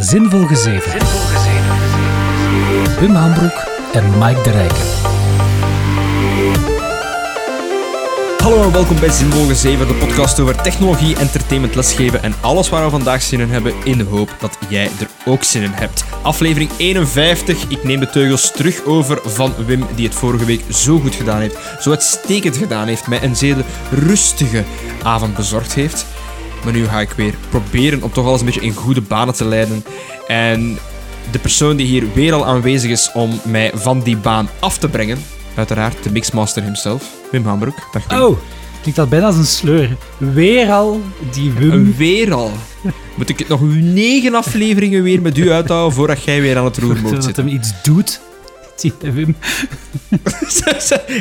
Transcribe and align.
Zinvol 0.00 0.46
Gezeven. 0.46 0.92
Wim 3.00 3.14
Hambroek 3.14 3.66
en 3.92 4.18
Mike 4.18 4.42
de 4.42 4.50
Rijken. 4.50 4.84
Hallo 8.38 8.62
en 8.62 8.72
welkom 8.72 9.00
bij 9.00 9.10
Zinvol 9.10 9.54
7, 9.54 9.86
de 9.86 9.94
podcast 9.94 10.40
over 10.40 10.62
technologie, 10.62 11.16
entertainment, 11.16 11.74
lesgeven 11.74 12.22
en 12.22 12.34
alles 12.40 12.68
waar 12.68 12.84
we 12.84 12.90
vandaag 12.90 13.22
zin 13.22 13.40
in 13.40 13.50
hebben, 13.50 13.74
in 13.84 13.98
de 13.98 14.04
hoop 14.04 14.36
dat 14.40 14.58
jij 14.68 14.90
er 15.00 15.08
ook 15.24 15.44
zin 15.44 15.62
in 15.62 15.72
hebt. 15.74 16.04
Aflevering 16.22 16.70
51, 16.76 17.68
ik 17.68 17.84
neem 17.84 18.00
de 18.00 18.10
teugels 18.10 18.50
terug 18.50 18.84
over 18.84 19.20
van 19.24 19.54
Wim, 19.66 19.86
die 19.94 20.06
het 20.06 20.14
vorige 20.14 20.44
week 20.44 20.62
zo 20.72 20.98
goed 20.98 21.14
gedaan 21.14 21.40
heeft, 21.40 21.56
zo 21.80 21.90
uitstekend 21.90 22.56
gedaan 22.56 22.86
heeft, 22.86 23.06
mij 23.06 23.22
een 23.22 23.36
zeer 23.36 23.56
rustige 23.90 24.64
avond 25.02 25.36
bezorgd 25.36 25.74
heeft. 25.74 26.06
Maar 26.64 26.72
nu 26.72 26.86
ga 26.86 27.00
ik 27.00 27.10
weer 27.10 27.34
proberen 27.48 28.02
om 28.02 28.12
toch 28.12 28.26
alles 28.26 28.40
een 28.40 28.46
beetje 28.46 28.60
in 28.60 28.74
goede 28.74 29.00
banen 29.00 29.34
te 29.34 29.44
leiden. 29.44 29.84
En 30.26 30.78
de 31.30 31.38
persoon 31.38 31.76
die 31.76 31.86
hier 31.86 32.04
weer 32.14 32.32
al 32.32 32.46
aanwezig 32.46 32.90
is 32.90 33.10
om 33.14 33.40
mij 33.44 33.70
van 33.74 34.00
die 34.00 34.16
baan 34.16 34.48
af 34.58 34.78
te 34.78 34.88
brengen, 34.88 35.18
uiteraard 35.54 36.02
de 36.02 36.10
Mixmaster 36.10 36.62
himself, 36.62 37.10
Wim 37.30 37.46
Hambroek. 37.46 37.88
Dag 37.92 38.08
Wim. 38.08 38.20
Oh, 38.20 38.38
klinkt 38.80 39.00
dat 39.00 39.08
bijna 39.08 39.26
als 39.26 39.36
een 39.36 39.46
sleur. 39.46 39.96
Weer 40.18 40.70
al 40.70 41.00
die 41.32 41.52
Wim. 41.52 41.94
Weer 41.96 42.34
al. 42.34 42.52
Moet 43.14 43.28
ik 43.28 43.38
het 43.38 43.48
nog 43.48 43.60
negen 43.80 44.34
afleveringen 44.34 45.02
weer 45.02 45.22
met 45.22 45.38
u 45.38 45.52
uithouden 45.52 45.94
voordat 45.94 46.22
jij 46.24 46.40
weer 46.40 46.58
aan 46.58 46.64
het 46.64 46.78
roer 46.78 47.00
moet 47.00 47.12
dat 47.12 47.24
zitten? 47.24 47.44
hem 47.44 47.54
iets 47.54 47.72
doet. 47.82 48.20
Die 48.80 48.92
Wim. 49.00 49.36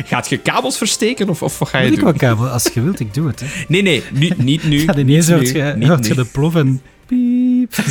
Gaat 0.06 0.30
je 0.30 0.38
kabels 0.38 0.78
versteken 0.78 1.30
of, 1.30 1.42
of 1.42 1.60
wat 1.60 1.70
ga 1.70 1.78
je 1.78 1.84
Weet 1.84 1.94
ik 1.94 2.00
doen? 2.00 2.12
wat 2.12 2.18
kabel. 2.18 2.48
Als 2.48 2.70
je 2.74 2.82
wilt, 2.82 3.00
ik 3.00 3.14
doe 3.14 3.28
het. 3.28 3.40
Hè. 3.40 3.48
Nee, 3.68 3.82
nee, 3.82 4.04
nu, 4.14 4.32
niet 4.38 4.64
nu. 4.64 4.84
Ja, 4.84 4.98
ineens 4.98 5.28
Niet 5.28 5.36
hoort 5.36 6.02
nu, 6.02 6.08
je, 6.08 6.16
de 6.16 6.26
plof 6.26 6.56
en 6.56 6.82
piep. 7.06 7.76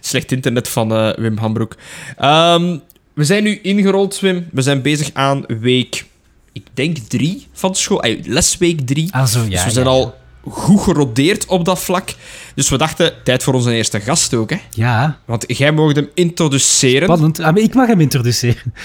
Slecht 0.00 0.32
internet 0.32 0.68
van 0.68 0.92
eh, 0.92 1.16
Wim 1.16 1.36
Hambroek. 1.38 1.76
Ehm, 2.16 2.78
we 3.14 3.24
zijn 3.24 3.42
nu 3.42 3.58
ingerold, 3.62 4.20
Wim. 4.20 4.48
We 4.52 4.62
zijn 4.62 4.82
bezig 4.82 5.10
aan 5.12 5.44
week, 5.60 6.04
ik 6.52 6.64
denk 6.74 6.96
drie 6.96 7.46
van 7.52 7.74
school. 7.74 8.02
Eh, 8.02 8.24
lesweek 8.24 8.80
drie. 8.80 9.14
Ah, 9.14 9.26
zo, 9.26 9.42
ja. 9.42 9.48
dus 9.48 9.64
we 9.64 9.70
zijn 9.70 9.84
ja. 9.84 9.90
al 9.90 10.14
goed 10.42 10.80
gerodeerd 10.82 11.46
op 11.46 11.64
dat 11.64 11.80
vlak. 11.80 12.14
Dus 12.54 12.68
we 12.68 12.78
dachten, 12.78 13.12
tijd 13.24 13.42
voor 13.42 13.54
onze 13.54 13.72
eerste 13.74 14.00
gast 14.00 14.34
ook, 14.34 14.50
hè. 14.50 14.56
Ja, 14.70 15.18
Want 15.24 15.44
jij 15.46 15.72
mocht 15.72 15.96
hem 15.96 16.08
introduceren. 16.14 17.02
spannend. 17.08 17.38
Ah, 17.40 17.44
maar 17.54 17.62
ik 17.62 17.74
mag 17.74 17.86
hem 17.86 18.00
introduceren. 18.00 18.62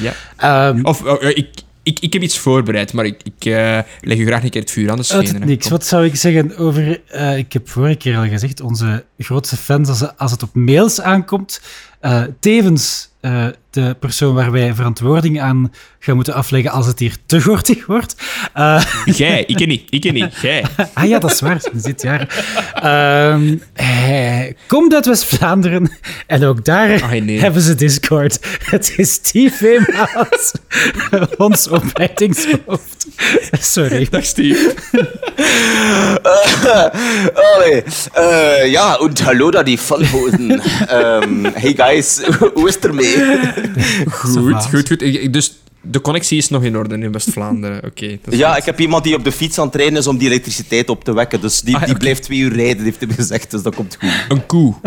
Ja. 0.00 0.12
Ehm, 0.36 0.84
Of, 0.84 1.02
oh, 1.02 1.22
ik, 1.22 1.48
ik, 1.82 1.98
ik 2.00 2.12
heb 2.12 2.22
iets 2.22 2.38
voorbereid, 2.38 2.92
maar 2.92 3.04
ik, 3.04 3.20
ik 3.22 3.44
eh, 3.52 3.78
leg 4.00 4.18
u 4.18 4.26
graag 4.26 4.42
een 4.42 4.50
keer 4.50 4.60
het 4.60 4.70
vuur 4.70 4.90
aan 4.90 4.96
de 4.96 5.02
schenen. 5.02 5.34
het 5.34 5.44
niks. 5.44 5.62
Kom. 5.62 5.70
Wat 5.76 5.86
zou 5.86 6.04
ik 6.04 6.16
zeggen 6.16 6.56
over... 6.56 7.00
eh, 7.08 7.36
ik 7.36 7.52
heb 7.52 7.68
vorige 7.70 7.94
keer 7.96 8.16
al 8.16 8.28
gezegd, 8.28 8.60
onze 8.60 9.04
grootste 9.18 9.56
fans 9.56 9.88
als, 9.88 10.16
als 10.16 10.30
het 10.30 10.42
op 10.42 10.54
mails 10.54 11.00
aankomt. 11.00 11.60
Eh, 12.04 12.22
tevens 12.40 13.08
eh, 13.20 13.46
de 13.70 13.96
persoon 14.00 14.34
waar 14.34 14.52
wij 14.52 14.74
verantwoording 14.74 15.40
aan 15.40 15.72
gaan 15.98 16.14
moeten 16.14 16.34
afleggen 16.34 16.70
als 16.70 16.86
het 16.86 16.98
hier 16.98 17.16
te 17.26 17.40
gortig 17.42 17.86
wordt. 17.86 18.16
Eh, 18.52 18.84
Jij, 19.16 19.44
ik 19.46 19.56
ken 19.56 19.68
niet, 19.68 19.82
ik 19.90 20.00
ken 20.00 20.14
niet, 20.14 20.34
jij. 20.42 20.64
ah 20.94 21.08
ja, 21.08 21.18
dat 21.18 21.30
is 21.30 21.40
waar, 21.40 21.60
dit 21.72 22.02
jaar. 22.02 22.44
Ehm, 22.74 23.56
hij 23.72 24.56
komt 24.66 24.94
uit 24.94 25.06
West-Vlaanderen 25.06 25.90
en 26.26 26.44
ook 26.44 26.64
daar 26.64 27.02
Ah, 27.02 27.10
nee. 27.10 27.40
hebben 27.40 27.62
ze 27.62 27.74
Discord. 27.74 28.38
Het 28.64 28.94
is 28.96 29.12
Steve 29.12 29.64
Weemaas, 29.64 30.52
ons 31.36 31.68
opleidingshoofd. 31.68 33.06
Sorry. 33.60 34.06
Dag 34.10 34.24
Steve. 34.24 34.74
Allee, 37.34 37.82
eh, 38.12 38.70
ja, 38.70 38.94
und 38.94 39.24
hallo 39.24 39.50
da 39.50 39.62
die 39.62 39.78
Vollhosen. 39.78 40.60
Ehm, 40.88 41.44
hey 41.54 41.74
guys, 41.76 41.93
hoe 42.54 42.68
is 42.68 42.74
het 42.74 42.84
ermee? 42.84 43.16
Goed, 44.10 44.64
goed, 44.64 44.88
goed. 44.88 45.32
Dus 45.32 45.58
de 45.80 46.00
connectie 46.00 46.38
is 46.38 46.48
nog 46.48 46.62
in 46.64 46.76
orde 46.76 46.94
in 46.98 47.12
West-Vlaanderen. 47.12 47.84
Oké. 47.84 48.18
dat 48.24 48.32
is 48.32 48.38
Ja, 48.38 48.48
goed. 48.48 48.58
ik 48.58 48.64
heb 48.64 48.80
iemand 48.80 49.04
die 49.04 49.14
op 49.14 49.24
de 49.24 49.32
fiets 49.32 49.58
aan 49.58 49.66
het 49.66 49.74
rijden 49.74 49.98
is 49.98 50.06
om 50.06 50.18
die 50.18 50.28
elektriciteit 50.28 50.88
op 50.88 51.04
te 51.04 51.14
wekken. 51.14 51.40
Dus 51.40 51.60
die, 51.60 51.76
Ah, 51.76 51.84
die 51.84 51.96
blijft 51.96 52.22
twee 52.22 52.38
uur 52.38 52.52
rijden, 52.52 52.84
heeft 52.84 53.00
hij 53.00 53.14
gezegd. 53.14 53.50
Dus 53.50 53.62
dat 53.62 53.74
komt 53.74 53.96
goed. 54.00 54.10
Een 54.28 54.46
koe. 54.46 54.74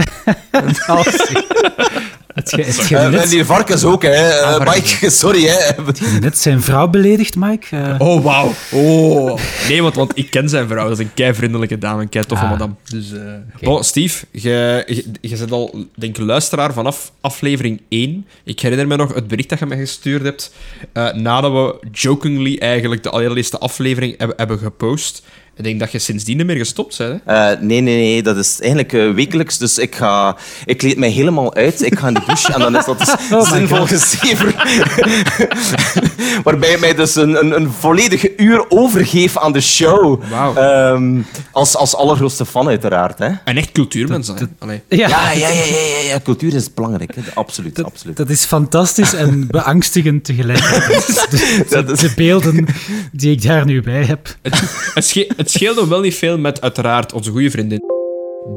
Het 2.38 2.50
ge- 2.54 2.62
het 2.62 2.80
ge- 2.80 2.96
Eh, 2.98 3.10
net- 3.10 3.24
en 3.24 3.30
die 3.30 3.46
varkens 3.46 3.84
ook, 3.84 4.04
hè. 4.04 4.10
Eh, 4.10 4.42
Ah, 4.44 4.56
varkens. 4.56 4.92
Mike, 5.00 5.10
sorry, 5.10 5.44
hè. 5.48 5.72
net 6.20 6.38
zijn 6.38 6.62
vrouw 6.62 6.88
beledigd, 6.88 7.36
Mike. 7.36 7.76
Eh, 7.76 7.96
Oh, 7.98 8.24
wauw. 8.24 8.54
Oh. 8.72 9.40
Nee, 9.70 9.82
want, 9.82 9.96
want 9.96 10.12
ik 10.18 10.30
ken 10.30 10.50
zijn 10.50 10.68
vrouw. 10.68 10.84
Dat 10.90 11.00
is 11.00 11.06
een 11.06 11.14
kei 11.14 11.34
vriendelijke 11.34 11.78
dame, 11.78 12.02
een 12.02 12.10
kei 12.10 12.26
toffe 12.26 12.44
Ah. 12.46 12.50
madame. 12.52 12.74
Dus, 12.90 13.14
eh 13.14 13.20
Bon, 13.62 13.84
Steve, 13.84 14.26
je, 14.32 14.84
je, 14.88 15.06
je 15.22 15.38
bent 15.38 15.52
al, 15.52 15.86
denk 15.96 16.18
ik, 16.18 16.24
luisteraar 16.26 16.74
vanaf 16.74 17.12
aflevering 17.22 17.82
1. 17.90 18.26
Ik 18.44 18.60
herinner 18.60 18.88
me 18.88 18.96
nog 18.96 19.14
het 19.14 19.28
bericht 19.28 19.50
dat 19.50 19.60
je 19.60 19.66
me 19.66 19.76
gestuurd 19.78 20.24
hebt. 20.24 20.52
eh, 20.94 21.14
nadat 21.14 21.52
we 21.52 21.88
jokingly 21.92 22.58
eigenlijk 22.60 23.04
de 23.04 23.10
allereerste 23.10 23.58
aflevering 23.58 24.18
hebben, 24.18 24.38
hebben 24.38 24.58
gepost. 24.60 25.24
Ik 25.58 25.64
denk 25.64 25.80
dat 25.80 25.92
je 25.92 26.00
sindsdien 26.00 26.38
niet 26.38 26.46
meer 26.46 26.56
gestopt 26.58 26.98
bent. 26.98 27.22
Hè? 27.26 27.34
Eh, 27.52 27.60
nee, 27.62 27.82
nee, 27.82 27.98
nee, 27.98 28.24
dat 28.24 28.38
is 28.38 28.58
eigenlijk 28.60 28.94
eh, 28.94 29.12
wekelijks. 29.12 29.58
Dus 29.58 29.78
ik, 29.78 29.96
ga, 29.96 30.36
ik 30.66 30.78
kleed 30.78 30.98
mij 30.98 31.10
helemaal 31.10 31.54
uit. 31.56 31.82
Ik 31.82 32.00
ga 32.00 32.08
in 32.08 32.14
de 32.14 32.22
douche 32.26 32.54
en 32.54 32.60
dan 32.60 32.78
is 32.78 32.86
dat 32.86 33.00
dus 33.00 33.10
Oh 33.38 33.52
zinvol 33.52 33.86
gezever. 33.86 34.56
Waarbij 36.44 36.70
ik 36.72 36.80
mij 36.80 36.94
dus 36.96 37.16
een, 37.16 37.40
een, 37.40 37.56
een 37.56 37.72
volledige 37.72 38.34
uur 38.38 38.66
overgeef 38.70 39.38
aan 39.38 39.52
de 39.52 39.62
show. 39.62 40.24
Wauw. 40.30 40.56
Ehm, 40.56 41.22
als, 41.52 41.76
als 41.76 41.96
allergrootste 41.96 42.46
fan, 42.46 42.68
uiteraard. 42.68 43.20
Hè? 43.20 43.30
En 43.44 43.58
echt 43.58 43.72
cultuurmens 43.72 44.28
zijn. 44.28 44.56
Allee. 44.60 44.82
ja, 44.90 45.08
Ja, 45.08 45.32
ja, 45.32 45.48
ja, 45.50 45.50
ja, 45.50 45.76
ja, 45.76 46.10
ja, 46.10 46.20
cultuur 46.24 46.54
is 46.56 46.74
belangrijk. 46.74 47.16
Hè? 47.16 47.22
Absoluut, 47.34 47.76
dat, 47.76 47.86
absoluut. 47.86 48.18
dat 48.18 48.30
is 48.30 48.46
fantastisch 48.46 49.14
en 49.14 49.48
beangstigend 49.52 50.24
tegelijkertijd. 50.24 51.28
De, 51.30 51.66
Dat 51.70 51.88
de, 51.88 51.94
is- 51.94 52.00
de 52.00 52.12
beelden 52.16 52.66
die 53.12 53.32
ik 53.32 53.42
daar 53.42 53.66
nu 53.66 53.82
bij 53.82 54.04
heb. 54.04 54.36
Het, 54.42 55.26
het, 55.38 55.47
het 55.48 55.56
scheelde 55.56 55.88
wel 55.88 56.00
niet 56.02 56.16
veel 56.16 56.38
met 56.38 56.62
uiteraard 56.62 57.14
onze 57.14 57.32
goede 57.32 57.52
vriendin. 57.52 57.80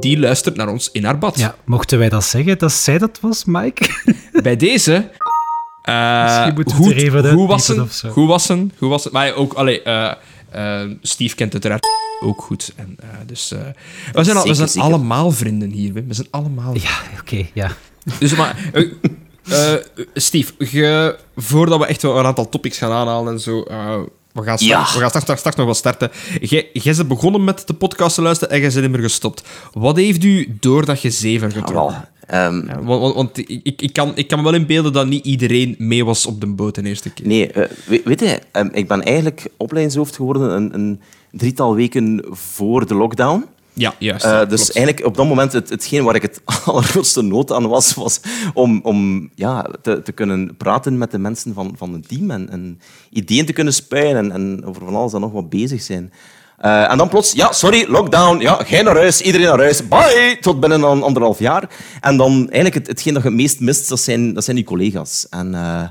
Die 0.00 0.18
luistert 0.18 0.56
naar 0.56 0.68
ons 0.68 0.88
in 0.92 1.04
haar 1.04 1.18
bad. 1.18 1.38
Ja, 1.38 1.54
mochten 1.64 1.98
wij 1.98 2.08
dat 2.08 2.24
zeggen, 2.24 2.58
dat 2.58 2.72
zij 2.72 2.98
dat 2.98 3.18
was, 3.20 3.44
Mike? 3.44 3.88
Bij 4.42 4.56
deze. 4.56 5.10
eh, 5.82 6.22
Misschien 6.24 6.54
moeten 6.54 6.76
we 6.76 6.82
goed, 6.82 6.94
het 6.94 7.24
er 7.24 7.32
goed 7.32 7.48
wassen, 7.48 7.82
of 7.82 7.92
zo. 7.92 8.10
goed 8.10 8.28
wassen, 8.28 8.72
goed 8.78 8.88
wassen. 8.88 9.12
Maar 9.12 9.34
ook, 9.34 9.52
allee, 9.52 9.82
eh, 9.82 10.12
eh, 10.50 10.90
Steve 11.02 11.34
kent 11.34 11.52
uiteraard 11.52 11.86
ook 12.22 12.42
goed. 12.42 12.72
En, 12.76 12.96
eh, 13.00 13.08
dus, 13.26 13.52
eh, 13.52 13.58
we 14.12 14.24
zijn, 14.24 14.36
al, 14.36 14.46
we 14.46 14.54
zijn 14.54 14.68
zeker. 14.68 14.88
allemaal 14.88 15.30
vrienden 15.30 15.70
hier. 15.70 15.92
Wim. 15.92 16.08
We 16.08 16.14
zijn 16.14 16.28
allemaal 16.30 16.74
Ja, 16.74 16.98
oké, 17.20 17.46
ja. 17.54 17.70
Dus 18.18 18.34
maar, 18.34 18.70
eh, 18.72 19.72
eh, 19.72 19.80
Steve, 20.14 20.52
ge- 20.58 21.18
voordat 21.36 21.78
we 21.78 21.86
echt 21.86 22.02
wel 22.02 22.18
een 22.18 22.24
aantal 22.24 22.48
topics 22.48 22.78
gaan 22.78 22.92
aanhalen 22.92 23.32
en 23.32 23.40
zo. 23.40 23.64
We 24.32 24.42
gaan, 24.42 24.58
straks, 24.58 24.88
Ja. 24.88 24.94
we 24.94 25.00
gaan 25.00 25.08
straks, 25.08 25.20
straks, 25.22 25.38
straks 25.40 25.56
nog 25.56 25.64
wel 25.66 25.74
starten. 25.74 26.10
Jij 26.40 26.94
bent 26.96 27.08
begonnen 27.08 27.44
met 27.44 27.66
de 27.66 27.74
podcast 27.74 28.14
te 28.14 28.22
luisteren 28.22 28.54
en 28.54 28.60
jij 28.60 28.70
bent 28.70 28.80
niet 28.82 28.90
meer 28.90 29.00
gestopt. 29.02 29.42
Wat 29.72 29.96
heeft 29.96 30.24
u 30.24 30.56
doordat 30.60 31.02
je 31.02 31.10
zeven 31.10 31.52
getrokken? 31.52 32.08
Ehm, 32.26 32.66
Ja, 32.66 32.82
want 32.82 33.00
want, 33.00 33.14
want 33.14 33.38
ik, 33.38 33.82
ik, 33.82 33.92
kan, 33.92 34.12
ik 34.14 34.28
kan 34.28 34.42
wel 34.42 34.54
inbeelden 34.54 34.92
dat 34.92 35.06
niet 35.06 35.24
iedereen 35.24 35.74
mee 35.78 36.04
was 36.04 36.26
op 36.26 36.40
de 36.40 36.46
boot 36.46 36.74
de 36.74 36.82
eerste 36.82 37.10
keer. 37.10 37.26
Nee, 37.26 37.52
eh, 37.52 37.70
we- 37.86 38.02
weet 38.04 38.20
je, 38.20 38.38
ehm, 38.52 38.68
ik 38.72 38.88
ben 38.88 39.02
eigenlijk 39.02 39.46
opleidingshoofd 39.56 40.16
geworden 40.16 40.50
een, 40.56 40.74
een 40.74 41.00
drietal 41.30 41.74
weken 41.74 42.24
voor 42.30 42.86
de 42.86 42.94
lockdown. 42.94 43.44
Ja, 43.72 43.94
juist. 43.98 44.24
Eh, 44.24 44.30
ja, 44.30 44.44
dus 44.44 44.60
klopt. 44.60 44.76
eigenlijk 44.76 45.06
op 45.06 45.16
dat 45.16 45.26
moment, 45.26 45.52
het, 45.52 45.68
hetgeen 45.68 46.04
waar 46.04 46.14
ik 46.14 46.22
het 46.22 46.40
allergrootste 46.64 47.22
nood 47.22 47.52
aan 47.52 47.68
was, 47.68 47.94
was 47.94 48.20
om, 48.54 48.80
om 48.82 49.30
ja, 49.34 49.66
te, 49.82 50.02
te 50.02 50.12
kunnen 50.12 50.56
praten 50.56 50.98
met 50.98 51.10
de 51.10 51.18
mensen 51.18 51.54
van, 51.54 51.74
van 51.76 51.92
het 51.92 52.08
team 52.08 52.30
en, 52.30 52.50
en 52.50 52.80
ideeën 53.10 53.46
te 53.46 53.52
kunnen 53.52 53.74
spuien 53.74 54.16
en, 54.16 54.32
en 54.32 54.64
over 54.64 54.84
van 54.84 54.94
alles 54.94 55.12
en 55.12 55.20
nog 55.20 55.32
wat 55.32 55.48
bezig 55.48 55.82
zijn. 55.82 56.12
Eh, 56.60 56.90
en 56.90 56.98
dan 56.98 57.08
plots, 57.08 57.32
ja, 57.32 57.52
sorry, 57.52 57.86
lockdown, 57.88 58.40
ja, 58.40 58.64
jij 58.66 58.82
naar 58.82 58.96
huis, 58.96 59.20
iedereen 59.20 59.46
naar 59.46 59.58
huis, 59.58 59.88
bye, 59.88 60.36
tot 60.40 60.60
binnen 60.60 60.82
een 60.82 61.02
anderhalf 61.02 61.38
jaar. 61.38 61.70
En 62.00 62.16
dan 62.16 62.32
eigenlijk 62.32 62.74
het, 62.74 62.86
hetgeen 62.86 63.14
dat 63.14 63.22
je 63.22 63.28
het 63.28 63.38
meest 63.38 63.60
mist, 63.60 63.88
dat 63.88 64.00
zijn, 64.00 64.34
dat 64.34 64.44
zijn 64.44 64.56
die 64.56 64.64
collega's. 64.64 65.26
En 65.30 65.54
eh, 65.54 65.88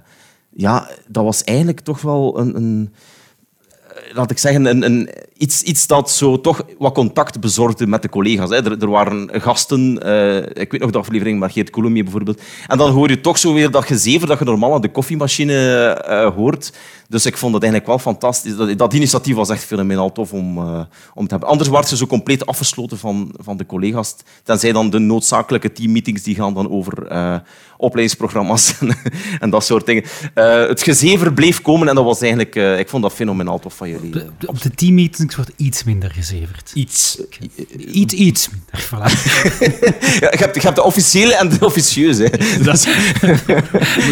ja, 0.50 0.89
dat 1.07 1.24
was 1.24 1.44
eigenlijk 1.44 1.80
toch 1.80 2.01
wel 2.01 2.39
een... 2.39 2.56
een 2.56 2.94
laat 4.13 4.31
ik 4.31 4.38
zeggen, 4.38 4.65
een, 4.65 4.83
een, 4.83 5.09
iets, 5.39 5.62
iets 5.62 5.88
dat 5.88 6.12
zo 6.12 6.41
toch 6.41 6.62
wat 6.77 6.94
contact 6.94 7.39
bezorgde 7.39 7.88
met 7.88 8.01
de 8.01 8.09
collega's. 8.09 8.50
Hè. 8.50 8.56
Er, 8.56 8.81
er 8.81 8.89
waren 8.89 9.30
gasten, 9.41 10.03
eh, 10.03 10.38
ik 10.38 10.71
weet 10.71 10.80
nog 10.80 10.91
de 10.91 10.97
aflevering 10.97 11.39
met 11.39 11.51
Geert 11.51 11.69
Coulommiers 11.69 12.03
bijvoorbeeld. 12.03 12.41
En 12.68 12.77
dan 12.77 12.91
hoor 12.91 13.09
je 13.09 13.21
toch 13.21 13.38
zo 13.38 13.53
weer 13.53 13.71
dat 13.71 13.86
gezever 13.86 14.27
dat 14.27 14.39
je 14.39 14.45
normaal 14.45 14.74
aan 14.74 14.81
de 14.81 14.91
koffiemachine 14.91 15.88
eh, 15.88 16.36
hoort. 16.36 16.74
Dus 17.07 17.25
ik 17.25 17.38
vond 17.38 17.53
het 17.53 17.63
eigenlijk 17.63 17.91
wel 17.91 18.13
fantastisch. 18.13 18.56
Dat, 18.56 18.77
dat 18.77 18.94
initiatief 18.94 19.36
was 19.36 19.50
echt 19.50 19.63
fenomenaal 19.63 20.12
tof 20.12 20.33
om, 20.33 20.57
eh, 20.57 20.81
om 21.13 21.24
te 21.24 21.31
hebben. 21.31 21.50
Anders 21.50 21.69
werd 21.69 21.88
ze 21.88 21.97
zo 21.97 22.06
compleet 22.06 22.45
afgesloten 22.45 22.97
van, 22.97 23.33
van 23.38 23.57
de 23.57 23.65
collega's. 23.65 24.15
Tenzij 24.44 24.71
dan 24.71 24.89
de 24.89 25.00
noodzakelijke 25.00 25.71
teammeetings 25.71 26.24
die 26.24 26.35
gaan 26.35 26.53
dan 26.53 26.69
over 26.69 27.07
opleidingsprogramma's 27.77 28.74
en, 28.80 28.97
en 29.39 29.50
dat 29.50 29.65
soort 29.65 29.85
dingen. 29.85 30.03
Het 30.33 30.83
gezever 30.83 31.33
bleef 31.33 31.62
komen 31.62 31.88
en 31.88 31.95
dat 31.95 32.03
was 32.03 32.21
eigenlijk... 32.21 32.56
ik 32.80 32.89
vond 32.89 33.03
dat 33.03 33.13
fenomenaal 33.13 33.59
tof 33.59 33.75
van 33.75 33.89
jullie. 33.89 34.24
Op 34.45 34.62
de 34.62 34.71
toepassingswoord 35.30 35.70
iets 35.70 35.84
minder 35.84 36.12
gezeverd. 36.12 36.72
Iets. 36.74 37.18
Iets, 37.92 38.14
iets 38.14 38.50
minder, 38.50 38.86
voilà. 38.88 39.12
Ja, 40.20 40.30
je, 40.31 40.38
hebt, 40.38 40.56
je 40.56 40.62
hebt 40.62 40.76
de 40.76 40.84
officiële 40.84 41.36
en 41.36 41.50
de 41.50 41.66
officieuze. 41.66 42.24
hè. 42.24 42.64
Dat 42.64 42.74
is- 42.74 42.88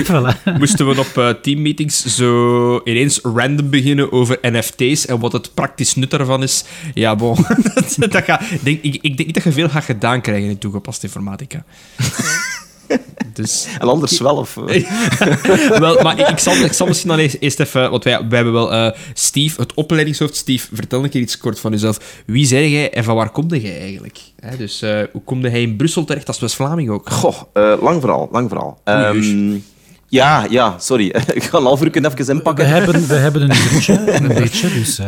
voilà. 0.12 0.58
moesten 0.58 0.88
we 0.90 1.00
op 1.00 1.18
eh, 1.18 1.30
teammeetings 1.30 2.06
zo 2.06 2.82
ineens 2.84 3.20
random 3.24 3.70
beginnen 3.70 4.12
over 4.12 4.38
NFT's 4.42 5.06
en 5.06 5.20
wat 5.20 5.32
het 5.32 5.54
praktisch 5.54 5.96
nut 5.96 6.10
daarvan 6.12 6.44
is. 6.44 6.64
Ja, 6.94 7.16
bon. 7.16 7.46
dat, 7.74 7.96
dat 8.12 8.24
gaat, 8.24 8.42
denk, 8.62 8.82
ik, 8.82 8.94
ik 9.02 9.02
denk 9.18 9.26
niet 9.26 9.34
dat 9.34 9.44
je 9.44 9.52
veel 9.52 9.70
gaat 9.70 9.84
gedaan 9.84 10.22
krijgen 10.22 10.50
in 10.50 10.58
toegepaste 10.58 11.06
informatica. 11.06 11.64
Dus... 13.34 13.68
En 13.80 13.88
anders 13.88 14.20
wel. 14.20 14.36
Of, 14.36 14.58
eh, 14.68 14.90
wel, 15.80 16.02
maar 16.02 16.20
ik, 16.20 16.28
ik, 16.28 16.40
zal, 16.40 16.54
ik 16.56 16.74
zal 16.74 16.88
misschien 16.88 17.10
dan 17.10 17.20
eerst, 17.20 17.38
eerst 17.40 17.60
even... 17.60 17.92
Want 17.92 18.04
wij, 18.04 18.18
wij 18.18 18.36
hebben 18.36 18.54
wel... 18.54 18.74
eh, 18.74 18.92
Steve, 19.14 19.62
het 19.62 19.74
opleidingshoofd. 19.74 20.36
Steve, 20.36 20.68
vertel 20.76 21.04
een 21.04 21.10
keer 21.10 21.22
iets 21.22 21.38
kort 21.38 21.60
van 21.60 21.72
jezelf. 21.72 22.00
Wie 22.26 22.46
zei 22.46 22.72
jij 22.72 22.94
en 22.94 23.04
van 23.04 23.16
waar 23.16 23.30
komde 23.30 23.62
jij 23.62 23.80
eigenlijk? 23.80 24.20
Hè, 24.40 24.58
dus 24.58 24.82
eh, 24.82 25.00
hoe 25.12 25.22
komde 25.24 25.50
hij 25.50 25.62
in 25.62 25.76
Brussel 25.76 26.04
terecht 26.06 26.28
als 26.28 26.40
West-Vlaming 26.40 26.90
ook? 26.90 27.10
Goh, 27.10 27.42
eh, 27.54 27.74
lang 27.82 28.02
verhaal, 28.02 28.30
lang 28.32 28.50
verhaal. 28.50 28.80
Oei, 28.90 29.52
Ehm, 29.54 29.60
ja, 30.08 30.46
ja, 30.50 30.76
sorry. 30.80 31.06
ik 31.34 31.44
ga 31.44 31.58
een 31.58 31.64
half 31.64 31.82
uur 31.84 31.96
even 31.96 32.26
We 32.26 32.32
inpakken. 32.32 32.68
hebben, 32.68 33.08
we 33.08 33.16
hebben 33.16 33.42
een 33.42 33.58
uurtje, 33.74 34.12
een 34.22 34.28
beetje, 34.28 34.70
dus... 34.74 35.00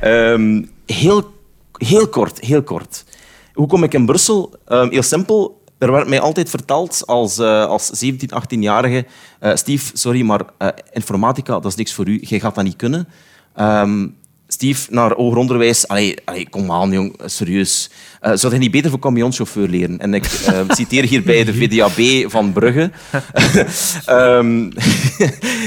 eh, 0.00 0.32
Ehm, 0.32 0.62
heel, 0.86 1.32
heel 1.76 2.08
kort, 2.08 2.40
heel 2.40 2.62
kort. 2.62 3.04
Hoe 3.52 3.66
kom 3.66 3.84
ik 3.84 3.94
in 3.94 4.06
Brussel? 4.06 4.54
Ehm, 4.66 4.90
heel 4.90 5.02
simpel. 5.02 5.62
Er 5.84 5.92
werd 5.92 6.08
mij 6.08 6.20
altijd 6.20 6.50
verteld 6.50 7.02
als, 7.06 7.38
eh, 7.38 7.64
als 7.64 7.86
17, 7.86 8.30
18-jarige... 8.30 9.06
eh, 9.40 9.54
Steve, 9.54 9.90
sorry, 9.96 10.22
maar 10.22 10.40
eh, 10.58 10.68
informatica, 10.92 11.52
dat 11.52 11.64
is 11.64 11.74
niks 11.74 11.92
voor 11.92 12.08
u. 12.08 12.20
Jij 12.22 12.40
gaat 12.40 12.54
dat 12.54 12.64
niet 12.64 12.76
kunnen. 12.76 13.08
Ehm, 13.54 14.06
Steve, 14.48 14.86
naar 14.90 15.12
hoger 15.12 15.38
onderwijs... 15.38 15.88
Allee, 15.88 16.16
allee, 16.24 16.48
kom 16.48 16.72
aan, 16.72 16.90
jong. 16.90 17.14
Serieus. 17.24 17.90
Eh, 18.20 18.32
zou 18.34 18.52
je 18.52 18.58
niet 18.58 18.70
beter 18.70 18.90
voor 18.90 18.98
camionchauffeur 18.98 19.68
leren? 19.68 19.98
En 19.98 20.14
ik 20.14 20.24
eh, 20.24 20.60
citeer 20.78 21.04
hierbij 21.04 21.44
de 21.44 21.54
VDAB 21.54 22.30
van 22.30 22.52
Brugge. 22.52 22.90
Ehm, 24.06 24.70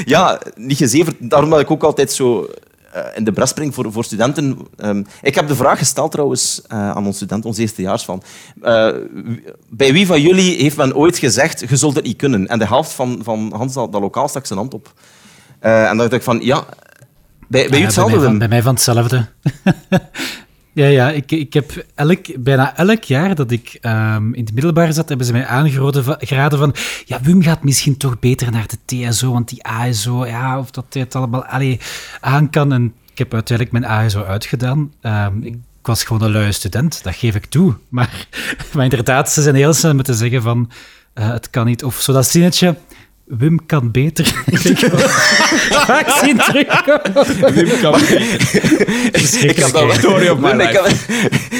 ja, 0.06 0.42
niet 0.56 0.78
gezeverd. 0.78 1.16
Daarom 1.20 1.50
dat 1.50 1.60
ik 1.60 1.72
ook 1.72 1.84
altijd 1.84 2.12
zo 2.12 2.50
in 3.16 3.24
de 3.24 3.32
bres 3.32 3.50
spring 3.50 3.74
voor, 3.74 3.92
voor 3.92 4.04
studenten. 4.04 4.58
Ehm, 4.78 5.04
ik 5.22 5.36
heb 5.36 5.48
de 5.48 5.56
vraag 5.56 5.78
gesteld 5.78 6.12
trouwens 6.12 6.62
eh, 6.68 6.90
aan 6.90 7.06
ons 7.06 7.16
student, 7.16 7.46
ons 7.46 7.58
eerstejaars, 7.58 8.06
van 8.06 8.24
eh, 8.62 8.90
bij 9.70 9.94
wie 9.94 10.06
van 10.06 10.22
jullie 10.22 10.62
heeft 10.62 10.78
men 10.78 10.96
ooit 10.96 11.18
gezegd, 11.18 11.60
je 11.70 11.76
zult 11.76 11.96
het 11.96 12.06
niet 12.06 12.18
kunnen? 12.18 12.48
En 12.48 12.60
de 12.60 12.68
helft 12.68 12.92
van, 12.92 13.20
van 13.24 13.54
Hans 13.56 13.74
dat, 13.74 13.92
dat 13.92 14.02
lokaal 14.02 14.28
stak 14.28 14.46
zijn 14.46 14.60
hand 14.60 14.74
op. 14.74 14.94
Eh, 15.60 15.82
en 15.82 15.88
dan 15.88 15.98
dacht 15.98 16.14
ik 16.14 16.24
van, 16.24 16.40
ja, 16.42 16.66
bij, 17.48 17.70
bij 17.70 17.80
u 17.80 17.84
hetzelfde, 17.84 18.18
bij, 18.18 18.22
mij 18.22 18.30
van, 18.30 18.40
bij 18.40 18.48
mij 18.48 18.62
van 18.62 18.74
hetzelfde. 18.74 19.28
Ja, 20.78 20.88
ja 20.88 21.12
ik, 21.12 21.32
ik 21.32 21.54
heb 21.54 21.86
elk, 21.96 22.44
bijna 22.44 22.78
elk 22.78 23.04
jaar 23.04 23.36
dat 23.36 23.52
ik 23.52 23.78
ehm, 23.82 24.34
in 24.34 24.44
het 24.44 24.54
middelbaar 24.54 24.94
zat, 24.94 25.10
hebben 25.10 25.28
ze 25.28 25.32
mij 25.32 25.46
aangeraden 25.46 26.60
van, 26.60 26.76
ja, 27.06 27.22
Wim 27.22 27.42
gaat 27.42 27.64
misschien 27.64 27.98
toch 27.98 28.20
beter 28.20 28.52
naar 28.52 28.68
de 28.68 29.10
TSO, 29.10 29.32
want 29.32 29.50
die 29.50 29.64
ASO, 29.64 30.26
ja, 30.26 30.60
of 30.60 30.72
dat 30.72 30.86
hij 30.90 31.02
het 31.02 31.16
allemaal 31.16 31.46
allee, 31.46 31.80
aan 32.20 32.50
kan. 32.50 32.74
En 32.74 32.94
ik 33.12 33.18
heb 33.18 33.34
uiteindelijk 33.34 33.80
mijn 33.80 33.92
ASO 33.92 34.24
uitgedaan. 34.24 34.94
Ehm, 35.02 35.42
ik, 35.42 35.56
was 35.82 36.04
gewoon 36.04 36.22
een 36.22 36.32
luie 36.32 36.52
student, 36.52 37.04
dat 37.04 37.16
geef 37.16 37.36
ik 37.36 37.46
toe. 37.46 37.76
Maar, 37.90 38.28
maar 38.74 38.84
inderdaad, 38.84 39.32
ze 39.32 39.42
zijn 39.42 39.56
heel 39.56 39.74
snel 39.74 39.96
met 39.96 40.06
te 40.06 40.14
zeggen 40.14 40.42
van 40.42 40.72
eh, 41.14 41.30
het 41.30 41.50
kan 41.50 41.66
niet. 41.66 41.84
Of 41.84 42.02
zo 42.02 42.14
dat 42.14 42.28
zinnetje... 42.28 42.76
Wim 43.28 43.66
kan 43.66 43.92
beter. 43.92 44.26
ik 44.46 44.54
ik 44.54 44.70
zien 46.24 46.38
terugkomen. 46.38 47.54
Wim 47.54 47.80
kan 47.82 48.00
Ik 49.50 49.56
heb 49.56 49.72
dat, 49.72 49.94
Story 49.94 50.26
ik, 50.62 50.72
heb, 50.72 50.86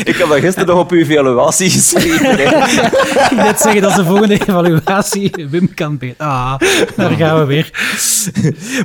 ik 0.08 0.16
heb 0.16 0.30
dat 0.30 0.40
gisteren 0.40 0.68
nog 0.68 0.80
op 0.80 0.92
uw 0.92 1.00
evaluatie 1.00 1.70
geschreven. 1.70 2.40
Ik 2.40 3.30
wil 3.30 3.44
net 3.44 3.60
zeggen 3.60 3.82
dat 3.82 3.90
is 3.90 3.98
de 3.98 4.06
volgende 4.06 4.34
evaluatie. 4.34 5.48
Wim 5.50 5.74
kan 5.74 5.98
beter. 5.98 6.26
Ah, 6.26 6.60
daar 6.96 7.12
gaan 7.12 7.40
we 7.40 7.46
weer. 7.46 7.72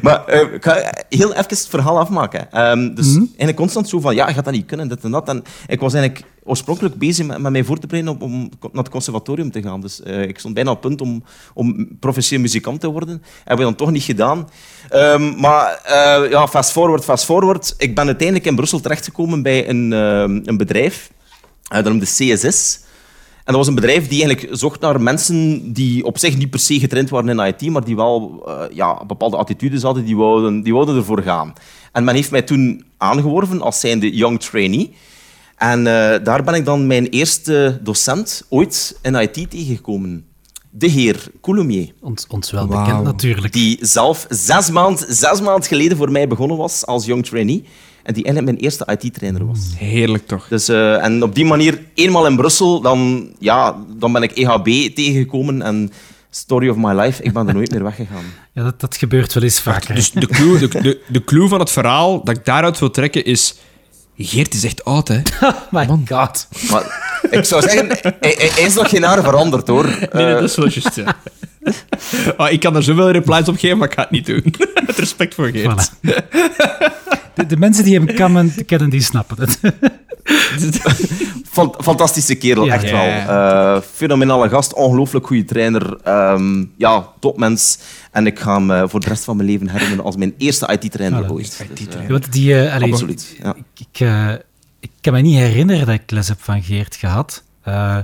Maar 0.03 0.25
eh, 0.27 0.55
ik 0.55 0.65
ga 0.65 0.93
heel 1.09 1.31
even 1.31 1.45
het 1.49 1.67
verhaal 1.71 1.99
afmaken. 1.99 2.53
Ehm, 2.53 2.95
dus 2.95 3.07
eigenlijk 3.17 3.57
constant 3.57 3.89
zo 3.89 4.01
van, 4.01 4.15
ja, 4.15 4.29
je 4.29 4.35
gaat 4.35 4.45
dat 4.45 4.55
niet 4.55 4.67
kunnen, 4.67 4.89
dit 4.89 5.05
en 5.05 5.11
dat. 5.11 5.29
En 5.29 5.43
ik 5.67 5.81
was 5.81 5.95
eigenlijk 5.95 6.25
oorspronkelijk 6.45 6.95
bezig 6.95 7.27
met, 7.27 7.39
mij 7.39 7.65
voor 7.65 7.79
te 7.79 7.87
bereiden 7.87 8.21
om, 8.21 8.33
om 8.33 8.51
naar 8.61 8.83
het 8.83 8.93
conservatorium 8.93 9.51
te 9.51 9.63
gaan. 9.63 9.81
Dus 9.81 10.03
eh, 10.03 10.23
ik 10.23 10.39
stond 10.39 10.55
bijna 10.55 10.71
op 10.71 10.81
punt 10.81 11.01
om, 11.01 11.25
om 11.55 11.89
professioneel 12.01 12.43
muzikant 12.45 12.81
te 12.81 12.91
worden. 12.91 13.23
Hebben 13.39 13.57
we 13.57 13.63
dan 13.63 13.75
toch 13.75 13.91
niet 13.91 14.03
gedaan. 14.03 14.49
Ehm, 14.89 15.41
maar 15.41 15.81
eh, 15.85 16.31
ja, 16.31 16.49
fast 16.49 16.71
forward, 16.71 17.05
fast 17.05 17.25
forward. 17.25 17.75
Ik 17.79 17.95
ben 17.95 18.07
uiteindelijk 18.07 18.47
in 18.47 18.57
Brussel 18.57 18.81
terechtgekomen 18.81 19.43
bij 19.43 19.69
een, 19.69 19.93
ehm, 19.93 20.41
een 20.45 20.57
bedrijf. 20.57 21.11
eh, 21.69 21.77
dat 21.77 21.85
noemde 21.85 22.07
CSS. 22.07 22.81
En 23.45 23.53
dat 23.53 23.57
was 23.57 23.67
een 23.67 23.75
bedrijf 23.75 24.09
die 24.09 24.25
eigenlijk 24.25 24.57
zocht 24.59 24.81
naar 24.81 25.01
mensen 25.01 25.73
die 25.73 26.05
op 26.05 26.19
zich 26.19 26.37
niet 26.37 26.51
per 26.51 26.59
se 26.59 26.79
getraind 26.79 27.11
waren 27.11 27.39
in 27.39 27.47
IT, 27.47 27.71
maar 27.71 27.85
die 27.85 27.97
wel 27.97 28.49
ja, 28.73 29.05
bepaalde 29.07 29.37
attitudes 29.37 29.83
hadden, 29.83 30.05
die 30.05 30.17
wouden, 30.17 30.63
die 30.63 30.73
wouden 30.73 30.97
ervoor 30.97 31.23
gaan. 31.23 31.53
En 31.93 32.05
men 32.05 32.15
heeft 32.15 32.31
mij 32.31 32.43
toen 32.43 32.85
aangeworven 32.97 33.61
als 33.61 33.81
zijnde 33.81 34.15
young 34.15 34.41
trainee. 34.41 34.95
En 35.63 35.87
eh, 35.87 36.25
daar 36.25 36.43
ben 36.43 36.55
ik 36.55 36.65
dan 36.65 36.87
mijn 36.87 37.07
eerste 37.07 37.79
docent 37.83 38.45
ooit 38.49 38.99
in 39.03 39.15
IT 39.15 39.51
tegengekomen. 39.51 40.25
De 40.71 40.87
heer 40.87 41.27
Coulommiers. 41.41 41.93
Ons, 42.01 42.27
ons 42.29 42.51
wel 42.51 42.67
bekend 42.67 43.03
natuurlijk. 43.03 43.53
Die 43.53 43.79
zelf 43.81 44.27
zes 44.29 44.71
maand, 44.71 45.07
zes 45.09 45.41
maand 45.41 45.67
geleden 45.67 45.97
voor 45.97 46.11
mij 46.11 46.29
begonnen 46.29 46.57
was 46.57 46.87
als 46.87 47.05
young 47.05 47.27
trainee. 47.27 47.65
En 48.03 48.15
die 48.15 48.25
eigenlijk 48.25 48.45
mijn 48.45 48.57
eerste 48.57 48.99
IT-trainer 49.01 49.47
was. 49.47 49.59
Heerlijk 49.77 50.27
toch? 50.27 50.49
Dus, 50.49 50.69
eh, 50.69 51.05
en 51.05 51.23
op 51.23 51.35
die 51.35 51.45
manier, 51.45 51.83
eenmaal 51.95 52.27
in 52.27 52.37
Brussel, 52.37 52.81
dan, 52.81 53.31
ja, 53.39 53.77
dan 53.97 54.13
ben 54.13 54.23
ik 54.23 54.33
EHB 54.33 54.95
tegengekomen 54.95 55.63
en 55.63 55.93
story 56.31 56.69
of 56.69 56.77
my 56.77 57.01
life, 57.01 57.23
ik 57.23 57.33
ben 57.33 57.49
er 57.49 57.55
nooit 57.55 57.71
meer 57.71 57.83
weggegaan. 57.83 58.25
Ja, 58.55 58.63
dat, 58.63 58.81
dat 58.81 58.97
gebeurt 58.97 59.33
wel 59.33 59.43
eens 59.43 59.61
vaker. 59.61 59.95
Dus 59.95 60.11
de 60.11 60.27
clue, 60.27 60.59
de, 60.59 60.69
de, 60.69 61.01
de 61.09 61.25
clue 61.25 61.49
van 61.49 61.61
het 61.61 61.71
verhaal 61.71 62.25
dat 62.25 62.37
ik 62.37 62.45
daaruit 62.45 62.79
wil 62.79 62.91
trekken 62.91 63.25
is... 63.25 63.55
Geert 64.17 64.55
is 64.55 64.65
echt 64.65 64.85
oud, 64.85 65.09
hè? 65.09 65.21
Oh 65.41 65.55
my 65.71 65.89
god. 66.09 66.49
Maar 66.71 67.19
ik 67.31 67.45
zou 67.45 67.63
zeggen, 67.63 67.89
hij, 68.21 68.53
is 68.57 68.75
nog 68.75 68.89
geen 68.89 69.01
jaar 69.01 69.23
veranderd, 69.23 69.69
hoor. 69.69 69.85
Nee, 69.85 70.25
nee, 70.25 70.35
dat 70.35 70.43
is 70.43 70.57
wel 70.57 70.69
juist, 70.69 70.95
ja. 70.95 71.17
Oh, 72.37 72.51
ik 72.51 72.61
kan 72.61 72.77
er 72.77 72.83
zoveel 72.83 73.11
replies 73.11 73.49
op 73.49 73.59
geven, 73.59 73.79
maar 73.79 73.89
ik 73.89 73.95
ga 73.95 74.03
het 74.03 74.11
niet 74.11 74.27
doen. 74.27 74.55
Met 74.87 74.99
respect 74.99 75.35
voor 75.35 75.49
Geert. 75.49 75.91
Voilà. 75.91 76.01
De, 77.35 77.47
de 77.47 77.57
mensen 77.57 77.85
die 77.85 77.95
hem 77.95 78.07
kennen, 78.07 78.65
kennen 78.67 78.91
die 78.91 79.01
snappen 79.03 79.37
het. 79.41 79.61
Fan- 81.51 81.75
fantastische 81.83 82.35
kerel, 82.35 82.65
Ja. 82.65 82.75
echt 82.75 82.89
Ja. 82.89 82.93
wel. 82.93 83.07
Eh, 83.77 83.83
fenomenale 83.93 84.49
gast, 84.49 84.75
ongelooflijk 84.75 85.27
goede 85.27 85.45
trainer. 85.45 85.97
Ehm, 86.05 86.65
ja, 86.77 87.09
topmens. 87.21 87.79
En 88.11 88.27
ik 88.27 88.39
ga 88.39 88.55
hem 88.55 88.71
eh, 88.71 88.83
voor 88.87 89.01
de 89.01 89.09
rest 89.09 89.25
van 89.25 89.37
mijn 89.37 89.49
leven 89.49 89.69
herinneren 89.69 90.05
als 90.05 90.17
mijn 90.17 90.35
eerste 90.39 90.79
IT-trainer 90.81 91.25
Voilà. 91.25 91.31
ooit. 91.31 91.65
Dus, 91.75 91.87
eh, 91.97 92.09
Want 92.09 92.33
die, 92.33 92.57
allee, 92.71 92.93
absoluut. 92.93 93.37
Ja. 93.43 93.55
Ik, 93.57 93.87
ik, 93.93 94.01
eh, 94.01 94.33
ik 94.81 94.91
kan 95.01 95.13
me 95.13 95.21
niet 95.21 95.37
herinneren 95.39 95.87
dat 95.87 95.95
ik 95.95 96.11
les 96.11 96.29
heb 96.29 96.41
van 96.41 96.63
Geert 96.63 96.97
gehad. 96.97 97.43
Eh, 97.63 97.99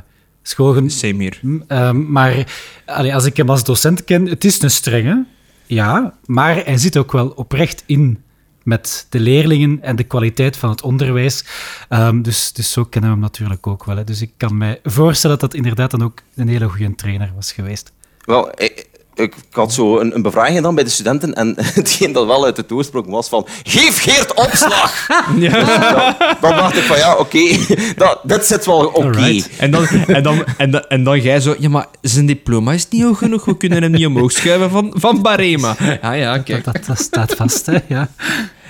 is 0.44 0.52
gewoon 0.54 0.74
gen- 0.74 0.90
Same 0.90 1.22
hier. 1.22 1.40
Ehm, 1.66 2.10
maar 2.12 2.46
allee, 2.86 3.14
als 3.14 3.24
ik 3.24 3.36
hem 3.36 3.50
als 3.50 3.64
docent 3.64 4.04
ken, 4.04 4.26
het 4.26 4.44
is 4.44 4.62
een 4.62 4.70
strenge, 4.70 5.24
ja, 5.66 6.14
maar 6.26 6.54
hij 6.64 6.78
zit 6.78 6.96
ook 6.96 7.12
wel 7.12 7.28
oprecht 7.28 7.82
in 7.86 8.22
met 8.68 9.06
de 9.08 9.20
leerlingen 9.20 9.78
en 9.82 9.96
de 9.96 10.04
kwaliteit 10.04 10.56
van 10.56 10.70
het 10.70 10.82
onderwijs. 10.82 11.44
Ehm, 11.88 12.22
dus, 12.22 12.52
dus 12.52 12.72
zo 12.72 12.84
kennen 12.84 13.10
we 13.10 13.16
hem 13.16 13.24
natuurlijk 13.24 13.66
ook 13.66 13.84
wel. 13.84 13.96
Hè. 13.96 14.04
Dus 14.04 14.22
ik 14.22 14.30
kan 14.36 14.58
me 14.58 14.80
voorstellen 14.82 15.38
dat 15.38 15.50
dat 15.50 15.58
inderdaad 15.58 15.90
dan 15.90 16.04
ook 16.04 16.18
een 16.34 16.48
hele 16.48 16.68
goede 16.68 16.94
trainer 16.94 17.32
was 17.34 17.52
geweest. 17.52 17.92
Wel, 18.24 18.50
ik, 18.54 18.86
ik, 19.14 19.34
ik 19.34 19.34
had 19.50 19.72
zo 19.72 19.98
een, 19.98 20.14
een 20.14 20.22
bevraging 20.22 20.60
dan 20.60 20.74
bij 20.74 20.84
de 20.84 20.90
studenten 20.90 21.34
en 21.34 21.54
hetgeen 21.80 22.12
dat 22.12 22.26
wel 22.26 22.44
uit 22.44 22.56
de 22.56 22.74
oorsprong 22.74 23.08
was 23.08 23.28
van 23.28 23.46
geef 23.62 24.02
Geert 24.02 24.34
opslag! 24.34 25.06
Ja. 25.38 25.50
dan, 25.92 26.14
dan 26.40 26.56
dacht 26.56 26.76
ik 26.76 26.82
van 26.82 26.98
ja, 26.98 27.16
oké, 27.16 27.56
dat, 27.96 28.20
dit 28.22 28.46
zit 28.46 28.66
wel 28.66 28.86
oké. 28.86 29.42
En 29.58 29.70
dan, 29.70 29.86
en, 29.86 30.22
dan, 30.22 30.44
en, 30.56 30.70
dan, 30.70 30.84
en 30.88 31.04
dan 31.04 31.20
jij 31.20 31.40
zo... 31.40 31.54
Ja, 31.58 31.68
maar 31.68 31.86
zijn 32.00 32.26
diploma 32.26 32.72
is 32.72 32.88
niet 32.88 33.02
hoog 33.02 33.18
genoeg. 33.18 33.44
We 33.44 33.56
kunnen 33.56 33.82
hem 33.82 33.90
niet 33.90 34.06
omhoog 34.06 34.32
schuiven 34.32 34.70
van, 34.70 34.92
van 34.94 35.22
Barema. 35.22 35.76
Ja, 36.02 36.12
ja, 36.12 36.38
kijk. 36.38 36.64
Dat, 36.64 36.84
dat 36.86 37.00
staat 37.00 37.34
vast, 37.34 37.66
hè? 37.66 37.78
Ja. 37.88 38.08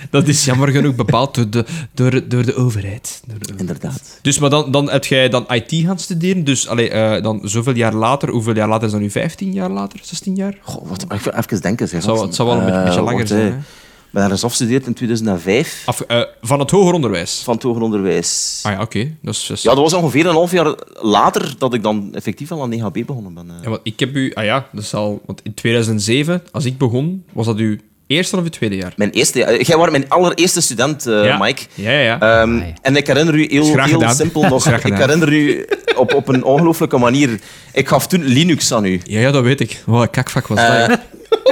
Dat 0.09 0.27
is 0.27 0.45
jammer 0.45 0.69
genoeg 0.69 0.95
bepaald 0.95 1.35
door 1.35 1.49
de, 1.49 1.65
door, 1.93 2.27
door 2.27 2.45
de 2.45 2.55
overheid. 2.55 3.21
Door 3.27 3.39
de- 3.39 3.53
Inderdaad. 3.57 4.19
Dus, 4.21 4.39
maar 4.39 4.49
dan, 4.49 4.71
dan 4.71 4.89
heb 4.89 5.05
jij 5.05 5.29
dan 5.29 5.45
IT 5.49 5.73
gaan 5.85 5.99
studeren. 5.99 6.43
Dus 6.43 6.67
allee, 6.67 6.89
eh, 6.89 7.23
dan 7.23 7.41
zoveel 7.43 7.75
jaar 7.75 7.93
later. 7.93 8.29
Hoeveel 8.29 8.55
jaar 8.55 8.67
later 8.67 8.85
is 8.85 8.91
dat 8.91 9.01
nu? 9.01 9.09
15 9.11 9.53
jaar 9.53 9.69
later? 9.69 9.99
16 10.03 10.35
jaar? 10.35 10.57
Goh, 10.61 10.87
wat, 10.89 11.05
wil 11.23 11.33
even 11.33 11.61
denken. 11.61 11.87
Zeg, 11.87 11.95
Het 11.95 12.03
zou- 12.15 12.25
het 12.25 12.35
zou 12.35 12.47
wel 12.49 12.57
een 12.57 12.65
beetje- 12.65 12.79
Eh, 12.79 12.85
beetje 12.85 13.01
langer 13.01 13.27
zijn, 13.27 13.41
hè. 13.41 13.49
hè. 13.49 13.55
Ik 13.57 14.15
ben 14.15 14.23
ergens 14.23 14.43
afgestudeerd 14.43 14.85
in 14.85 14.93
2005 14.93 15.83
Af, 15.85 16.01
eh, 16.01 16.21
van 16.41 16.59
het 16.59 16.71
hoger 16.71 16.93
onderwijs. 16.93 17.41
van 17.43 17.53
het 17.53 17.63
hoger 17.63 17.81
onderwijs. 17.81 18.59
Ah 18.63 18.71
ja, 18.71 18.81
oké. 18.81 18.99
Ja, 19.21 19.31
dat 19.61 19.75
was 19.77 19.93
ongeveer 19.93 20.25
een 20.25 20.33
half 20.33 20.51
jaar 20.51 20.75
later 21.01 21.53
dat 21.57 21.73
ik 21.73 21.83
dan 21.83 22.09
effectief 22.13 22.51
al 22.51 22.61
aan 22.61 22.71
EHB 22.71 23.05
begonnen 23.05 23.33
ben. 23.33 23.49
eh. 23.49 23.55
Ja, 23.63 23.69
want 23.69 23.81
ik 23.83 23.99
heb 23.99 24.15
u... 24.15 24.31
Ah 24.33 24.43
ja, 24.43 24.67
dat 24.71 24.83
is 24.83 24.93
al... 24.93 25.21
Want 25.25 25.41
in 25.43 25.53
2007, 25.53 26.41
als 26.51 26.65
ik 26.65 26.77
begon, 26.77 27.23
was 27.33 27.45
dat 27.45 27.57
uw 27.57 27.77
Eerste 28.09 28.37
of 28.37 28.43
je 28.43 28.49
tweede 28.49 28.75
jaar? 28.75 28.93
Mijn 28.95 29.09
eerste 29.11 29.37
jaar. 29.39 29.61
Jij 29.61 29.77
was 29.77 29.89
mijn 29.89 30.09
allereerste 30.09 30.61
student, 30.61 31.05
eh, 31.07 31.23
Ja. 31.25 31.37
Mike. 31.37 31.61
Ja, 31.73 31.91
ja, 31.91 31.99
ja. 31.99 32.19
Ehm, 32.19 32.41
Amai. 32.41 32.73
en 32.81 32.95
ik 32.95 33.07
herinner 33.07 33.35
u 33.35 33.47
heel, 33.49 33.83
heel 33.83 34.09
simpel 34.09 34.41
nog. 34.49 34.67
Ik 34.67 34.93
herinner 34.93 35.33
u 35.33 35.65
op, 35.95 36.13
op 36.13 36.27
een 36.27 36.43
ongelooflijke 36.43 36.97
manier. 36.97 37.39
Ik 37.73 37.87
gaf 37.87 38.07
toen 38.07 38.23
Linux 38.23 38.73
aan 38.73 38.85
u. 38.85 39.01
ja, 39.03 39.19
ja, 39.19 39.31
dat 39.31 39.43
weet 39.43 39.59
ik. 39.59 39.81
Wat 39.85 40.01
een 40.01 40.09
kakvak 40.09 40.47
was 40.47 40.57
dat. 40.57 40.67
Eh, 40.67 40.87
ja. 40.87 40.99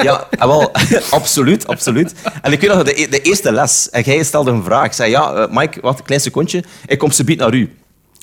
ja, 0.03 0.27
ah, 0.37 0.47
wel, 0.47 0.71
absoluut, 1.19 1.67
absoluut. 1.67 2.13
En 2.41 2.51
ik 2.51 2.61
weet 2.61 2.69
nog, 2.73 2.83
de, 2.83 3.07
de 3.09 3.21
eerste 3.21 3.51
les, 3.51 3.89
en 3.89 4.01
jij 4.01 4.23
stelde 4.23 4.51
een 4.51 4.63
vraag. 4.63 4.85
Ik 4.85 4.93
zei, 4.93 5.09
ja, 5.11 5.33
eh, 5.33 5.47
Mike, 5.55 5.81
wacht 5.81 5.99
een 5.99 6.05
klein 6.05 6.21
secondje, 6.21 6.63
ik 6.87 6.97
kom 6.97 7.11
subiet 7.11 7.39
naar 7.39 7.53
u. 7.53 7.71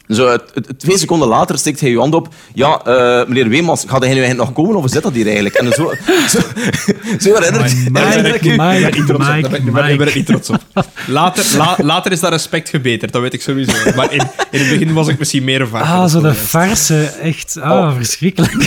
Zo, 0.08 0.28
het- 0.28 0.50
het- 0.54 0.78
twee 0.78 0.98
seconden 0.98 1.28
later 1.28 1.58
steekt 1.58 1.80
hij 1.80 1.90
uw 1.90 1.98
hand 2.00 2.14
op. 2.14 2.28
Ja, 2.54 2.80
eh, 2.84 3.26
meneer 3.28 3.48
Weemans, 3.48 3.84
gaat 3.86 4.02
hij 4.02 4.12
nu 4.14 4.20
eigenlijk 4.22 4.48
nog 4.54 4.64
komen 4.66 4.82
of 4.82 4.90
zit 4.90 5.02
dat 5.02 5.12
hier 5.12 5.24
eigenlijk? 5.24 5.54
En 5.54 5.72
zo, 5.72 5.82
zo, 6.32 6.38
zo 7.18 7.34
herinner 7.34 7.64
ik 7.64 7.94
Daar 7.94 8.22
ben 9.96 10.06
ik- 10.08 10.14
niet 10.14 10.26
trots 10.26 10.50
op. 10.50 10.62
Later, 11.06 11.44
la- 11.56 11.76
later 11.82 12.12
is 12.12 12.20
dat 12.20 12.30
respect 12.30 12.68
gebeterd, 12.68 13.12
dat 13.12 13.22
weet 13.22 13.34
ik 13.34 13.42
sowieso. 13.42 13.72
Maar 13.96 14.12
in, 14.12 14.20
in 14.50 14.58
het 14.60 14.68
begin 14.68 14.92
was 14.92 15.08
ik 15.08 15.18
misschien 15.18 15.44
meer 15.44 15.68
vaak. 15.68 15.82
Ah, 15.82 16.06
zo'n 16.06 16.34
farse. 16.34 17.02
Echt, 17.04 17.56
ah, 17.60 17.94
verschrikkelijk. 17.96 18.52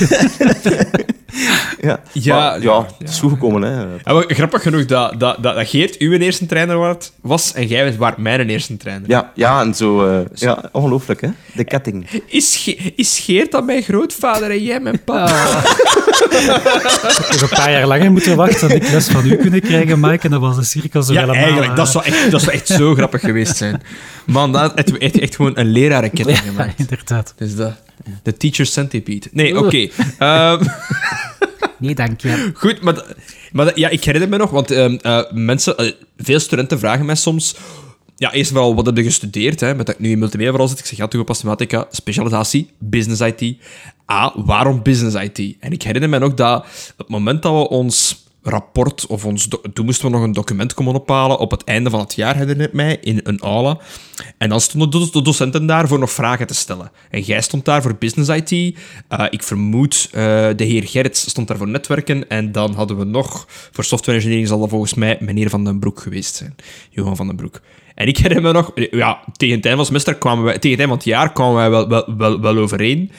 Ja, 1.82 2.00
Ja, 2.14 2.36
Maar, 2.36 2.62
ja, 2.62 2.86
het 3.00 3.10
is 3.10 3.20
goed 3.20 3.32
gekomen. 3.32 3.62
Hè. 3.62 3.82
Ja, 3.82 4.14
maar 4.14 4.24
grappig 4.28 4.62
genoeg 4.62 4.86
dat, 4.86 5.20
dat, 5.20 5.44
dat, 5.44 5.56
dat 5.56 5.68
Geert 5.70 5.98
uw 5.98 6.12
eerste 6.12 6.46
trainer 6.46 6.98
was, 7.22 7.54
en 7.54 7.68
jij 7.68 7.94
was 7.98 8.12
mijn 8.18 8.50
eerste 8.50 8.78
trainer. 8.78 9.10
Ja, 9.10 9.32
ja, 9.36 9.62
en 9.62 9.74
zo... 9.74 10.06
eh, 10.08 10.20
ja, 10.34 10.64
ongelooflijk, 10.72 11.22
hè? 11.22 11.30
De 11.54 11.64
ketting. 11.64 12.08
Is, 12.26 12.56
Ge- 12.56 12.94
is 12.96 13.20
Geert 13.20 13.52
dan 13.52 13.66
mijn 13.66 13.82
grootvader 13.84 14.52
en 14.52 14.64
jij 14.64 14.80
mijn 14.80 15.04
papa? 15.04 15.62
Nog 17.32 17.42
een 17.42 17.50
paar 17.50 17.72
jaar 17.72 17.88
langer 17.88 18.12
moeten 18.12 18.36
wachten 18.36 18.68
dat 18.70 18.78
ik 18.78 18.90
les 18.90 19.08
van 19.08 19.26
u 19.32 19.36
kunnen 19.36 19.62
krijgen, 19.62 20.00
Mike. 20.00 20.24
En 20.24 20.32
dat 20.32 20.40
was 20.42 20.56
de 20.56 20.64
cirkel 20.64 21.04
zo 21.04 21.14
Ja, 21.14 21.20
helemaal... 21.20 21.42
eigenlijk. 21.44 21.76
Dat 21.76 21.90
zou, 21.90 22.06
echt, 22.06 22.32
dat 22.32 22.42
zou 22.42 22.54
echt 22.56 22.68
zo 22.68 22.94
grappig 22.94 23.22
geweest 23.22 23.58
zijn. 23.58 23.82
Man, 24.26 24.52
dat 24.52 24.62
had 24.76 24.90
echt, 24.98 25.20
echt 25.20 25.36
gewoon 25.36 25.52
een 25.58 25.68
lerarenketting 25.72 26.38
Ja, 26.38 26.44
gemaakt. 26.44 26.80
inderdaad. 26.80 27.34
Dus 27.38 27.56
dat... 27.56 27.74
De 28.24 28.38
teacher 28.38 28.66
centipede. 28.66 29.28
Nee, 29.32 29.58
oké. 29.60 29.78
Ehm, 30.18 30.64
Nee, 31.80 31.96
dank 31.96 32.22
je. 32.22 32.52
Goed, 32.54 32.82
maar, 32.82 33.16
maar 33.52 33.80
ja, 33.80 33.90
ik 33.90 34.04
herinner 34.04 34.30
me 34.30 34.38
nog, 34.38 34.50
want 34.50 34.72
ehm, 34.72 34.98
eh, 35.02 35.32
mensen, 35.32 35.78
eh, 35.78 35.92
veel 36.18 36.40
studenten 36.40 36.80
vragen 36.80 37.06
mij 37.06 37.16
soms. 37.16 37.56
Ja, 38.16 38.32
eerst 38.32 38.52
vooral, 38.52 38.76
wat 38.76 38.86
heb 38.86 38.98
je 38.98 39.04
gestudeerd? 39.04 39.60
Hè? 39.60 39.76
Met 39.76 39.86
dat 39.86 39.96
ik 39.96 40.02
nu 40.02 40.12
in 40.12 40.20
multimedia 40.20 40.52
vooral 40.52 40.68
zit. 40.68 40.80
Ik 40.80 40.86
zeg, 40.86 40.98
ja, 40.98 41.08
toegepaste 41.08 41.46
mathematica, 41.46 41.88
specialisatie, 41.92 42.70
business 42.78 43.22
IT. 43.22 43.58
Ah, 44.06 44.36
waarom 44.36 44.84
business 44.84 45.16
IT? 45.16 45.56
En 45.60 45.72
ik 45.72 45.84
herinner 45.84 46.10
me 46.10 46.20
nog 46.20 46.34
dat 46.34 46.66
het 46.98 47.08
moment 47.08 47.42
dat 47.42 47.54
we 47.54 47.70
ons 47.70 48.26
rapport, 48.50 49.06
of 49.08 49.26
ons 49.26 49.48
toen 49.74 49.86
moesten 49.86 50.06
we 50.06 50.12
nog 50.12 50.24
een 50.24 50.32
document 50.32 50.74
komen 50.74 50.94
ophalen 50.94 51.40
op 51.40 51.52
het 51.52 51.64
einde 51.64 51.90
van 51.90 52.00
het 52.00 52.16
jaar, 52.16 52.36
herinner 52.36 52.68
ik 52.68 52.74
mij, 52.74 52.98
in 53.02 53.20
een 53.24 53.40
aula. 53.40 53.78
En 54.38 54.50
dan 54.50 54.62
stonden 54.62 54.90
de 54.90 55.10
de 55.12 55.22
docenten 55.22 55.66
daar 55.66 55.88
voor 55.88 56.00
nog 56.00 56.12
vragen 56.12 56.48
te 56.48 56.54
stellen. 56.54 56.92
En 57.10 57.22
jij 57.22 57.42
stond 57.42 57.66
daar 57.66 57.82
voor 57.82 57.96
business 57.96 58.30
IT. 58.30 58.78
Eh, 59.08 59.26
ik 59.30 59.44
vermoed, 59.44 60.10
eh, 60.12 60.22
de 60.56 60.64
heer 60.64 60.84
Gerrits 60.84 61.30
stond 61.30 61.48
daar 61.48 61.58
voor 61.58 61.68
netwerken. 61.68 62.30
En 62.30 62.52
dan 62.52 62.74
hadden 62.74 62.98
we 62.98 63.04
nog, 63.04 63.46
voor 63.48 63.84
software 63.84 64.18
engineering 64.18 64.48
zal 64.48 64.60
dat 64.60 64.70
volgens 64.70 64.94
mij 64.94 65.18
meneer 65.20 65.50
Van 65.50 65.64
den 65.64 65.80
Broek 65.80 66.00
geweest 66.00 66.36
zijn. 66.36 66.56
Johan 66.90 67.16
Van 67.16 67.28
den 67.28 67.36
Broek. 67.36 67.62
En 67.96 68.08
ik 68.08 68.18
herinner 68.18 68.42
me 68.42 68.52
nog, 68.52 68.72
ja, 68.76 69.20
tegen 69.34 69.56
het 69.56 69.66
einde 69.66 69.70
van 69.70 69.78
het 69.78 69.88
semester 69.88 70.16
kwamen 70.16 70.44
wij, 70.44 70.60
tegen 70.60 70.78
het 70.78 70.80
einde 70.80 70.88
van 70.88 70.98
het 70.98 71.06
jaar 71.06 71.34
kwamen 71.34 71.56
wij 71.56 71.70
wel, 71.70 71.88
wel, 71.88 72.16
wel, 72.18 72.42
wel 72.42 72.58
overeen. 72.58 73.12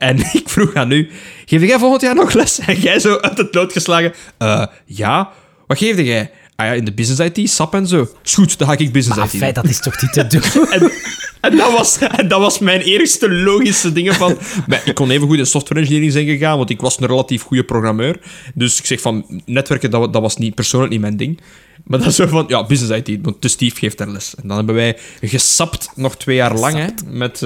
En 0.00 0.18
ik 0.40 0.48
vroeg 0.48 0.74
aan 0.74 0.90
u, 0.92 1.10
geef 1.46 1.62
jij 1.62 1.78
volgend 1.78 2.02
jaar 2.02 2.14
nog 2.14 2.32
les? 2.32 2.58
En 2.58 2.80
jij 2.80 2.98
zo 2.98 3.16
uit 3.16 3.38
het 3.38 3.54
lood 3.54 3.72
geslagen, 3.72 4.12
"Eh, 4.38 4.66
ja, 4.84 5.32
wat 5.66 5.78
geefde 5.78 6.04
jij? 6.04 6.30
Ah 6.56 6.66
ja, 6.66 6.72
in 6.72 6.84
de 6.84 6.92
business 6.92 7.20
IT, 7.20 7.50
SAP 7.50 7.74
en 7.74 7.86
zo. 7.86 8.08
Is 8.24 8.34
goed, 8.34 8.58
dan 8.58 8.68
ga 8.68 8.76
ik 8.76 8.92
business 8.92 9.18
Maar 9.18 9.28
IT 9.32 9.40
feit, 9.40 9.54
dat 9.54 9.64
is 9.64 9.80
toch 9.80 10.02
niet 10.02 10.12
te 10.12 10.26
doen? 10.26 10.66
En, 10.70 11.50
en, 11.50 11.56
dat 11.56 11.72
was, 11.72 11.98
en 11.98 12.28
dat 12.28 12.40
was 12.40 12.58
mijn 12.58 12.80
eerste 12.80 13.30
logische 13.30 13.92
dingen 13.92 14.14
van... 14.14 14.38
Maar 14.66 14.82
ik 14.84 14.94
kon 14.94 15.10
even 15.10 15.26
goed 15.26 15.38
in 15.38 15.46
software 15.46 15.80
engineering 15.80 16.12
zijn 16.12 16.26
gegaan, 16.26 16.56
want 16.56 16.70
ik 16.70 16.80
was 16.80 17.00
een 17.00 17.06
relatief 17.06 17.42
goede 17.42 17.64
programmeur. 17.64 18.18
Dus 18.54 18.78
ik 18.78 18.86
zeg 18.86 19.00
van, 19.00 19.42
netwerken, 19.46 19.90
dat, 19.90 20.12
dat 20.12 20.22
was 20.22 20.36
niet, 20.36 20.54
persoonlijk 20.54 20.92
niet 20.92 21.00
mijn 21.00 21.16
ding. 21.16 21.40
Maar 21.84 21.98
dat 21.98 22.08
is 22.08 22.14
zo 22.14 22.26
van, 22.26 22.44
ja, 22.48 22.66
business 22.66 23.08
IT, 23.08 23.18
want 23.22 23.42
de 23.42 23.48
Steve 23.48 23.76
geeft 23.76 23.98
daar 23.98 24.08
les. 24.08 24.34
En 24.42 24.48
dan 24.48 24.56
hebben 24.56 24.74
wij 24.74 24.98
gesapt 25.20 25.90
nog 25.94 26.16
twee 26.16 26.36
jaar 26.36 26.54
lang, 26.54 26.76
hè, 26.76 26.86
met 27.06 27.34
eh, 27.34 27.40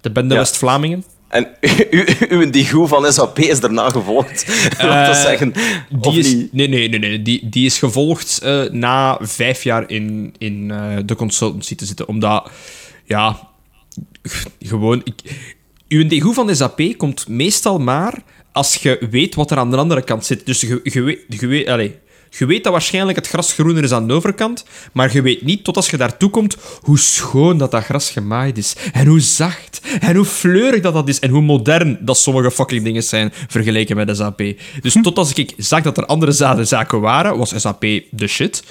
de 0.00 0.10
bende 0.12 0.34
Ja. 0.34 0.40
West-Vlamingen. 0.40 1.04
En 1.28 1.48
u- 1.90 2.06
uw 2.28 2.50
digo 2.50 2.86
van 2.86 3.12
SAP 3.12 3.38
is 3.38 3.60
daarna 3.60 3.90
gevolgd. 3.90 4.46
Laat 4.78 5.06
dat 5.06 5.16
Eh, 5.16 5.22
zeggen. 5.22 5.52
Die 5.90 6.18
is, 6.18 6.32
niet? 6.34 6.52
nee, 6.52 6.68
nee, 6.68 6.88
nee, 6.88 6.98
nee. 6.98 7.22
Die, 7.22 7.48
die 7.48 7.66
is 7.66 7.78
gevolgd 7.78 8.38
eh, 8.42 8.62
na 8.70 9.18
vijf 9.22 9.62
jaar 9.62 9.90
in, 9.90 10.34
in 10.38 10.70
eh, 10.70 10.96
de 11.04 11.14
consultancy 11.14 11.74
te 11.74 11.86
zitten. 11.86 12.08
Omdat, 12.08 12.50
ja, 13.04 13.48
gewoon... 14.60 15.00
Ik, 15.04 15.36
uw 15.88 16.06
DGO 16.08 16.32
van 16.32 16.56
SAP 16.56 16.80
komt 16.96 17.28
meestal 17.28 17.78
maar 17.78 18.14
als 18.52 18.74
je 18.74 19.06
weet 19.10 19.34
wat 19.34 19.50
er 19.50 19.56
aan 19.58 19.70
de 19.70 19.76
andere 19.76 20.02
kant 20.02 20.24
zit. 20.24 20.46
Dus 20.46 20.60
je, 20.60 20.80
je, 20.82 21.00
weet, 21.02 21.20
je, 21.28 21.70
allee, 21.72 21.98
je 22.38 22.46
weet 22.46 22.64
dat 22.64 22.72
waarschijnlijk 22.72 23.16
het 23.18 23.28
gras 23.28 23.52
groener 23.52 23.82
is 23.84 23.92
aan 23.92 24.06
de 24.06 24.12
overkant, 24.12 24.64
maar 24.92 25.12
je 25.12 25.22
weet 25.22 25.42
niet, 25.42 25.64
tot 25.64 25.76
als 25.76 25.90
je 25.90 25.96
daartoe 25.96 26.30
komt, 26.30 26.56
hoe 26.80 26.98
schoon 26.98 27.58
dat 27.58 27.70
dat 27.70 27.84
gras 27.84 28.10
gemaaid 28.10 28.58
is. 28.58 28.76
En 28.92 29.06
hoe 29.06 29.20
zacht. 29.20 29.80
En 30.00 30.16
hoe 30.16 30.24
fleurig 30.24 30.80
dat 30.80 30.94
dat 30.94 31.08
is. 31.08 31.18
En 31.18 31.30
hoe 31.30 31.42
modern 31.42 31.98
dat 32.00 32.18
sommige 32.18 32.50
fucking 32.50 32.84
dingen 32.84 33.02
zijn 33.02 33.32
vergeleken 33.48 33.96
met 33.96 34.16
SAP. 34.16 34.42
Dus 34.80 34.96
tot 35.02 35.18
als 35.18 35.32
ik 35.32 35.54
zag 35.56 35.82
dat 35.82 35.96
er 35.96 36.06
andere 36.06 36.32
zaden 36.32 36.66
zaken 36.66 37.00
waren, 37.00 37.38
was 37.38 37.60
SAP 37.60 37.80
de 38.10 38.26
shit. 38.26 38.62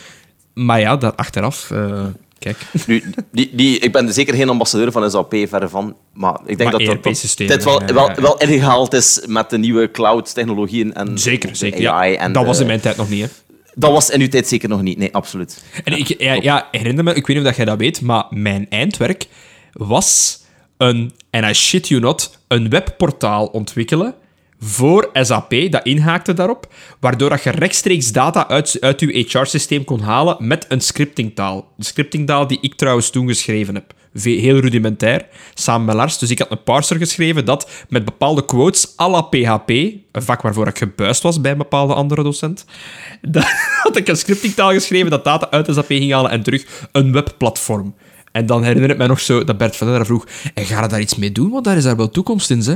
Maar 0.53 0.79
ja, 0.79 0.97
daar 0.97 1.15
achteraf... 1.15 1.71
eh, 1.71 2.05
kijk. 2.39 2.57
Nu, 2.87 3.03
die, 3.31 3.49
die, 3.53 3.79
ik 3.79 3.91
ben 3.91 4.13
zeker 4.13 4.33
geen 4.33 4.49
ambassadeur 4.49 4.91
van 4.91 5.11
SAP, 5.11 5.35
verre 5.49 5.69
van. 5.69 5.95
Maar 6.13 6.39
ik 6.45 6.57
denk 6.57 6.71
Maar 6.71 6.71
dat 6.71 6.87
dat, 6.87 6.95
dat 6.95 7.05
ERP-systemen, 7.05 7.55
dit 7.55 7.63
wel, 7.63 7.81
wel, 7.85 8.11
wel 8.15 8.37
ingehaald 8.37 8.93
is 8.93 9.21
met 9.27 9.49
de 9.49 9.57
nieuwe 9.57 9.91
cloud-technologieën. 9.91 10.93
En 10.93 11.17
Zeker, 11.19 11.55
zeker. 11.55 11.89
AI. 11.89 12.11
Ja, 12.11 12.17
en 12.17 12.33
dat 12.33 12.45
was 12.45 12.59
in 12.59 12.67
mijn 12.67 12.79
tijd 12.79 12.97
nog 12.97 13.09
niet, 13.09 13.21
hè. 13.21 13.27
Dat 13.75 13.91
was 13.91 14.09
in 14.09 14.21
uw 14.21 14.27
tijd 14.27 14.47
zeker 14.47 14.69
nog 14.69 14.81
niet. 14.81 14.97
Nee, 14.97 15.13
absoluut. 15.13 15.63
En 15.83 15.97
ik 15.97 16.21
ja, 16.21 16.33
ja, 16.33 16.67
herinner 16.71 17.03
me, 17.03 17.13
ik 17.13 17.27
weet 17.27 17.37
niet 17.37 17.47
of 17.47 17.55
jij 17.55 17.65
dat 17.65 17.77
weet, 17.77 18.01
maar 18.01 18.25
mijn 18.29 18.69
eindwerk 18.69 19.27
was 19.71 20.41
een, 20.77 21.11
en 21.29 21.49
I 21.49 21.53
shit 21.53 21.87
you 21.87 22.01
not, 22.01 22.39
een 22.47 22.69
webportaal 22.69 23.45
ontwikkelen 23.45 24.15
voor 24.59 25.09
SAP, 25.13 25.53
dat 25.69 25.85
inhaakte 25.85 26.33
daarop, 26.33 26.73
waardoor 26.99 27.29
dat 27.29 27.43
je 27.43 27.49
rechtstreeks 27.49 28.11
data 28.11 28.47
uit, 28.47 28.77
uit 28.79 28.99
je 28.99 29.25
HR-systeem 29.29 29.83
kon 29.83 29.99
halen 29.99 30.35
met 30.39 30.65
een 30.69 30.81
scriptingtaal. 30.81 31.73
De 31.77 31.85
scriptingtaal 31.85 32.47
die 32.47 32.57
ik 32.61 32.75
trouwens 32.75 33.09
toen 33.09 33.27
geschreven 33.27 33.75
heb. 33.75 33.93
Heel 34.13 34.59
rudimentair, 34.59 35.25
samen 35.53 35.85
met 35.85 35.95
Lars. 35.95 36.17
Dus 36.17 36.29
ik 36.29 36.39
had 36.39 36.51
een 36.51 36.63
parser 36.63 36.97
geschreven 36.97 37.45
dat 37.45 37.69
met 37.89 38.05
bepaalde 38.05 38.45
quotes 38.45 38.93
à 38.99 39.09
la 39.09 39.21
PHP, 39.21 39.69
een 39.69 40.23
vak 40.23 40.41
waarvoor 40.41 40.67
ik 40.67 40.77
gebuist 40.77 41.21
was 41.21 41.41
bij 41.41 41.51
een 41.51 41.57
bepaalde 41.57 41.93
andere 41.93 42.23
docent, 42.23 42.65
dat 43.21 43.45
had 43.83 43.97
ik 43.97 44.07
een 44.07 44.17
scriptingtaal 44.17 44.71
geschreven 44.71 45.09
dat 45.09 45.23
data 45.23 45.47
uit 45.49 45.67
SAP 45.71 45.85
ging 45.87 46.11
halen 46.11 46.31
en 46.31 46.43
terug 46.43 46.65
een 46.91 47.11
webplatform. 47.11 47.95
En 48.31 48.45
dan 48.45 48.63
herinner 48.63 48.89
ik 48.89 48.97
mij 48.97 49.07
nog 49.07 49.19
zo 49.19 49.43
dat 49.43 49.57
Bert 49.57 49.75
van 49.75 49.87
der 49.87 50.05
vroeg, 50.05 50.27
en 50.53 50.65
ga 50.65 50.81
je 50.81 50.87
daar 50.87 50.99
iets 50.99 51.15
mee 51.15 51.31
doen? 51.31 51.49
Want 51.49 51.63
daar 51.65 51.77
is 51.77 51.83
daar 51.83 51.97
wel 51.97 52.09
toekomst 52.09 52.49
in, 52.49 52.59
hè? 52.59 52.75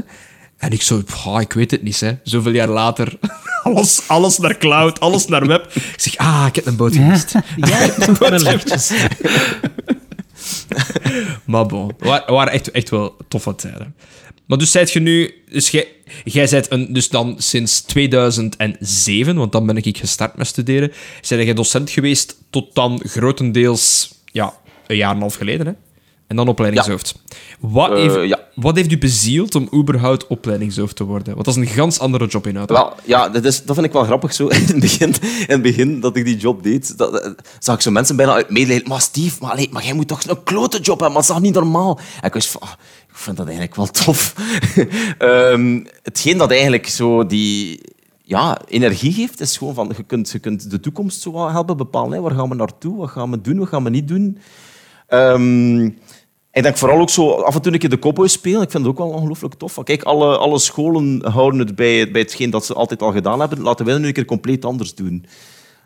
En 0.57 0.71
ik 0.71 0.81
zo, 0.81 1.01
"Pah, 1.23 1.41
ik 1.41 1.53
weet 1.53 1.71
het 1.71 1.83
niet, 1.83 1.99
hè. 1.99 2.11
Zoveel 2.23 2.51
jaar 2.51 2.67
later, 2.67 3.17
alles, 3.63 4.01
alles 4.07 4.37
naar 4.37 4.57
cloud, 4.57 4.99
alles 4.99 5.27
naar 5.27 5.47
web. 5.47 5.65
Ik 5.75 5.93
zeg, 5.95 6.17
ah, 6.17 6.45
ik 6.47 6.55
heb 6.55 6.65
een 6.65 6.75
boot 6.75 6.93
gemist. 6.93 7.33
Ja, 7.55 7.89
toch 8.05 8.17
wel 8.17 8.33
eventjes. 8.33 8.91
Maar 11.45 11.65
bon, 11.65 11.87
het 11.87 11.95
wa- 12.07 12.23
waren 12.27 12.53
echt, 12.53 12.71
echt 12.71 12.89
wel 12.89 13.17
toffe 13.27 13.55
tijden. 13.55 13.95
Maar 14.45 14.57
dus 14.57 14.71
zijt 14.71 14.91
je 14.91 14.99
nu... 14.99 15.33
Dus 15.51 15.69
jij, 16.23 16.47
zijt 16.47 16.71
een, 16.71 16.93
dus 16.93 17.09
dan 17.09 17.35
sinds 17.37 17.81
2007, 17.81 19.35
want 19.35 19.51
dan 19.51 19.65
ben 19.65 19.77
ik 19.77 19.97
gestart 19.97 20.37
met 20.37 20.47
studeren, 20.47 20.91
zijn 21.21 21.45
jij 21.45 21.53
docent 21.53 21.89
geweest 21.89 22.37
tot 22.49 22.75
dan 22.75 23.01
grotendeels 23.05 24.13
ja, 24.31 24.53
een 24.87 24.95
jaar 24.95 25.09
en 25.09 25.15
een 25.15 25.21
half 25.21 25.35
geleden, 25.35 25.65
hè? 25.65 25.73
En 26.27 26.35
dan 26.35 26.47
opleidingshoofd. 26.47 27.15
Wat, 27.59 27.91
Eh, 27.91 27.95
heeft, 27.97 28.27
ja. 28.29 28.39
wat 28.55 28.75
heeft 28.75 28.91
u 28.91 28.97
bezield 28.97 29.55
om 29.55 29.69
überhaupt 29.73 30.27
opleidingshoofd 30.27 30.95
te 30.95 31.03
worden? 31.03 31.33
Want 31.33 31.45
dat 31.45 31.55
is 31.57 31.61
een 31.61 31.67
ganz 31.75 31.99
andere 31.99 32.25
job 32.27 32.47
inhoud. 32.47 32.69
Wel, 32.69 32.93
ja, 33.05 33.29
dat, 33.29 33.45
is, 33.45 33.63
dat 33.63 33.75
vind 33.75 33.87
ik 33.87 33.93
wel 33.93 34.03
grappig 34.03 34.33
zo. 34.33 34.47
In 34.57 34.61
het 34.65 34.79
begin, 34.79 35.13
in 35.21 35.45
het 35.47 35.61
begin 35.61 35.99
dat 35.99 36.15
ik 36.15 36.25
die 36.25 36.37
job 36.37 36.63
deed, 36.63 36.97
dat, 36.97 37.11
dat- 37.11 37.35
zag 37.59 37.75
ik 37.75 37.81
zo 37.81 37.91
mensen 37.91 38.15
bijna 38.15 38.31
uit 38.33 38.49
medelijden. 38.49 38.87
Maar 38.87 39.01
Steve, 39.01 39.37
maar, 39.41 39.51
allee, 39.51 39.69
maar 39.71 39.83
jij 39.83 39.93
moet 39.93 40.07
toch 40.07 40.23
een 40.27 40.43
klote 40.43 40.77
job 40.79 40.99
hebben, 40.99 41.07
maar 41.07 41.11
dat 41.15 41.21
is 41.23 41.27
toch 41.35 41.41
niet 41.41 41.53
normaal? 41.53 41.99
En 42.21 42.27
ik 42.27 42.33
was 42.33 42.47
van, 42.47 42.61
ah, 42.61 42.71
ik 43.09 43.15
vind 43.17 43.37
dat 43.37 43.45
eigenlijk 43.45 43.75
wel 43.75 43.87
tof. 43.87 44.33
Ehm, 45.17 45.83
hetgeen 46.03 46.37
dat 46.37 46.51
eigenlijk 46.51 46.87
zo 46.87 47.25
die 47.25 47.81
ja, 48.23 48.61
energie 48.67 49.13
geeft, 49.13 49.39
is 49.39 49.57
gewoon 49.57 49.73
van, 49.73 49.93
je 49.97 50.03
kunt, 50.03 50.29
je 50.31 50.39
kunt 50.39 50.71
de 50.71 50.79
toekomst 50.79 51.21
zo 51.21 51.47
helpen 51.49 51.77
bepalen. 51.77 52.11
Hè. 52.11 52.21
Waar 52.21 52.35
gaan 52.35 52.49
we 52.49 52.55
naartoe? 52.55 52.97
Wat 52.97 53.09
gaan 53.09 53.31
we 53.31 53.41
doen? 53.41 53.57
Wat 53.59 53.67
gaan 53.67 53.83
we 53.83 53.89
niet 53.89 54.07
doen? 54.07 54.37
Ehm, 55.07 55.89
ik 56.57 56.63
denk 56.63 56.77
vooral 56.77 56.99
ook 56.99 57.09
zo 57.09 57.29
af 57.29 57.55
en 57.55 57.61
toe 57.61 57.73
een 57.73 57.79
keer 57.79 57.89
de 57.89 57.99
cowboy 57.99 58.27
spelen. 58.27 58.61
Ik 58.61 58.71
vind 58.71 58.83
het 58.83 58.91
ook 58.91 58.97
wel 58.97 59.09
ongelooflijk 59.09 59.53
tof. 59.53 59.79
Kijk, 59.83 60.03
alle, 60.03 60.37
alle 60.37 60.59
scholen 60.59 61.25
houden 61.25 61.59
het 61.59 61.75
bij, 61.75 62.11
bij 62.11 62.21
hetgeen 62.21 62.49
dat 62.49 62.65
ze 62.65 62.73
altijd 62.73 63.01
al 63.01 63.11
gedaan 63.11 63.39
hebben. 63.39 63.61
Laten 63.61 63.85
wij 63.85 63.97
nu 63.97 64.07
een 64.07 64.13
keer 64.13 64.25
compleet 64.25 64.65
anders 64.65 64.95
doen. 64.95 65.25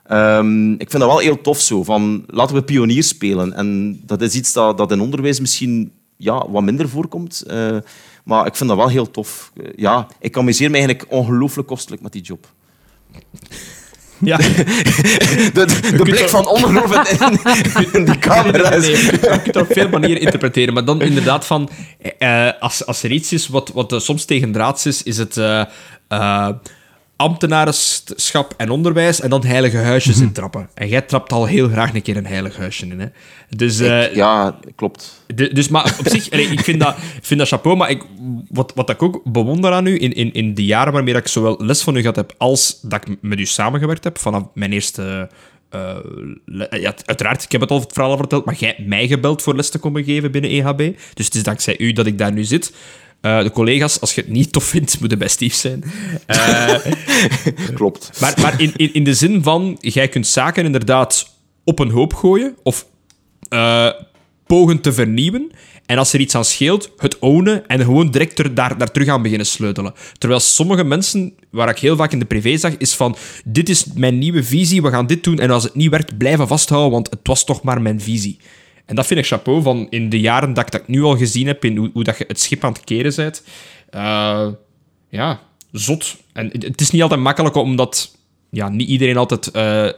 Ehm, 0.03 0.71
ik 0.71 0.89
vind 0.89 1.03
dat 1.03 1.11
wel 1.11 1.17
heel 1.17 1.41
tof 1.41 1.59
zo. 1.59 1.83
Van, 1.83 2.23
laten 2.27 2.55
we 2.55 2.63
pionier 2.63 3.03
spelen. 3.03 3.53
En 3.53 3.99
dat 4.05 4.21
is 4.21 4.35
iets 4.35 4.53
dat, 4.53 4.77
dat 4.77 4.91
in 4.91 5.01
onderwijs 5.01 5.39
misschien 5.39 5.91
ja, 6.17 6.49
wat 6.49 6.63
minder 6.63 6.89
voorkomt. 6.89 7.43
Uh, 7.47 7.77
maar 8.23 8.45
ik 8.45 8.55
vind 8.55 8.69
dat 8.69 8.77
wel 8.77 8.89
heel 8.89 9.11
tof. 9.11 9.51
Ja, 9.75 10.07
ik 10.19 10.37
amuseer 10.37 10.69
me 10.69 10.77
eigenlijk 10.77 11.11
ongelooflijk 11.11 11.67
kostelijk 11.67 12.01
met 12.01 12.11
die 12.11 12.21
job. 12.21 12.47
Ja. 14.21 14.37
de, 14.37 15.51
de, 15.53 15.65
de 15.97 16.03
blik 16.03 16.29
van 16.29 16.47
ongeloof 16.47 17.09
in, 17.19 17.93
in 17.93 18.05
die 18.05 18.19
camera. 18.19 18.69
Nee, 18.69 18.79
nee, 18.79 18.91
je 18.91 19.17
kunt 19.19 19.45
het 19.45 19.55
op 19.55 19.67
veel 19.69 19.89
manieren 19.89 20.21
interpreteren. 20.21 20.73
Maar 20.73 20.85
dan 20.85 21.01
inderdaad 21.01 21.45
van... 21.45 21.69
Uh, 22.19 22.49
als, 22.59 22.85
als 22.85 23.03
er 23.03 23.11
iets 23.11 23.33
is 23.33 23.47
wat, 23.47 23.71
wat 23.73 23.93
uh, 23.93 23.99
soms 23.99 24.25
tegen 24.25 24.51
draads 24.51 24.85
is, 24.85 25.03
is 25.03 25.17
het... 25.17 25.37
Uh, 25.37 26.49
ambtenarenschap 27.21 28.53
en 28.57 28.69
onderwijs 28.69 29.21
en 29.21 29.29
dan 29.29 29.45
heilige 29.45 29.77
huisjes 29.77 30.13
mm 30.13 30.19
-hmm. 30.19 30.27
intrappen. 30.27 30.69
En 30.73 30.87
jij 30.87 31.01
trapt 31.01 31.31
al 31.31 31.45
heel 31.45 31.69
graag 31.69 31.93
een 31.93 32.01
keer 32.01 32.17
een 32.17 32.25
heilig 32.25 32.57
huisje 32.57 32.85
in. 32.85 32.99
Hè? 32.99 33.07
Dus, 33.49 33.79
ik, 33.79 34.15
ja, 34.15 34.59
klopt. 34.75 35.23
De, 35.35 35.53
dus, 35.53 35.67
maar 35.67 35.95
op 35.99 36.07
zich, 36.07 36.29
ik 36.29 36.59
vind 36.59 36.79
dat, 36.79 36.95
ik 36.97 37.25
vind 37.25 37.39
dat 37.39 37.49
chapeau, 37.49 37.77
maar 37.77 37.89
ik, 37.89 38.03
wat, 38.49 38.71
wat 38.75 38.89
ik 38.89 39.03
ook 39.03 39.21
bewonder 39.23 39.71
aan 39.71 39.85
u, 39.85 40.01
in, 40.01 40.13
in, 40.13 40.33
in 40.33 40.53
de 40.53 40.65
jaren 40.65 40.93
waarmee 40.93 41.15
ik 41.15 41.27
zowel 41.27 41.55
les 41.59 41.81
van 41.81 41.95
u 41.95 41.99
gehad 41.99 42.15
heb, 42.15 42.33
als 42.37 42.79
dat 42.81 43.07
ik 43.07 43.17
met 43.21 43.39
u 43.39 43.45
samengewerkt 43.45 44.03
heb, 44.03 44.17
vanaf 44.17 44.43
mijn 44.53 44.73
eerste... 44.73 45.29
Uh, 45.75 45.95
ja, 46.69 46.93
uiteraard, 47.05 47.43
ik 47.43 47.51
heb 47.51 47.61
het 47.61 47.71
al 47.71 47.79
het 47.79 47.93
verhaal 47.93 48.11
al 48.11 48.17
verteld, 48.17 48.45
maar 48.45 48.55
jij 48.55 48.73
hebt 48.77 48.87
mij 48.87 49.07
gebeld 49.07 49.41
voor 49.41 49.55
les 49.55 49.69
te 49.69 49.79
komen 49.79 50.03
geven 50.03 50.31
binnen 50.31 50.51
EHB. 50.51 50.97
Dus 51.13 51.25
het 51.25 51.35
is 51.35 51.43
dankzij 51.43 51.79
u 51.79 51.91
dat 51.91 52.05
ik 52.05 52.17
daar 52.17 52.31
nu 52.31 52.43
zit. 52.43 52.73
Uh, 53.21 53.43
de 53.43 53.51
collega's, 53.51 53.99
als 53.99 54.15
je 54.15 54.21
het 54.21 54.29
niet 54.29 54.51
tof 54.51 54.63
vindt, 54.63 54.99
moeten 54.99 55.17
best 55.17 55.39
lief 55.39 55.53
zijn. 55.53 55.83
Uh, 56.27 56.75
Klopt. 57.73 58.21
Maar, 58.21 58.33
maar 58.41 58.61
in, 58.61 58.73
in, 58.75 58.93
in 58.93 59.03
de 59.03 59.13
zin 59.13 59.43
van, 59.43 59.77
jij 59.79 60.07
kunt 60.07 60.27
zaken 60.27 60.65
inderdaad 60.65 61.35
op 61.63 61.79
een 61.79 61.89
hoop 61.89 62.13
gooien 62.13 62.55
of 62.63 62.85
uh, 63.53 63.89
pogen 64.47 64.81
te 64.81 64.93
vernieuwen. 64.93 65.51
En 65.85 65.97
als 65.97 66.13
er 66.13 66.19
iets 66.19 66.35
aan 66.35 66.45
scheelt, 66.45 66.91
het 66.97 67.19
ownen 67.19 67.67
en 67.67 67.79
gewoon 67.79 68.11
direct 68.11 68.39
er 68.39 68.53
daar, 68.53 68.77
daar 68.77 68.91
terug 68.91 69.07
aan 69.07 69.21
beginnen 69.21 69.47
sleutelen. 69.47 69.93
Terwijl 70.17 70.39
sommige 70.39 70.83
mensen, 70.83 71.33
waar 71.49 71.69
ik 71.69 71.77
heel 71.79 71.95
vaak 71.95 72.11
in 72.11 72.19
de 72.19 72.25
privé 72.25 72.57
zag, 72.57 72.77
is 72.77 72.93
van 72.93 73.15
dit 73.45 73.69
is 73.69 73.85
mijn 73.95 74.17
nieuwe 74.17 74.43
visie, 74.43 74.81
we 74.81 74.89
gaan 74.89 75.07
dit 75.07 75.23
doen. 75.23 75.39
En 75.39 75.51
als 75.51 75.63
het 75.63 75.75
niet 75.75 75.89
werkt, 75.89 76.17
blijven 76.17 76.47
vasthouden, 76.47 76.91
want 76.91 77.09
het 77.09 77.19
was 77.23 77.45
toch 77.45 77.63
maar 77.63 77.81
mijn 77.81 78.01
visie. 78.01 78.37
En 78.91 78.97
dat 78.97 79.07
vind 79.07 79.19
ik 79.19 79.25
chapeau 79.25 79.61
van 79.61 79.87
in 79.89 80.09
de 80.09 80.19
jaren 80.19 80.53
dat 80.53 80.65
ik 80.65 80.71
dat 80.71 80.87
nu 80.87 81.01
al 81.03 81.17
gezien 81.17 81.47
heb, 81.47 81.65
in 81.65 81.77
hoe, 81.77 81.89
hoe 81.93 82.03
dat 82.03 82.17
je 82.17 82.23
het 82.27 82.39
schip 82.39 82.63
aan 82.63 82.73
het 82.73 82.83
keren 82.83 83.13
bent. 83.15 83.43
Uh, 83.95 84.47
ja, 85.09 85.39
zot. 85.71 86.17
En 86.33 86.49
het 86.59 86.81
is 86.81 86.91
niet 86.91 87.01
altijd 87.01 87.19
makkelijk, 87.19 87.55
omdat 87.55 88.17
ja, 88.49 88.69
niet 88.69 88.87
iedereen 88.87 89.17
altijd 89.17 89.49
uh, 89.55 89.89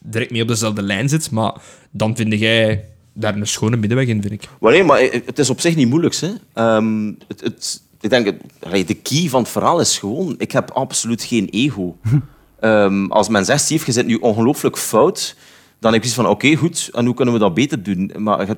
direct 0.00 0.30
mee 0.30 0.42
op 0.42 0.48
dezelfde 0.48 0.82
lijn 0.82 1.08
zit. 1.08 1.30
Maar 1.30 1.54
dan 1.90 2.16
vind 2.16 2.32
jij 2.32 2.84
daar 3.12 3.36
een 3.36 3.46
schone 3.46 3.76
middenweg 3.76 4.06
in, 4.06 4.22
vind 4.22 4.32
ik. 4.32 4.48
Maar 4.60 4.72
nee, 4.72 4.84
maar 4.84 5.00
het 5.00 5.38
is 5.38 5.50
op 5.50 5.60
zich 5.60 5.76
niet 5.76 5.88
moeilijk. 5.88 6.14
Hè. 6.14 6.30
Um, 6.76 7.18
het, 7.28 7.40
het, 7.40 7.82
ik 8.00 8.10
denk, 8.10 8.34
de 8.86 8.94
key 8.94 9.28
van 9.28 9.42
het 9.42 9.50
verhaal 9.50 9.80
is 9.80 9.98
gewoon... 9.98 10.34
Ik 10.38 10.52
heb 10.52 10.70
absoluut 10.70 11.22
geen 11.22 11.48
ego. 11.48 11.96
um, 12.60 13.12
als 13.12 13.28
men 13.28 13.44
zegt, 13.44 13.62
Steve, 13.62 13.86
je 13.86 13.92
zit 13.92 14.06
nu 14.06 14.14
ongelooflijk 14.14 14.78
fout 14.78 15.36
dan 15.82 15.92
heb 15.92 16.02
ik 16.02 16.08
zoiets 16.08 16.14
van, 16.14 16.24
oké, 16.24 16.46
okay, 16.46 16.56
goed, 16.56 16.90
en 16.92 17.06
hoe 17.06 17.14
kunnen 17.14 17.34
we 17.34 17.40
dat 17.40 17.54
beter 17.54 17.82
doen? 17.82 18.12
Maar 18.16 18.46
je, 18.46 18.56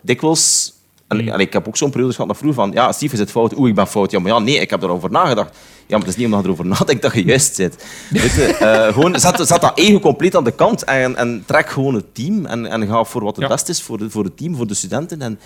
dikwijls... 0.00 0.72
En, 1.08 1.28
en, 1.28 1.40
ik 1.40 1.52
heb 1.52 1.68
ook 1.68 1.76
zo'n 1.76 1.90
periode 1.90 2.12
gehad 2.12 2.28
dat 2.28 2.38
vroeg 2.38 2.54
van, 2.54 2.70
ja, 2.72 2.92
Steve, 2.92 3.12
is 3.12 3.18
het 3.18 3.30
fout? 3.30 3.56
Oeh, 3.56 3.68
ik 3.68 3.74
ben 3.74 3.86
fout. 3.86 4.10
Ja, 4.10 4.18
maar 4.18 4.32
ja, 4.32 4.38
nee, 4.38 4.58
ik 4.58 4.70
heb 4.70 4.82
erover 4.82 5.10
nagedacht. 5.10 5.56
Ja, 5.86 5.96
maar 5.96 5.98
het 5.98 6.08
is 6.08 6.16
niet 6.16 6.24
omdat 6.26 6.40
je 6.40 6.46
erover 6.46 6.66
nadenkt 6.66 7.02
dat 7.02 7.14
je 7.14 7.24
juist 7.24 7.54
zit. 7.54 7.74
Weet 8.10 8.32
je, 8.32 8.58
uh, 8.62 8.92
gewoon, 8.92 9.20
zet, 9.20 9.46
zet, 9.46 9.60
dat 9.60 9.78
ego 9.78 10.00
compleet 10.00 10.36
aan 10.36 10.44
de 10.44 10.50
kant 10.50 10.84
en, 10.84 11.16
en 11.16 11.42
trek 11.46 11.68
gewoon 11.68 11.94
het 11.94 12.14
team 12.14 12.46
en, 12.46 12.66
en 12.66 12.86
ga 12.86 13.04
voor 13.04 13.24
wat 13.24 13.36
het 13.36 13.44
ja. 13.44 13.50
beste 13.50 13.70
is 13.70 13.82
voor, 13.82 13.98
de, 13.98 14.10
voor 14.10 14.24
het 14.24 14.36
team, 14.36 14.56
voor 14.56 14.66
de 14.66 14.74
studenten. 14.74 15.22
En, 15.22 15.38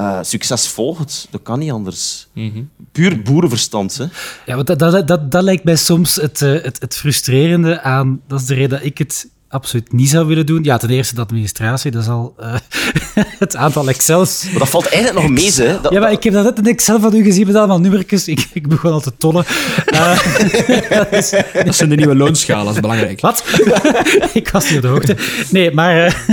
uh, 0.00 0.18
succes 0.22 0.68
volgt. 0.68 1.26
Dat 1.30 1.42
kan 1.42 1.58
niet 1.58 1.70
anders. 1.70 2.28
Mm 2.32 2.52
-hmm. 2.52 2.70
Puur 2.92 3.22
boerenverstand. 3.22 3.96
Hè? 3.96 4.04
Ja, 4.46 4.54
want 4.54 4.66
dat, 4.66 4.78
dat, 4.78 5.08
dat, 5.08 5.30
dat 5.30 5.42
lijkt 5.42 5.64
mij 5.64 5.76
soms 5.76 6.14
het, 6.14 6.40
uh, 6.40 6.62
het, 6.62 6.80
het 6.80 6.96
frustrerende 6.96 7.80
aan... 7.80 8.20
Dat 8.26 8.40
is 8.40 8.46
de 8.46 8.54
reden 8.54 8.70
dat 8.70 8.84
ik 8.84 8.98
het 8.98 9.28
absoluut 9.52 9.92
niet 9.92 10.08
zou 10.08 10.26
willen 10.26 10.46
doen. 10.46 10.64
Ja, 10.64 10.76
ten 10.76 10.90
eerste 10.90 11.14
de 11.14 11.20
administratie, 11.20 11.90
dat 11.90 12.02
is 12.02 12.08
al 12.08 12.34
uh, 12.40 12.54
het 13.38 13.56
aantal 13.56 13.88
Excels. 13.88 14.44
Maar 14.50 14.58
dat 14.58 14.68
valt 14.68 14.86
eigenlijk 14.86 15.26
nog 15.26 15.34
mee, 15.34 15.52
hè? 15.52 15.80
Dat, 15.80 15.92
ja, 15.92 16.00
maar 16.00 16.12
ik 16.12 16.22
heb 16.22 16.32
net 16.32 16.58
een 16.58 16.66
Excel 16.66 17.00
van 17.00 17.14
u 17.14 17.22
gezien 17.22 17.46
met 17.46 17.56
allemaal 17.56 17.80
nummertjes. 17.80 18.28
Ik, 18.28 18.48
ik 18.52 18.68
begon 18.68 18.92
al 18.92 19.00
te 19.00 19.16
tollen. 19.16 19.44
Uh, 19.92 20.18
dat, 20.98 21.12
is, 21.12 21.30
dat 21.64 21.76
zijn 21.76 21.88
de 21.88 21.96
nieuwe 21.96 22.16
loonschalen, 22.16 22.64
dat 22.64 22.74
is 22.74 22.80
belangrijk. 22.80 23.20
Wat? 23.20 23.44
ik 24.32 24.48
was 24.48 24.68
niet 24.68 24.76
op 24.76 24.82
de 24.82 24.88
hoogte. 24.88 25.16
Nee, 25.50 25.70
maar 25.70 26.24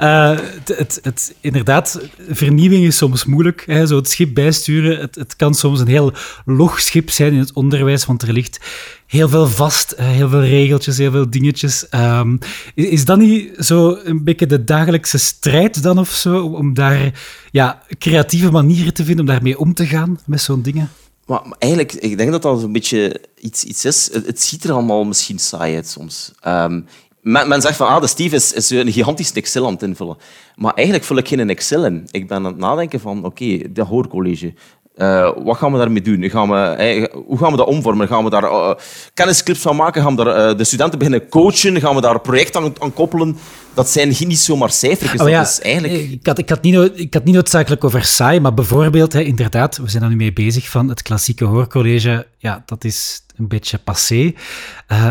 uh, 0.00 0.38
het, 0.64 0.78
het, 0.78 0.98
het, 1.02 1.34
inderdaad, 1.40 2.00
vernieuwing 2.28 2.84
is 2.84 2.96
soms 2.96 3.24
moeilijk. 3.24 3.62
Hè, 3.66 3.86
zo 3.86 3.96
het 3.96 4.10
schip 4.10 4.34
bijsturen, 4.34 5.00
het, 5.00 5.14
het 5.14 5.36
kan 5.36 5.54
soms 5.54 5.80
een 5.80 5.86
heel 5.86 6.12
log 6.44 6.80
schip 6.80 7.10
zijn 7.10 7.32
in 7.32 7.38
het 7.38 7.52
onderwijs, 7.52 8.06
want 8.06 8.22
er 8.22 8.32
ligt 8.32 8.60
heel 9.06 9.28
veel 9.28 9.46
vast, 9.46 9.94
heel 9.96 10.28
veel 10.28 10.44
regeltjes, 10.44 10.98
heel 10.98 11.10
veel 11.10 11.30
dingetjes. 11.30 11.86
Um, 11.94 12.38
is, 12.74 13.04
dat 13.04 13.18
niet 13.18 13.52
zo 13.58 13.98
een 14.04 14.24
beetje 14.24 14.46
de 14.46 14.64
dagelijkse 14.64 15.18
strijd 15.18 15.82
dan 15.82 15.98
of 15.98 16.10
zo, 16.10 16.44
om 16.44 16.74
daar 16.74 17.20
ja, 17.50 17.82
creatieve 17.98 18.50
manieren 18.50 18.94
te 18.94 19.04
vinden 19.04 19.24
om 19.24 19.30
daarmee 19.30 19.58
om 19.58 19.74
te 19.74 19.86
gaan 19.86 20.18
met 20.26 20.40
zo'n 20.40 20.62
dingen? 20.62 20.90
Maar, 21.26 21.42
eigenlijk, 21.58 21.92
ik 21.92 22.16
denk 22.16 22.30
dat 22.30 22.42
dat 22.42 22.62
een 22.62 22.72
beetje 22.72 23.20
iets, 23.40 23.64
iets 23.64 23.84
is. 23.84 24.10
Het, 24.12 24.42
ziet 24.42 24.64
er 24.64 24.72
allemaal 24.72 25.04
misschien 25.04 25.38
saai 25.38 25.74
uit 25.74 25.88
soms. 25.88 26.32
Um, 26.46 26.86
men, 27.20 27.60
zegt 27.60 27.76
van, 27.76 27.88
ah, 27.88 28.00
de 28.00 28.06
Steve 28.06 28.34
is, 28.34 28.52
is 28.52 28.70
een 28.70 28.92
gigantisch 28.92 29.32
Excel 29.32 29.66
aan 29.66 29.72
het 29.72 29.82
invullen. 29.82 30.16
Maar 30.56 30.74
eigenlijk 30.74 31.06
vul 31.06 31.16
ik 31.16 31.28
geen 31.28 31.50
Excel 31.50 31.84
in. 31.84 32.08
Ik 32.10 32.28
ben 32.28 32.36
aan 32.36 32.44
het 32.44 32.56
nadenken 32.56 33.00
van, 33.00 33.18
oké, 33.18 33.26
okay, 33.26 33.72
dat 33.72 33.86
hoorcollege. 33.86 34.54
Uh, 34.96 35.30
wat 35.44 35.56
gaan 35.56 35.72
we 35.72 35.78
daarmee 35.78 36.02
doen? 36.02 36.30
Gaan 36.30 36.48
we, 36.48 36.56
hey, 36.56 37.10
hoe 37.26 37.38
gaan 37.38 37.50
we 37.50 37.56
dat 37.56 37.66
omvormen? 37.66 38.08
Gaan 38.08 38.24
we 38.24 38.30
daar 38.30 38.42
uh, 38.42 38.72
kennisclips 39.14 39.60
van 39.60 39.76
maken? 39.76 40.02
Gaan 40.02 40.16
we 40.16 40.24
daar 40.24 40.50
uh, 40.50 40.58
de 40.58 40.64
studenten 40.64 40.98
beginnen 40.98 41.28
coachen? 41.28 41.80
Gaan 41.80 41.94
we 41.94 42.00
daar 42.00 42.14
een 42.14 42.20
project 42.20 42.56
aan, 42.56 42.72
aan 42.78 42.92
koppelen? 42.92 43.36
Dat 43.74 43.88
zijn 43.88 44.08
niet 44.08 44.38
zomaar 44.38 44.70
cijfertjes. 44.70 45.20
Oh, 45.20 45.28
ja, 45.28 45.38
dat 45.38 45.48
is 45.48 45.60
eigenlijk... 45.60 46.10
ik, 46.10 46.26
had, 46.26 46.38
ik, 46.38 46.48
had 46.48 46.62
niet, 46.62 46.90
ik 46.94 47.14
had 47.14 47.24
niet 47.24 47.34
noodzakelijk 47.34 47.84
over 47.84 48.04
saai, 48.04 48.40
maar 48.40 48.54
bijvoorbeeld, 48.54 49.12
hè, 49.12 49.20
inderdaad, 49.20 49.76
we 49.76 49.90
zijn 49.90 50.02
er 50.02 50.08
nu 50.08 50.16
mee 50.16 50.32
bezig 50.32 50.68
van 50.68 50.88
het 50.88 51.02
klassieke 51.02 51.44
hoorcollege. 51.44 52.26
Ja, 52.38 52.62
dat 52.66 52.84
is 52.84 53.24
een 53.36 53.48
beetje 53.48 53.78
passé. 53.78 54.34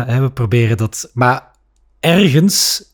we 0.06 0.30
proberen 0.34 0.76
dat... 0.76 1.10
Maar 1.14 1.54
ergens 2.06 2.84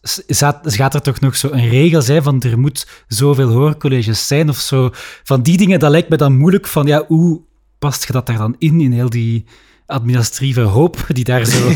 gaat 0.64 0.94
er 0.94 1.02
toch 1.02 1.20
nog 1.20 1.36
zo 1.36 1.50
een 1.50 1.68
regel 1.68 2.02
zijn 2.02 2.22
van 2.22 2.42
er 2.42 2.58
moet 2.58 2.86
zoveel 3.08 3.48
hoorcolleges 3.48 4.26
zijn 4.26 4.48
of 4.48 4.56
zo. 4.56 4.90
Van 5.22 5.42
die 5.42 5.56
dingen, 5.56 5.78
dat 5.78 5.90
lijkt 5.90 6.08
me 6.08 6.16
dan 6.16 6.36
moeilijk 6.36 6.66
van 6.66 6.86
ja, 6.86 7.04
hoe 7.06 7.40
past 7.78 8.06
je 8.06 8.12
dat 8.12 8.26
daar 8.26 8.38
dan 8.38 8.56
in, 8.58 8.80
in 8.80 8.92
heel 8.92 9.10
die 9.10 9.44
administratieve 9.86 10.60
hoop 10.60 11.06
die 11.08 11.24
daar 11.24 11.44
zo... 11.44 11.68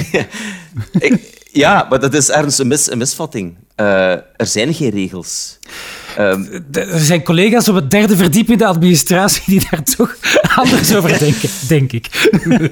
Ik, 0.99 1.43
ja, 1.53 1.87
maar 1.91 2.01
dat 2.01 2.15
is 2.15 2.31
ergens 2.31 2.59
een, 2.59 2.67
mis, 2.67 2.91
een 2.91 2.99
misvatting. 2.99 3.57
Uh, 3.77 4.11
er 4.13 4.47
zijn 4.47 4.75
geen 4.75 4.91
regels. 4.91 5.59
Um, 6.19 6.49
er 6.73 7.01
zijn 7.01 7.23
collega's 7.23 7.69
op 7.69 7.75
het 7.75 7.91
derde 7.91 8.17
verdiep 8.17 8.51
in 8.51 8.59
de 8.59 8.67
administratie 8.67 9.43
die 9.47 9.69
daar 9.71 9.83
toch 9.83 10.17
anders 10.57 10.95
over 10.95 11.19
denken, 11.19 11.49
denk 11.69 11.93
ik. 11.93 12.07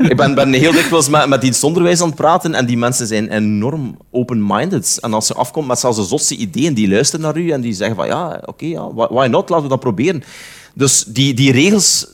ik 0.08 0.16
ben, 0.16 0.34
ben 0.34 0.52
heel 0.52 0.72
dikwijls 0.72 1.08
met, 1.08 1.28
met 1.28 1.40
dienstonderwijs 1.40 2.00
aan 2.00 2.06
het 2.06 2.16
praten 2.16 2.54
en 2.54 2.66
die 2.66 2.76
mensen 2.76 3.06
zijn 3.06 3.30
enorm 3.30 3.98
open-minded. 4.10 4.98
En 5.00 5.14
als 5.14 5.26
ze 5.26 5.34
afkomt 5.34 5.66
met 5.66 5.78
zelfs 5.78 5.96
de 5.96 6.04
zotste 6.04 6.36
ideeën, 6.36 6.74
die 6.74 6.88
luisteren 6.88 7.24
naar 7.24 7.36
u 7.36 7.50
en 7.50 7.60
die 7.60 7.72
zeggen 7.72 7.96
van 7.96 8.06
ja, 8.06 8.28
oké, 8.28 8.48
okay, 8.48 8.68
ja, 8.68 8.92
why 8.94 9.26
not, 9.26 9.48
laten 9.48 9.64
we 9.64 9.70
dat 9.70 9.80
proberen. 9.80 10.22
Dus 10.74 11.04
die, 11.04 11.34
die 11.34 11.52
regels, 11.52 12.06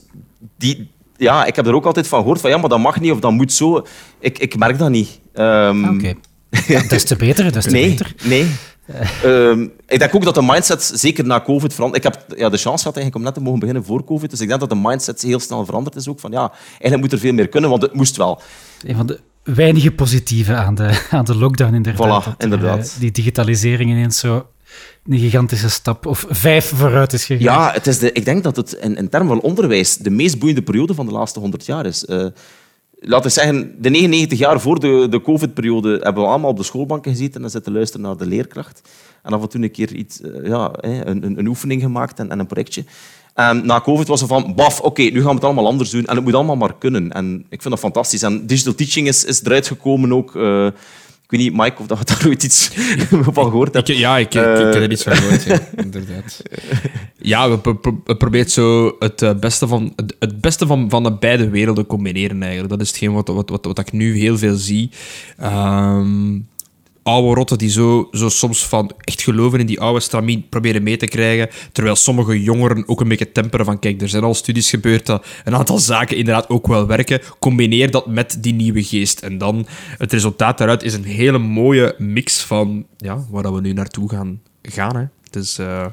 die, 0.58 0.90
ja, 1.16 1.44
ik 1.44 1.56
heb 1.56 1.66
er 1.66 1.74
ook 1.74 1.86
altijd 1.86 2.08
van 2.08 2.20
gehoord 2.20 2.40
van 2.40 2.50
ja, 2.50 2.56
maar 2.56 2.68
dat 2.68 2.78
mag 2.78 3.00
niet 3.00 3.12
of 3.12 3.20
dat 3.20 3.32
moet 3.32 3.52
zo. 3.52 3.86
Ik, 4.20 4.38
ik 4.38 4.58
merk 4.58 4.78
dat 4.78 4.90
niet. 4.90 5.20
Um, 5.34 5.84
oké. 5.84 5.94
Okay. 5.94 6.16
Ja, 6.66 6.82
des 6.88 7.04
te 7.04 7.16
beter, 7.16 7.52
des 7.52 7.64
te 7.64 7.70
nee, 7.70 7.88
beter. 7.88 8.14
Nee, 8.22 8.46
um, 9.24 9.72
ik 9.86 9.98
denk 9.98 10.14
ook 10.14 10.24
dat 10.24 10.34
de 10.34 10.42
mindset, 10.42 10.92
zeker 10.94 11.24
na 11.26 11.40
COVID, 11.40 11.74
verandert. 11.74 12.04
Ik 12.04 12.12
heb 12.12 12.38
ja, 12.38 12.48
de 12.48 12.56
chance 12.56 12.78
gehad 12.78 12.96
eigenlijk 12.96 13.16
om 13.16 13.22
net 13.22 13.34
te 13.34 13.40
mogen 13.40 13.58
beginnen 13.58 13.84
voor 13.84 14.04
COVID. 14.04 14.30
Dus 14.30 14.40
ik 14.40 14.48
denk 14.48 14.60
dat 14.60 14.68
de 14.68 14.76
mindset 14.76 15.22
heel 15.22 15.40
snel 15.40 15.64
veranderd 15.64 15.96
is 15.96 16.08
ook. 16.08 16.20
Van 16.20 16.30
ja, 16.30 16.52
eigenlijk 16.68 17.00
moet 17.00 17.12
er 17.12 17.18
veel 17.18 17.32
meer 17.32 17.48
kunnen, 17.48 17.70
want 17.70 17.82
het 17.82 17.94
moest 17.94 18.16
wel. 18.16 18.40
Een 18.84 18.96
van 18.96 19.06
de 19.06 19.20
weinige 19.42 19.92
positieve 19.92 20.54
aan 20.54 20.74
de, 20.74 21.06
aan 21.10 21.24
de 21.24 21.36
lockdown, 21.36 21.74
inderdaad. 21.74 22.22
Voilà, 22.22 22.24
dat, 22.24 22.34
inderdaad. 22.42 22.96
Die 22.98 23.10
digitalisering 23.10 23.90
ineens 23.90 24.18
zo 24.18 24.46
een 25.06 25.18
gigantische 25.18 25.70
stap, 25.70 26.06
of 26.06 26.26
vijf 26.28 26.72
vooruit 26.74 27.12
is 27.12 27.24
gegaan. 27.24 27.42
Ja, 27.42 27.72
het 27.72 27.86
is 27.86 27.98
de, 27.98 28.12
ik 28.12 28.24
denk 28.24 28.42
dat 28.42 28.56
het 28.56 28.72
in, 28.72 28.96
in 28.96 29.08
termen 29.08 29.28
van 29.28 29.40
onderwijs 29.40 29.96
de 29.96 30.10
meest 30.10 30.38
boeiende 30.38 30.62
periode 30.62 30.94
van 30.94 31.06
de 31.06 31.12
laatste 31.12 31.40
honderd 31.40 31.66
jaar 31.66 31.86
is. 31.86 32.04
Uh, 32.08 32.26
laten 33.00 33.26
we 33.26 33.32
zeggen, 33.32 33.74
de 33.78 33.90
99 33.90 34.38
jaar 34.38 34.60
voor 34.60 34.80
de, 34.80 35.06
de 35.10 35.20
COVID-periode 35.20 36.00
hebben 36.02 36.22
we 36.22 36.28
allemaal 36.28 36.50
op 36.50 36.56
de 36.56 36.62
schoolbanken 36.62 37.10
gezeten 37.10 37.42
en 37.42 37.50
zitten 37.50 37.72
luisteren 37.72 38.06
naar 38.06 38.16
de 38.16 38.26
leerkracht. 38.26 38.88
En 39.22 39.32
af 39.32 39.42
en 39.42 39.48
toe 39.48 39.62
een 39.62 39.70
keer 39.70 39.94
iets, 39.94 40.20
ja, 40.42 40.70
een, 40.72 41.24
een, 41.24 41.38
een 41.38 41.46
oefening 41.46 41.82
gemaakt 41.82 42.18
en, 42.18 42.30
en 42.30 42.38
een 42.38 42.46
projectje. 42.46 42.84
En 43.34 43.66
na 43.66 43.80
COVID 43.80 44.08
was 44.08 44.20
er 44.20 44.26
van, 44.26 44.54
baf, 44.54 44.80
oké, 44.80 45.02
nu 45.02 45.20
gaan 45.20 45.28
we 45.28 45.34
het 45.34 45.44
allemaal 45.44 45.66
anders 45.66 45.90
doen. 45.90 46.06
En 46.06 46.14
het 46.14 46.24
moet 46.24 46.34
allemaal 46.34 46.56
maar 46.56 46.74
kunnen. 46.78 47.12
En 47.12 47.46
ik 47.48 47.62
vind 47.62 47.74
dat 47.74 47.78
fantastisch. 47.78 48.22
En 48.22 48.46
digital 48.46 48.74
teaching 48.74 49.08
is, 49.08 49.24
is 49.24 49.44
eruit 49.44 49.66
gekomen 49.66 50.12
ook. 50.12 50.34
Uh, 50.34 50.68
Ik 51.30 51.38
weet 51.38 51.40
niet, 51.50 51.56
Mike, 51.60 51.80
of 51.80 51.86
dat 51.86 51.98
je 51.98 52.04
daar 52.04 52.26
ooit 52.26 52.42
iets 52.42 52.70
van 53.32 53.44
gehoord 53.44 53.74
hebt. 53.74 53.88
Ik, 53.88 53.96
ja, 53.96 54.18
ik, 54.18 54.34
ik, 54.34 54.40
ik 54.40 54.56
heb 54.56 54.74
er 54.74 54.90
iets 54.92 55.02
van 55.02 55.16
gehoord, 55.16 55.42
ja, 55.42 55.58
inderdaad. 55.84 56.42
Ja, 57.18 57.50
we, 57.50 57.58
pro- 57.58 57.74
pro- 57.74 58.00
we 58.04 58.16
proberen 58.16 58.50
zo 58.50 58.96
het 58.98 59.22
eh, 59.22 59.34
beste, 59.34 59.68
van, 59.68 59.92
het- 59.96 60.16
het 60.18 60.40
beste 60.40 60.66
van, 60.66 60.90
van 60.90 61.02
de 61.02 61.12
beide 61.12 61.48
werelden 61.50 61.86
combineren, 61.86 62.40
eigenlijk. 62.42 62.70
Dat 62.70 62.80
is 62.80 62.88
hetgeen 62.88 63.12
wat, 63.12 63.28
wat, 63.28 63.48
wat, 63.50 63.64
wat 63.64 63.78
ik 63.78 63.92
nu 63.92 64.18
heel 64.18 64.38
veel 64.38 64.54
zie. 64.56 64.90
Ehm, 65.38 66.38
oude 67.02 67.34
rotten 67.34 67.58
die 67.58 67.70
zo, 67.70 68.08
zo 68.12 68.28
soms 68.28 68.66
van 68.66 68.90
echt 69.00 69.22
geloven 69.22 69.60
in 69.60 69.66
die 69.66 69.80
oude 69.80 70.00
stramien 70.00 70.48
proberen 70.48 70.82
mee 70.82 70.96
te 70.96 71.06
krijgen, 71.06 71.48
terwijl 71.72 71.96
sommige 71.96 72.42
jongeren 72.42 72.88
ook 72.88 73.00
een 73.00 73.08
beetje 73.08 73.32
temperen 73.32 73.66
van 73.66 73.78
kijk, 73.78 74.02
er 74.02 74.08
zijn 74.08 74.22
al 74.22 74.34
studies 74.34 74.70
gebeurd 74.70 75.06
dat 75.06 75.26
een 75.44 75.54
aantal 75.54 75.78
zaken 75.78 76.16
inderdaad 76.16 76.48
ook 76.48 76.66
wel 76.66 76.86
werken. 76.86 77.20
Combineer 77.38 77.90
dat 77.90 78.06
met 78.06 78.36
die 78.40 78.54
nieuwe 78.54 78.82
geest. 78.82 79.20
En 79.20 79.38
dan, 79.38 79.66
het 79.98 80.12
resultaat 80.12 80.58
daaruit 80.58 80.82
is 80.82 80.94
een 80.94 81.04
hele 81.04 81.38
mooie 81.38 81.94
mix 81.98 82.40
van 82.40 82.86
ja, 82.96 83.24
waar 83.30 83.54
we 83.54 83.60
nu 83.60 83.72
naartoe 83.72 84.08
gaan. 84.10 84.40
gaan 84.62 84.96
hè. 84.96 85.04
Het, 85.24 85.36
is, 85.36 85.58
eh, 85.58 85.86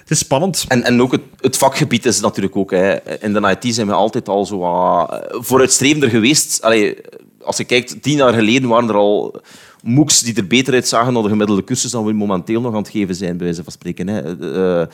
het 0.00 0.10
is 0.10 0.18
spannend. 0.18 0.64
En, 0.68 0.82
en 0.82 1.02
ook 1.02 1.18
het, 1.40 1.56
vakgebied 1.56 2.06
is 2.06 2.20
natuurlijk 2.20 2.56
ook... 2.56 2.70
Hè. 2.70 3.18
In 3.20 3.32
de 3.32 3.56
IT 3.60 3.74
zijn 3.74 3.86
we 3.86 3.92
altijd 3.92 4.28
al 4.28 4.46
zo 4.46 4.62
eh, 4.62 5.04
vooruitstrevender 5.28 6.10
geweest. 6.10 6.62
Allee, 6.62 6.96
als 7.42 7.56
je 7.56 7.64
kijkt, 7.64 8.02
tien 8.02 8.16
jaar 8.16 8.34
geleden 8.34 8.68
waren 8.68 8.88
er 8.88 8.94
al 8.94 9.40
MOOCs 9.84 10.20
die 10.20 10.34
er 10.34 10.46
beter 10.46 10.74
uitzagen 10.74 11.14
dan 11.14 11.22
de 11.22 11.28
gemiddelde 11.28 11.64
cursus 11.64 11.90
dan 11.90 12.04
we 12.04 12.12
momenteel 12.12 12.60
nog 12.60 12.72
aan 12.72 12.82
het 12.82 12.88
geven 12.88 13.14
zijn, 13.14 13.36
bij 13.36 13.46
wijze 13.46 13.62
van 13.62 13.72
spreken. 13.72 14.08
Hè. 14.08 14.20
Eh, 14.20 14.86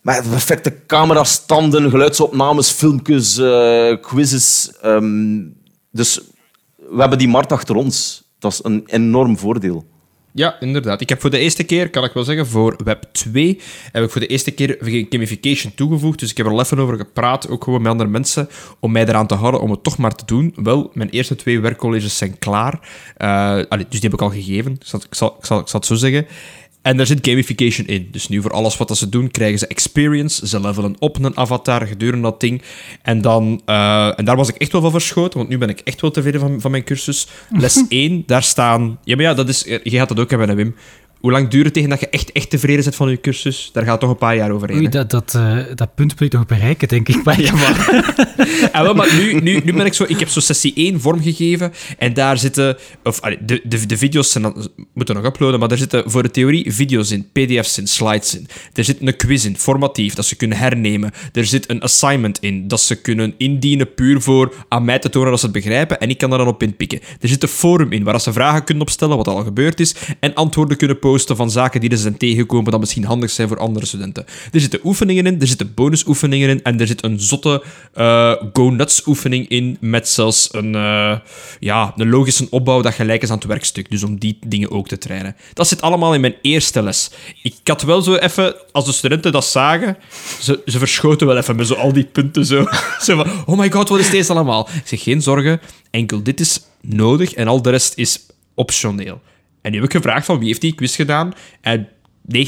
maar 0.00 0.22
perfecte 0.28 0.86
camerastanden, 0.86 1.90
geluidsopnames, 1.90 2.70
filmpjes, 2.70 3.38
eh, 3.38 3.96
quizzes. 4.00 4.72
ehm, 4.82 5.42
dus 5.90 6.20
we 6.76 7.00
hebben 7.00 7.18
die 7.18 7.28
markt 7.28 7.52
achter 7.52 7.74
ons. 7.74 8.22
Dat 8.38 8.52
is 8.52 8.60
een 8.62 8.82
enorm 8.86 9.38
voordeel. 9.38 9.84
Ja, 10.32 10.60
inderdaad. 10.60 11.00
Ik 11.00 11.08
heb 11.08 11.20
voor 11.20 11.30
de 11.30 11.38
eerste 11.38 11.64
keer, 11.64 11.90
kan 11.90 12.04
ik 12.04 12.12
wel 12.12 12.24
zeggen, 12.24 12.46
voor 12.46 12.76
Web 12.84 13.04
2 13.12 13.60
heb 13.92 14.04
ik 14.04 14.10
voor 14.10 14.20
de 14.20 14.26
eerste 14.26 14.50
keer 14.50 14.76
gamification 15.10 15.74
toegevoegd. 15.74 16.18
Dus 16.18 16.30
ik 16.30 16.36
heb 16.36 16.46
er 16.46 16.52
al 16.52 16.60
even 16.60 16.78
over 16.78 16.96
gepraat, 16.96 17.48
ook 17.48 17.64
gewoon 17.64 17.82
met 17.82 17.90
andere 17.90 18.10
mensen, 18.10 18.48
om 18.80 18.92
mij 18.92 19.06
eraan 19.06 19.26
te 19.26 19.34
houden 19.34 19.60
om 19.60 19.70
het 19.70 19.82
toch 19.82 19.98
maar 19.98 20.14
te 20.14 20.24
doen. 20.24 20.52
Wel, 20.56 20.90
mijn 20.94 21.10
eerste 21.10 21.36
twee 21.36 21.60
werkcolleges 21.60 22.16
zijn 22.16 22.38
klaar. 22.38 22.88
Eh, 23.16 23.54
dus 23.54 23.86
die 23.88 24.00
heb 24.00 24.12
ik 24.12 24.22
al 24.22 24.30
gegeven. 24.30 24.72
Ik, 24.72 24.86
zal, 24.86 25.00
ik, 25.00 25.14
zal, 25.14 25.36
ik 25.38 25.44
zal 25.44 25.64
het 25.72 25.86
zo 25.86 25.94
zeggen. 25.94 26.26
En 26.82 26.96
daar 26.96 27.06
zit 27.06 27.26
gamification 27.28 27.86
in. 27.86 28.08
Dus 28.10 28.28
nu 28.28 28.42
voor 28.42 28.52
alles 28.52 28.76
wat 28.76 28.88
dat 28.88 28.96
ze 28.96 29.08
doen, 29.08 29.30
krijgen 29.30 29.58
ze 29.58 29.66
experience. 29.66 30.48
Ze 30.48 30.60
levelen 30.60 30.96
op 30.98 31.24
een 31.24 31.36
avatar 31.36 31.86
gedurende 31.86 32.22
dat 32.22 32.40
ding. 32.40 32.62
En, 33.02 33.20
dan, 33.20 33.62
eh, 33.64 34.18
en 34.18 34.24
daar 34.24 34.36
was 34.36 34.48
ik 34.48 34.56
echt 34.56 34.72
wel 34.72 34.80
van 34.80 34.90
verschoten, 34.90 35.38
want 35.38 35.50
nu 35.50 35.58
ben 35.58 35.68
ik 35.68 35.80
echt 35.80 36.00
wel 36.00 36.10
tevreden 36.10 36.40
van, 36.40 36.60
van 36.60 36.70
mijn 36.70 36.84
cursus. 36.84 37.28
Les 37.50 37.84
1, 37.88 38.22
daar 38.26 38.42
staan... 38.42 38.98
Ja, 39.04 39.16
maar 39.16 39.24
ja, 39.24 39.34
dat 39.34 39.48
is, 39.48 39.64
je 39.64 39.90
gaat 39.90 40.08
dat 40.08 40.20
ook 40.20 40.30
hebben, 40.30 40.56
Wim. 40.56 40.74
Hoe 41.20 41.30
lang 41.30 41.48
duurt 41.48 41.64
het 41.64 41.74
tegen 41.74 41.88
dat 41.88 42.00
je 42.00 42.08
echt, 42.08 42.32
echt 42.32 42.50
tevreden 42.50 42.82
bent 42.82 42.96
van 42.96 43.10
je 43.10 43.20
cursus? 43.20 43.70
Daar 43.72 43.84
gaat 43.84 44.00
toch 44.00 44.10
een 44.10 44.16
paar 44.16 44.36
jaar 44.36 44.50
overheen. 44.50 44.76
Oei, 44.76 44.88
dat, 44.88 45.10
dat, 45.10 45.34
eh, 45.34 45.58
dat 45.74 45.94
punt 45.94 46.10
moet 46.10 46.20
ik 46.20 46.32
nog 46.32 46.46
bereiken, 46.46 46.88
denk 46.88 47.08
ik. 47.08 47.24
Maar 47.24 47.40
Ja, 47.40 47.52
maar, 47.52 48.14
Ah, 48.72 48.82
wel, 48.82 48.94
maar 48.94 49.14
nu, 49.14 49.40
nu, 49.40 49.60
nu 49.64 49.72
ben 49.72 49.86
ik 49.86 49.94
zo... 49.94 50.04
Ik 50.08 50.18
heb 50.18 50.28
zo 50.28 50.40
sessie 50.40 50.72
1 50.74 51.00
vormgegeven 51.00 51.72
en 51.98 52.14
daar 52.14 52.38
zitten... 52.38 52.76
Of, 53.02 53.20
allee, 53.20 53.38
de, 53.44 53.60
de, 53.64 53.86
de 53.86 53.96
video's 53.96 54.30
zijn 54.30 54.54
moeten 54.94 55.14
nog 55.14 55.24
uploaden, 55.24 55.58
maar 55.58 55.68
daar 55.68 55.78
zitten 55.78 56.10
voor 56.10 56.22
de 56.22 56.30
theorie 56.30 56.72
video's 56.72 57.10
in, 57.10 57.28
pdf's 57.32 57.78
in, 57.78 57.86
slides 57.86 58.36
in. 58.36 58.48
Er 58.72 58.84
zit 58.84 59.00
een 59.00 59.16
quiz 59.16 59.44
in, 59.44 59.56
formatief, 59.56 60.14
dat 60.14 60.24
ze 60.24 60.36
kunnen 60.36 60.58
hernemen. 60.58 61.10
Er 61.32 61.44
zit 61.46 61.70
een 61.70 61.80
assignment 61.80 62.38
in, 62.38 62.68
dat 62.68 62.80
ze 62.80 63.00
kunnen 63.00 63.34
indienen 63.36 63.94
puur 63.94 64.20
voor 64.20 64.54
aan 64.68 64.84
mij 64.84 64.98
te 64.98 65.10
tonen 65.10 65.30
dat 65.30 65.38
ze 65.40 65.44
het 65.44 65.54
begrijpen 65.54 66.00
en 66.00 66.10
ik 66.10 66.18
kan 66.18 66.28
daar 66.30 66.38
dan 66.38 66.48
op 66.48 66.62
inpikken. 66.62 67.00
Er 67.20 67.28
zit 67.28 67.42
een 67.42 67.48
forum 67.48 67.92
in, 67.92 68.04
waar 68.04 68.20
ze 68.20 68.32
vragen 68.32 68.64
kunnen 68.64 68.82
opstellen, 68.82 69.16
wat 69.16 69.28
al 69.28 69.44
gebeurd 69.44 69.80
is, 69.80 69.94
en 70.20 70.34
antwoorden 70.34 70.76
kunnen 70.76 70.98
posten 70.98 71.09
van 71.18 71.50
zaken 71.50 71.80
die 71.80 71.90
ze 71.90 71.96
zijn 71.96 72.16
tegengekomen 72.16 72.70
dat 72.70 72.80
misschien 72.80 73.04
handig 73.04 73.30
zijn 73.30 73.48
voor 73.48 73.58
andere 73.58 73.86
studenten. 73.86 74.24
Er 74.52 74.60
zitten 74.60 74.80
oefeningen 74.84 75.26
in, 75.26 75.40
er 75.40 75.46
zitten 75.46 75.74
bonusoefeningen 75.74 76.48
in 76.48 76.62
en 76.62 76.80
er 76.80 76.86
zit 76.86 77.04
een 77.04 77.20
zotte 77.20 77.62
eh, 77.94 78.34
go-nuts 78.52 79.06
oefening 79.06 79.48
in 79.48 79.76
met 79.80 80.08
zelfs 80.08 80.48
een, 80.52 80.74
eh, 80.74 81.18
ja, 81.60 81.92
een 81.96 82.08
logische 82.08 82.46
opbouw 82.50 82.80
dat 82.80 82.94
gelijk 82.94 83.22
is 83.22 83.30
aan 83.30 83.38
het 83.38 83.46
werkstuk. 83.46 83.90
Dus 83.90 84.02
om 84.02 84.18
die 84.18 84.38
dingen 84.46 84.70
ook 84.70 84.88
te 84.88 84.98
trainen. 84.98 85.36
Dat 85.54 85.68
zit 85.68 85.82
allemaal 85.82 86.14
in 86.14 86.20
mijn 86.20 86.34
eerste 86.42 86.82
les. 86.82 87.10
Ik 87.42 87.54
had 87.64 87.82
wel 87.82 88.02
zo 88.02 88.14
even, 88.14 88.54
als 88.72 88.84
de 88.84 88.92
studenten 88.92 89.32
dat 89.32 89.44
zagen, 89.44 89.96
ze, 90.40 90.62
ze 90.64 90.78
verschoten 90.78 91.26
wel 91.26 91.36
even 91.36 91.56
met 91.56 91.66
zo 91.66 91.74
al 91.74 91.92
die 91.92 92.04
punten 92.04 92.46
zo. 92.46 92.66
zo 93.04 93.16
van, 93.16 93.30
oh 93.46 93.58
my 93.58 93.70
god, 93.70 93.88
wat 93.88 93.98
is 93.98 94.10
deze 94.10 94.32
allemaal? 94.32 94.68
Ik 94.74 94.86
zeg, 94.86 95.02
geen 95.02 95.22
zorgen, 95.22 95.60
enkel 95.90 96.22
dit 96.22 96.40
is 96.40 96.60
nodig 96.80 97.34
en 97.34 97.48
al 97.48 97.62
de 97.62 97.70
rest 97.70 97.92
is 97.96 98.26
optioneel. 98.54 99.20
En 99.60 99.70
nu 99.70 99.76
heb 99.76 99.86
ik 99.86 99.92
gevraagd 99.96 100.26
van 100.26 100.38
wie 100.38 100.46
heeft 100.48 100.60
die 100.60 100.74
quiz 100.74 100.96
gedaan 100.96 101.32
en 101.60 101.88
90% 102.36 102.38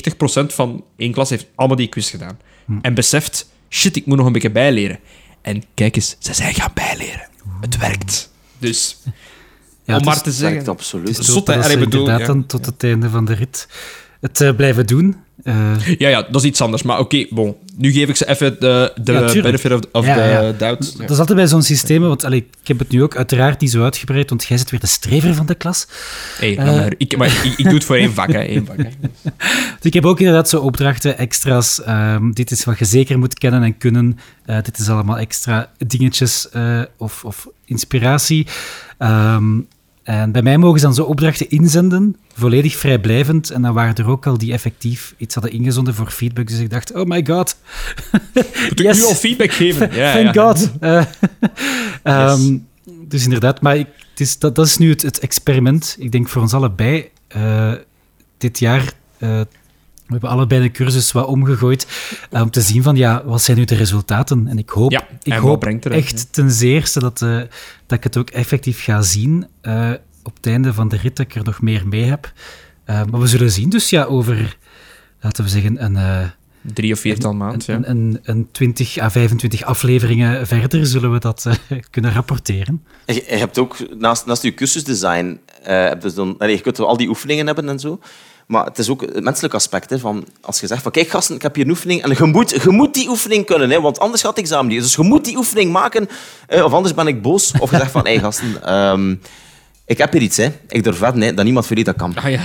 van 0.47 0.85
één 0.97 1.13
klas 1.13 1.31
heeft 1.31 1.47
allemaal 1.55 1.77
die 1.77 1.89
quiz 1.89 2.11
gedaan. 2.11 2.39
En 2.83 2.95
beseft, 2.95 3.51
shit, 3.71 3.97
ik 3.97 4.07
moet 4.07 4.17
nog 4.17 4.27
een 4.27 4.33
beetje 4.33 4.51
bijleren. 4.51 4.99
En 5.43 5.63
kijk 5.75 5.97
eens, 5.97 6.17
ze 6.19 6.35
zijn 6.35 6.55
gaan 6.55 6.71
bijleren. 6.75 7.29
Het 7.61 7.77
werkt. 7.79 8.31
Dus, 8.59 8.99
Ja, 9.05 9.09
om 9.85 9.95
het 9.95 10.05
maar 10.05 10.15
is- 10.17 10.23
te 10.23 10.29
Het 10.29 10.39
werkt 10.39 10.55
zeggen... 10.55 10.73
absoluut. 10.73 11.09
het 11.09 11.19
is 11.19 11.25
Zot, 11.27 11.35
hopen 11.35 11.53
hè? 11.55 11.59
dat 11.61 11.69
Allee, 11.71 11.79
ze 11.79 11.85
bedoel, 11.85 12.01
inderdaad 12.01 12.27
ja. 12.27 12.33
dan 12.35 12.47
tot 12.47 12.67
het 12.67 12.85
einde 12.85 13.11
van 13.11 13.25
de 13.25 13.33
rit 13.35 13.69
het 14.21 14.41
eh, 14.41 14.57
blijven 14.57 14.87
doen. 14.87 15.17
Eh, 15.43 15.87
Ja, 15.99 16.09
ja, 16.09 16.23
dat 16.23 16.43
is 16.43 16.49
iets 16.49 16.61
anders. 16.61 16.83
Maar 16.83 16.99
oké, 16.99 17.27
bon. 17.31 17.57
Nu 17.77 17.93
geef 17.93 18.09
ik 18.09 18.17
ze 18.17 18.29
even 18.29 18.57
de, 18.61 18.93
de 19.03 19.13
Ja, 19.13 19.43
benefit 19.43 19.73
of, 19.73 19.81
of 19.93 20.07
Ja, 20.07 20.15
the 20.15 20.21
ja. 20.21 20.53
doubt. 20.53 20.99
Dat 20.99 21.11
is 21.11 21.19
altijd 21.19 21.39
bij 21.39 21.47
zo'n 21.47 21.63
systeem, 21.63 22.03
want 22.03 22.25
allee, 22.25 22.47
ik 22.61 22.69
heb 22.69 22.79
het 22.79 22.89
nu 22.89 23.03
ook 23.03 23.17
uiteraard 23.17 23.61
niet 23.61 23.71
zo 23.71 23.83
uitgebreid, 23.83 24.29
want 24.31 24.45
jij 24.45 24.59
zit 24.59 24.71
weer 24.71 24.81
de 24.81 24.87
strever 24.87 25.35
van 25.35 25.47
de 25.47 25.55
klas. 25.55 25.87
Hey, 26.39 26.57
laat 26.57 26.77
maar. 26.77 26.95
Ik, 26.97 27.17
maar 27.17 27.27
ik, 27.45 27.55
ik 27.57 27.65
doe 27.65 27.75
het 27.75 27.85
voor 27.85 27.97
één 27.97 28.13
vak, 28.13 28.33
hè. 28.33 28.39
Één 28.41 28.67
vak, 28.67 28.77
hè. 28.77 28.89
Dus 29.77 29.91
ik 29.91 29.95
heb 29.95 30.05
ook 30.07 30.19
inderdaad 30.21 30.49
zo 30.49 30.61
opdrachten, 30.61 31.19
extra's. 31.19 31.83
ehm, 31.83 32.31
dit 32.31 32.51
is 32.51 32.65
wat 32.65 32.79
je 32.79 32.85
zeker 32.85 33.19
moet 33.19 33.39
kennen 33.39 33.63
en 33.63 33.79
kunnen. 33.79 34.19
Eh, 34.45 34.63
dit 34.63 34.79
is 34.79 34.89
allemaal 34.89 35.19
extra 35.19 35.71
dingetjes 35.87 36.49
eh, 36.51 36.81
of, 36.97 37.25
of 37.25 37.49
inspiratie. 37.65 38.47
Ehm, 38.99 39.59
en 40.03 40.33
bij 40.33 40.43
mij 40.43 40.59
mogen 40.59 40.81
ze 40.81 40.85
dan 40.87 40.95
zo 40.95 41.03
opdrachten 41.03 41.51
inzenden, 41.51 42.17
volledig 42.35 42.77
vrijblijvend. 42.77 43.51
En 43.51 43.63
dan 43.63 43.75
waren 43.75 43.95
er 43.95 44.09
ook 44.09 44.27
al 44.27 44.39
die 44.39 44.53
effectief 44.53 45.15
iets 45.17 45.35
hadden 45.35 45.53
ingezonden 45.53 45.95
voor 45.95 46.11
feedback. 46.11 46.47
Dus 46.49 46.59
ik 46.59 46.71
dacht, 46.71 46.93
oh 46.95 47.05
my 47.05 47.27
god. 47.27 47.57
Moet 48.69 48.81
ik 48.81 48.95
nu 48.95 49.03
al 49.03 49.15
feedback 49.15 49.53
geven? 49.53 49.91
Ja, 49.97 50.13
Thank 50.13 50.35
ja. 50.35 50.43
god. 50.43 50.71
Eh, 50.81 51.05
ehm, 52.03 52.57
Dus 53.09 53.25
inderdaad, 53.25 53.61
maar 53.61 53.77
ik, 53.77 53.87
het 54.11 54.21
is, 54.21 54.39
dat, 54.39 54.55
dat 54.55 54.67
is 54.67 54.79
nu 54.79 54.91
het, 54.91 55.03
het 55.03 55.19
experiment. 55.19 55.97
Ik 55.99 56.13
denk 56.13 56.29
voor 56.29 56.43
ons 56.43 56.55
allebei. 56.55 57.09
eh, 57.29 57.73
dit 58.39 58.59
jaar, 58.59 58.93
eh, 59.19 59.41
we 60.13 60.19
hebben 60.19 60.39
allebei 60.39 60.63
de 60.63 60.71
cursus 60.71 61.13
wat 61.13 61.27
omgegooid 61.27 61.87
eh, 62.31 62.41
om 62.43 62.51
te 62.51 62.61
zien 62.61 62.83
van, 62.83 62.97
ja, 62.97 63.23
wat 63.25 63.43
zijn 63.43 63.57
nu 63.57 63.65
de 63.65 63.75
resultaten? 63.75 64.47
En 64.49 64.59
ik 64.59 64.69
hoop, 64.71 64.91
Ja, 64.91 65.07
ik 65.23 65.33
hoop 65.33 65.65
echt 65.65 66.33
ten 66.33 66.51
zeerste 66.51 67.01
dat, 67.01 67.23
eh, 67.23 67.37
dat 67.87 67.99
ik 67.99 68.05
het 68.05 68.17
ook 68.17 68.31
effectief 68.31 68.83
ga 68.85 69.03
zien 69.03 69.47
eh, 69.61 69.91
op 70.23 70.37
het 70.37 70.47
einde 70.47 70.73
van 70.75 70.89
de 70.89 70.97
rit, 70.97 71.17
dat 71.17 71.27
ik 71.27 71.35
er 71.35 71.45
nog 71.45 71.61
meer 71.61 71.89
mee 71.89 72.05
heb. 72.05 72.33
Eh, 72.85 73.03
maar 73.11 73.21
we 73.21 73.27
zullen 73.27 73.51
zien. 73.51 73.69
Dus 73.71 73.91
ja, 73.91 74.05
over, 74.05 74.57
laten 75.21 75.45
we 75.45 75.51
zeggen, 75.51 75.85
een... 75.85 75.97
eh, 75.97 76.27
Drie 76.75 76.93
of 76.93 76.99
viertal 77.01 77.35
maand, 77.35 77.65
ja. 77.65 77.75
een, 77.75 77.91
een, 77.91 78.21
een 78.23 78.49
20 78.53 78.99
à 78.99 79.11
25 79.11 79.63
afleveringen 79.63 80.47
verder 80.47 80.87
zullen 80.87 81.13
we 81.13 81.19
dat 81.19 81.47
eh, 81.69 81.79
kunnen 81.91 82.13
rapporteren. 82.13 82.85
Je, 83.07 83.15
je 83.15 83.23
hebt 83.37 83.59
ook, 83.59 83.77
naast, 83.99 84.27
naast 84.27 84.43
je 84.43 84.55
cursusdesign, 84.55 85.41
eh, 85.63 85.85
heb 85.89 86.03
je, 86.03 86.13
dan, 86.13 86.35
allee, 86.39 86.57
je 86.57 86.61
kunt 86.63 86.79
al 86.79 86.97
die 86.97 87.09
oefeningen 87.09 87.47
hebben 87.47 87.69
en 87.69 87.79
zo. 87.79 88.01
Maar 88.53 88.65
het 88.65 88.79
is 88.79 88.89
ook 88.89 89.01
het 89.01 89.23
menselijk 89.25 89.55
aspect. 89.55 89.91
Hè, 89.91 89.99
van 89.99 90.25
als 90.41 90.61
je 90.61 90.67
zegt 90.67 90.83
van 90.83 90.93
kijk 90.93 91.09
gasten, 91.09 91.35
ik 91.35 91.43
heb 91.43 91.55
hier 91.55 91.65
een 91.65 91.71
oefening 91.71 92.03
en 92.03 92.11
je 92.19 92.25
moet, 92.25 92.51
je 92.63 92.71
moet 92.71 92.95
die 92.95 93.09
oefening 93.09 93.47
kunnen, 93.47 93.71
hè, 93.71 93.81
want 93.81 93.99
anders 93.99 94.21
gaat 94.23 94.31
het 94.31 94.41
examen 94.41 94.67
niet. 94.73 94.83
Dus 94.83 94.95
je 94.95 95.03
moet 95.03 95.25
die 95.25 95.37
oefening 95.37 95.73
maken, 95.73 96.09
eh, 96.47 96.65
of 96.65 96.73
anders 96.73 96.95
ben 96.95 97.07
ik 97.07 97.23
boos. 97.23 97.53
Of 97.59 97.71
je 97.71 97.77
zegt 97.77 97.91
van 97.91 98.07
hé 98.07 98.19
gasten, 98.19 98.63
ehm, 98.65 99.15
ik 99.87 99.99
heb 99.99 100.13
hier 100.13 100.23
iets, 100.23 100.37
hè. 100.37 100.49
ik 100.69 100.85
durf 100.85 100.99
dat 100.99 101.15
niemand 101.45 101.67
voor 101.67 101.77
die 101.77 101.85
dat 101.85 101.97
kan. 101.97 102.15
Ah, 102.17 102.31
ja. 102.31 102.41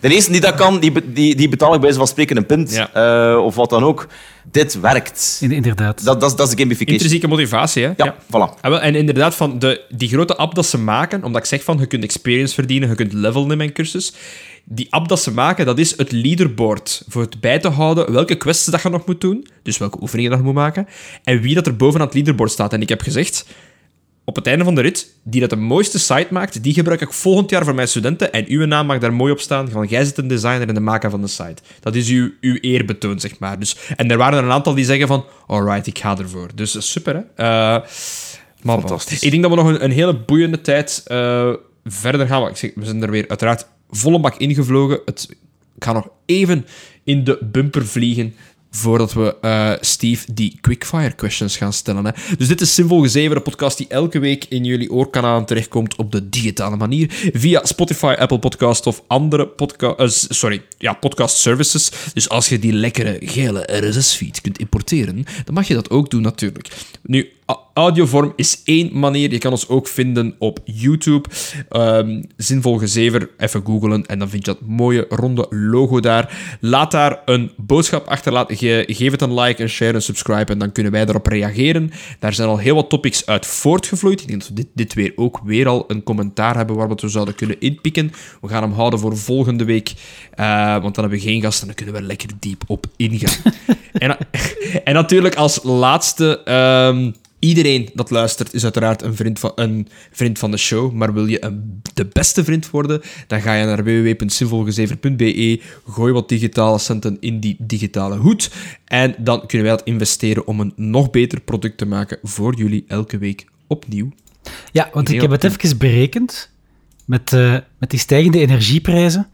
De 0.00 0.08
eerste 0.14 0.32
die 0.32 0.40
dat 0.40 0.54
kan, 0.54 0.80
die, 0.80 0.92
die, 1.12 1.34
die 1.36 1.48
betaal 1.48 1.68
ik 1.68 1.72
bij 1.74 1.80
wijze 1.82 1.98
van 1.98 2.06
spreken 2.06 2.36
een 2.36 2.46
punt. 2.46 2.70
Ja. 2.70 2.90
eh, 3.32 3.44
of 3.44 3.54
wat 3.54 3.70
dan 3.70 3.84
ook. 3.84 4.06
Dit 4.50 4.80
werkt. 4.80 5.38
In, 5.40 5.52
inderdaad. 5.52 6.04
Dat, 6.04 6.20
dat, 6.20 6.30
is- 6.30 6.36
dat 6.36 6.46
is 6.48 6.52
de 6.54 6.58
gamification. 6.60 6.92
Intrinsieke 6.94 7.28
motivatie, 7.28 7.82
hè? 7.84 7.92
Ja, 7.96 8.14
voilà. 8.26 8.60
Ah, 8.60 8.70
wel, 8.70 8.80
en 8.80 8.94
inderdaad, 8.94 9.34
van 9.34 9.58
de, 9.58 9.80
die 9.88 10.08
grote 10.08 10.36
app 10.36 10.54
dat 10.54 10.66
ze 10.66 10.78
maken, 10.78 11.24
omdat 11.24 11.40
ik 11.42 11.46
zeg 11.48 11.62
van, 11.64 11.78
je 11.78 11.86
kunt 11.86 12.04
experience 12.04 12.54
verdienen, 12.54 12.88
je 12.88 12.94
kunt 12.94 13.12
levelen 13.12 13.50
in 13.50 13.56
mijn 13.56 13.72
cursus. 13.72 14.12
Die 14.64 14.86
app 14.90 15.08
dat 15.08 15.22
ze 15.22 15.32
maken, 15.32 15.66
dat 15.66 15.78
is 15.78 15.96
het 15.96 16.12
leaderboard. 16.12 17.04
Voor 17.08 17.22
het 17.22 17.40
bij 17.40 17.58
te 17.58 17.68
houden 17.68 18.12
welke 18.12 18.34
quests 18.34 18.66
dat 18.66 18.82
je 18.82 18.88
nog 18.88 19.06
moet 19.06 19.20
doen. 19.20 19.46
Dus 19.62 19.78
welke 19.78 19.98
oefeningen 20.00 20.30
dat 20.30 20.40
je 20.40 20.46
moet 20.46 20.54
maken. 20.54 20.86
En 21.24 21.40
wie 21.40 21.54
dat 21.54 21.66
er 21.66 21.76
bovenaan 21.76 22.06
het 22.06 22.14
leaderboard 22.14 22.50
staat. 22.50 22.72
En 22.72 22.80
ik 22.80 22.88
heb 22.88 23.00
gezegd, 23.00 23.46
op 24.24 24.36
het 24.36 24.46
einde 24.46 24.64
van 24.64 24.74
de 24.74 24.80
rit, 24.80 25.14
die 25.22 25.40
dat 25.40 25.50
de 25.50 25.56
mooiste 25.56 25.98
site 25.98 26.26
maakt, 26.30 26.62
die 26.62 26.74
gebruik 26.74 27.00
ik 27.00 27.12
volgend 27.12 27.50
jaar 27.50 27.64
voor 27.64 27.74
mijn 27.74 27.88
studenten. 27.88 28.32
En 28.32 28.44
uw 28.48 28.66
naam 28.66 28.86
mag 28.86 28.98
daar 28.98 29.12
mooi 29.12 29.32
op 29.32 29.40
staan. 29.40 29.68
Van, 29.68 29.86
jij 29.86 30.04
zit 30.04 30.18
een 30.18 30.28
designer 30.28 30.68
en 30.68 30.74
de 30.74 30.80
maker 30.80 31.10
van 31.10 31.20
de 31.20 31.26
site. 31.26 31.62
Dat 31.80 31.94
is 31.94 32.08
uw, 32.08 32.30
uw 32.40 32.54
eerbetoon, 32.54 33.20
zeg 33.20 33.38
maar. 33.38 33.58
Dus, 33.58 33.76
en 33.96 34.10
er 34.10 34.16
waren 34.16 34.38
er 34.38 34.44
een 34.44 34.50
aantal 34.50 34.74
die 34.74 34.84
zeggen 34.84 35.06
van, 35.06 35.24
alright, 35.46 35.86
ik 35.86 35.98
ga 35.98 36.18
ervoor. 36.18 36.48
Dus 36.54 36.76
is 36.76 36.90
super, 36.90 37.14
hè. 37.14 37.20
Eh, 37.20 37.46
maar 38.62 38.76
bon. 38.76 38.80
Fantastisch. 38.80 39.22
Ik 39.22 39.30
denk 39.30 39.42
dat 39.42 39.50
we 39.50 39.56
nog 39.56 39.68
een, 39.68 39.84
een 39.84 39.90
hele 39.90 40.16
boeiende 40.16 40.60
tijd 40.60 41.02
eh, 41.06 41.52
verder 41.84 42.26
gaan, 42.26 42.48
ik 42.48 42.56
zeg, 42.56 42.70
we 42.74 42.84
zijn 42.84 43.02
er 43.02 43.10
weer 43.10 43.28
uiteraard 43.28 43.66
volle 43.92 44.20
bak 44.20 44.36
ingevlogen. 44.36 45.00
Het, 45.04 45.28
ik 45.76 45.84
ga 45.84 45.92
nog 45.92 46.08
even 46.26 46.66
in 47.04 47.24
de 47.24 47.38
bumper 47.52 47.86
vliegen 47.86 48.34
voordat 48.74 49.12
we 49.12 49.36
uh, 49.42 49.72
Steve 49.80 50.32
die 50.32 50.58
quickfire 50.60 51.12
questions 51.12 51.56
gaan 51.56 51.72
stellen. 51.72 52.04
Hè. 52.04 52.10
Dus 52.36 52.48
dit 52.48 52.60
is 52.60 52.74
Zinvol 52.74 53.00
Gezeven, 53.00 53.34
de 53.34 53.42
podcast 53.42 53.76
die 53.76 53.86
elke 53.88 54.18
week 54.18 54.44
in 54.48 54.64
jullie 54.64 54.90
oorkanalen 54.90 55.44
terechtkomt 55.44 55.96
op 55.96 56.12
de 56.12 56.28
digitale 56.28 56.76
manier. 56.76 57.30
Via 57.32 57.64
Spotify, 57.64 58.14
Apple 58.18 58.38
Podcast 58.38 58.86
of 58.86 59.02
andere 59.06 59.48
podcast, 59.48 60.00
uh, 60.00 60.36
sorry, 60.36 60.62
ja, 60.78 60.92
podcast 60.92 61.36
services. 61.36 61.90
Dus 62.14 62.28
als 62.28 62.48
je 62.48 62.58
die 62.58 62.72
lekkere 62.72 63.16
gele 63.20 63.88
RSS-feed 63.88 64.40
kunt 64.40 64.58
importeren, 64.58 65.24
dan 65.44 65.54
mag 65.54 65.68
je 65.68 65.74
dat 65.74 65.90
ook 65.90 66.10
doen 66.10 66.22
natuurlijk. 66.22 66.68
Nu, 67.02 67.32
audiovorm 67.74 68.32
is 68.36 68.60
één 68.64 68.98
manier. 68.98 69.30
Je 69.30 69.38
kan 69.38 69.50
ons 69.50 69.68
ook 69.68 69.88
vinden 69.88 70.34
op 70.38 70.58
YouTube. 70.64 71.28
Um, 71.70 72.24
zinvol 72.36 72.78
gezever, 72.78 73.30
even 73.38 73.62
googlen 73.64 74.06
en 74.06 74.18
dan 74.18 74.28
vind 74.28 74.46
je 74.46 74.52
dat 74.52 74.60
mooie 74.66 75.06
ronde 75.08 75.46
logo 75.50 76.00
daar. 76.00 76.56
Laat 76.60 76.90
daar 76.90 77.22
een 77.24 77.50
boodschap 77.56 78.06
achter. 78.06 78.32
Laat, 78.32 78.52
geef 78.52 79.10
het 79.10 79.22
een 79.22 79.40
like, 79.40 79.62
een 79.62 79.68
share, 79.68 79.94
een 79.94 80.02
subscribe 80.02 80.52
en 80.52 80.58
dan 80.58 80.72
kunnen 80.72 80.92
wij 80.92 81.06
erop 81.06 81.26
reageren. 81.26 81.90
Daar 82.18 82.32
zijn 82.32 82.48
al 82.48 82.58
heel 82.58 82.74
wat 82.74 82.88
topics 82.88 83.26
uit 83.26 83.46
voortgevloeid. 83.46 84.20
Ik 84.20 84.28
denk 84.28 84.40
dat 84.40 84.48
we 84.48 84.54
dit, 84.54 84.68
dit 84.74 84.94
weer 84.94 85.12
ook 85.16 85.40
weer 85.44 85.68
al 85.68 85.84
een 85.88 86.02
commentaar 86.02 86.56
hebben 86.56 86.76
waar 86.76 86.88
we 86.88 86.94
het 87.00 87.10
zouden 87.10 87.34
kunnen 87.34 87.60
inpikken. 87.60 88.12
We 88.40 88.48
gaan 88.48 88.62
hem 88.62 88.72
houden 88.72 88.98
voor 88.98 89.16
volgende 89.16 89.64
week, 89.64 89.92
uh, 90.40 90.72
want 90.72 90.94
dan 90.94 91.04
hebben 91.04 91.20
we 91.20 91.26
geen 91.26 91.42
gasten 91.42 91.68
en 91.68 91.74
dan 91.74 91.84
kunnen 91.84 91.94
we 91.94 92.06
lekker 92.06 92.28
diep 92.38 92.62
op 92.66 92.86
ingaan. 92.96 93.52
en, 93.92 94.16
en, 94.84 94.94
natuurlijk 94.94 95.34
als 95.34 95.60
laatste... 95.62 96.40
Um, 96.88 97.14
Iedereen 97.42 97.90
dat 97.94 98.10
luistert 98.10 98.54
is 98.54 98.62
uiteraard 98.62 99.02
een 99.02 99.16
vriend 99.16 99.38
van, 99.38 99.52
een 99.54 99.88
vriend 100.10 100.38
van 100.38 100.50
de 100.50 100.56
show. 100.56 100.92
Maar 100.92 101.12
wil 101.14 101.26
je 101.26 101.44
een, 101.44 101.82
de 101.94 102.06
beste 102.06 102.44
vriend 102.44 102.70
worden, 102.70 103.02
dan 103.26 103.40
ga 103.40 103.54
je 103.54 103.64
naar 103.64 103.84
www.zinvolgezever.be. 103.84 105.60
Gooi 105.88 106.12
wat 106.12 106.28
digitale 106.28 106.78
centen 106.78 107.16
in 107.20 107.40
die 107.40 107.56
digitale 107.58 108.16
hoed. 108.16 108.50
En 108.84 109.14
dan 109.18 109.46
kunnen 109.46 109.66
wij 109.66 109.76
dat 109.76 109.86
investeren 109.86 110.46
om 110.46 110.60
een 110.60 110.72
nog 110.76 111.10
beter 111.10 111.40
product 111.40 111.78
te 111.78 111.86
maken 111.86 112.18
voor 112.22 112.54
jullie 112.54 112.84
elke 112.88 113.18
week 113.18 113.46
opnieuw. 113.66 114.08
Ja, 114.72 114.90
want 114.92 115.10
ik 115.10 115.20
heb 115.20 115.30
het 115.30 115.44
even 115.44 115.78
berekend 115.78 116.50
met, 117.04 117.32
uh, 117.32 117.56
met 117.78 117.90
die 117.90 117.98
stijgende 117.98 118.38
energieprijzen. 118.38 119.28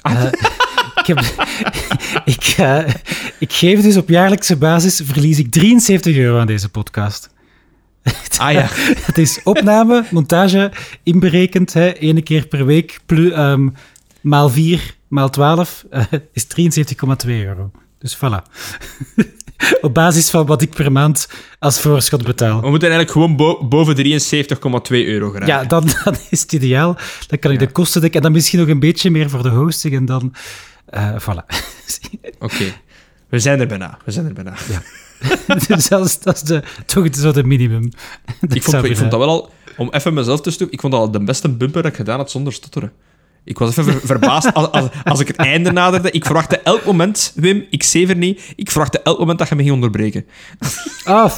Ah. 0.00 0.12
Uh, 0.12 0.24
ik, 1.00 1.06
heb, 1.06 1.18
ik, 2.24 2.56
uh, 2.60 2.94
ik 3.38 3.52
geef 3.52 3.82
dus 3.82 3.96
op 3.96 4.08
jaarlijkse 4.08 4.56
basis 4.56 5.00
verlies 5.04 5.38
ik 5.38 5.50
73 5.50 6.16
euro 6.16 6.38
aan 6.38 6.46
deze 6.46 6.68
podcast. 6.68 7.29
Ah 8.38 8.52
ja. 8.52 8.66
het 9.08 9.18
is 9.18 9.40
opname, 9.42 10.04
montage, 10.10 10.72
inberekend, 11.02 11.72
hè, 11.72 11.92
ene 11.92 12.22
keer 12.22 12.46
per 12.46 12.66
week, 12.66 13.00
plus, 13.06 13.32
um, 13.36 13.74
maal 14.20 14.48
4, 14.48 14.94
maal 15.08 15.30
12, 15.30 15.84
uh, 15.92 16.02
is 16.32 16.46
73,2 17.24 17.30
euro. 17.30 17.70
Dus 17.98 18.16
voilà. 18.16 18.42
Op 19.80 19.94
basis 19.94 20.30
van 20.30 20.46
wat 20.46 20.62
ik 20.62 20.70
per 20.70 20.92
maand 20.92 21.28
als 21.58 21.80
voorschot 21.80 22.24
betaal. 22.24 22.60
We 22.60 22.70
moeten 22.70 22.88
eigenlijk 22.90 23.10
gewoon 23.10 23.36
bo 23.36 23.66
boven 23.68 23.96
73,2 23.96 24.02
euro 24.90 25.30
geraken. 25.30 25.46
Ja, 25.46 25.64
dan, 25.64 25.88
dan 26.04 26.16
is 26.30 26.40
het 26.40 26.52
ideaal. 26.52 26.96
Dan 27.26 27.38
kan 27.38 27.50
ik 27.50 27.60
ja. 27.60 27.66
de 27.66 27.72
kosten 27.72 28.00
dekken 28.00 28.18
en 28.18 28.24
dan 28.24 28.34
misschien 28.34 28.58
nog 28.58 28.68
een 28.68 28.80
beetje 28.80 29.10
meer 29.10 29.30
voor 29.30 29.42
de 29.42 29.48
hosting 29.48 29.94
en 29.94 30.04
dan... 30.04 30.34
Uh, 30.94 31.16
voilà. 31.18 31.44
Oké. 32.22 32.44
Okay. 32.44 32.74
We 33.28 33.38
zijn 33.38 33.60
er 33.60 33.66
bijna. 33.66 33.98
We 34.04 34.10
zijn 34.10 34.26
er 34.26 34.32
bijna. 34.32 34.54
Ja. 34.68 34.82
dus 35.68 35.88
dat 35.88 36.06
is, 36.06 36.18
dat 36.18 36.34
is 36.34 36.42
de, 36.42 36.62
toch 36.86 37.06
zo 37.10 37.32
de 37.32 37.44
minimum. 37.44 37.90
Dat 38.40 38.54
ik, 38.54 38.62
vond, 38.62 38.84
ik 38.84 38.96
vond 38.96 39.10
dat 39.10 39.20
wel 39.20 39.28
al, 39.28 39.50
om 39.76 39.88
even 39.90 40.14
mezelf 40.14 40.40
te 40.40 40.50
stoppen, 40.50 40.74
ik 40.74 40.80
vond 40.80 40.92
dat 40.92 41.02
al 41.02 41.10
de 41.10 41.24
beste 41.24 41.48
bumper 41.48 41.82
dat 41.82 41.90
ik 41.90 41.96
gedaan 41.96 42.18
had 42.18 42.30
zonder 42.30 42.52
stotteren. 42.52 42.92
Ik 43.44 43.58
was 43.58 43.70
even 43.70 43.84
ver, 43.84 44.00
verbaasd 44.00 44.54
als, 44.54 44.70
als, 44.70 44.88
als, 45.04 45.20
ik 45.20 45.26
het 45.26 45.36
einde 45.36 45.72
naderde. 45.72 46.10
Ik 46.10 46.24
verwachtte 46.24 46.58
elk 46.58 46.84
moment, 46.84 47.32
Wim, 47.34 47.66
ik 47.70 47.82
zever 47.82 48.16
niet, 48.16 48.52
ik 48.56 48.70
verwachtte 48.70 49.02
elk 49.02 49.18
moment 49.18 49.38
dat 49.38 49.48
je 49.48 49.54
me 49.54 49.62
ging 49.62 49.74
onderbreken. 49.74 50.26
Ah, 51.04 51.32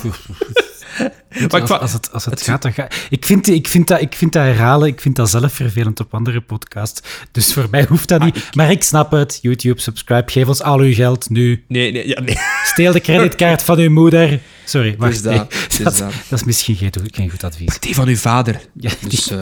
als, 1.48 1.70
als, 1.70 1.92
het, 1.92 2.12
als 2.12 2.24
het, 2.24 2.42
gaat, 2.42 2.62
dan. 2.62 2.72
Ik 3.10 3.26
vind, 3.26 3.48
ik, 3.48 3.68
vind 3.68 3.88
dat, 3.88 4.00
ik 4.00 4.14
vind 4.14 4.32
dat 4.32 4.42
herhalen, 4.42 4.88
ik 4.88 5.00
vind 5.00 5.16
dat 5.16 5.30
zelf 5.30 5.52
vervelend 5.52 6.00
op 6.00 6.14
andere 6.14 6.40
podcasts. 6.40 7.00
Dus 7.30 7.52
voor 7.52 7.66
mij 7.70 7.84
hoeft 7.88 8.08
dat 8.08 8.24
niet. 8.24 8.34
Maar 8.34 8.44
ik, 8.44 8.54
maar 8.54 8.70
ik 8.70 8.82
snap 8.82 9.10
het. 9.10 9.38
YouTube, 9.42 9.80
subscribe, 9.80 10.30
geef 10.30 10.48
ons 10.48 10.62
al 10.62 10.78
uw 10.78 10.94
geld 10.94 11.30
nu. 11.30 11.64
Nee, 11.68 11.92
nee, 11.92 12.08
ja, 12.08 12.20
nee. 12.20 12.36
Steel 12.64 12.92
de 12.92 13.00
creditkaart 13.00 13.62
van 13.62 13.78
uw 13.78 13.90
moeder. 13.90 14.40
Sorry, 14.64 14.94
wacht. 14.98 15.22
Dat, 15.22 15.32
nee, 15.32 15.42
dat, 15.82 15.96
dat, 15.98 16.12
dat, 16.28 16.38
is 16.38 16.44
misschien 16.44 16.76
geen, 16.76 16.92
geen 17.10 17.30
goed 17.30 17.44
advies. 17.44 17.78
Die 17.78 17.94
van 17.94 18.08
uw 18.08 18.16
vader. 18.16 18.60
Ja, 18.74 18.90
dus 19.08 19.30
uh, 19.30 19.38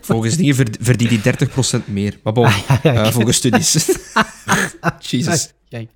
volgens 0.00 0.36
die 0.36 0.54
verdient 0.80 1.24
hij 1.24 1.34
30% 1.80 1.84
meer. 1.84 2.18
Maar 2.22 2.32
bon, 2.32 2.44
ah, 2.44 2.56
ja, 2.68 2.92
ja, 2.92 3.06
uh, 3.06 3.12
volgens 3.12 3.36
studies. 3.36 3.88
Jesus. 5.10 5.52
Kijk. 5.68 5.88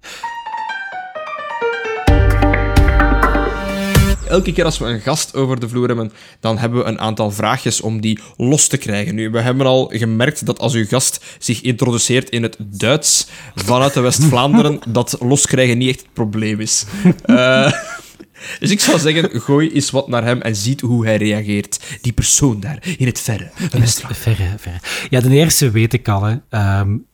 Elke 4.28 4.52
keer 4.52 4.64
als 4.64 4.78
we 4.78 4.84
een 4.84 5.00
gast 5.00 5.34
over 5.34 5.60
de 5.60 5.68
vloer 5.68 5.86
hebben, 5.86 6.12
dan 6.40 6.58
hebben 6.58 6.78
we 6.78 6.84
een 6.84 7.00
aantal 7.00 7.30
vraagjes 7.30 7.80
om 7.80 8.00
die 8.00 8.18
los 8.36 8.68
te 8.68 8.76
krijgen. 8.76 9.14
Nu, 9.14 9.30
we 9.30 9.40
hebben 9.40 9.66
al 9.66 9.90
gemerkt 9.94 10.46
dat 10.46 10.58
als 10.58 10.74
uw 10.74 10.86
gast 10.86 11.24
zich 11.38 11.60
introduceert 11.60 12.30
in 12.30 12.42
het 12.42 12.56
Duits 12.58 13.28
vanuit 13.54 13.94
de 13.94 14.00
West-Vlaanderen, 14.00 14.80
dat 14.98 15.16
loskrijgen 15.20 15.78
niet 15.78 15.88
echt 15.88 16.00
het 16.00 16.12
probleem 16.12 16.60
is. 16.60 16.84
Uh, 17.26 17.72
dus 18.60 18.70
ik 18.70 18.80
zou 18.80 18.98
zeggen, 18.98 19.40
gooi 19.40 19.70
eens 19.72 19.90
wat 19.90 20.08
naar 20.08 20.24
hem 20.24 20.40
en 20.40 20.56
ziet 20.56 20.80
hoe 20.80 21.04
hij 21.04 21.16
reageert. 21.16 21.80
Die 22.00 22.12
persoon 22.12 22.60
daar, 22.60 22.82
in 22.96 23.06
het 23.06 23.20
verre. 23.20 23.50
In 23.72 23.80
het 23.80 24.04
verre, 24.12 24.54
verre. 24.58 24.80
Ja, 25.10 25.20
de 25.20 25.30
eerste 25.30 25.70
weet 25.70 25.92
ik 25.92 26.08
al. 26.08 26.22
Hè. 26.22 26.78
Um, 26.80 27.06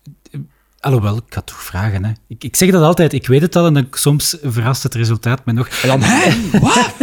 Alhoewel, 0.84 1.16
ik 1.16 1.34
ga 1.34 1.40
toch 1.40 1.62
vragen. 1.62 2.04
Hè. 2.04 2.12
Ik, 2.28 2.44
ik 2.44 2.56
zeg 2.56 2.70
dat 2.70 2.82
altijd, 2.82 3.12
ik 3.12 3.26
weet 3.26 3.40
het 3.40 3.56
al 3.56 3.66
en 3.66 3.74
dan 3.74 3.86
soms 3.90 4.36
verrast 4.42 4.82
het 4.82 4.94
resultaat 4.94 5.44
me 5.44 5.52
nog. 5.52 5.68
En 5.68 5.88
dan, 5.88 6.00
hè? 6.02 6.58
Wat? 6.58 6.94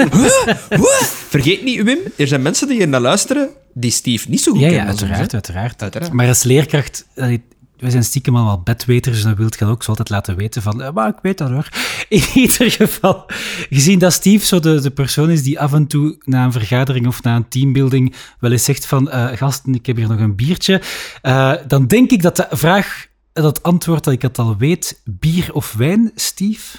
Vergeet 1.30 1.64
niet, 1.64 1.84
Wim, 1.84 1.98
er 2.18 2.28
zijn 2.28 2.42
mensen 2.42 2.68
die 2.68 2.78
hier 2.78 2.88
naar 2.88 3.02
luisteren 3.02 3.50
die 3.74 3.92
Steve 3.92 4.30
niet 4.30 4.42
zo 4.42 4.52
goed 4.52 4.62
ja, 4.62 4.68
kennen. 4.68 4.86
Ja, 4.86 4.90
uiteraard, 4.90 5.34
uiteraard, 5.34 5.82
uiteraard. 5.82 6.14
Maar 6.14 6.28
als 6.28 6.44
leerkracht, 6.44 7.06
we 7.16 7.90
zijn 7.90 8.04
stiekem 8.04 8.36
allemaal 8.36 8.62
bedweters, 8.62 9.16
dus 9.16 9.24
dan 9.24 9.36
wil 9.36 9.50
je 9.58 9.66
ook 9.66 9.84
zo 9.84 9.90
altijd 9.90 10.10
laten 10.10 10.36
weten 10.36 10.62
van, 10.62 10.92
maar 10.94 11.08
ik 11.08 11.20
weet 11.22 11.38
dat 11.38 11.50
hoor. 11.50 11.68
In 12.10 12.24
ieder 12.42 12.72
geval, 12.72 13.26
gezien 13.70 14.00
dat 14.00 14.14
Steve 14.14 14.46
zo 14.46 14.60
de, 14.60 14.82
de 14.82 14.92
persoon 14.92 15.30
is 15.30 15.44
die 15.44 15.60
af 15.60 15.74
en 15.74 15.88
toe 15.88 16.16
na 16.24 16.44
een 16.44 16.52
vergadering 16.52 17.08
of 17.08 17.24
na 17.24 17.36
een 17.36 17.48
teambuilding 17.48 18.16
wel 18.40 18.52
eens 18.52 18.64
zegt 18.64 18.86
van, 18.86 19.08
uh, 19.08 19.28
gasten, 19.34 19.74
ik 19.74 19.86
heb 19.86 19.96
hier 19.96 20.08
nog 20.08 20.20
een 20.20 20.36
biertje, 20.36 20.82
uh, 21.24 21.54
dan 21.68 21.88
denk 21.88 22.12
ik 22.12 22.22
dat 22.22 22.36
de 22.36 22.48
vraag 22.50 23.10
dat 23.34 23.64
antwoord 23.64 24.04
dat 24.04 24.14
ik 24.14 24.22
het 24.22 24.40
al 24.40 24.58
weet, 24.58 25.02
bier 25.04 25.54
of 25.54 25.74
wijn, 25.74 26.12
Steve? 26.16 26.78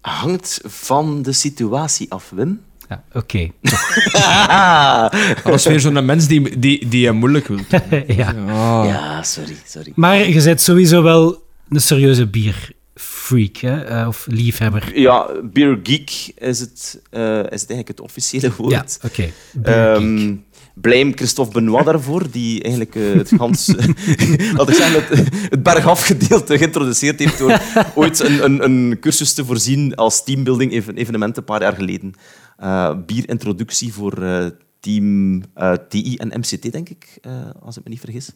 Hangt 0.00 0.60
van 0.64 1.22
de 1.22 1.32
situatie 1.32 2.10
af, 2.10 2.30
Wim. 2.30 2.60
Ja, 2.88 3.04
oké. 3.12 3.50
dat 5.44 5.54
is 5.54 5.66
weer 5.66 5.80
zo'n 5.80 6.04
mens 6.04 6.26
die, 6.26 6.58
die, 6.58 6.88
die 6.88 7.00
je 7.00 7.12
moeilijk 7.12 7.46
wil. 7.46 7.58
ja. 8.06 8.34
Oh. 8.48 8.82
ja, 8.86 9.22
sorry, 9.22 9.56
sorry. 9.66 9.92
Maar 9.94 10.28
je 10.28 10.42
bent 10.42 10.60
sowieso 10.60 11.02
wel 11.02 11.42
een 11.68 11.80
serieuze 11.80 12.26
bierfreak, 12.26 13.56
hè? 13.56 14.00
Uh, 14.00 14.08
of 14.08 14.26
liefhebber. 14.30 14.98
Ja, 14.98 15.26
beer 15.42 15.80
geek 15.82 16.32
is 16.34 16.60
het, 16.60 17.00
uh, 17.10 17.38
is 17.38 17.38
het 17.38 17.50
eigenlijk 17.50 17.88
het 17.88 18.00
officiële 18.00 18.52
woord. 18.56 18.72
Ja, 18.72 19.08
oké. 19.08 19.32
Okay 19.62 20.38
blame 20.80 21.12
Christophe 21.14 21.52
Benoit 21.52 21.84
daarvoor, 21.84 22.30
die 22.30 22.62
eigenlijk 22.62 22.94
uh, 22.94 23.12
het 23.12 23.32
gans, 23.36 23.66
laat 24.56 24.68
ik 24.68 24.74
zeggen, 24.74 24.92
het, 24.92 25.28
het 25.50 25.62
bergafgedeelte 25.62 26.58
geïntroduceerd 26.58 27.18
heeft 27.18 27.38
door 27.38 27.60
ooit 27.94 28.20
een, 28.20 28.44
een, 28.44 28.64
een, 28.64 28.98
cursus 29.00 29.32
te 29.32 29.44
voorzien 29.44 29.94
als 29.94 30.24
teambuilding 30.24 30.72
evenement 30.96 31.36
een 31.36 31.44
paar 31.44 31.62
jaar 31.62 31.74
geleden. 31.74 32.14
Uh, 32.62 32.92
bierintroductie 33.06 33.92
voor 33.92 34.22
uh, 34.22 34.46
team 34.80 35.42
TI 35.88 36.16
en 36.16 36.38
MCT, 36.38 36.72
denk 36.72 36.88
ik, 36.88 37.18
als 37.62 37.76
ik 37.76 37.84
me 37.84 37.90
niet 37.90 38.00
vergis. 38.00 38.30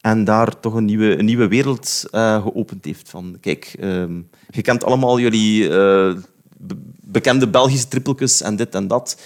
En 0.00 0.24
daar 0.24 0.60
toch 0.60 0.74
een 0.74 0.84
nieuwe, 0.84 1.18
een 1.18 1.24
nieuwe 1.24 1.48
wereld 1.48 2.04
geopend 2.10 2.84
heeft. 2.84 3.08
Van, 3.08 3.36
kijk, 3.40 3.74
ehm, 3.80 4.20
je 4.50 4.62
kent 4.62 4.84
allemaal 4.84 5.20
jullie 5.20 5.68
bekende 7.00 7.48
Belgische 7.48 7.88
trippeltjes 7.88 8.42
en 8.42 8.56
dit 8.56 8.74
en 8.74 8.88
dat. 8.88 9.16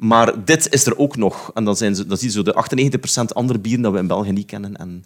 Maar 0.00 0.44
dit 0.44 0.72
is 0.72 0.86
er 0.86 0.98
ook 0.98 1.16
nog. 1.16 1.50
En 1.54 1.64
dan, 1.64 1.76
zijn 1.76 1.94
ze, 1.94 2.06
dan 2.06 2.16
zie 2.16 2.26
je 2.26 2.32
zo 2.32 2.42
de 2.42 2.98
98% 3.30 3.34
andere 3.34 3.58
bieren 3.58 3.82
dat 3.82 3.92
we 3.92 3.98
in 3.98 4.06
België 4.06 4.32
niet 4.32 4.46
kennen. 4.46 4.76
En 4.76 5.04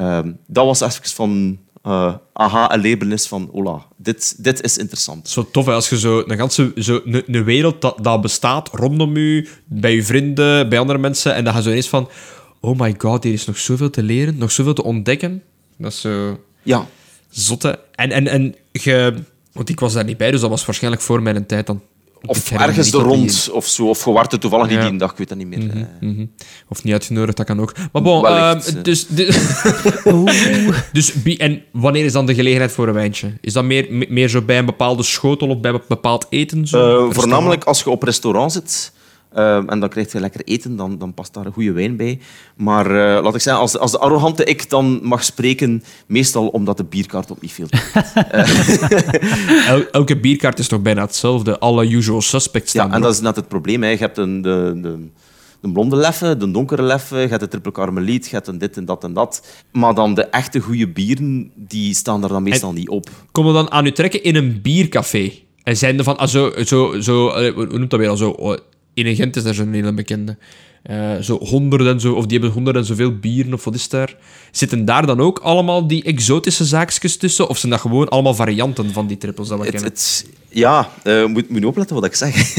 uh, 0.00 0.18
dat 0.46 0.64
was 0.64 0.80
even 0.80 1.10
van 1.10 1.58
uh, 1.86 2.14
aha, 2.32 2.74
een 2.74 3.18
van 3.18 3.48
hola, 3.52 3.86
dit, 3.96 4.44
dit 4.44 4.62
is 4.62 4.78
interessant. 4.78 5.28
Zo 5.28 5.50
tof 5.50 5.68
als 5.68 5.88
je 5.88 5.98
zo 5.98 6.22
een 6.26 6.38
ganse 6.38 6.72
zo, 6.76 7.00
een, 7.04 7.22
een 7.26 7.44
wereld 7.44 7.80
dat, 7.80 7.98
dat 8.02 8.20
bestaat 8.20 8.68
rondom 8.68 9.16
u, 9.16 9.48
bij 9.64 9.94
je 9.94 10.04
vrienden, 10.04 10.68
bij 10.68 10.78
andere 10.78 10.98
mensen, 10.98 11.34
en 11.34 11.44
dan 11.44 11.52
ga 11.52 11.58
je 11.58 11.64
zo 11.64 11.70
ineens 11.70 11.88
van 11.88 12.08
oh 12.60 12.78
my 12.78 12.94
god, 12.98 13.24
hier 13.24 13.32
is 13.32 13.46
nog 13.46 13.58
zoveel 13.58 13.90
te 13.90 14.02
leren, 14.02 14.38
nog 14.38 14.50
zoveel 14.50 14.74
te 14.74 14.84
ontdekken. 14.84 15.42
Dat 15.76 15.92
is 15.92 16.00
zo... 16.00 16.40
Ja. 16.62 16.86
Zotte. 17.28 17.78
En, 17.94 18.10
en, 18.10 18.26
en 18.26 18.54
je... 18.72 19.14
Want 19.52 19.68
ik 19.68 19.80
was 19.80 19.92
daar 19.92 20.04
niet 20.04 20.16
bij, 20.16 20.30
dus 20.30 20.40
dat 20.40 20.50
was 20.50 20.64
waarschijnlijk 20.64 21.02
voor 21.02 21.22
mijn 21.22 21.46
tijd 21.46 21.66
dan 21.66 21.82
of 22.26 22.50
ergens 22.50 22.92
er 22.92 23.00
rond 23.00 23.50
of 23.52 23.66
zo. 23.66 23.88
Of 23.88 24.06
er 24.06 24.38
toevallig 24.38 24.68
niet 24.68 24.80
die 24.80 24.96
dag, 24.96 25.10
ik 25.10 25.16
weet 25.16 25.28
dat 25.28 25.38
niet 25.38 25.46
meer. 25.46 25.58
Mhm, 25.58 25.76
eh. 25.76 25.84
mhm. 26.00 26.26
Of 26.68 26.84
niet 26.84 26.92
uitgenodigd, 26.92 27.36
dat 27.36 27.46
kan 27.46 27.60
ook. 27.60 27.72
Maar 27.92 28.02
bon, 28.02 28.22
Wellicht, 28.22 28.68
ehm, 28.68 28.76
eh. 28.76 28.82
dus... 28.82 29.06
dus 30.92 31.12
en 31.36 31.62
wanneer 31.72 32.04
is 32.04 32.12
dan 32.12 32.26
de 32.26 32.34
gelegenheid 32.34 32.72
voor 32.72 32.88
een 32.88 32.94
wijntje? 32.94 33.32
Is 33.40 33.52
dat 33.52 33.64
meer, 33.64 33.86
me- 33.90 34.06
meer 34.08 34.28
zo 34.28 34.42
bij 34.42 34.58
een 34.58 34.64
bepaalde 34.66 35.02
schotel 35.02 35.48
of 35.48 35.60
bij 35.60 35.72
be- 35.72 35.82
bepaald 35.88 36.26
eten? 36.30 36.66
Zo? 36.66 37.08
Eh, 37.08 37.14
voornamelijk 37.14 37.64
als 37.64 37.82
je 37.82 37.90
op 37.90 38.02
restaurant 38.02 38.52
zit 38.52 38.92
eh, 39.32 39.56
en 39.56 39.80
dan 39.80 39.88
krijg 39.88 40.12
je 40.12 40.20
lekker 40.20 40.40
eten, 40.44 40.76
dan, 40.76 40.98
dan 40.98 41.14
past 41.14 41.34
daar 41.34 41.46
een 41.46 41.52
goede 41.52 41.72
wijn 41.72 41.96
bij. 41.96 42.20
Maar 42.56 42.86
eh, 42.86 43.22
laat 43.22 43.34
ik 43.34 43.40
zeggen, 43.40 43.62
als, 43.62 43.78
als 43.78 43.90
de 43.90 43.98
arrogante 43.98 44.44
ik 44.44 44.70
dan 44.70 45.00
mag 45.02 45.24
spreken, 45.24 45.82
meestal 46.06 46.46
omdat 46.48 46.76
de 46.76 46.84
bierkaart 46.84 47.30
op 47.30 47.40
niet 47.42 47.52
veel 47.52 47.66
El- 49.66 49.86
elke 49.90 50.20
bierkaart 50.20 50.58
is 50.58 50.68
toch 50.68 50.82
bijna 50.82 51.00
hetzelfde? 51.00 51.58
Alle 51.58 51.88
usual 51.90 52.20
suspects 52.20 52.70
staan 52.70 52.88
Ja, 52.88 52.94
en 52.94 53.00
dat 53.00 53.14
is 53.14 53.20
net 53.20 53.36
het 53.36 53.48
probleem. 53.48 53.82
Hè. 53.82 53.88
Je 53.88 53.96
hebt 53.96 54.18
een, 54.18 54.42
de, 54.42 54.78
de, 54.82 55.08
de 55.60 55.72
blonde 55.72 55.96
leffe, 55.96 56.36
de 56.36 56.50
donkere 56.50 56.82
leffe, 56.82 57.16
je 57.16 57.26
hebt 57.26 57.40
de 57.40 57.48
triple 57.48 57.72
karmeliet, 57.72 58.24
je 58.24 58.34
hebt 58.34 58.46
een 58.46 58.58
dit 58.58 58.76
en 58.76 58.84
dat 58.84 59.04
en 59.04 59.12
dat. 59.12 59.46
Maar 59.72 59.94
dan 59.94 60.14
de 60.14 60.24
echte 60.24 60.60
goede 60.60 60.88
bieren, 60.88 61.50
die 61.54 61.94
staan 61.94 62.20
daar 62.20 62.30
dan 62.30 62.42
meestal 62.42 62.72
niet 62.72 62.88
op. 62.88 63.08
Kom 63.32 63.46
je 63.46 63.52
dan 63.52 63.70
aan 63.70 63.86
u 63.86 63.92
trekken 63.92 64.22
in 64.22 64.36
een 64.36 64.60
biercafé? 64.62 65.32
En 65.62 65.76
zijn 65.76 65.98
er 65.98 66.04
van... 66.04 66.16
Ah, 66.16 66.28
zo, 66.28 66.52
zo, 66.64 67.00
zo, 67.00 67.28
eh, 67.28 67.54
hoe 67.54 67.66
noemt 67.66 67.90
dat 67.90 67.98
weer 68.00 68.08
al? 68.08 68.16
Zo, 68.16 68.30
oh, 68.30 68.56
in 69.06 69.16
Gent 69.16 69.36
is 69.36 69.42
daar 69.42 69.54
zo'n 69.54 69.72
hele 69.72 69.92
bekende. 69.92 70.36
Eh, 70.82 71.16
zo 71.16 71.38
honderden 71.38 72.00
zo, 72.00 72.12
of 72.12 72.26
die 72.26 72.38
hebben 72.38 72.54
honderden 72.56 72.84
zoveel 72.84 73.18
bieren, 73.18 73.54
of 73.54 73.64
wat 73.64 73.74
is 73.74 73.88
daar? 73.88 74.16
Zitten 74.50 74.84
daar 74.84 75.06
dan 75.06 75.20
ook 75.20 75.38
allemaal 75.38 75.86
die 75.86 76.04
exotische 76.04 76.64
zaakjes 76.64 77.16
tussen? 77.16 77.48
Of 77.48 77.58
zijn 77.58 77.72
dat 77.72 77.80
gewoon 77.80 78.08
allemaal 78.08 78.34
varianten 78.34 78.92
van 78.92 79.06
die 79.06 79.16
trippels 79.16 79.48
dat 79.48 79.58
we 79.58 79.64
Het, 79.64 79.72
kennen? 79.72 79.90
het, 79.90 80.26
ja, 80.48 80.90
eh 81.02 81.24
moet, 81.24 81.50
moet 81.50 81.60
je 81.60 81.66
opletten 81.66 81.94
wat 81.96 82.04
ik 82.04 82.14
zeg. 82.14 82.34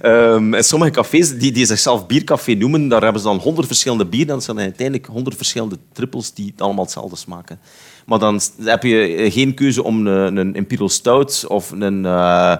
Ehm, 0.00 0.54
in 0.54 0.64
sommige 0.64 0.90
cafés 0.90 1.38
die, 1.38 1.52
die 1.52 1.66
zichzelf 1.66 2.06
biercafé 2.06 2.54
noemen, 2.54 2.88
daar 2.88 3.02
hebben 3.02 3.20
ze 3.22 3.28
dan 3.28 3.38
honderd 3.38 3.66
verschillende 3.66 4.06
bieren. 4.06 4.34
En 4.34 4.42
zijn 4.42 4.58
uiteindelijk 4.58 5.06
honderd 5.06 5.36
verschillende 5.36 5.78
trippels 5.92 6.34
die 6.34 6.54
allemaal 6.56 6.84
hetzelfde 6.84 7.16
smaken. 7.16 7.58
Maar 8.06 8.18
dan 8.18 8.40
heb 8.62 8.82
je 8.82 9.26
geen 9.30 9.54
keuze 9.54 9.82
om 9.82 10.06
een, 10.06 10.36
een 10.36 10.54
Imperial 10.54 10.88
Stout 10.88 11.44
of 11.48 11.70
een, 11.70 12.04
eh, 12.04 12.56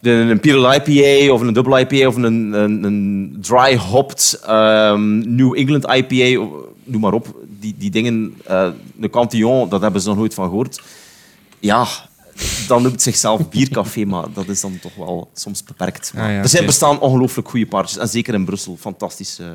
een 0.00 0.28
Imperial 0.28 0.74
IPA 0.74 1.32
of 1.32 1.40
een 1.40 1.52
Double 1.52 1.80
IPA 1.80 2.06
of 2.06 2.16
een, 2.16 2.52
een, 2.52 2.84
een 2.84 3.36
dry 3.40 3.76
hopped 3.76 4.40
ehm, 4.46 5.34
New 5.34 5.56
England 5.56 5.84
IPA, 5.84 6.48
noem 6.84 7.00
maar 7.00 7.12
op. 7.12 7.34
Die, 7.60 7.74
die 7.78 7.90
dingen, 7.90 8.34
eh 8.44 8.68
de 8.94 9.10
Cantillon, 9.10 9.68
dat 9.68 9.80
hebben 9.80 10.00
ze 10.00 10.08
nog 10.08 10.16
nooit 10.16 10.34
van 10.34 10.48
gehoord. 10.48 10.82
Ja, 11.58 11.86
dan 12.68 12.82
noemt 12.82 12.94
het 12.94 13.02
zichzelf 13.02 13.48
biercafé, 13.48 14.04
maar 14.14 14.24
dat 14.34 14.48
is 14.48 14.60
dan 14.60 14.78
toch 14.80 14.94
wel 14.94 15.30
soms 15.34 15.64
beperkt. 15.64 16.12
Ah, 16.16 16.22
ja, 16.22 16.28
er 16.28 16.48
zijn 16.48 16.66
bestaan 16.66 17.00
ongelooflijk 17.00 17.48
goede 17.48 17.66
paardjes. 17.66 17.98
En 17.98 18.08
zeker 18.08 18.34
in 18.34 18.44
Brussel, 18.44 18.76
fantastische 18.80 19.42
uh, 19.42 19.50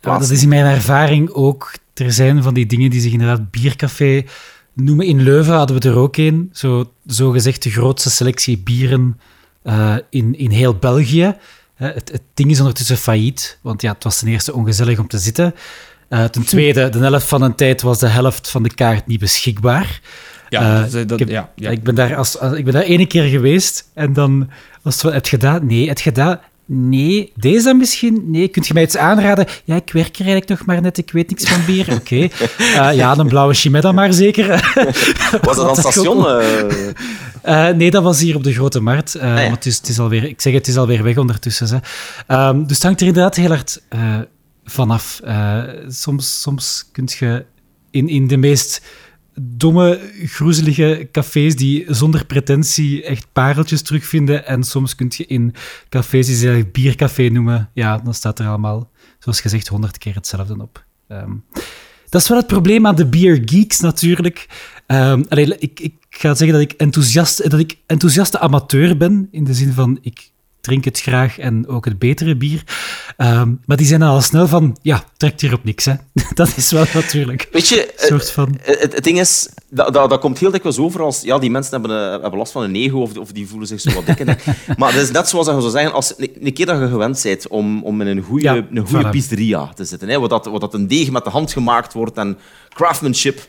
Ja, 0.00 0.18
dat 0.18 0.30
is 0.30 0.42
in 0.42 0.48
mijn 0.48 0.64
ervaring 0.64 1.30
ook. 1.30 1.72
Er 1.94 2.12
zijn 2.12 2.42
van 2.42 2.54
die 2.54 2.66
dingen 2.66 2.90
die 2.90 3.00
zich 3.00 3.12
inderdaad 3.12 3.50
biercafé 3.50 4.24
noemen. 4.72 5.06
In 5.06 5.22
Leuven 5.22 5.54
hadden 5.54 5.80
we 5.80 5.88
er 5.88 5.96
ook 5.96 6.16
een. 6.16 6.50
Zo, 6.52 6.90
zo 7.06 7.30
gezegd 7.30 7.62
de 7.62 7.70
grootste 7.70 8.10
selectie 8.10 8.58
bieren 8.58 9.20
eh, 9.62 9.96
in, 10.10 10.38
in 10.38 10.50
heel 10.50 10.74
België. 10.74 11.36
Het, 11.74 12.10
het 12.12 12.22
ding 12.34 12.50
is 12.50 12.58
ondertussen 12.58 12.96
failliet, 12.96 13.58
want 13.62 13.82
ja, 13.82 13.92
het 13.92 14.04
was 14.04 14.18
ten 14.18 14.28
eerste 14.28 14.54
ongezellig 14.54 14.98
om 14.98 15.08
te 15.08 15.18
zitten. 15.18 15.54
Eh, 16.08 16.24
ten 16.24 16.44
tweede, 16.44 16.88
de 16.88 16.98
helft 16.98 17.26
van 17.28 17.42
een 17.42 17.54
tijd 17.54 17.82
was 17.82 17.98
de 17.98 18.08
helft 18.08 18.50
van 18.50 18.62
de 18.62 18.74
kaart 18.74 19.06
niet 19.06 19.20
beschikbaar. 19.20 20.00
Ja, 20.48 20.60
Eh, 20.84 20.92
dat- 20.92 21.08
dat- 21.08 21.10
ik, 21.10 21.18
heb- 21.18 21.28
ja, 21.28 21.50
ja. 21.54 21.70
ik 21.70 21.82
ben 21.82 21.94
daar 21.94 22.16
als, 22.16 22.38
als- 22.38 22.56
ik 22.56 22.64
ben 22.64 22.72
daar 22.72 22.82
ene 22.82 23.06
keer 23.06 23.24
geweest 23.24 23.88
en 23.94 24.12
dan 24.12 24.50
was 24.82 25.02
het 25.02 25.12
heb 25.12 25.24
je 25.24 25.30
gedaan? 25.30 25.66
Nee, 25.66 25.88
heb 25.88 25.96
je 25.96 26.02
gedaan? 26.02 26.40
Nee, 26.72 27.32
deze 27.36 27.74
misschien? 27.74 28.24
Nee, 28.26 28.48
kunt 28.48 28.66
je 28.66 28.74
mij 28.74 28.82
iets 28.82 28.96
aanraden? 28.96 29.46
Ja, 29.64 29.76
ik 29.76 29.92
werk 29.92 30.14
er 30.14 30.20
eigenlijk 30.26 30.48
nog 30.48 30.64
maar 30.66 30.80
net, 30.82 30.98
ik 30.98 31.10
weet 31.10 31.28
niks 31.28 31.44
van 31.44 31.64
bier. 31.64 31.92
Oké. 31.92 32.28
Eh, 32.76 32.94
ja, 32.94 33.18
een 33.18 33.28
blauwe 33.28 33.80
dan 33.80 33.94
maar 33.94 34.12
zeker. 34.12 34.46
Was 35.42 35.56
dat 35.56 35.76
is 35.78 35.80
station? 35.82 36.26
eh, 36.26 36.88
Eh, 37.42 37.76
nee, 37.76 37.90
dat 37.90 38.02
was 38.02 38.20
hier 38.20 38.36
op 38.36 38.44
de 38.44 38.52
Grote 38.52 38.80
Markt. 38.80 39.12
Ja. 39.12 39.24
maar 39.34 39.50
het 39.50 39.66
is, 39.66 39.76
het 39.76 39.88
is 39.88 39.98
alweer, 39.98 40.24
ik 40.24 40.40
zeg 40.40 40.52
het, 40.52 40.66
het 40.66 40.74
is 40.74 40.80
alweer 40.80 41.02
weg 41.02 41.16
ondertussen. 41.16 41.66
Hè. 41.68 41.78
Ehm, 42.26 42.62
dus 42.64 42.76
het 42.76 42.82
hangt 42.82 43.00
er 43.00 43.06
inderdaad 43.06 43.36
heel 43.36 43.48
hard 43.48 43.82
vanaf. 44.64 45.20
Soms, 45.88 46.40
soms 46.40 46.88
kun 46.92 47.08
je 47.18 47.44
in, 47.90 48.08
in 48.08 48.26
de 48.26 48.36
meest 48.36 48.82
domme, 49.40 50.10
groezelige 50.24 51.08
cafés 51.12 51.56
die 51.56 51.94
zonder 51.94 52.26
pretentie 52.26 53.04
echt 53.04 53.26
pareltjes 53.32 53.82
terugvinden. 53.82 54.46
En 54.46 54.64
soms 54.64 54.94
kun 54.94 55.12
je 55.16 55.26
in 55.26 55.54
cafés 55.88 56.26
die 56.26 56.36
ze 56.36 56.68
biercafé 56.72 57.28
noemen, 57.28 57.70
ja, 57.74 57.98
dan 57.98 58.14
staat 58.14 58.38
er 58.38 58.46
allemaal, 58.46 58.90
zoals 59.18 59.40
gezegd, 59.40 59.68
honderd 59.68 59.98
keer 59.98 60.14
hetzelfde 60.14 60.56
op. 60.58 60.84
Ehm, 61.08 61.32
dat 62.08 62.20
is 62.20 62.28
wel 62.28 62.38
het 62.38 62.46
probleem 62.46 62.86
aan 62.86 62.94
de 62.94 63.06
beer 63.06 63.42
geeks 63.44 63.80
natuurlijk. 63.80 64.48
Allee, 64.86 65.58
ik, 65.58 65.80
ik 65.80 65.94
ga 66.10 66.34
zeggen 66.34 66.58
dat 66.58 66.70
ik, 66.70 66.72
enthousiast, 66.72 67.50
dat 67.50 67.60
ik 67.60 67.78
enthousiaste 67.86 68.38
amateur 68.38 68.96
ben, 68.96 69.28
in 69.30 69.44
de 69.44 69.54
zin 69.54 69.72
van 69.72 69.98
ik 70.00 70.30
drink 70.60 70.84
het 70.84 71.00
graag 71.00 71.38
en 71.38 71.68
ook 71.68 71.84
het 71.84 71.98
betere 71.98 72.36
bier. 72.36 72.62
Ehm, 73.16 73.52
maar 73.64 73.76
die 73.76 73.86
zijn 73.86 74.00
dan 74.00 74.08
al 74.08 74.20
snel 74.20 74.46
van, 74.48 74.76
ja, 74.82 75.04
trekt 75.16 75.40
hier 75.40 75.52
op 75.52 75.64
niks. 75.64 75.84
Hè. 75.84 75.94
Dat 76.34 76.52
is 76.56 76.70
wel 76.70 76.84
natuurlijk 76.94 77.48
Weet 77.52 77.68
je, 77.68 77.92
soort 77.96 78.30
van... 78.30 78.58
Het, 78.60 78.80
het, 78.80 78.94
het 78.94 79.04
ding 79.04 79.20
is, 79.20 79.48
dat, 79.70 79.94
dat, 79.94 80.10
dat 80.10 80.20
komt 80.20 80.38
heel 80.38 80.50
dikwijls 80.50 80.78
over 80.78 81.02
als 81.02 81.22
ja, 81.22 81.38
die 81.38 81.50
mensen 81.50 81.80
hebben, 81.80 82.04
eh, 82.04 82.20
hebben 82.20 82.38
last 82.38 82.52
van 82.52 82.62
een 82.62 82.74
ego 82.74 82.98
of, 83.00 83.16
of 83.16 83.32
die 83.32 83.48
voelen 83.48 83.68
zich 83.68 83.80
zo 83.80 83.92
wat 83.92 84.06
dik. 84.06 84.18
in 84.18 84.26
de- 84.26 84.36
maar 84.78 84.92
het 84.92 85.02
is 85.02 85.10
net 85.10 85.28
zoals 85.28 85.46
dat 85.46 85.54
je 85.54 85.60
zou 85.60 85.72
zeggen, 85.72 85.92
als, 85.92 86.14
een, 86.16 86.30
een 86.40 86.52
keer 86.52 86.66
dat 86.66 86.80
je 86.80 86.88
gewend 86.88 87.20
bent 87.22 87.48
om, 87.48 87.82
om 87.82 88.00
in 88.00 88.06
een 88.06 88.22
goede 88.22 88.44
Ja, 88.44 88.54
een 88.54 88.86
goede 88.88 89.06
voilà. 89.06 89.10
pizzeria 89.10 89.66
te 89.74 89.84
zitten, 89.84 90.08
hè, 90.08 90.18
waar, 90.18 90.28
dat, 90.28 90.44
dat 90.44 90.74
een 90.74 90.88
deeg 90.88 91.10
met 91.10 91.24
de 91.24 91.30
hand 91.30 91.52
gemaakt 91.52 91.92
wordt 91.92 92.16
en 92.16 92.38
craftsmanship. 92.68 93.40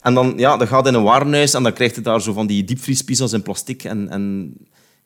En 0.00 0.14
dan, 0.14 0.34
ja, 0.36 0.56
dan 0.56 0.66
gaat 0.66 0.86
in 0.86 0.94
een 0.94 1.02
warenhuis 1.02 1.54
en 1.54 1.62
dan 1.62 1.72
krijg 1.72 1.94
je 1.94 2.00
daar 2.00 2.22
zo 2.22 2.32
van 2.32 2.46
die 2.46 2.64
diepvriespizza's 2.64 3.32
in 3.32 3.42
plastic. 3.42 3.84
En, 3.84 4.08
en 4.08 4.52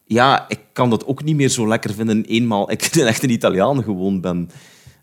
ja, 0.07 0.45
ik 0.49 0.59
kan 0.73 0.91
dat 0.91 1.07
ook 1.07 1.23
niet 1.25 1.37
meer 1.37 1.49
zo 1.49 1.69
lekker 1.69 1.95
vinden, 1.95 2.25
eenmaal 2.25 2.71
ik 2.71 2.89
een 2.95 3.07
echte 3.07 3.27
Italiaan 3.27 3.83
gewoon 3.83 4.21
ben. 4.21 4.51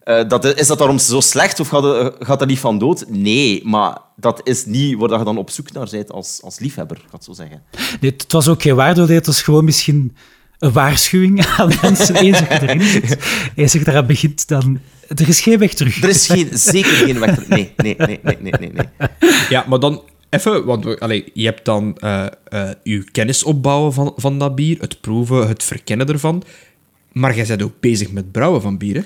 Eh, 0.03 0.27
dat, 0.27 0.45
is 0.59 0.67
dat 0.67 0.77
daarom 0.77 0.97
zo 0.97 1.19
slecht 1.19 1.59
of 1.59 1.67
gaat, 1.67 1.83
het- 1.83 2.15
gaat 2.19 2.39
dat 2.39 2.47
niet 2.47 2.59
van 2.59 2.77
dood? 2.79 3.05
Nee, 3.09 3.61
maar 3.65 3.97
dat 4.15 4.41
is 4.43 4.65
niet 4.65 4.97
waar 4.97 5.17
je 5.19 5.23
dan 5.25 5.37
op 5.37 5.49
zoek 5.49 5.71
naar 5.71 5.87
bent 5.91 6.11
als, 6.11 6.39
als 6.43 6.59
liefhebber, 6.59 6.97
ga 7.09 7.17
ik 7.17 7.23
zo 7.23 7.33
zeggen. 7.33 7.61
Nee, 8.01 8.11
het 8.17 8.31
was 8.31 8.47
ook 8.47 8.61
geen 8.61 8.75
waardeoordeel, 8.75 9.15
het 9.15 9.25
was 9.25 9.41
gewoon 9.41 9.63
misschien 9.63 10.15
een 10.59 10.71
waarschuwing 10.71 11.45
aan 11.57 11.71
mensen. 11.81 12.15
Eens 12.15 12.39
dat 12.39 12.47
je 12.47 12.61
erin 12.61 12.81
zit, 12.81 13.17
eens 13.55 13.73
dat 13.73 13.81
je 13.85 13.91
eraan 13.91 14.05
begint, 14.05 14.47
dan... 14.47 14.79
Er 15.07 15.27
is 15.29 15.41
geen 15.41 15.59
weg 15.59 15.73
terug. 15.73 16.03
Er 16.03 16.09
is 16.09 16.25
geen, 16.27 16.49
zeker 16.53 16.91
geen 16.91 17.19
weg 17.19 17.33
terug. 17.33 17.47
Nee, 17.47 17.73
nee, 17.77 17.95
nee, 17.97 18.19
nee, 18.23 18.37
nee, 18.41 18.53
nee. 18.59 18.71
nee. 18.73 19.09
Ja, 19.49 19.65
maar 19.67 19.79
dan 19.79 20.01
even, 20.29 20.65
want 20.65 20.99
allee, 20.99 21.31
je 21.33 21.45
hebt 21.45 21.65
dan 21.65 21.97
eh 21.99 22.25
eh, 22.49 22.69
je 22.83 23.03
kennis 23.11 23.43
opbouwen 23.43 23.93
van, 23.93 24.13
van 24.15 24.39
dat 24.39 24.55
bier, 24.55 24.79
het 24.79 25.01
proeven, 25.01 25.47
het 25.47 25.63
verkennen 25.63 26.07
ervan. 26.07 26.43
Maar 27.11 27.35
jij 27.35 27.45
bent 27.45 27.63
ook 27.63 27.79
bezig 27.79 28.11
met 28.11 28.31
brouwen 28.31 28.61
van 28.61 28.77
bieren. 28.77 29.05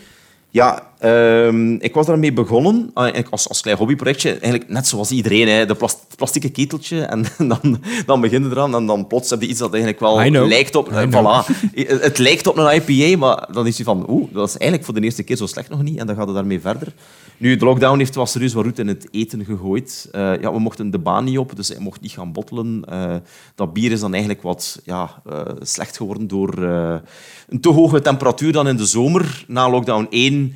Ja, 0.49 0.91
ehm, 0.99 1.73
ik 1.73 1.93
was 1.93 2.05
daarmee 2.05 2.33
begonnen 2.33 2.91
als, 3.29 3.49
als 3.49 3.61
klein 3.61 3.77
hobbyprojectje. 3.77 4.29
Eigenlijk 4.29 4.69
net 4.69 4.87
zoals 4.87 5.11
iedereen, 5.11 5.47
hè, 5.47 5.65
de 5.65 5.75
plas, 5.75 5.91
het 5.91 6.17
plastieke 6.17 6.49
keteltje. 6.49 7.01
En 7.01 7.25
dan, 7.51 7.81
dan 8.05 8.21
begin 8.21 8.43
je 8.43 8.49
eraan 8.49 8.75
en 8.75 8.85
dan 8.85 9.07
plots 9.07 9.29
heb 9.29 9.41
je 9.41 9.47
iets 9.47 9.59
dat 9.59 9.73
eigenlijk 9.73 9.99
wel 9.99 10.47
lijkt 10.47 10.75
op... 10.75 10.91
Eh, 10.91 11.07
voilà. 11.07 11.51
Het 12.07 12.17
lijkt 12.17 12.47
op 12.47 12.57
een 12.57 12.81
IPA, 12.81 13.17
maar 13.17 13.47
dan 13.51 13.67
is 13.67 13.77
je 13.77 13.83
van... 13.83 14.05
Oeh, 14.09 14.33
dat 14.33 14.47
is 14.47 14.57
eigenlijk 14.57 14.83
voor 14.83 14.93
de 14.93 15.01
eerste 15.01 15.23
keer 15.23 15.35
zo 15.35 15.45
slecht 15.45 15.69
nog 15.69 15.83
niet. 15.83 15.97
En 15.97 16.07
dan 16.07 16.15
gaat 16.15 16.25
het 16.25 16.35
daarmee 16.35 16.59
verder. 16.59 16.93
Nu, 17.37 17.55
de 17.55 17.65
lockdown 17.65 17.97
heeft 17.97 18.15
wel 18.15 18.25
serieus 18.25 18.53
wat 18.53 18.63
roet 18.63 18.79
in 18.79 18.87
het 18.87 19.07
eten 19.11 19.45
gegooid. 19.45 20.07
Eh, 20.11 20.41
ja, 20.41 20.53
we 20.53 20.59
mochten 20.59 20.91
de 20.91 20.99
baan 20.99 21.23
niet 21.23 21.37
op, 21.37 21.55
dus 21.55 21.67
hij 21.67 21.79
mocht 21.79 22.01
niet 22.01 22.11
gaan 22.11 22.31
bottelen. 22.31 22.85
Eh, 22.85 23.15
dat 23.55 23.73
bier 23.73 23.91
is 23.91 23.99
dan 23.99 24.11
eigenlijk 24.11 24.43
wat 24.43 24.79
ja, 24.83 25.21
eh, 25.25 25.41
slecht 25.59 25.97
geworden 25.97 26.27
door 26.27 26.57
een 27.47 27.61
te 27.61 27.69
hoge 27.69 28.01
temperatuur 28.01 28.51
dan 28.51 28.67
in 28.67 28.77
de 28.77 28.85
zomer, 28.85 29.45
na 29.47 29.69
lockdown 29.69 30.07
1. 30.09 30.55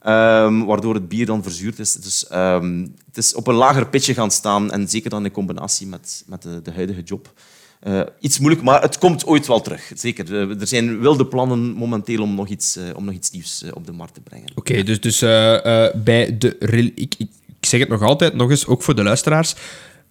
Ehm, 0.00 0.64
waardoor 0.64 0.94
het 0.94 1.08
bier 1.08 1.26
dan 1.26 1.42
verzuurd 1.42 1.78
is. 1.78 1.92
Dus 1.92 2.26
ehm, 2.26 2.86
het 3.06 3.16
is 3.16 3.34
op 3.34 3.46
een 3.46 3.54
lager 3.54 3.88
pitje 3.88 4.14
gaan 4.14 4.30
staan 4.30 4.70
en 4.70 4.88
zeker 4.88 5.10
dan 5.10 5.24
in 5.24 5.30
combinatie 5.30 5.86
met, 5.86 6.24
met 6.26 6.42
de 6.42 6.72
huidige 6.74 7.02
job. 7.02 7.32
Eh, 7.80 8.00
iets 8.20 8.38
moeilijk, 8.38 8.64
maar 8.64 8.82
het 8.82 8.98
komt 8.98 9.26
ooit 9.26 9.46
wel 9.46 9.60
terug. 9.60 9.90
Zeker. 9.94 10.34
Eh, 10.34 10.60
er 10.60 10.66
zijn 10.66 11.00
wilde 11.00 11.26
plannen 11.26 11.72
momenteel 11.72 12.22
om 12.22 12.34
nog 12.34 12.48
iets, 12.48 12.76
eh, 12.76 12.84
om 12.94 13.04
nog 13.04 13.14
iets 13.14 13.30
nieuws 13.30 13.64
op 13.72 13.86
de 13.86 13.92
markt 13.92 14.14
te 14.14 14.20
brengen. 14.20 14.48
Oké, 14.54 14.82
dus, 14.82 15.00
dus 15.00 15.22
eh, 15.22 15.84
eh, 15.84 15.94
bij 15.94 16.38
de... 16.38 16.56
Ik, 16.94 17.14
ik, 17.18 17.28
zeg 17.60 17.80
het 17.80 17.88
nog 17.88 18.02
altijd, 18.02 18.34
nog 18.34 18.50
eens, 18.50 18.66
ook 18.66 18.82
voor 18.82 18.94
de 18.94 19.02
luisteraars. 19.02 19.54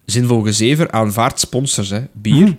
Zinvol 0.04 0.42
Gezever 0.42 0.90
aanvaardt 0.90 1.40
sponsors, 1.40 1.90
hè. 1.90 2.00
Bier. 2.12 2.56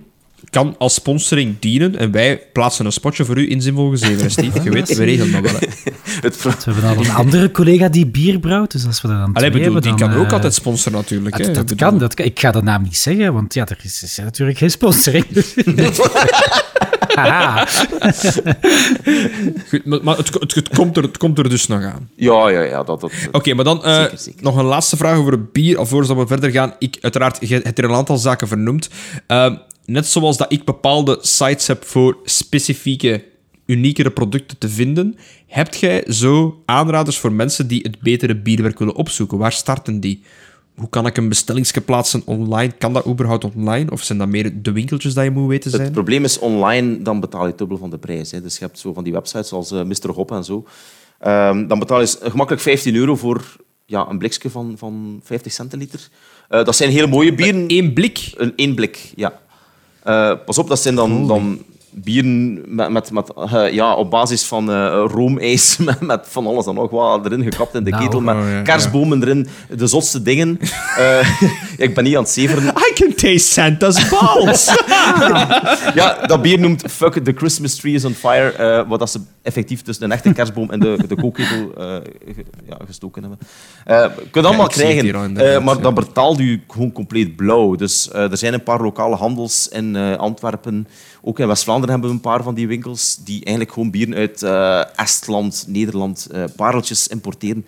Kan 0.49 0.75
als 0.77 0.93
sponsoring 0.93 1.55
dienen 1.59 1.95
en 1.97 2.11
wij 2.11 2.41
plaatsen 2.53 2.85
een 2.85 2.91
spotje 2.91 3.25
voor 3.25 3.37
u 3.37 3.49
in 3.49 3.61
Zinvolge 3.61 3.97
7, 3.97 4.31
Steve. 4.31 4.63
Je 4.63 4.69
weet, 4.69 4.95
we 4.95 5.03
regelen 5.03 5.31
dat 5.31 5.51
wel. 5.51 5.59
Hè. 5.59 5.67
Het 6.21 6.43
We 6.43 6.71
hebben 6.71 6.83
al 6.83 6.97
een 6.97 7.11
andere 7.11 7.51
collega 7.51 7.89
die 7.89 8.05
bier 8.05 8.39
brouwt, 8.39 8.71
dus 8.71 8.85
als 8.85 9.01
we 9.01 9.07
dat 9.07 9.17
dan 9.17 9.33
Allee, 9.33 9.79
die 9.79 9.95
kan 9.95 10.13
ook 10.13 10.25
eh, 10.25 10.33
altijd 10.33 10.53
sponsoren 10.53 10.97
natuurlijk. 10.99 11.37
dat, 11.37 11.47
hè. 11.47 11.53
dat 11.53 11.75
kan, 11.75 11.97
dat 11.97 12.13
kan. 12.13 12.25
Ik 12.25 12.39
ga 12.39 12.51
de 12.51 12.61
naam 12.61 12.83
niet 12.83 12.97
zeggen, 12.97 13.33
want 13.33 13.53
ja, 13.53 13.65
er 13.65 13.79
is, 13.83 14.03
is 14.03 14.17
natuurlijk 14.17 14.57
geen 14.57 14.71
sponsoring. 14.71 15.25
Haha. 17.17 17.65
Goed, 19.69 19.85
maar, 19.85 19.99
maar 20.03 20.17
het, 20.17 20.33
het, 20.33 20.55
het 20.55 20.69
komt 20.69 20.97
er, 20.97 21.03
het 21.03 21.17
komt 21.17 21.37
er 21.37 21.49
dus 21.49 21.67
nog 21.67 21.83
aan. 21.83 22.09
ja, 22.15 22.49
ja, 22.49 22.61
ja. 22.61 22.83
Dat, 22.83 23.01
dat, 23.01 23.11
Oké, 23.31 23.53
maar 23.53 23.65
dan 23.65 23.83
eh, 23.83 24.01
Zeker, 24.01 24.17
zeker. 24.17 24.43
nog 24.43 24.55
een 24.55 24.65
laatste 24.65 24.97
vraag 24.97 25.17
over 25.17 25.31
het 25.31 25.51
bier, 25.51 25.77
alvorens 25.77 26.07
dat 26.07 26.17
we 26.17 26.27
verder 26.27 26.51
gaan. 26.51 26.73
Ik, 26.79 26.97
uiteraard, 27.01 27.37
je 27.47 27.59
hebt 27.63 27.77
er 27.77 27.83
een 27.83 27.95
aantal 27.95 28.17
zaken 28.17 28.47
vernoemd. 28.47 28.89
Eh, 29.27 29.53
net 29.87 30.05
zoals 30.07 30.37
dat 30.37 30.51
ik 30.51 30.65
bepaalde 30.65 31.17
sites 31.21 31.67
heb 31.67 31.85
voor 31.85 32.17
specifieke, 32.23 33.23
uniekere 33.65 34.11
producten 34.11 34.57
te 34.57 34.69
vinden, 34.69 35.15
hebt 35.47 35.77
jij 35.79 36.03
zo 36.07 36.61
aanraders 36.65 37.17
voor 37.17 37.31
mensen 37.31 37.67
die 37.67 37.81
het 37.81 37.99
betere 37.99 38.35
bierwerk 38.35 38.79
willen 38.79 38.95
opzoeken? 38.95 39.37
Waar 39.37 39.51
starten 39.51 39.99
die? 39.99 40.23
Hoe 40.75 40.89
kan 40.89 41.05
ik 41.05 41.17
een 41.17 41.29
bestellingsje 41.29 41.81
plaatsen 41.81 42.21
online? 42.25 42.71
Kan 42.77 42.93
dat 42.93 43.07
überhaupt 43.07 43.43
online? 43.55 43.91
Of 43.91 44.03
zijn 44.03 44.17
dat 44.17 44.27
meer 44.27 44.61
de 44.61 44.71
winkeltjes 44.71 45.13
dat 45.13 45.23
je 45.23 45.31
moet 45.31 45.47
weten 45.47 45.71
Het 45.71 45.79
zijn? 45.79 45.91
probleem 45.91 46.23
is 46.23 46.39
online, 46.39 47.01
dan 47.01 47.19
betaal 47.19 47.41
je 47.41 47.47
het 47.47 47.57
dubbel 47.57 47.77
van 47.77 47.89
de 47.89 47.97
prijs. 47.97 48.31
Hè. 48.31 48.41
Dus 48.41 48.57
je 48.57 48.65
hebt 48.65 48.79
zo 48.79 48.93
van 48.93 49.03
die 49.03 49.13
websites 49.13 49.47
zoals 49.47 49.71
eh, 49.71 49.83
Mr. 49.83 50.09
Hop 50.09 50.31
en 50.31 50.43
zo. 50.43 50.65
Ehm, 51.19 51.67
dan 51.67 51.79
betaal 51.79 52.01
je 52.01 52.17
gemakkelijk 52.21 52.63
15 52.63 52.95
euro 52.95 53.15
voor 53.15 53.55
ja, 53.85 54.07
een 54.09 54.17
blikje 54.17 54.49
van, 54.49 54.75
van 54.77 55.19
50 55.23 55.51
centiliter. 55.51 56.09
Eh, 56.49 56.63
dat 56.63 56.75
zijn 56.75 56.89
hele 56.89 57.07
mooie 57.07 57.33
bieren. 57.33 57.63
Eén 57.67 57.93
blik. 57.93 58.31
Een 58.35 58.53
één 58.55 58.75
blik, 58.75 59.11
ja. 59.15 59.39
Eh, 60.07 60.31
pas 60.45 60.57
op, 60.57 60.67
dat 60.67 60.79
zijn 60.79 60.95
dan, 60.95 61.27
dan 61.27 61.61
bieren 61.91 62.61
met, 62.75 62.89
met, 62.89 63.11
met, 63.11 63.33
eh, 63.33 63.71
ja, 63.73 63.93
op 63.95 64.09
basis 64.09 64.43
van 64.45 64.71
eh 64.71 65.03
roomijs, 65.07 65.77
met, 65.77 66.01
met 66.01 66.25
van 66.29 66.47
alles 66.47 66.65
en 66.65 66.73
nog 66.73 66.89
wat 66.89 67.25
erin 67.25 67.43
gekapt 67.43 67.75
in 67.75 67.83
de 67.83 67.89
Nou, 67.89 68.03
ketel, 68.03 68.21
met 68.21 68.35
oh, 68.35 68.49
ja, 68.51 68.61
kerstbomen 68.61 69.21
erin, 69.21 69.47
de 69.77 69.87
zotste 69.87 70.21
dingen. 70.21 70.59
Eh, 70.97 71.41
ik 71.87 71.95
ben 71.95 72.03
niet 72.03 72.15
aan 72.15 72.21
het 72.21 72.31
zeveren. 72.31 72.63
I 72.63 72.93
can 72.93 73.13
taste 73.13 73.51
Santa's 73.51 74.09
balls. 74.09 74.75
Ja, 75.93 76.17
dat 76.25 76.41
bier 76.41 76.59
noemt 76.59 76.83
Fuck 76.91 77.13
the 77.13 77.33
Christmas 77.35 77.75
Tree 77.75 77.93
is 77.93 78.05
on 78.05 78.13
Fire, 78.13 78.85
wat 78.87 78.99
dat 78.99 79.09
ze 79.11 79.19
effectief 79.41 79.81
tussen 79.81 80.05
een 80.05 80.11
echte 80.11 80.33
kerstboom 80.33 80.71
en 80.71 80.79
de, 80.79 80.97
de 81.07 81.15
kookketel 81.15 81.71
ge- 81.75 82.45
ja, 82.69 82.77
gestoken 82.85 83.21
hebben. 83.21 83.39
Eh 83.85 84.01
je 84.23 84.29
kunt 84.31 84.45
allemaal 84.45 84.67
krijgen, 84.67 85.03
hier 85.03 85.61
maar 85.63 85.75
ja. 85.75 85.81
dan 85.81 85.93
betaalt 85.93 86.39
u 86.39 86.63
gewoon 86.67 86.91
compleet 86.91 87.35
blauw. 87.35 87.75
Dus 87.75 88.11
er 88.11 88.37
zijn 88.37 88.53
een 88.53 88.63
paar 88.63 88.81
lokale 88.81 89.15
handels 89.15 89.67
in 89.67 89.95
Antwerpen, 90.17 90.87
ook 91.21 91.39
in 91.39 91.47
West-Vlaanderen 91.47 91.76
hebben 91.85 92.09
we 92.09 92.15
een 92.15 92.21
paar 92.21 92.43
van 92.43 92.55
die 92.55 92.67
winkels, 92.67 93.17
die 93.23 93.39
eigenlijk 93.43 93.73
gewoon 93.73 93.91
bieren 93.91 94.13
uit 94.15 94.43
eh, 94.43 94.81
Estland, 94.99 95.65
Nederland, 95.67 96.27
eh, 96.31 96.43
pareltjes 96.55 97.07
importeren. 97.07 97.65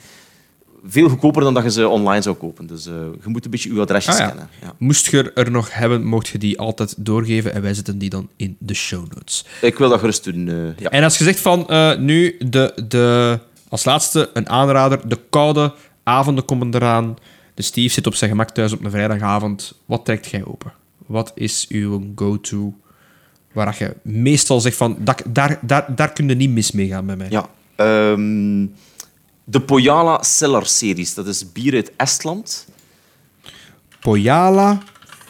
Veel 0.86 1.10
goedkoper 1.10 1.42
dan 1.44 1.54
dat 1.54 1.64
je 1.64 1.72
ze 1.72 1.88
online 1.88 2.22
zou 2.22 2.36
kopen. 2.36 2.68
Dus 2.68 2.86
eh, 2.86 2.94
je 2.94 3.30
moet 3.30 3.46
een 3.46 3.52
beetje 3.52 3.70
uw 3.70 3.82
adresjes 3.82 4.14
Ah, 4.14 4.20
ja. 4.20 4.28
kennen. 4.28 4.50
Ja. 4.62 4.74
Moest 4.78 5.12
je 5.12 5.32
er 5.34 5.52
nog 5.52 5.74
hebben, 5.74 6.06
mocht 6.06 6.28
je 6.28 6.38
die 6.38 6.60
altijd 6.60 6.94
doorgeven 6.98 7.54
en 7.54 7.62
wij 7.62 7.74
zetten 7.74 7.98
die 7.98 8.10
dan 8.10 8.30
in 8.36 8.56
de 8.60 8.74
show 8.74 9.06
notes. 9.14 9.46
Ik 9.62 9.78
wil 9.78 9.90
dat 9.90 10.00
gerust 10.00 10.24
doen. 10.24 10.46
ja. 10.78 10.90
En 10.90 11.04
als 11.04 11.18
je 11.18 11.24
zegt 11.24 11.40
van 11.40 11.66
nu 12.06 12.38
de, 12.40 12.84
de, 12.88 13.40
als 13.70 13.86
laatste 13.86 14.30
een 14.34 14.50
aanrader, 14.50 15.10
de 15.10 15.20
koude 15.30 15.74
avonden 16.04 16.46
komen 16.46 16.74
eraan. 16.76 17.16
De 17.54 17.62
Steve 17.66 17.94
zit 17.94 18.08
op 18.08 18.16
zijn 18.16 18.30
gemak 18.30 18.50
thuis 18.50 18.74
op 18.74 18.84
een 18.86 18.92
vrijdagavond. 18.92 19.74
Wat 19.86 20.06
trekt 20.06 20.28
jij 20.30 20.46
open? 20.46 20.72
Wat 21.06 21.32
is 21.36 21.66
uw 21.70 22.12
go-to? 22.16 22.74
Waar 23.52 23.76
je 23.80 23.96
meestal 24.02 24.60
zegt 24.60 24.78
van, 24.78 24.98
dat, 25.00 25.22
daar, 25.28 25.60
daar, 25.62 25.96
daar 25.96 26.14
kun 26.14 26.28
je 26.28 26.36
niet 26.36 26.50
mis 26.50 26.72
mee 26.72 26.88
gaan 26.88 27.06
bij 27.06 27.16
mij. 27.16 27.28
Ja. 27.30 27.50
ehm, 27.76 28.66
de 29.44 29.62
Pojala 29.66 30.24
Cellar 30.24 30.66
Series. 30.66 31.14
Dat 31.14 31.28
is 31.28 31.52
bier 31.52 31.74
uit 31.74 31.92
Estland. 31.96 32.68
Pojala 34.00 34.78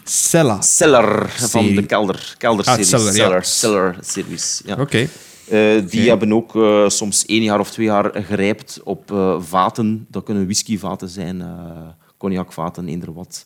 Sella. 0.03 0.61
Cellar 0.61 1.29
van 1.29 1.75
de 1.75 1.85
kelder. 1.85 2.35
Kelder 2.37 2.65
Ah, 2.65 2.71
series. 2.71 2.89
cellar, 2.89 3.05
ja. 3.05 3.11
cellar, 3.13 3.45
cellar 3.45 3.95
series. 4.01 4.61
Ja. 4.65 4.75
Oké. 4.79 5.07
Eh, 5.49 5.81
die 5.89 6.09
hebben 6.09 6.33
ook 6.33 6.55
eh, 6.55 6.89
soms 6.89 7.25
één 7.25 7.43
jaar 7.43 7.59
of 7.59 7.71
twee 7.71 7.85
jaar 7.85 8.11
gerijpt 8.23 8.79
op 8.83 9.11
eh, 9.11 9.41
vaten. 9.41 10.05
Dat 10.09 10.23
kunnen 10.23 10.43
whiskyvaten 10.45 11.09
zijn, 11.09 11.43
cognacvaten, 12.17 12.87
eender 12.87 13.13
wat. 13.13 13.45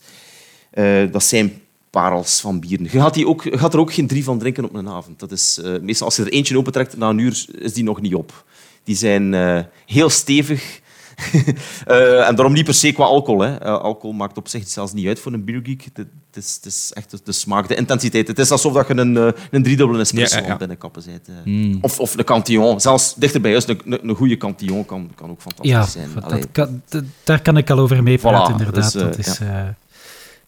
Dat 1.12 1.24
zijn 1.24 1.62
parels 1.94 2.40
van 2.42 2.60
bieren. 2.60 2.84
Je 2.92 3.00
gaat, 3.00 3.14
die 3.14 3.28
ook, 3.28 3.44
je 3.44 3.58
gaat 3.58 3.74
er 3.74 3.80
ook 3.80 3.94
geen 3.94 4.08
drie 4.08 4.24
van 4.24 4.40
drinken 4.40 4.64
op 4.66 4.74
een 4.74 4.90
avond. 4.90 5.20
Dat 5.20 5.32
is, 5.32 5.60
eh, 5.64 5.80
meestal 5.82 6.06
als 6.08 6.16
je 6.16 6.24
er 6.24 6.32
eentje 6.32 6.58
opentrekt, 6.58 6.98
na 6.98 7.10
een 7.10 7.18
uur 7.18 7.46
is 7.58 7.74
die 7.74 7.84
nog 7.84 8.02
niet 8.02 8.16
op. 8.16 8.44
Die 8.84 8.96
zijn 8.96 9.34
eh, 9.34 9.60
heel 9.86 10.10
stevig. 10.10 10.82
Eh, 11.86 12.28
en 12.28 12.36
daarom 12.36 12.54
niet 12.54 12.66
per 12.66 12.74
se 12.74 12.92
qua 12.92 13.04
alcohol. 13.04 13.42
Hè. 13.42 13.60
Alcohol 13.62 14.12
maakt 14.16 14.38
op 14.38 14.48
zich 14.48 14.68
zelfs 14.68 14.94
niet 14.94 15.08
uit 15.08 15.20
voor 15.20 15.34
een 15.34 15.44
biergeek. 15.44 15.84
Het, 15.94 16.08
is, 16.34 16.56
het 16.56 16.66
is 16.66 16.92
echt 16.94 17.12
de, 17.12 17.20
de 17.24 17.32
smaak, 17.32 17.68
de 17.68 17.76
intensiteit. 17.76 18.28
Het 18.28 18.40
is 18.40 18.52
alsof 18.52 18.74
dat 18.74 18.88
je 18.88 18.98
een, 18.98 19.16
een 19.52 19.64
driedubbele 19.64 20.00
espresso 20.00 20.36
Ja, 20.38 20.42
ja, 20.42 20.48
ja. 20.48 20.58
binnenkappen 20.58 21.04
bent. 21.06 21.28
eh. 21.46 21.76
Of, 21.82 22.00
of 22.00 22.18
een 22.18 22.24
cantillon. 22.24 22.80
Zelfs 22.82 23.14
dichter 23.16 23.42
bij 23.42 23.52
huis, 23.52 23.68
een, 23.68 23.80
een, 23.86 24.16
goede 24.16 24.38
cantillon 24.38 24.86
kan, 24.86 25.10
kan 25.16 25.30
ook 25.30 25.42
fantastisch 25.42 25.72
Ja, 25.72 25.86
zijn. 25.86 26.10
dat 26.30 26.48
kan, 26.52 26.82
daar 27.24 27.42
kan 27.42 27.58
ik 27.58 27.70
al 27.70 27.80
over 27.80 28.04
meepraten, 28.04 28.48
Voilà, 28.56 28.58
inderdaad. 28.60 28.92
dus, 28.94 29.02
dat, 29.02 29.18
is, 29.18 29.40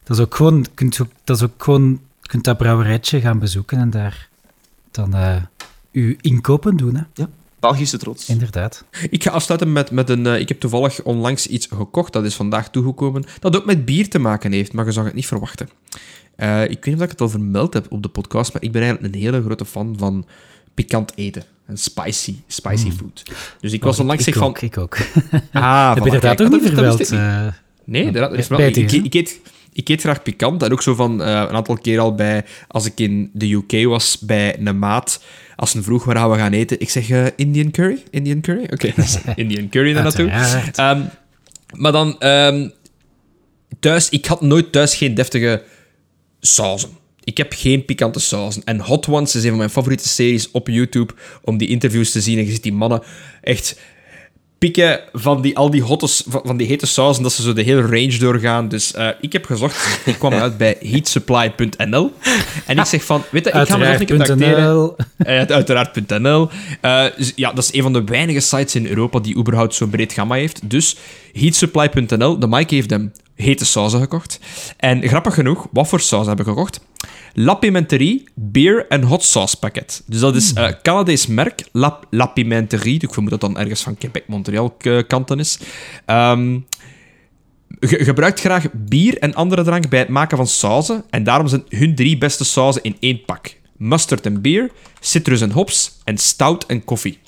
dat 0.06 0.16
is 0.16 0.22
ook 0.22 0.34
gewoon... 0.34 0.58
je 0.58 0.68
Kunt 0.74 1.00
ook, 1.02 1.08
dat 1.24 1.36
is 1.36 1.42
ook 1.42 1.62
gewoon... 1.62 2.00
Je 2.22 2.28
kunt 2.28 2.44
dat 2.44 2.56
brouwerijtje 2.56 3.20
gaan 3.20 3.38
bezoeken 3.38 3.78
en 3.78 3.90
daar 3.90 4.28
dan 4.90 5.14
eh 5.14 5.36
uw 5.92 6.14
inkopen 6.20 6.76
doen, 6.76 6.94
hè. 6.96 7.02
Ja, 7.14 7.28
Belgische 7.60 7.98
trots. 7.98 8.28
Inderdaad. 8.28 8.84
Ik 9.10 9.22
ga 9.22 9.30
afsluiten 9.30 9.72
met, 9.72 9.90
met 9.90 10.08
een... 10.10 10.26
eh, 10.26 10.38
ik 10.40 10.48
heb 10.48 10.60
toevallig 10.60 11.02
onlangs 11.02 11.46
iets 11.46 11.68
gekocht, 11.74 12.12
dat 12.12 12.24
is 12.24 12.34
vandaag 12.34 12.70
toegekomen, 12.70 13.24
dat 13.40 13.56
ook 13.56 13.64
met 13.64 13.84
bier 13.84 14.08
te 14.08 14.18
maken 14.18 14.52
heeft, 14.52 14.72
maar 14.72 14.84
je 14.84 14.92
zou 14.92 15.06
het 15.06 15.14
niet 15.14 15.26
verwachten. 15.26 15.68
Eh, 16.36 16.62
ik 16.62 16.68
weet 16.68 16.84
niet 16.84 16.96
of 16.96 17.02
ik 17.02 17.10
het 17.10 17.20
al 17.20 17.28
vermeld 17.28 17.74
heb 17.74 17.86
op 17.92 18.02
de 18.02 18.08
podcast, 18.08 18.52
maar 18.52 18.62
ik 18.62 18.72
ben 18.72 18.82
eigenlijk 18.82 19.14
een 19.14 19.20
hele 19.20 19.42
grote 19.42 19.64
fan 19.64 19.94
van 19.98 20.26
pikant 20.74 21.12
eten. 21.16 21.42
En 21.66 21.76
spicy, 21.76 22.34
spicy 22.46 22.90
food. 22.90 23.22
Dus 23.60 23.72
ik 23.72 23.82
was 23.82 23.98
onlangs 24.00 24.26
ik, 24.26 24.34
zeg 24.34 24.42
van... 24.42 24.50
ook, 24.50 24.60
ik 24.60 24.78
ook. 24.78 24.96
Ah, 25.52 25.88
Heb 25.94 26.04
je 26.04 26.14
ook 26.14 26.20
dat- 26.20 26.38
niet 26.50 26.64
ik 26.64 26.98
niet. 26.98 27.10
eh, 27.12 27.46
Nee, 27.84 28.12
dat 28.12 28.32
is 28.32 28.48
wel, 28.48 28.60
ik, 28.60 28.76
ik, 28.92 29.14
eet, 29.14 29.40
ik 29.76 29.88
eet 29.88 30.00
graag 30.00 30.22
pikant. 30.22 30.62
En 30.62 30.72
ook 30.72 30.82
zo 30.82 30.94
van 30.94 31.22
eh, 31.22 31.28
een 31.28 31.54
aantal 31.56 31.78
keer 31.78 31.98
al 31.98 32.14
bij, 32.14 32.44
als 32.68 32.86
ik 32.86 33.00
in 33.00 33.30
de 33.32 33.52
UK 33.52 33.86
was 33.86 34.18
bij 34.18 34.58
een 34.58 34.78
maat, 34.78 35.22
als 35.56 35.70
ze 35.70 35.82
vroeg 35.82 36.04
waar 36.04 36.16
gaan 36.16 36.30
we 36.30 36.36
gaan 36.36 36.52
eten, 36.52 36.80
ik 36.80 36.90
zeg 36.90 37.10
eh, 37.10 37.26
Indian 37.36 37.70
curry. 37.70 38.02
Indian 38.10 38.40
curry? 38.40 38.62
Oké, 38.70 38.92
dus 38.96 39.18
Indian 39.34 39.68
curry 39.68 39.92
daar 39.92 40.02
naartoe. 40.02 40.28
Ehm, 40.74 41.02
maar 41.74 41.92
dan 41.92 42.18
ehm, 42.18 42.68
thuis, 43.80 44.08
ik 44.08 44.26
had 44.26 44.40
nooit 44.40 44.72
thuis 44.72 44.94
geen 44.94 45.14
deftige 45.14 45.62
sauzen. 46.40 46.90
Ik 47.24 47.36
heb 47.36 47.52
geen 47.56 47.84
pikante 47.84 48.20
sauzen. 48.20 48.62
En 48.64 48.80
Hot 48.80 49.08
Ones 49.08 49.34
is 49.34 49.42
een 49.42 49.48
van 49.48 49.58
mijn 49.58 49.70
favoriete 49.70 50.08
series 50.08 50.50
op 50.50 50.68
YouTube 50.68 51.14
om 51.42 51.56
die 51.56 51.68
interviews 51.68 52.10
te 52.10 52.20
zien. 52.20 52.38
En 52.38 52.44
je 52.44 52.50
ziet 52.50 52.62
die 52.62 52.72
mannen 52.72 53.02
echt 53.42 53.80
pikken 54.58 55.00
van 55.12 55.42
die, 55.42 55.56
al 55.56 55.70
die, 55.70 55.82
hotte, 55.82 56.08
van, 56.28 56.56
die 56.56 56.66
hete 56.66 56.86
sauzen, 56.86 57.22
dat 57.22 57.32
ze 57.32 57.42
zo 57.42 57.52
de 57.52 57.62
hele 57.62 57.82
range 57.82 58.18
doorgaan. 58.18 58.68
Dus 58.68 58.94
eh, 58.94 59.08
ik 59.20 59.32
heb 59.32 59.44
gezocht, 59.44 60.00
ik 60.04 60.18
kwam 60.18 60.32
uit 60.32 60.56
bij 60.56 60.76
heatsupply.nl. 60.80 62.12
En 62.66 62.78
ik 62.78 62.84
zeg 62.84 63.04
van, 63.04 63.22
weet 63.30 63.44
je, 63.44 63.50
ik 63.50 63.68
ga 63.68 63.76
mezelf 63.76 64.00
een 64.00 64.06
keer 64.06 64.24
tracteren. 64.24 64.94
Uiteraard.nl. 65.46 66.48
Ja, 67.34 67.52
dat 67.52 67.64
is 67.64 67.72
een 67.72 67.82
van 67.82 67.92
de 67.92 68.04
weinige 68.04 68.40
sites 68.40 68.74
in 68.74 68.86
Europa 68.86 69.18
die 69.18 69.36
überhaupt 69.36 69.74
zo'n 69.74 69.90
breed 69.90 70.12
gamma 70.12 70.34
heeft. 70.34 70.70
Dus 70.70 70.96
heatsupply.nl. 71.32 72.38
De 72.38 72.48
Mike 72.48 72.74
heeft 72.74 72.90
hem 72.90 73.12
hete 73.34 73.64
sauzen 73.64 74.00
gekocht. 74.00 74.40
En 74.76 75.08
grappig 75.08 75.34
genoeg, 75.34 75.66
wat 75.70 75.88
voor 75.88 76.00
saus 76.00 76.26
hebben 76.26 76.44
we 76.44 76.50
gekocht? 76.50 76.80
La 77.38 77.54
Pimenterie 77.54 78.24
Beer 78.34 78.86
en 78.88 79.02
Hot 79.02 79.22
Sauce 79.24 79.58
Packet. 79.58 80.02
Dus 80.06 80.20
dat 80.20 80.36
is 80.36 80.52
eh 80.52 80.68
Canadees 80.82 81.26
merk, 81.26 81.64
La, 81.72 81.98
La 82.10 82.26
Pimenterie. 82.26 83.00
Ik 83.02 83.12
vermoed 83.12 83.30
dat 83.30 83.40
dan 83.40 83.58
ergens 83.58 83.82
van 83.82 83.96
Quebec, 83.98 84.24
Montreal 84.26 84.70
k- 84.70 85.04
kanten 85.08 85.38
is. 85.38 85.58
Ehm, 86.06 86.58
ge- 87.80 88.04
gebruikt 88.04 88.40
graag 88.40 88.64
bier 88.72 89.18
en 89.18 89.34
andere 89.34 89.62
drank 89.62 89.88
bij 89.88 89.98
het 89.98 90.08
maken 90.08 90.36
van 90.36 90.46
sauzen. 90.46 91.04
En 91.10 91.24
daarom 91.24 91.48
zijn 91.48 91.64
hun 91.68 91.94
drie 91.94 92.18
beste 92.18 92.44
sauzen 92.44 92.82
in 92.82 92.96
één 93.00 93.24
pak. 93.24 93.56
Mustard 93.76 94.26
en 94.26 94.40
bier, 94.40 94.70
citrus 95.00 95.40
en 95.40 95.50
hops 95.50 95.92
en 96.04 96.18
stout 96.18 96.66
en 96.66 96.84
koffie. 96.84 97.18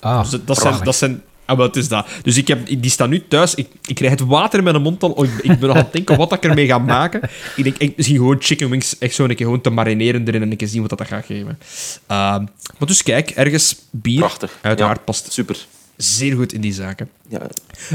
Ah, 0.00 0.20
Dus 0.20 0.30
dat, 0.30 0.46
dat 0.46 0.58
zijn... 0.58 0.84
Dat 0.84 0.96
zijn 0.96 1.22
ah, 1.46 1.56
wat 1.56 1.76
is 1.76 1.88
dat? 1.88 2.06
Dus 2.22 2.36
ik 2.36 2.48
heb, 2.48 2.66
die 2.66 2.90
staan 2.90 3.08
nu 3.08 3.24
thuis. 3.28 3.54
Ik, 3.54 3.68
ik 3.86 3.94
krijg 3.94 4.12
het 4.12 4.20
water 4.20 4.58
in 4.58 4.64
mijn 4.64 4.82
mond 4.82 5.02
al. 5.02 5.10
Oh, 5.10 5.24
ik, 5.24 5.32
ik 5.32 5.58
ben 5.58 5.68
nog 5.68 5.76
aan 5.76 5.82
het 5.84 5.92
denken 5.92 6.16
wat 6.16 6.32
ik 6.32 6.44
ermee 6.44 6.66
ga 6.66 6.78
maken. 6.78 7.20
Ik 7.56 7.64
denk 7.64 7.76
ik, 7.76 7.96
misschien 7.96 8.16
gewoon 8.16 8.36
chicken 8.38 8.70
wings 8.70 8.98
echt 8.98 9.14
zo 9.14 9.22
een 9.22 9.28
keer 9.28 9.46
gewoon 9.46 9.60
te 9.60 9.70
marineren 9.70 10.28
erin 10.28 10.42
en 10.42 10.50
een 10.50 10.56
keer 10.56 10.68
zien 10.68 10.80
wat 10.80 10.98
dat 10.98 11.06
gaat 11.06 11.24
geven. 11.24 11.58
Ehm, 12.06 12.44
maar 12.78 12.88
dus 12.88 13.02
kijk, 13.02 13.30
ergens 13.30 13.76
bier. 13.90 14.18
Prachtig. 14.18 14.58
Uiteraard 14.60 14.98
Ja, 14.98 15.04
past 15.04 15.32
Super. 15.32 15.66
zeer 15.96 16.36
goed 16.36 16.52
in 16.52 16.60
die 16.60 16.72
zaken. 16.72 17.08
Ja. 17.28 17.40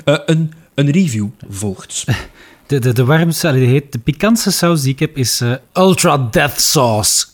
Eh, 0.05 0.17
een, 0.25 0.53
een 0.73 0.89
review 0.91 1.27
volgt. 1.49 2.05
de, 2.67 2.79
de, 2.79 2.93
de 2.93 3.05
warmste, 3.05 3.51
de, 3.51 3.59
heet, 3.59 3.91
de 3.91 3.99
pikantste 3.99 4.51
saus 4.51 4.81
die 4.81 4.93
ik 4.93 4.99
heb 4.99 5.17
is 5.17 5.41
eh, 5.41 5.53
Ultra 5.73 6.27
Death 6.31 6.61
Sauce. 6.61 7.25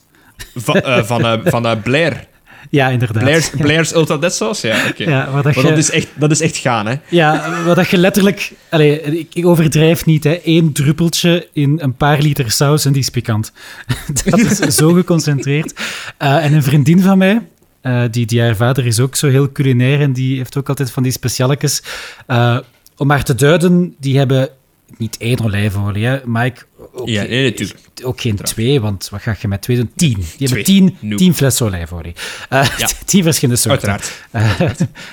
Van, 0.55 0.75
eh, 0.75 1.03
van, 1.03 1.41
van 1.45 1.81
Blair. 1.81 2.27
Ja, 2.69 2.89
inderdaad. 2.89 3.23
Blair's, 3.23 3.49
Blair's 3.61 3.93
Ultra 3.93 4.17
Dead 4.17 4.33
Sauce? 4.33 4.67
Ja, 4.67 4.77
oké. 4.89 5.03
Ja, 5.03 5.25
dat 5.31 5.43
Maar 5.43 5.55
je- 5.57 5.69
dat 5.69 5.77
is, 5.77 5.89
echt, 5.91 6.07
dat 6.15 6.31
is 6.31 6.41
echt 6.41 6.57
gaan, 6.57 6.87
hè. 6.87 6.95
Ja, 7.09 7.63
wat 7.65 7.75
dat 7.75 7.87
je 7.89 7.97
letterlijk... 7.97 8.51
Allee, 8.69 9.01
ik, 9.01 9.27
ik 9.33 9.45
overdrijf 9.45 10.05
niet, 10.05 10.23
hè. 10.23 10.39
Eén 10.43 10.73
druppeltje 10.73 11.47
in 11.53 11.79
een 11.81 11.95
paar 11.95 12.21
liter 12.21 12.51
saus 12.51 12.85
en 12.85 12.91
die 12.91 13.01
is 13.01 13.09
pikant. 13.09 13.51
dat 14.25 14.39
is 14.39 14.57
zo 14.75 14.93
geconcentreerd. 14.93 15.73
Eh, 16.17 16.45
en 16.45 16.53
een 16.53 16.63
vriendin 16.63 17.01
van 17.01 17.17
mij, 17.17 17.41
eh, 17.81 18.01
die, 18.11 18.25
die 18.25 18.41
haar 18.41 18.55
vader 18.55 18.85
is 18.85 18.99
ook 18.99 19.15
zo 19.15 19.27
heel 19.29 19.51
culinair 19.51 20.01
en 20.01 20.13
die 20.13 20.37
heeft 20.37 20.57
ook 20.57 20.69
altijd 20.69 20.91
van 20.91 21.03
die 21.03 21.11
specialekes. 21.11 21.83
Eh, 22.27 22.57
om 22.97 23.07
maar 23.07 23.23
te 23.23 23.35
duiden, 23.35 23.95
die 23.99 24.17
hebben 24.17 24.49
niet 24.97 25.17
één 25.17 25.43
olijfolie, 25.43 26.05
hè, 26.05 26.19
Mike. 26.25 26.61
Ook, 26.93 27.07
Ja, 27.07 27.23
nee, 27.23 27.43
natuurlijk. 27.49 27.79
ook 28.03 28.21
geen 28.21 28.35
twee, 28.35 28.81
want 28.81 29.09
wat 29.09 29.21
ga 29.21 29.35
je 29.41 29.47
met 29.47 29.61
twee 29.61 29.77
doen? 29.77 29.91
Tien. 29.95 30.25
Hebben 30.29 30.47
Twee. 30.47 30.63
tien, 30.63 30.97
tien 31.15 31.33
flessen 31.33 31.65
olijfolie. 31.65 32.15
Eh, 32.49 32.67
Ja. 32.77 32.87
tien 33.05 33.23
verschillende 33.23 33.61
soorten. 33.61 33.89
Uiteraard. 33.89 34.25
Eh, 34.31 34.69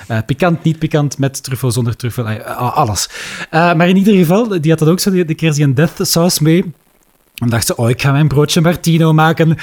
eh, 0.18 0.24
pikant, 0.26 0.62
niet 0.62 0.78
pikant, 0.78 1.18
met 1.18 1.42
truffel, 1.42 1.70
zonder 1.70 1.96
truffel, 1.96 2.26
alles. 2.54 3.08
Maar 3.50 3.88
in 3.88 3.96
ieder 3.96 4.14
geval, 4.14 4.60
die 4.60 4.70
had 4.70 4.78
dat 4.78 4.88
ook 4.88 5.00
zo, 5.00 5.10
die 5.10 5.34
keer 5.34 5.52
die 5.52 5.64
een 5.64 5.74
death 5.74 5.98
sauce 6.00 6.42
mee. 6.42 6.64
En 7.34 7.48
dacht 7.48 7.66
ze, 7.66 7.76
oh, 7.76 7.90
ik 7.90 8.02
ga 8.02 8.12
mijn 8.12 8.28
broodje 8.28 8.60
Martino 8.60 9.12
maken. 9.12 9.56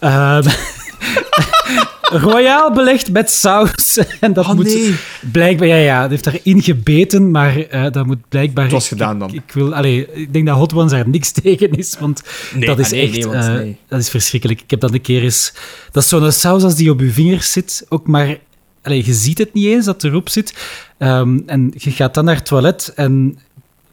Royaal 2.10 2.72
belegd 2.72 3.12
met 3.12 3.30
saus. 3.30 3.98
en 4.20 4.32
dat 4.32 4.46
Oh, 4.46 4.54
moet 4.54 4.64
nee. 4.64 4.94
blijkbaar... 5.32 5.68
Ja, 5.68 5.76
ja, 5.76 6.00
het 6.02 6.10
heeft 6.10 6.24
daarin 6.24 6.62
gebeten, 6.62 7.30
maar 7.30 7.56
eh, 7.58 7.92
dat 7.92 8.06
moet 8.06 8.28
blijkbaar... 8.28 8.64
Het 8.64 8.72
was 8.72 8.82
ik- 8.84 8.88
gedaan 8.88 9.18
dan. 9.18 9.28
Ik, 9.28 9.34
ik 9.34 9.52
wil, 9.52 9.74
allee, 9.74 10.12
ik 10.12 10.32
denk 10.32 10.46
dat 10.46 10.56
Hot 10.56 10.74
Ones 10.74 10.90
daar 10.90 11.08
niks 11.08 11.30
tegen 11.42 11.70
is, 11.70 11.96
want 11.98 12.22
Nee, 12.54 12.66
dat 12.66 12.78
is 12.78 12.90
nee, 12.90 13.02
echt... 13.02 13.12
nee, 13.12 13.22
want 13.26 13.44
eh, 13.44 13.52
nee. 13.52 13.76
Dat 13.88 14.00
is 14.00 14.08
verschrikkelijk. 14.08 14.60
Ik 14.60 14.70
heb 14.70 14.80
dat 14.80 14.92
een 14.92 15.00
keer 15.00 15.22
eens... 15.22 15.52
Dat 15.92 16.02
is 16.02 16.08
zo'n 16.08 16.32
saus 16.32 16.62
als 16.62 16.74
die 16.74 16.90
op 16.90 17.00
je 17.00 17.10
vingers 17.10 17.52
zit, 17.52 17.86
ook 17.88 18.06
maar... 18.06 18.36
Allee, 18.82 19.04
je 19.04 19.14
ziet 19.14 19.38
het 19.38 19.52
niet 19.54 19.66
eens 19.66 19.84
dat 19.84 19.94
het 20.02 20.04
erop 20.12 20.28
zit. 20.28 20.54
Ehm, 20.98 21.38
en 21.46 21.72
je 21.76 21.90
gaat 21.90 22.14
dan 22.14 22.24
naar 22.24 22.34
het 22.36 22.46
toilet 22.46 22.92
en... 22.96 23.38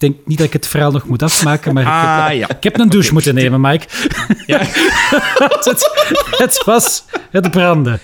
Ik 0.03 0.09
denk 0.09 0.27
niet 0.27 0.37
dat 0.37 0.47
ik 0.47 0.53
het 0.53 0.67
verhaal 0.67 0.91
nog 0.91 1.05
moet 1.07 1.23
afmaken, 1.23 1.73
maar 1.73 1.83
ik 1.83 1.89
heb, 1.89 1.97
Ah, 1.97 2.37
ja. 2.37 2.49
ik 2.57 2.63
heb 2.63 2.79
een 2.79 2.89
douche 2.89 3.13
moeten 3.13 3.35
nemen, 3.35 3.61
Mike. 3.61 3.85
Ja. 4.45 4.59
het, 5.63 5.91
het 6.37 6.63
was 6.65 7.03
het 7.31 7.51
branden. 7.51 7.99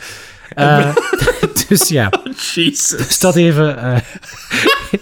Eh, 0.56 0.96
dus 1.68 1.88
ja, 1.88 2.10
Jezus. 2.54 2.88
dus 2.88 3.20
dat 3.20 3.36
even... 3.36 3.78
eh, 3.84 3.98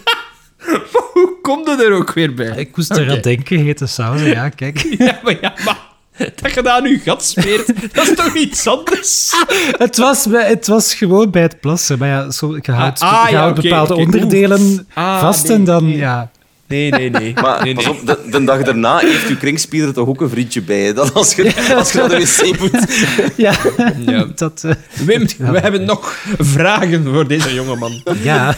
Hoe 1.12 1.38
komt 1.42 1.68
er 1.68 1.80
er 1.86 1.92
ook 1.92 2.12
weer 2.12 2.34
bij? 2.34 2.56
ik 2.56 2.76
moest 2.76 2.90
eraan 2.90 3.10
Oké. 3.10 3.20
denken, 3.20 3.58
hete 3.58 3.86
saus. 3.86 4.20
Ja, 4.22 4.48
kijk. 4.48 4.86
Ja, 4.98 5.18
maar 5.22 5.36
ja, 5.40 5.52
maar... 5.64 5.78
Dat 6.34 6.54
je 6.54 6.62
dat 6.62 6.66
aan 6.66 6.88
je 6.88 6.98
gat 6.98 7.24
smeert, 7.24 7.94
dat 7.94 8.08
is 8.08 8.14
toch 8.16 8.34
iets 8.34 8.66
anders? 8.66 9.32
Het 9.78 9.96
was, 9.96 10.24
het 10.30 10.66
was 10.66 10.94
gewoon 10.94 11.30
bij 11.30 11.42
het 11.42 11.60
plassen. 11.60 11.98
Maar 11.98 12.08
ja, 12.08 12.30
zo, 12.30 12.56
je 12.62 12.72
houdt, 12.72 13.00
Ah, 13.00 13.24
ah, 13.24 13.30
ja, 13.30 13.52
bepaalde 13.52 13.94
onderdelen 13.94 14.88
Ah, 14.94 15.20
vast 15.20 15.48
nee, 15.48 15.56
en 15.56 15.64
dan... 15.64 15.84
nee. 15.86 15.96
Ja, 15.96 16.30
Nee, 16.68 16.90
nee, 16.90 17.10
nee. 17.10 17.32
Maar 17.42 17.64
nee, 17.64 17.74
pas 17.74 17.84
nee. 17.84 17.94
op, 17.94 18.06
de, 18.06 18.18
de 18.30 18.44
dag 18.44 18.62
daarna 18.62 18.98
heeft 18.98 19.28
uw 19.28 19.36
kringspieler 19.36 19.92
toch 19.92 20.08
ook 20.08 20.20
een 20.20 20.28
vriendje 20.28 20.62
bij. 20.62 20.92
Dat 20.92 21.14
als 21.14 21.34
je, 21.34 21.74
als 21.76 21.92
je 21.92 21.98
naar 21.98 22.08
de 22.08 22.16
wc 22.18 22.58
moet. 22.60 22.86
ja. 23.46 23.54
Ja. 24.06 24.26
dat... 24.34 24.64
eh, 24.64 24.72
Wim, 25.06 25.26
we 25.38 25.58
hebben 25.58 25.84
nog 25.84 26.16
vragen 26.38 27.04
voor 27.04 27.28
deze 27.28 27.54
jongeman. 27.54 28.02
ja. 28.22 28.54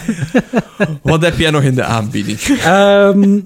Wat 1.01 1.21
heb 1.21 1.37
jij 1.37 1.51
nog 1.51 1.61
in 1.63 1.75
de 1.75 1.83
aanbieding? 1.83 2.39
Ehm, 2.39 3.39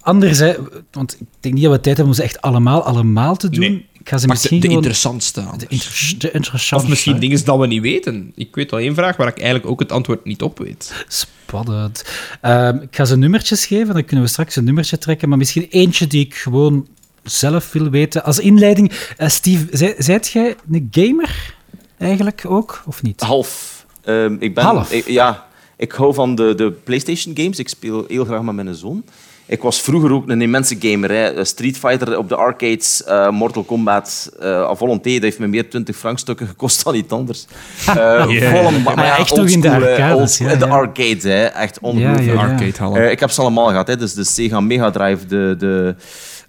anders, 0.00 0.38
hè, 0.38 0.54
want 0.92 1.16
ik 1.20 1.26
denk 1.40 1.54
niet 1.54 1.64
dat 1.64 1.72
we 1.72 1.80
tijd 1.80 1.96
hebben 1.96 2.14
om 2.14 2.20
ze 2.20 2.22
echt 2.22 2.40
allemaal, 2.40 2.82
allemaal 2.84 3.36
te 3.36 3.48
doen. 3.48 3.60
Nee. 3.60 3.86
Ik 4.04 4.10
ga 4.10 4.18
ze 4.18 4.26
Maar 4.26 4.36
de, 4.36 4.40
misschien 4.42 4.60
de 4.60 4.66
gewoon... 4.66 4.82
interessantste 4.82 5.40
de, 5.40 5.46
anders. 5.46 5.70
inter- 5.70 6.14
de 6.18 6.30
interessante. 6.30 6.84
Of 6.84 6.90
misschien 6.90 7.18
dingen 7.18 7.44
dat 7.44 7.58
we 7.58 7.66
niet 7.66 7.82
weten. 7.82 8.32
Ik 8.34 8.54
weet 8.54 8.72
al 8.72 8.78
één 8.78 8.94
vraag 8.94 9.16
waar 9.16 9.28
ik 9.28 9.36
eigenlijk 9.38 9.66
ook 9.70 9.80
het 9.80 9.92
antwoord 9.92 10.24
niet 10.24 10.42
op 10.42 10.58
weet. 10.58 11.04
Spannend. 11.08 12.04
Ehm, 12.40 12.76
ik 12.76 12.96
ga 12.96 13.04
ze 13.04 13.16
nummertjes 13.16 13.66
geven, 13.66 13.94
dan 13.94 14.04
kunnen 14.04 14.24
we 14.24 14.30
straks 14.30 14.56
een 14.56 14.64
nummertje 14.64 14.98
trekken. 14.98 15.28
Maar 15.28 15.38
misschien 15.38 15.66
eentje 15.70 16.06
die 16.06 16.24
ik 16.24 16.34
gewoon 16.34 16.86
zelf 17.22 17.72
wil 17.72 17.90
weten. 17.90 18.24
Als 18.24 18.38
inleiding, 18.38 18.92
eh, 19.16 19.28
Steve, 19.28 19.66
zij- 19.76 19.94
zijt 19.98 20.28
jij 20.28 20.56
een 20.70 20.88
gamer 20.90 21.54
eigenlijk 21.98 22.42
ook, 22.48 22.82
of 22.86 23.02
niet? 23.02 23.20
Half. 23.20 23.86
Ehm, 24.02 24.36
ik 24.38 24.54
ben, 24.54 24.64
Half? 24.64 24.92
ik- 24.92 25.08
ja, 25.08 25.46
ik 25.76 25.92
hou 25.92 26.14
van 26.14 26.34
de, 26.34 26.54
de 26.54 26.70
PlayStation 26.84 27.36
games. 27.36 27.58
Ik 27.58 27.68
speel 27.68 28.04
heel 28.08 28.24
graag 28.24 28.42
met 28.42 28.54
mijn 28.54 28.74
zoon. 28.74 29.04
Ik 29.46 29.62
was 29.62 29.80
vroeger 29.80 30.12
ook 30.12 30.28
een 30.28 30.42
immense 30.42 30.76
gamer. 30.80 31.10
Hè. 31.10 31.44
Street 31.44 31.78
Fighter 31.78 32.18
op 32.18 32.28
de 32.28 32.36
arcades, 32.36 33.04
eh, 33.04 33.30
Mortal 33.30 33.62
Kombat, 33.62 34.30
eh 34.40 34.62
à 34.62 34.74
volonté. 34.74 35.12
Dat 35.12 35.22
heeft 35.22 35.38
me 35.38 35.46
meer 35.46 35.70
20 35.70 35.96
frankstukken 35.96 36.46
gekost 36.46 36.84
dan 36.84 36.94
iets 36.94 37.12
anders. 37.12 37.46
Eh 37.86 38.24
volle, 38.24 38.78
maar, 38.78 38.94
Maar 38.94 39.04
ja, 39.04 39.16
echt 39.18 39.36
nog 39.36 39.48
in 39.48 39.60
de 39.60 39.70
arcades, 39.70 40.16
oldschool, 40.16 40.48
ja, 40.48 40.56
De 40.56 40.66
ja. 40.66 40.72
arcades, 40.72 41.22
hè. 41.22 41.44
echt 41.44 41.78
ongelooflijk. 41.80 42.26
Ja, 42.26 42.32
ja. 42.32 42.40
Arcade 42.40 42.72
hallen. 42.78 43.04
Eh, 43.04 43.10
ik 43.10 43.20
heb 43.20 43.30
ze 43.30 43.40
allemaal 43.40 43.66
gehad. 43.68 43.86
Hè. 43.86 43.96
Dus 43.96 44.14
de 44.14 44.24
Sega 44.24 44.60
Mega 44.60 44.90
Drive, 44.90 45.26
de, 45.26 45.54
de, 45.58 45.94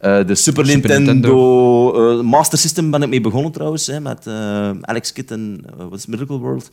eh, 0.06 0.26
de 0.26 0.36
Super, 0.36 0.66
Super 0.66 1.00
Nintendo, 1.00 2.18
eh, 2.18 2.24
Master 2.24 2.58
System 2.58 2.92
ben 2.92 3.02
ik 3.02 3.10
mee 3.10 3.22
begonnen 3.22 3.52
trouwens. 3.52 3.88
Hè, 3.88 4.00
met 4.00 4.28
eh, 4.28 4.70
Alex 4.82 5.14
Kidd 5.14 5.32
en 5.32 5.66
wat 5.78 5.98
is 5.98 6.06
Miracle 6.06 6.38
World. 6.38 6.70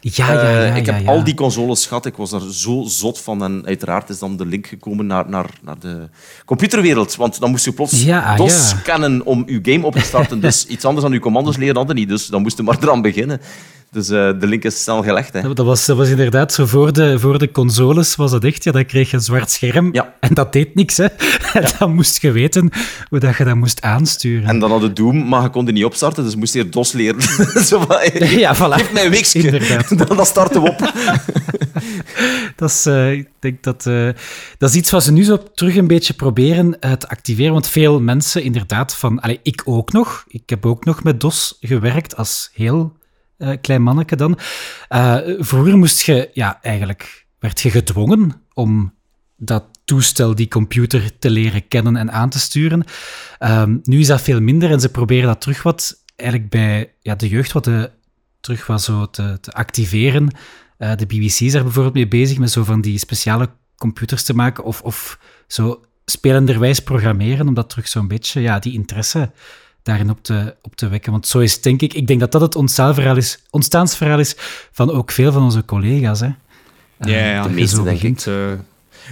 Ja, 0.00 0.32
ja, 0.32 0.64
ja. 0.64 0.74
Ik 0.74 0.86
heb 0.86 1.00
ja. 1.00 1.06
al 1.06 1.24
die 1.24 1.34
consoles 1.34 1.86
gehad. 1.86 2.06
Ik 2.06 2.16
was 2.16 2.30
daar 2.30 2.40
zo 2.50 2.82
zot 2.86 3.20
van. 3.20 3.42
En 3.42 3.62
uiteraard 3.66 4.08
is 4.08 4.18
dan 4.18 4.36
de 4.36 4.46
link 4.46 4.66
gekomen 4.66 5.06
naar, 5.06 5.28
naar, 5.28 5.50
naar 5.62 5.78
de 5.78 6.08
computerwereld. 6.44 7.16
Want 7.16 7.40
dan 7.40 7.50
moest 7.50 7.64
je 7.64 7.72
plots 7.72 8.08
ah, 8.08 8.36
DOS 8.36 8.70
ja. 8.70 8.76
kennen 8.76 9.24
om 9.24 9.44
je 9.46 9.58
game 9.62 9.86
op 9.86 9.94
te 9.94 10.00
starten. 10.00 10.40
dus 10.40 10.66
iets 10.74 10.84
anders 10.84 11.04
dan 11.04 11.12
je 11.12 11.20
commando's 11.20 11.56
leren 11.56 11.76
hadden 11.76 11.96
niet. 11.96 12.08
Dus 12.08 12.26
dan 12.26 12.42
moest 12.42 12.56
je 12.56 12.62
maar 12.62 12.78
eraan 12.80 13.02
beginnen. 13.02 13.40
Dus 13.92 14.08
eh, 14.08 14.30
de 14.38 14.46
link 14.46 14.64
is 14.64 14.82
snel 14.82 15.02
gelegd. 15.02 15.32
Hè. 15.32 15.54
Dat 15.54 15.66
was, 15.66 15.86
dat 15.86 15.96
was 15.96 16.08
inderdaad 16.08 16.52
zo 16.52 16.66
voor 16.66 16.92
de, 16.92 17.18
voor 17.18 17.38
de 17.38 17.50
consoles 17.50 18.16
was 18.16 18.32
het 18.32 18.44
echt, 18.44 18.64
ja, 18.64 18.72
dan 18.72 18.86
kreeg 18.86 19.10
je 19.10 19.16
een 19.16 19.22
zwart 19.22 19.50
scherm 19.50 19.88
Ja. 19.92 20.14
en 20.20 20.34
dat 20.34 20.52
deed 20.52 20.74
niks. 20.74 20.96
Hè. 20.96 21.06
En 21.52 21.70
dan 21.78 21.94
moest 21.94 22.22
je 22.22 22.30
weten 22.30 22.70
hoe 23.08 23.18
dat 23.18 23.36
je 23.36 23.44
dat 23.44 23.54
moest 23.56 23.82
aansturen. 23.82 24.48
En 24.48 24.58
dan 24.58 24.70
had 24.70 24.82
het 24.82 24.96
Doom, 24.96 25.28
maar 25.28 25.42
je 25.42 25.50
kon 25.50 25.64
die 25.64 25.74
niet 25.74 25.84
opstarten. 25.84 26.24
Dus 26.24 26.36
moest 26.36 26.52
je 26.52 26.58
eerst 26.58 26.72
DOS 26.72 26.92
leren. 26.92 27.22
zo 27.68 27.80
van, 27.80 27.96
hey, 27.98 28.38
ja, 28.38 28.56
voilà. 28.56 28.58
Geef 28.58 28.92
mij 28.92 29.04
een 29.04 29.10
weekje. 29.10 29.42
Inderdaad. 29.42 30.08
Dan, 30.16 30.26
starten 30.26 30.62
we 30.62 30.68
op. 30.68 30.92
Dat 32.56 32.70
is, 32.70 32.86
eh, 32.86 33.12
ik 33.12 33.28
denk 33.38 33.62
dat, 33.62 33.86
eh, 33.86 34.08
dat 34.58 34.70
is 34.70 34.76
iets 34.76 34.90
wat 34.90 35.04
ze 35.04 35.12
nu 35.12 35.24
zo 35.24 35.42
terug 35.54 35.76
een 35.76 35.86
beetje 35.86 36.14
proberen 36.14 36.76
te 36.80 37.08
activeren. 37.08 37.52
Want 37.52 37.68
veel 37.68 38.00
mensen 38.00 38.42
inderdaad 38.42 38.94
van... 38.94 39.20
Allee, 39.20 39.40
ik 39.42 39.62
ook 39.64 39.92
nog. 39.92 40.24
Ik 40.28 40.42
heb 40.46 40.66
ook 40.66 40.84
nog 40.84 41.02
met 41.02 41.20
DOS 41.20 41.56
gewerkt 41.60 42.16
als 42.16 42.50
heel 42.54 42.92
eh, 43.42 43.56
klein 43.60 43.82
manneke 43.82 44.16
dan. 44.16 44.38
Eh, 44.88 45.16
vroeger 45.38 45.78
moest 45.78 46.02
je... 46.02 46.30
Ja, 46.32 46.58
eigenlijk 46.62 47.26
werd 47.38 47.60
je 47.60 47.70
gedwongen 47.70 48.42
om 48.54 48.94
dat 49.36 49.64
toestel, 49.84 50.34
die 50.34 50.48
computer, 50.48 51.18
te 51.18 51.30
leren 51.30 51.68
kennen 51.68 51.96
en 51.96 52.12
aan 52.12 52.30
te 52.30 52.38
sturen. 52.38 52.84
Ehm, 53.38 53.76
nu 53.82 53.98
is 53.98 54.06
dat 54.06 54.22
veel 54.22 54.40
minder 54.40 54.70
en 54.70 54.80
ze 54.80 54.88
proberen 54.88 55.26
dat 55.26 55.40
terug 55.40 55.62
wat... 55.62 56.00
Eigenlijk 56.16 56.50
bij 56.50 56.94
ja, 57.00 57.14
de 57.14 57.28
jeugd 57.28 57.52
wat 57.52 57.64
de, 57.64 57.90
terug 58.40 58.66
wat 58.66 58.82
zo 58.82 59.10
te, 59.10 59.38
activeren. 59.50 60.34
Eh, 60.78 60.96
de 60.96 61.06
BBC 61.06 61.40
is 61.40 61.52
bijvoorbeeld 61.52 61.94
mee 61.94 62.08
bezig 62.08 62.38
met 62.38 62.50
zo 62.50 62.64
van 62.64 62.80
die 62.80 62.98
speciale 62.98 63.50
computers 63.76 64.24
te 64.24 64.34
maken 64.34 64.64
of, 64.64 64.82
of 64.82 65.18
zo 65.46 65.80
spelenderwijs 66.04 66.80
programmeren, 66.80 67.48
om 67.48 67.54
dat 67.54 67.70
terug 67.70 67.88
zo'n 67.88 68.08
beetje, 68.08 68.40
ja, 68.40 68.58
die 68.58 68.72
interesse 68.72 69.32
daarin 69.82 70.10
op 70.10 70.22
te, 70.22 70.54
op 70.62 70.76
te 70.76 70.88
wekken. 70.88 71.12
Want 71.12 71.26
zo 71.26 71.38
is 71.38 71.60
denk 71.60 71.82
ik, 71.82 71.94
ik 71.94 72.06
denk 72.06 72.20
dat 72.20 72.32
dat 72.32 72.40
het 72.40 72.56
ontstaansverhaal 72.56 73.16
is, 73.16 73.42
ontstaansverhaal 73.50 74.18
is 74.18 74.34
van 74.72 74.90
ook 74.90 75.10
veel 75.10 75.32
van 75.32 75.42
onze 75.42 75.64
collega's. 75.64 76.20
Hè. 76.20 76.26
Eh, 76.26 77.12
Ja, 77.12 77.26
ja, 77.26 77.42
dat 77.42 77.48
de 77.48 77.54
meeste, 77.54 77.82
denk 77.82 77.88
ik. 77.88 77.92
begint. 77.92 78.26
Eh, 78.26 78.52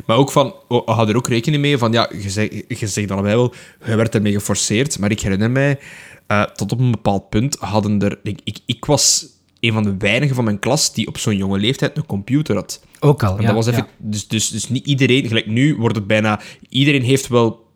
maar 0.07 0.17
ook 0.17 0.31
van, 0.31 0.55
oh, 0.69 0.89
hou 0.89 1.09
er 1.09 1.17
ook 1.17 1.29
rekening 1.29 1.63
mee 1.63 1.79
van, 1.79 1.93
ja, 1.93 2.11
je 2.23 2.31
zegt, 2.31 2.53
je 2.69 2.87
zegt 2.87 3.09
dan 3.09 3.23
wel, 3.23 3.55
je 3.85 3.97
werd 3.97 4.15
ermee 4.15 4.33
geforceerd, 4.33 4.99
maar 4.99 5.11
ik 5.11 5.21
herinner 5.21 5.51
mij, 5.51 5.79
eh, 6.27 6.43
tot 6.43 6.73
op 6.73 6.79
een 6.81 6.91
bepaald 6.91 7.29
punt 7.29 7.57
hadden 7.59 8.03
er, 8.03 8.19
ik, 8.23 8.41
ik, 8.45 8.59
ik 8.67 8.85
was 8.85 9.27
een 9.61 9.73
van 9.73 9.83
de 9.83 9.97
weinigen 9.99 10.35
van 10.35 10.45
mijn 10.45 10.59
klas 10.59 10.95
die 10.95 11.07
op 11.07 11.19
zo'n 11.19 11.37
jonge 11.37 11.59
leeftijd 11.59 11.97
een 11.97 12.07
computer 12.07 12.55
had. 12.57 12.81
Ook 13.01 13.23
al, 13.23 13.37
En 13.37 13.41
ja. 13.41 13.47
dat 13.47 13.57
was 13.57 13.67
even, 13.67 13.87
ja. 13.87 13.89
dus, 13.99 14.29
dus, 14.29 14.49
dus 14.49 14.69
niet 14.69 14.87
iedereen, 14.87 15.27
gelijk 15.27 15.47
nu 15.47 15.77
wordt 15.77 15.97
het 15.97 16.07
bijna, 16.07 16.41
iedereen 16.69 17.03
heeft 17.03 17.29
wel, 17.29 17.69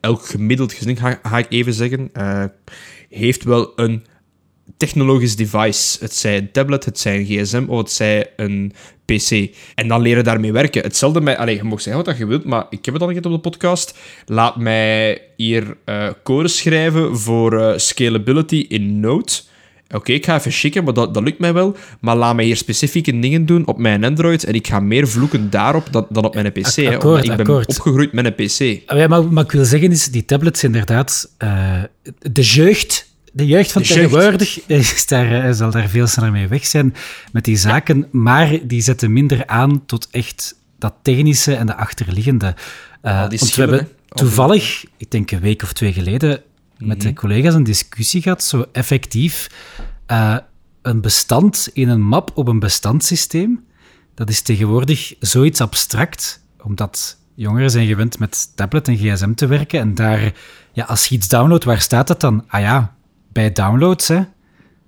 elk 0.00 0.26
gemiddeld 0.26 0.72
gezin 0.72 0.96
ga, 0.96 1.20
ga 1.22 1.38
ik 1.38 1.46
even 1.48 1.72
zeggen, 1.72 2.10
eh, 2.12 2.44
heeft 3.08 3.44
wel 3.44 3.72
een 3.76 4.04
technologisch 4.76 5.36
device. 5.36 5.96
Het 6.00 6.14
zij 6.14 6.36
een 6.36 6.52
tablet, 6.52 6.84
het 6.84 6.98
zij 6.98 7.18
een 7.18 7.24
gsm 7.24 7.64
of 7.68 7.78
het 7.78 7.90
zij 7.90 8.30
een 8.36 8.72
pc. 9.04 9.56
En 9.74 9.88
dan 9.88 10.00
leren 10.00 10.24
daarmee 10.24 10.52
werken. 10.52 10.82
Hetzelfde 10.82 11.20
met... 11.20 11.36
Allee, 11.36 11.56
je 11.56 11.64
mag 11.64 11.80
zeggen 11.80 12.04
wat 12.04 12.18
je 12.18 12.26
wilt, 12.26 12.44
maar 12.44 12.66
ik 12.70 12.84
heb 12.84 12.94
het 12.94 13.02
al 13.02 13.10
een 13.10 13.16
op 13.16 13.22
de 13.22 13.38
podcast. 13.38 13.98
Laat 14.26 14.56
mij 14.56 15.22
hier 15.36 15.76
eh 15.84 16.08
code 16.22 16.48
schrijven 16.48 17.18
voor 17.18 17.60
eh, 17.60 17.78
scalability 17.78 18.64
in 18.68 19.00
Node. 19.00 19.32
Oké, 19.90 20.12
ik 20.12 20.24
ga 20.24 20.36
even 20.36 20.52
schikken, 20.52 20.84
maar 20.84 20.94
dat, 20.94 21.14
dat 21.14 21.22
lukt 21.22 21.38
mij 21.38 21.52
wel. 21.52 21.76
Maar 22.00 22.16
laat 22.16 22.34
mij 22.34 22.44
hier 22.44 22.56
specifieke 22.56 23.18
dingen 23.18 23.46
doen 23.46 23.66
op 23.66 23.78
mijn 23.78 24.04
Android 24.04 24.44
en 24.44 24.54
ik 24.54 24.66
ga 24.66 24.80
meer 24.80 25.08
vloeken 25.08 25.50
daarop 25.50 25.88
dan, 25.90 26.06
dan 26.10 26.24
op 26.24 26.34
mijn 26.34 26.52
PC. 26.52 26.74
hè, 26.74 26.94
akkoord, 26.94 27.02
omdat 27.02 27.24
ik 27.24 27.30
ben 27.36 27.38
akkoord. 27.38 27.68
opgegroeid 27.68 28.12
met 28.12 28.24
een 28.24 28.34
PC. 28.34 28.82
Ah, 28.90 28.98
Ja, 28.98 29.08
maar 29.08 29.32
wat 29.32 29.44
ik 29.44 29.52
wil 29.52 29.64
zeggen 29.64 29.90
is, 29.90 30.06
die 30.06 30.24
tablets 30.24 30.64
inderdaad, 30.64 31.30
eh, 31.38 31.82
de 32.18 32.42
jeugd 32.42 33.12
de 33.32 33.46
jeugd 33.46 33.72
van 33.72 33.82
De 33.82 33.88
tegenwoordig 33.88 34.66
is 34.66 35.06
daar, 35.06 35.44
eh, 35.44 35.52
zal 35.52 35.70
daar 35.70 35.88
veel 35.88 36.06
sneller 36.06 36.32
mee 36.32 36.48
weg 36.48 36.66
zijn 36.66 36.94
met 37.32 37.44
die 37.44 37.56
zaken, 37.56 38.08
maar 38.10 38.58
die 38.62 38.82
zetten 38.82 39.12
minder 39.12 39.46
aan 39.46 39.86
tot 39.86 40.08
echt 40.10 40.54
dat 40.78 40.94
technische 41.02 41.54
en 41.54 41.66
de 41.66 41.76
achterliggende. 41.76 42.54
Eh, 43.00 43.28
die 43.28 43.38
want 43.38 43.54
we 43.54 43.60
hebben. 43.60 43.80
Al 44.08 44.18
toevallig, 44.18 44.84
ik 44.96 45.10
denk 45.10 45.30
een 45.30 45.40
week 45.40 45.62
of 45.62 45.72
twee 45.72 45.92
geleden, 45.92 46.42
met 46.78 46.98
Mhm. 46.98 47.06
de 47.06 47.12
collega's 47.12 47.54
een 47.54 47.62
discussie 47.64 48.22
gehad, 48.22 48.42
zo 48.42 48.64
effectief 48.72 49.50
eh, 50.06 50.36
een 50.82 51.00
bestand 51.00 51.68
in 51.72 51.88
een 51.88 52.02
map 52.02 52.30
op 52.34 52.48
een 52.48 52.58
bestandssysteem. 52.58 53.64
Dat 54.14 54.28
is 54.28 54.42
tegenwoordig 54.42 55.14
zoiets 55.20 55.60
abstract, 55.60 56.42
omdat 56.62 57.18
jongeren 57.34 57.70
zijn 57.70 57.86
gewend 57.86 58.18
met 58.18 58.56
tablet 58.56 58.88
en 58.88 58.96
gsm 58.96 59.34
te 59.34 59.46
werken. 59.46 59.80
En 59.80 59.94
daar, 59.94 60.32
ja, 60.72 60.84
als 60.84 61.06
je 61.06 61.14
iets 61.14 61.28
downloadt, 61.28 61.64
waar 61.64 61.80
staat 61.80 62.06
dat 62.06 62.20
dan? 62.20 62.44
Ah 62.48 62.60
ja, 62.60 62.94
bij 63.32 63.52
downloads, 63.52 64.08
hè. 64.08 64.22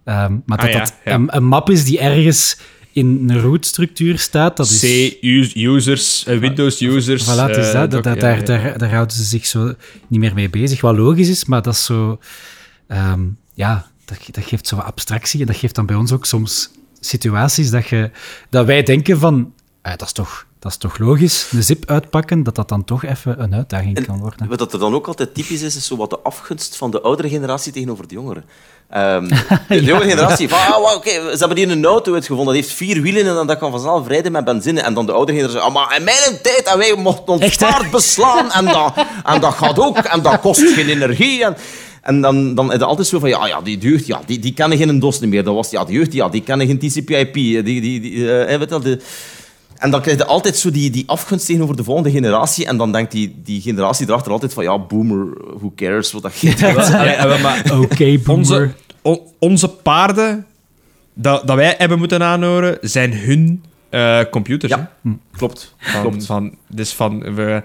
Ehm, 0.05 0.32
maar 0.47 0.59
dat 0.59 0.66
Ah 0.66 0.72
ja, 0.72 0.78
dat 0.78 0.95
ja. 1.05 1.12
Een, 1.14 1.37
een 1.37 1.45
map 1.45 1.70
is 1.70 1.84
die 1.84 1.99
ergens 2.01 2.59
in 2.97 3.24
een 3.26 3.40
root-structuur 3.40 4.18
staat, 4.18 4.57
dat 4.57 4.70
is... 4.70 4.80
C-users, 4.80 6.24
eh, 6.26 6.38
Windows-users. 6.38 7.22
Voilà, 7.24 7.26
het 7.49 7.57
is 7.57 7.66
eh, 7.66 7.72
dat. 7.72 7.90
dat, 7.90 7.94
ook, 7.99 8.03
dat- 8.05 8.14
ja, 8.14 8.20
daar, 8.20 8.38
ja. 8.38 8.44
Daar, 8.44 8.78
daar 8.78 8.92
houden 8.92 9.16
ze 9.16 9.22
zich 9.22 9.47
zo 9.47 9.74
niet 10.09 10.20
meer 10.20 10.34
mee 10.34 10.51
bezig. 10.51 10.80
Wat 10.80 10.97
logisch 10.97 11.28
is, 11.28 11.44
maar 11.44 11.62
dat 11.62 11.74
is 11.74 11.84
zo... 11.84 12.18
ehm, 12.86 13.20
ja, 13.55 13.86
dat, 14.05 14.18
dat 14.30 14.44
geeft 14.44 14.66
zo 14.66 14.76
wat 14.76 14.84
abstractie. 14.84 15.40
En 15.40 15.47
dat 15.47 15.57
geeft 15.57 15.74
dan 15.74 15.86
bij 15.86 15.97
ons 15.97 16.12
ook 16.12 16.26
soms 16.26 16.70
situaties 17.01 17.70
dat, 17.70 17.86
je, 17.88 18.11
dat 18.51 18.66
wij 18.66 18.82
denken 18.82 19.18
van... 19.18 19.53
ah, 19.82 19.90
dat, 19.97 20.07
is 20.07 20.12
toch, 20.12 20.47
dat 20.59 20.70
is 20.72 20.78
toch 20.78 20.99
logisch, 20.99 21.49
een 21.53 21.62
zip 21.62 21.90
uitpakken, 21.90 22.42
dat 22.42 22.55
dat 22.55 22.68
dan 22.68 22.84
toch 22.84 23.05
even 23.05 23.42
een 23.42 23.55
uitdaging 23.55 24.07
kan 24.07 24.18
worden. 24.18 24.49
Wat 24.49 24.59
dat 24.59 24.72
er 24.72 24.78
dan 24.78 24.94
ook 24.94 25.07
altijd 25.07 25.34
typisch 25.34 25.62
is, 25.62 25.76
is 25.76 25.86
zo 25.86 25.97
wat 25.97 26.11
de 26.11 26.18
afgunst 26.18 26.76
van 26.76 26.90
de 26.90 27.01
oudere 27.01 27.28
generatie 27.28 27.72
tegenover 27.72 28.09
de 28.09 28.14
jongeren. 28.14 28.44
Ehm, 28.91 29.28
de 29.68 29.84
jongere 29.84 30.09
generatie 30.09 30.49
van, 30.49 30.59
ah, 30.59 30.95
oké, 30.95 31.11
ze 31.11 31.37
hebben 31.39 31.57
hier 31.57 31.70
een 31.70 31.84
auto 31.84 32.14
uitgevonden, 32.14 32.55
dat 32.55 32.64
heeft 32.64 32.76
vier 32.76 33.03
wielen 33.03 33.26
en 33.26 33.34
dan 33.34 33.47
dat 33.47 33.59
kan 33.59 33.70
vanzelf 33.70 34.09
rijden 34.09 34.32
met 34.32 34.45
benzine. 34.45 34.80
En 34.80 34.95
dan 34.95 35.07
de 35.07 35.12
oudere 35.12 35.39
generatie, 35.39 35.66
ah, 35.66 35.74
maar 35.74 35.97
in 35.97 36.05
mijn 36.05 36.39
tijd, 36.43 36.62
en 36.72 36.78
wij 36.78 36.95
mochten 36.97 37.32
ons 37.32 37.43
Echt, 37.43 37.59
paard 37.59 37.91
beslaan 37.91 38.51
en 38.51 38.64
dat, 38.64 38.93
en 39.24 39.41
dat 39.41 39.55
gaat 39.55 39.78
ook, 39.78 39.99
en 39.99 40.22
dat 40.22 40.41
kost 40.41 40.72
geen 40.74 40.89
energie. 40.89 41.45
En, 41.45 41.57
en 42.03 42.20
dan, 42.20 42.55
dan 42.55 42.66
is 42.66 42.72
het 42.72 42.82
altijd 42.82 43.07
zo 43.07 43.18
van, 43.18 43.28
ja, 43.28 43.47
ja 43.47 43.61
die 43.61 43.78
jeugd, 43.78 44.07
ja, 44.07 44.20
die, 44.26 44.39
die 44.39 44.53
kennen 44.53 44.78
geen 44.78 44.99
DOS 44.99 45.18
meer. 45.18 45.45
Dat 45.45 45.55
was, 45.55 45.70
ja, 45.70 45.84
die 45.84 45.97
jeugd, 45.97 46.12
ja, 46.12 46.28
die 46.28 46.43
kennen 46.43 46.66
geen 46.66 46.78
TCP/IP. 46.78 47.34
Die, 47.34 47.62
die, 47.62 48.01
die, 48.01 48.41
eh, 48.41 48.59
weet 48.59 48.61
je 48.61 48.68
wel, 48.68 48.80
de, 48.80 49.01
en 49.79 49.91
dan 49.91 50.01
krijg 50.01 50.16
je 50.18 50.24
altijd 50.27 50.57
zo 50.57 50.70
die, 50.70 50.91
die 50.91 51.09
afgunst 51.09 51.47
tegenover 51.47 51.77
de 51.77 51.85
volgende 51.85 52.11
generatie. 52.11 52.66
En 52.66 52.77
dan 52.77 52.93
denkt 52.93 53.12
die, 53.12 53.37
die 53.45 53.61
generatie 53.61 54.09
erachter 54.09 54.33
altijd 54.33 54.53
van, 54.55 54.64
ja, 54.64 54.79
boomer, 54.79 55.27
who 55.59 55.72
cares 55.77 56.12
wat 56.12 56.22
dat 56.22 56.39
je 56.41 56.55
Ja, 56.57 57.05
ja, 57.05 57.27
ja, 57.27 57.39
maar 57.39 57.64
Oké, 57.81 58.05
boomer. 58.18 58.29
onze, 58.29 58.70
o- 59.03 59.33
onze 59.39 59.68
paarden 59.68 60.47
dat, 61.14 61.47
dat 61.47 61.57
wij 61.57 61.74
hebben 61.79 61.99
moeten 61.99 62.22
aanhoren, 62.22 62.79
zijn 62.81 63.12
hun 63.14 63.64
eh, 63.89 64.20
computers. 64.31 64.72
Ja. 64.72 64.91
hè. 65.03 65.11
Klopt, 65.37 65.74
Van, 65.79 66.01
klopt. 66.01 66.27
Van, 66.27 66.55
dus 66.68 66.93
van, 66.93 67.35
we, 67.35 67.62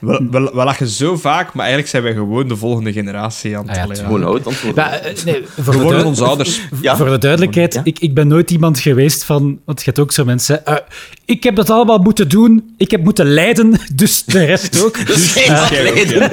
we, 0.00 0.26
we, 0.30 0.40
we 0.40 0.64
lachen 0.64 0.88
zo 0.88 1.16
vaak, 1.16 1.46
maar 1.52 1.60
eigenlijk 1.64 1.88
zijn 1.88 2.02
wij 2.02 2.12
gewoon 2.12 2.48
de 2.48 2.56
volgende 2.56 2.92
generatie 2.92 3.56
aan 3.56 3.68
het 3.68 3.78
Ah 3.78 3.96
ja, 3.96 4.04
Gewoon 4.04 4.24
oud 4.24 4.46
eh, 4.46 5.24
nee, 5.24 5.44
voor 5.60 5.72
de 5.72 5.80
worden 5.80 6.04
onze 6.04 6.24
ouders. 6.24 6.60
Ja. 6.80 6.96
Voor 6.96 7.08
de 7.08 7.18
duidelijkheid, 7.18 7.74
Ja. 7.74 7.80
ik, 7.84 7.98
ik 7.98 8.14
ben 8.14 8.28
nooit 8.28 8.50
iemand 8.50 8.78
geweest 8.78 9.24
van... 9.24 9.60
Want 9.64 9.78
je 9.78 9.84
hebt 9.84 9.98
ook 9.98 10.12
zo 10.12 10.24
mensen... 10.24 10.66
eh, 10.66 10.76
ik 11.24 11.42
heb 11.42 11.56
dat 11.56 11.70
allemaal 11.70 11.98
moeten 11.98 12.28
doen. 12.28 12.74
Ik 12.76 12.90
heb 12.90 13.04
moeten 13.04 13.26
lijden, 13.26 13.80
dus 13.94 14.24
de 14.24 14.44
rest 14.44 14.84
ook. 14.84 14.98
Dus 15.06 15.32
geen 15.32 15.50
afleiden. 15.56 16.30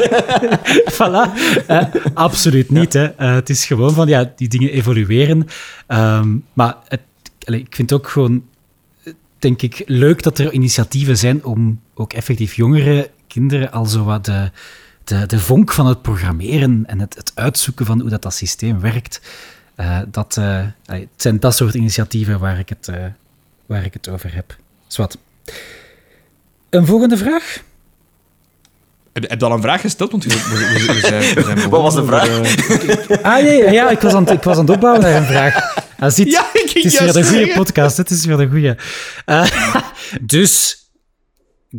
voilà. 0.92 1.32
Eh, 1.68 1.84
absoluut 2.14 2.70
niet. 2.70 2.94
Hè. 2.94 3.08
Het 3.16 3.50
is 3.50 3.66
gewoon 3.66 3.94
van, 3.94 4.08
ja, 4.08 4.34
die 4.36 4.48
dingen 4.48 4.72
evolueren. 4.72 5.48
Ehm, 5.88 6.36
maar 6.54 6.76
het, 6.88 7.02
allee, 7.44 7.60
ik 7.60 7.76
vind 7.76 7.90
het 7.90 8.00
ook 8.00 8.08
gewoon, 8.10 8.44
denk 9.40 9.62
ik, 9.62 9.84
leuk 9.86 10.24
dat 10.24 10.38
er 10.40 10.52
initiatieven 10.52 11.18
zijn 11.18 11.46
om 11.46 11.80
ook 11.94 12.14
effectief 12.14 12.54
jongere 12.54 13.10
kinderen 13.28 13.72
al 13.72 13.86
zo 13.86 14.04
wat 14.04 14.26
de, 14.26 14.52
de, 15.04 15.26
de 15.26 15.40
vonk 15.40 15.72
van 15.72 15.86
het 15.88 16.02
programmeren 16.02 16.84
en 16.88 17.00
het, 17.00 17.16
het 17.16 17.32
uitzoeken 17.36 17.86
van 17.86 18.00
hoe 18.02 18.10
dat, 18.10 18.22
dat 18.22 18.34
systeem 18.34 18.80
werkt. 18.80 19.22
eh, 19.76 20.00
dat, 20.08 20.38
eh, 20.38 20.60
het 20.86 21.08
zijn 21.16 21.40
dat 21.40 21.56
soort 21.56 21.74
initiatieven 21.74 22.40
waar 22.40 22.60
ik 22.60 22.70
het, 22.70 22.88
eh, 22.88 22.96
waar 23.66 23.86
ik 23.86 23.94
het 23.94 24.10
over 24.10 24.34
heb. 24.36 24.56
Zwat. 24.88 25.18
Een 26.70 26.86
volgende 26.86 27.18
vraag? 27.18 27.62
Heb, 29.14 29.30
heb 29.30 29.40
je 29.40 29.46
al 29.46 29.52
een 29.52 29.62
vraag 29.62 29.82
gesteld? 29.82 30.12
Want 30.12 30.24
we, 30.24 30.30
we, 30.34 30.86
we- 30.86 30.94
we 30.94 31.00
zijn, 31.00 31.36
we 31.36 31.44
zijn 31.44 31.70
Wat 31.70 31.82
was 31.82 31.96
de 31.96 32.06
vraag? 32.06 32.30
Ah, 33.22 33.44
nee, 33.44 33.72
ja, 33.72 33.90
ik 33.90 34.00
was 34.00 34.14
aan, 34.14 34.24
het- 34.24 34.34
ik 34.34 34.44
was 34.44 34.58
aan 34.58 34.66
het 34.66 34.76
opbouwen 34.76 35.02
naar 35.04 35.16
een 35.16 35.26
vraag. 35.26 35.76
Ah, 36.00 36.12
ziet, 36.12 36.32
Ja, 36.38 36.42
ik 36.54 36.70
ging 36.70 36.84
het 36.84 36.94
is 36.94 37.00
weer 37.00 37.18
een 37.18 37.24
goede 37.24 37.54
podcast. 37.54 37.98
Het 37.98 38.10
is 38.10 38.26
weer 38.26 38.40
een 38.40 38.50
goede. 38.50 38.78
Dus, 40.22 40.78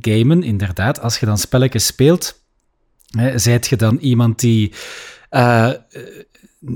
gamen, 0.00 0.42
inderdaad. 0.42 1.00
Als 1.00 1.18
je 1.18 1.26
dan 1.26 1.38
spelletjes 1.38 1.86
speelt, 1.86 2.42
hè, 3.10 3.38
zijt 3.38 3.66
je 3.66 3.76
dan 3.76 3.96
iemand 3.96 4.40
die 4.40 4.72
eh, 5.30 5.70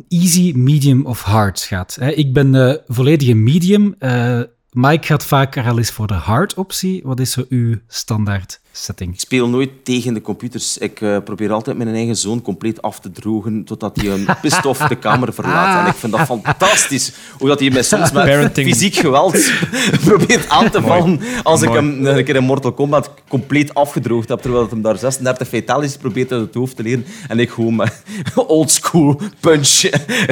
easy, 0.08 0.52
medium 0.56 1.06
of 1.06 1.22
hard 1.22 1.60
gaat. 1.60 1.96
Hè? 2.00 2.10
Ik 2.10 2.32
ben 2.32 2.80
volledige 2.86 3.34
medium. 3.34 3.94
Eh, 3.98 4.40
Mike 4.70 5.06
gaat 5.06 5.24
vaker 5.24 5.64
al 5.68 5.78
eens 5.78 5.90
voor 5.90 6.06
de 6.06 6.14
hard 6.14 6.54
optie. 6.54 7.00
Wat 7.04 7.20
is 7.20 7.30
zo 7.30 7.44
uw 7.48 7.78
standaard 7.86 8.60
setting? 8.72 9.14
Ik 9.14 9.20
speel 9.20 9.48
nooit 9.48 9.70
tegen 9.82 10.14
de 10.14 10.20
computers. 10.20 10.78
Ik 10.78 11.00
eh, 11.00 11.16
probeer 11.24 11.52
altijd 11.52 11.76
mijn 11.76 11.94
eigen 11.94 12.16
zoon 12.16 12.42
compleet 12.42 12.82
af 12.82 13.00
te 13.00 13.10
drogen 13.10 13.64
totdat 13.64 13.96
hij 13.96 14.10
een 14.10 14.26
pistof 14.40 14.78
de 14.78 14.96
kamer 14.96 15.34
verlaat. 15.34 15.84
En 15.84 15.90
ik 15.90 15.96
vind 15.96 16.12
dat 16.12 16.20
fantastisch. 16.20 17.12
Hoe 17.38 17.48
dat 17.48 17.60
hij 17.60 17.70
mij 17.70 17.82
soms 17.82 18.12
met 18.12 18.24
Parenting. 18.24 18.68
fysiek 18.68 18.94
geweld 18.94 19.52
probeert 20.04 20.48
aan 20.48 20.70
te 20.70 20.82
vallen 20.82 21.20
als 21.42 21.62
ik 21.62 21.68
hem 21.68 22.06
een 22.06 22.24
keer 22.24 22.36
in 22.36 22.44
Mortal 22.44 22.72
Kombat 22.72 23.10
compleet 23.28 23.74
afgedroogd 23.74 24.28
heb, 24.28 24.40
terwijl 24.40 24.68
hij 24.70 24.80
daar 24.80 24.98
36 24.98 25.48
fatalities 25.48 25.96
probeert 25.96 26.32
uit 26.32 26.40
het 26.40 26.54
hoofd 26.54 26.76
te 26.76 26.82
leren. 26.82 27.04
En 27.28 27.38
ik 27.38 27.50
gewoon 27.50 27.76
met 27.76 28.02
oldschool 28.34 29.20
punch. 29.40 29.82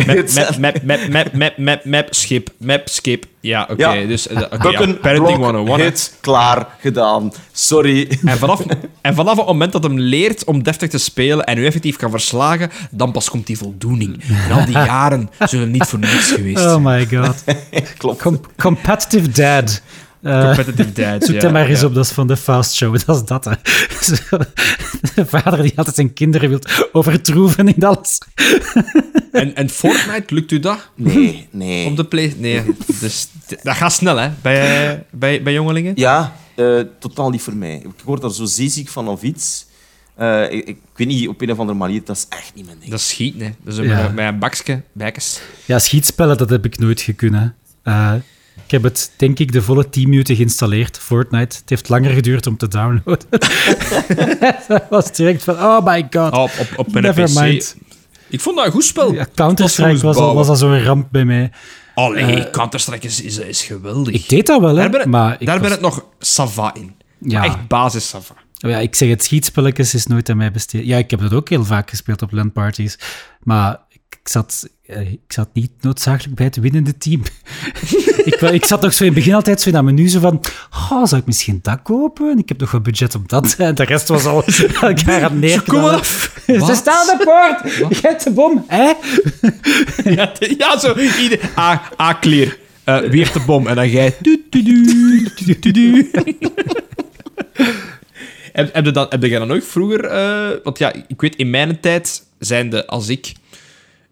Map, 0.07 0.59
map, 0.59 0.59
map, 0.59 0.82
map, 0.82 1.09
map, 1.09 1.32
map, 1.32 1.59
map, 1.59 1.84
map, 1.84 2.14
skip, 2.14 2.51
map, 2.57 2.88
skip. 2.88 3.24
Ja, 3.41 3.68
oké. 3.70 3.93
Ja. 3.93 4.07
Dus, 4.07 4.26
eh, 4.28 4.43
oké, 4.51 4.68
ja, 4.68 4.93
parenting 5.01 5.38
blok, 5.38 5.53
101. 5.55 5.78
hè. 5.78 5.84
hit, 5.84 6.16
klaar, 6.20 6.66
gedaan. 6.78 7.32
Sorry. 7.53 8.09
En 8.31 8.39
vanaf, 8.39 8.62
en 9.01 9.14
vanaf 9.14 9.37
het 9.37 9.47
moment 9.47 9.72
dat 9.72 9.83
hem 9.83 9.99
leert 9.99 10.45
om 10.45 10.62
deftig 10.62 10.89
te 10.89 10.99
spelen 10.99 11.45
en 11.45 11.59
u 11.59 11.66
effectief 11.66 11.97
kan 11.97 12.11
verslagen, 12.11 12.70
dan 12.91 13.12
pas 13.12 13.31
komt 13.31 13.47
die 13.47 13.59
voldoening. 13.59 14.22
En 14.49 14.53
al 14.53 14.64
die 14.64 14.74
jaren 14.95 15.31
zullen 15.39 15.70
niet 15.70 15.85
voor 15.85 15.99
niks 15.99 16.31
geweest 16.33 16.59
Oh 16.59 16.70
zijn. 16.70 16.83
my 16.83 17.07
god. 17.07 17.45
Klopt. 17.99 18.22
Com- 18.22 18.41
competitive 18.57 19.28
dad. 19.31 19.83
Eh, 20.22 20.45
Competitive 20.45 20.93
dad. 20.93 21.24
Zoek 21.24 21.35
ja, 21.35 21.41
hem 21.43 21.53
maar 21.53 21.66
eens 21.66 21.81
ja. 21.81 21.87
op, 21.87 21.95
dat 21.95 22.05
is 22.05 22.11
van 22.11 22.26
de 22.26 22.37
Fast 22.37 22.74
Show. 22.74 22.97
Dat 23.07 23.16
is 23.16 23.24
dat, 23.24 23.45
hè. 23.45 23.53
Zo, 24.01 24.39
De 25.14 25.26
vader 25.26 25.62
die 25.62 25.72
altijd 25.76 25.97
zijn 25.97 26.12
kinderen 26.12 26.49
wil 26.49 26.59
overtroeven 26.93 27.68
in 27.68 27.85
alles. 27.85 28.18
En, 29.33 29.55
en 29.55 29.70
Fortnite, 29.70 30.35
lukt 30.35 30.53
u 30.53 30.61
dat? 30.61 30.91
Nee, 30.95 31.49
nee. 31.51 31.87
Op 31.87 31.97
de 31.97 32.05
play? 32.05 32.35
Nee. 32.39 32.62
Dus, 33.01 33.28
dat 33.62 33.76
gaat 33.76 33.93
snel, 33.93 34.16
hè, 34.16 34.31
bij, 34.43 35.05
bij, 35.11 35.43
bij 35.43 35.53
jongelingen. 35.53 35.93
Ja, 35.97 36.33
eh, 36.61 36.84
totaal 36.98 37.30
niet 37.30 37.42
voor 37.42 37.56
mij. 37.56 37.74
Ik 37.74 38.04
word 38.04 38.20
daar 38.20 38.32
zo 38.32 38.44
zeeziek 38.44 38.88
van 38.88 39.08
of 39.08 39.22
iets. 39.22 39.66
Eh, 40.14 40.42
ik, 40.52 40.66
ik 40.68 40.78
weet 40.94 41.06
niet, 41.06 41.28
op 41.28 41.40
een 41.40 41.50
of 41.52 41.58
andere 41.58 41.78
manier, 41.78 42.04
dat 42.04 42.16
is 42.16 42.26
echt 42.28 42.54
niet 42.54 42.64
mijn 42.66 42.76
ding. 42.78 42.90
Dat 42.90 43.00
is 43.00 43.08
schieten, 43.08 43.40
hè. 43.40 43.50
Dat 43.64 43.78
is 43.78 43.86
Ja. 43.86 44.02
met, 44.02 44.14
met 44.14 44.26
een 44.26 44.38
bakje, 44.38 44.82
bijkes. 44.92 45.40
Ja, 45.64 45.78
schietspellen, 45.78 46.36
dat 46.38 46.50
heb 46.50 46.64
ik 46.64 46.78
nooit 46.78 47.00
gekund. 47.00 47.52
Eh 47.82 48.14
ik 48.64 48.70
heb 48.70 48.82
het, 48.82 49.12
denk 49.16 49.38
ik, 49.38 49.52
de 49.52 49.62
volle 49.62 49.88
10 49.88 50.08
minuten 50.08 50.36
geïnstalleerd, 50.36 50.98
Fortnite. 50.98 51.56
Het 51.56 51.68
heeft 51.68 51.88
langer 51.88 52.11
geduurd 52.11 52.46
om 52.46 52.56
te 52.56 52.68
downloaden. 52.68 53.26
dat 54.68 54.82
was 54.90 55.12
direct 55.12 55.42
van, 55.44 55.54
oh 55.54 55.84
my 55.84 56.06
god. 56.11 56.32
Oh, 56.32 56.42
op, 56.42 56.50
op, 56.61 56.78
op 56.78 56.92
mijn 56.92 57.04
Never 57.04 57.24
PC. 57.24 57.40
mind. 57.40 57.76
Ik 58.28 58.40
vond 58.40 58.56
dat 58.56 58.66
een 58.66 58.72
goed 58.72 58.84
spel. 58.84 59.12
Ja, 59.12 59.26
Counter-Strike 59.34 59.98
was, 60.06 60.16
al, 60.16 60.34
was 60.34 60.48
al 60.48 60.56
zo'n 60.56 60.82
ramp 60.82 61.06
bij 61.11 61.24
mij. 61.24 61.50
Allee, 61.95 62.51
Counter-Strike 62.51 63.07
is, 63.07 63.22
is, 63.22 63.38
is 63.38 63.62
geweldig. 63.62 64.14
Ik 64.14 64.28
deed 64.28 64.47
dat 64.47 64.61
wel, 64.61 64.68
hè. 64.70 64.74
daar 64.76 64.91
ben, 64.91 65.09
maar 65.11 65.36
ik 65.38 65.47
daar 65.47 65.59
was- 65.61 65.68
ben 65.68 65.76
ik 65.76 65.82
nog 65.82 66.05
sava 66.18 66.74
in. 66.74 66.95
Ja. 67.18 67.38
Maar 67.38 67.49
echt 67.49 67.68
basis 67.68 68.09
sava. 68.09 68.34
Oh 68.64 68.70
ja, 68.70 68.78
ik 68.78 68.95
zeg 68.95 69.09
het, 69.09 69.24
schietspelletjes 69.24 69.95
is 69.95 70.07
nooit 70.07 70.28
aan 70.30 70.36
mij 70.36 70.51
besteed. 70.53 70.86
Ja, 70.86 70.97
ik 70.99 71.11
heb 71.11 71.20
dat 71.20 71.32
ook 71.32 71.49
heel 71.49 71.64
vaak 71.64 71.91
gespeeld 71.91 72.22
op 72.22 72.32
landparties. 72.32 72.99
Maar 73.43 73.78
ik, 74.22 74.28
zat, 74.28 74.68
eh, 74.86 75.12
ik 75.12 75.20
zat 75.32 75.48
niet 75.52 75.70
noodzakelijk 75.80 76.34
bij 76.36 76.46
het 76.46 76.56
winnende 76.56 76.98
team. 76.98 77.22
ik, 78.30 78.40
ik 78.40 78.64
zat 78.64 78.82
nog 78.82 78.92
zo 78.92 79.02
in 79.04 79.08
het 79.11 79.18
begin 79.18 79.34
altijd 79.34 79.61
zo 79.61 79.68
in 79.68 79.74
dat 79.74 79.84
menu 79.84 80.08
zo 80.08 80.20
van... 80.20 80.40
Oh, 80.90 81.06
zou 81.06 81.20
ik 81.20 81.26
misschien 81.26 81.58
dat 81.62 81.82
kopen? 81.82 82.38
Ik 82.38 82.48
heb 82.48 82.61
nog 82.61 82.70
wat 82.70 82.82
budget 82.82 83.14
om 83.14 83.22
dat. 83.26 83.54
En 83.58 83.74
de 83.74 83.84
rest 83.84 84.08
was 84.08 84.24
al 84.24 84.44
elkaar 84.80 85.24
aan 85.24 85.42
het 85.42 85.62
Kom 85.62 85.84
af. 85.84 86.40
Ze 86.46 86.72
staan 86.74 87.11
aan 87.11 87.18
de 87.18 87.24
poort! 87.24 87.74
Je 87.74 87.98
hebt 88.08 88.24
de 88.24 88.30
bom, 88.30 88.64
hè? 88.66 88.92
Ja, 90.11 90.32
ja 90.38 90.78
zo. 90.78 90.94
Ieder, 91.20 91.40
A, 91.58 91.82
A 92.00 92.14
clear. 92.20 92.56
Eh, 92.84 92.98
heeft 93.11 93.32
de 93.32 93.40
bom? 93.40 93.66
En 93.66 93.74
dan 93.74 93.90
jij... 93.90 94.16
du- 94.20 94.46
du- 94.50 94.62
du, 94.62 95.28
du- 95.44 95.58
du- 95.58 95.70
du. 95.70 96.11
heb, 98.52 98.74
heb, 98.74 98.84
je 98.84 98.90
dan, 98.90 99.06
heb 99.08 99.22
jij 99.22 99.38
dan 99.38 99.50
ook 99.52 99.62
vroeger... 99.62 100.04
eh, 100.04 100.48
want 100.64 100.78
ja, 100.78 100.92
ik 101.08 101.20
weet, 101.20 101.36
in 101.36 101.50
mijn 101.50 101.80
tijd 101.80 102.22
zijn 102.38 102.70
de... 102.70 102.86
Als 102.86 103.08
ik 103.08 103.32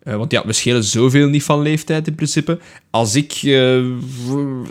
Eh, 0.08 0.16
want 0.16 0.32
ja, 0.32 0.46
we 0.46 0.52
schelen 0.52 0.84
zoveel 0.84 1.28
niet 1.28 1.42
van 1.42 1.62
leeftijd 1.62 2.06
in 2.06 2.14
principe. 2.14 2.58
Als 2.90 3.14
ik, 3.14 3.32
eh, 3.32 3.76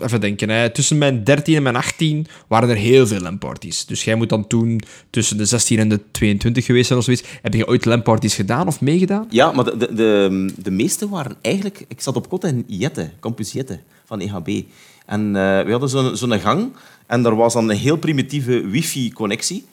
even 0.02 0.20
denken, 0.20 0.48
hè, 0.48 0.70
tussen 0.70 0.98
mijn 0.98 1.24
13 1.24 1.56
en 1.56 1.62
mijn 1.62 1.76
18 1.76 2.26
waren 2.48 2.68
er 2.68 2.76
heel 2.76 3.06
veel 3.06 3.20
LAN-parties. 3.20 3.86
Dus 3.86 4.04
jij 4.04 4.14
moet 4.14 4.28
dan 4.28 4.46
toen 4.46 4.80
tussen 5.10 5.36
de 5.36 5.44
16 5.44 5.78
en 5.78 5.88
de 5.88 6.00
22 6.10 6.64
geweest 6.64 6.86
zijn 6.86 6.98
of 6.98 7.04
zoiets. 7.04 7.22
Heb 7.42 7.54
je 7.54 7.68
ooit 7.68 7.84
LAN-parties 7.84 8.34
gedaan 8.34 8.66
of 8.66 8.80
meegedaan? 8.80 9.26
Ja, 9.30 9.52
maar 9.52 9.64
de, 9.64 10.52
de, 10.56 10.70
meeste 10.70 11.08
waren 11.08 11.36
eigenlijk... 11.40 11.84
Ik 11.88 12.00
zat 12.00 12.16
op 12.16 12.28
kot 12.28 12.44
in 12.44 12.64
Jette, 12.66 13.10
Campus 13.20 13.52
Jette, 13.52 13.80
van 14.04 14.20
EHB. 14.20 14.62
En 15.06 15.26
uh, 15.26 15.32
we 15.62 15.70
hadden 15.70 15.88
zo'n 15.88 16.16
zo'n 16.16 16.40
gang 16.40 16.72
en 17.06 17.24
er 17.24 17.36
was 17.36 17.52
dan 17.52 17.70
een 17.70 17.76
heel 17.76 17.96
primitieve 17.96 18.66
wifi-connectie. 18.66 19.64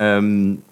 Um, 0.00 0.62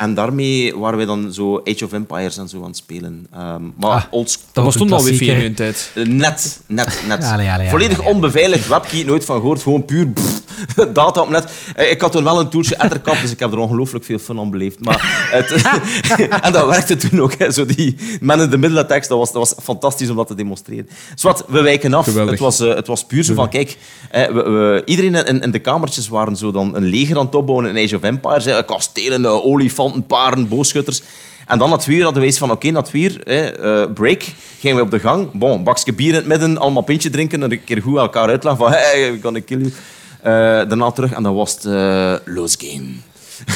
en 0.00 0.14
daarmee 0.14 0.76
waren 0.76 0.96
wij 0.96 1.06
dan 1.06 1.32
zo 1.32 1.60
Age 1.64 1.84
of 1.84 1.92
Empires 1.92 2.38
en 2.38 2.48
zo 2.48 2.60
aan 2.60 2.66
het 2.66 2.76
spelen. 2.76 3.26
Um, 3.36 3.72
maar 3.78 3.90
Ah, 3.90 4.02
old 4.10 4.38
Dat 4.52 4.64
was 4.64 4.76
toen 4.76 4.92
al 4.92 5.04
wifi 5.04 5.10
in 5.10 5.16
klassieker. 5.16 5.42
hun 5.42 5.54
tijd. 5.54 5.90
Eh, 5.94 6.04
Net, 6.06 6.60
net, 6.66 7.02
net. 7.06 7.24
Allee, 7.32 7.50
allee, 7.50 7.68
Volledig 7.68 7.92
allee, 7.96 8.06
allee. 8.06 8.14
onbeveiligd 8.14 8.68
webkey, 8.68 9.02
nooit 9.02 9.24
van 9.24 9.36
gehoord. 9.40 9.62
Gewoon 9.62 9.84
puur 9.84 10.06
pff, 10.08 10.39
data 10.92 11.20
op 11.20 11.28
net. 11.28 11.52
Eh, 11.76 11.90
Ik 11.90 12.00
had 12.00 12.12
toen 12.12 12.24
wel 12.24 12.40
een 12.40 12.48
toertje 12.48 12.76
Etterkap, 12.76 13.16
dus 13.22 13.30
ik 13.30 13.38
heb 13.38 13.52
er 13.52 13.58
ongelooflijk 13.58 14.04
veel 14.04 14.18
fun 14.18 14.38
aan 14.38 14.50
beleefd. 14.50 14.84
Maar 14.84 15.28
het, 15.30 15.52
en 16.46 16.52
dat 16.52 16.66
werkte 16.66 16.96
toen 16.96 17.20
ook. 17.20 17.34
Hè. 17.38 17.50
Zo 17.52 17.66
die 17.66 17.96
man 18.20 18.40
in 18.40 18.50
de 18.50 18.58
middeltekst, 18.58 19.08
dat 19.08 19.18
was, 19.18 19.32
dat 19.32 19.48
was 19.48 19.64
fantastisch 19.64 20.10
om 20.10 20.16
dat 20.16 20.26
te 20.26 20.34
demonstreren. 20.34 20.88
Zwat, 21.14 21.44
we 21.48 21.60
wijken 21.62 21.94
af. 21.94 22.04
Geweldig. 22.04 22.30
Het 22.30 22.40
was, 22.40 22.60
eh, 22.60 22.74
het 22.74 22.86
was 22.86 23.04
puur 23.04 23.24
zo 23.24 23.34
van, 23.34 23.48
kijk, 23.48 23.76
we, 24.10 24.28
we- 24.32 24.82
iedereen 24.84 25.14
in, 25.26 25.40
in 25.40 25.50
de 25.50 25.58
kamertjes 25.58 26.08
waren 26.08 26.36
zo 26.36 26.50
dan 26.52 26.76
een 26.76 26.84
leger 26.84 27.18
aan 27.18 27.24
het 27.26 27.34
opbouwen 27.34 27.76
in 27.76 27.84
Age 27.86 27.96
of 27.96 28.02
Empires. 28.02 28.44
Hè. 28.44 28.64
Kastelen, 28.64 29.44
olifanten, 29.44 30.06
paren, 30.06 30.48
boogschutters. 30.48 31.02
En 31.46 31.58
dan 31.58 31.70
na 31.70 31.76
twee 31.76 31.96
uur 31.96 32.02
hadden 32.04 32.20
we 32.22 32.28
eens 32.28 32.38
van, 32.38 32.50
oké, 32.50 32.72
uur, 32.92 33.20
hè, 33.24 33.46
eh, 33.48 33.92
break, 33.94 34.22
gingen 34.60 34.76
we 34.76 34.82
op 34.82 34.90
de 34.90 34.98
gang. 34.98 35.28
Bon, 35.32 35.64
bakje 35.64 35.92
bier 35.92 36.08
in 36.08 36.14
het 36.14 36.26
midden, 36.26 36.58
allemaal 36.58 36.82
pintje 36.82 37.10
drinken 37.10 37.42
en 37.42 37.52
een 37.52 37.64
keer 37.64 37.82
goed 37.82 37.96
elkaar 37.96 38.28
uitleggen 38.28 38.62
van, 38.64 38.72
hey, 38.72 38.92
we're 39.10 39.18
gonna 39.22 39.40
kill 39.40 39.58
you. 39.58 39.72
Eh, 40.22 40.32
daarna 40.68 40.90
terug 40.90 41.12
en 41.12 41.22
dan 41.22 41.34
was 41.34 41.52
het 41.52 41.64
eh 41.64 42.14
Loose 42.24 42.56
Game. 42.58 42.88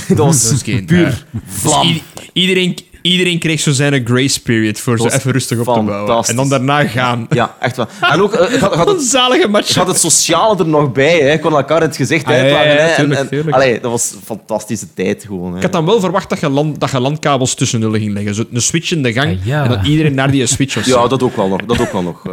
dat 0.17 0.27
was 0.27 0.63
puur 0.87 1.27
vlam. 1.47 1.93
Dus 1.93 2.03
iedereen, 2.33 2.77
iedereen 3.05 3.39
kreeg 3.39 3.61
zo 3.61 3.73
zijn 3.73 4.07
grace 4.07 4.43
period 4.43 4.81
voor 4.81 4.97
zo 4.99 5.05
was 5.05 5.13
even 5.13 5.33
rustig 5.33 5.59
op 5.59 5.75
te 5.75 5.81
bouwen. 5.83 6.25
En 6.25 6.37
dan 6.37 6.49
daarna 6.49 6.87
gaan. 6.87 7.27
Ja, 7.31 7.57
echt 7.61 7.77
wel. 7.77 7.87
En 8.01 8.21
ook, 8.23 8.33
eh, 8.35 8.41
had, 8.61 8.73
ik 8.73 8.79
had 8.79 8.89
Een 8.89 8.95
het, 8.95 9.03
zalige 9.05 9.49
match. 9.49 9.75
had 9.75 9.87
het 9.87 9.99
sociale 9.99 10.59
er 10.59 10.67
nog 10.67 10.93
bij. 10.93 11.19
Hè. 11.21 11.33
Ik 11.33 11.41
kon 11.41 11.53
elkaar 11.53 11.77
in 11.83 11.87
het 11.89 11.97
gezicht 11.97 12.25
Ah, 12.27 12.31
ja, 12.33 12.37
ja, 12.45 12.57
uitleggen. 12.57 12.75
ja, 12.77 12.83
hè. 12.83 12.89
En- 12.91 12.97
tuurlijk, 12.97 13.21
en- 13.21 13.29
tuurlijk. 13.29 13.57
allee, 13.57 13.81
dat 13.81 13.91
was 13.91 14.13
een 14.13 14.21
fantastische 14.25 14.87
tijd 14.95 15.25
gewoon. 15.27 15.51
Hè. 15.51 15.57
Ik 15.57 15.63
had 15.63 15.73
dan 15.73 15.85
wel 15.87 16.01
verwacht 16.01 16.29
dat 16.29 16.41
je, 16.41 16.49
land, 16.49 16.81
dat 16.81 16.91
je 16.91 17.01
landkabels 17.01 17.55
tussen 17.55 17.81
nullen 17.81 18.01
ging 18.01 18.13
leggen. 18.13 18.35
Zo 18.35 18.45
een 18.53 18.63
switch 18.63 18.91
in 18.91 19.03
de 19.03 19.13
gang 19.13 19.39
Ah, 19.41 19.47
ja. 19.47 19.63
en 19.63 19.69
dat 19.69 19.87
iedereen 19.87 20.15
naar 20.15 20.31
die 20.31 20.47
switch 20.47 20.77
of 20.77 20.85
zo. 20.85 21.03
Ja, 21.03 21.09
dat 21.09 21.23
ook 21.23 21.37
wel 21.37 21.49
nog. 21.49 21.61
Dat 21.65 21.81
ook 21.81 21.93
wel 21.93 22.03
nog. 22.03 22.27
eh, 22.27 22.33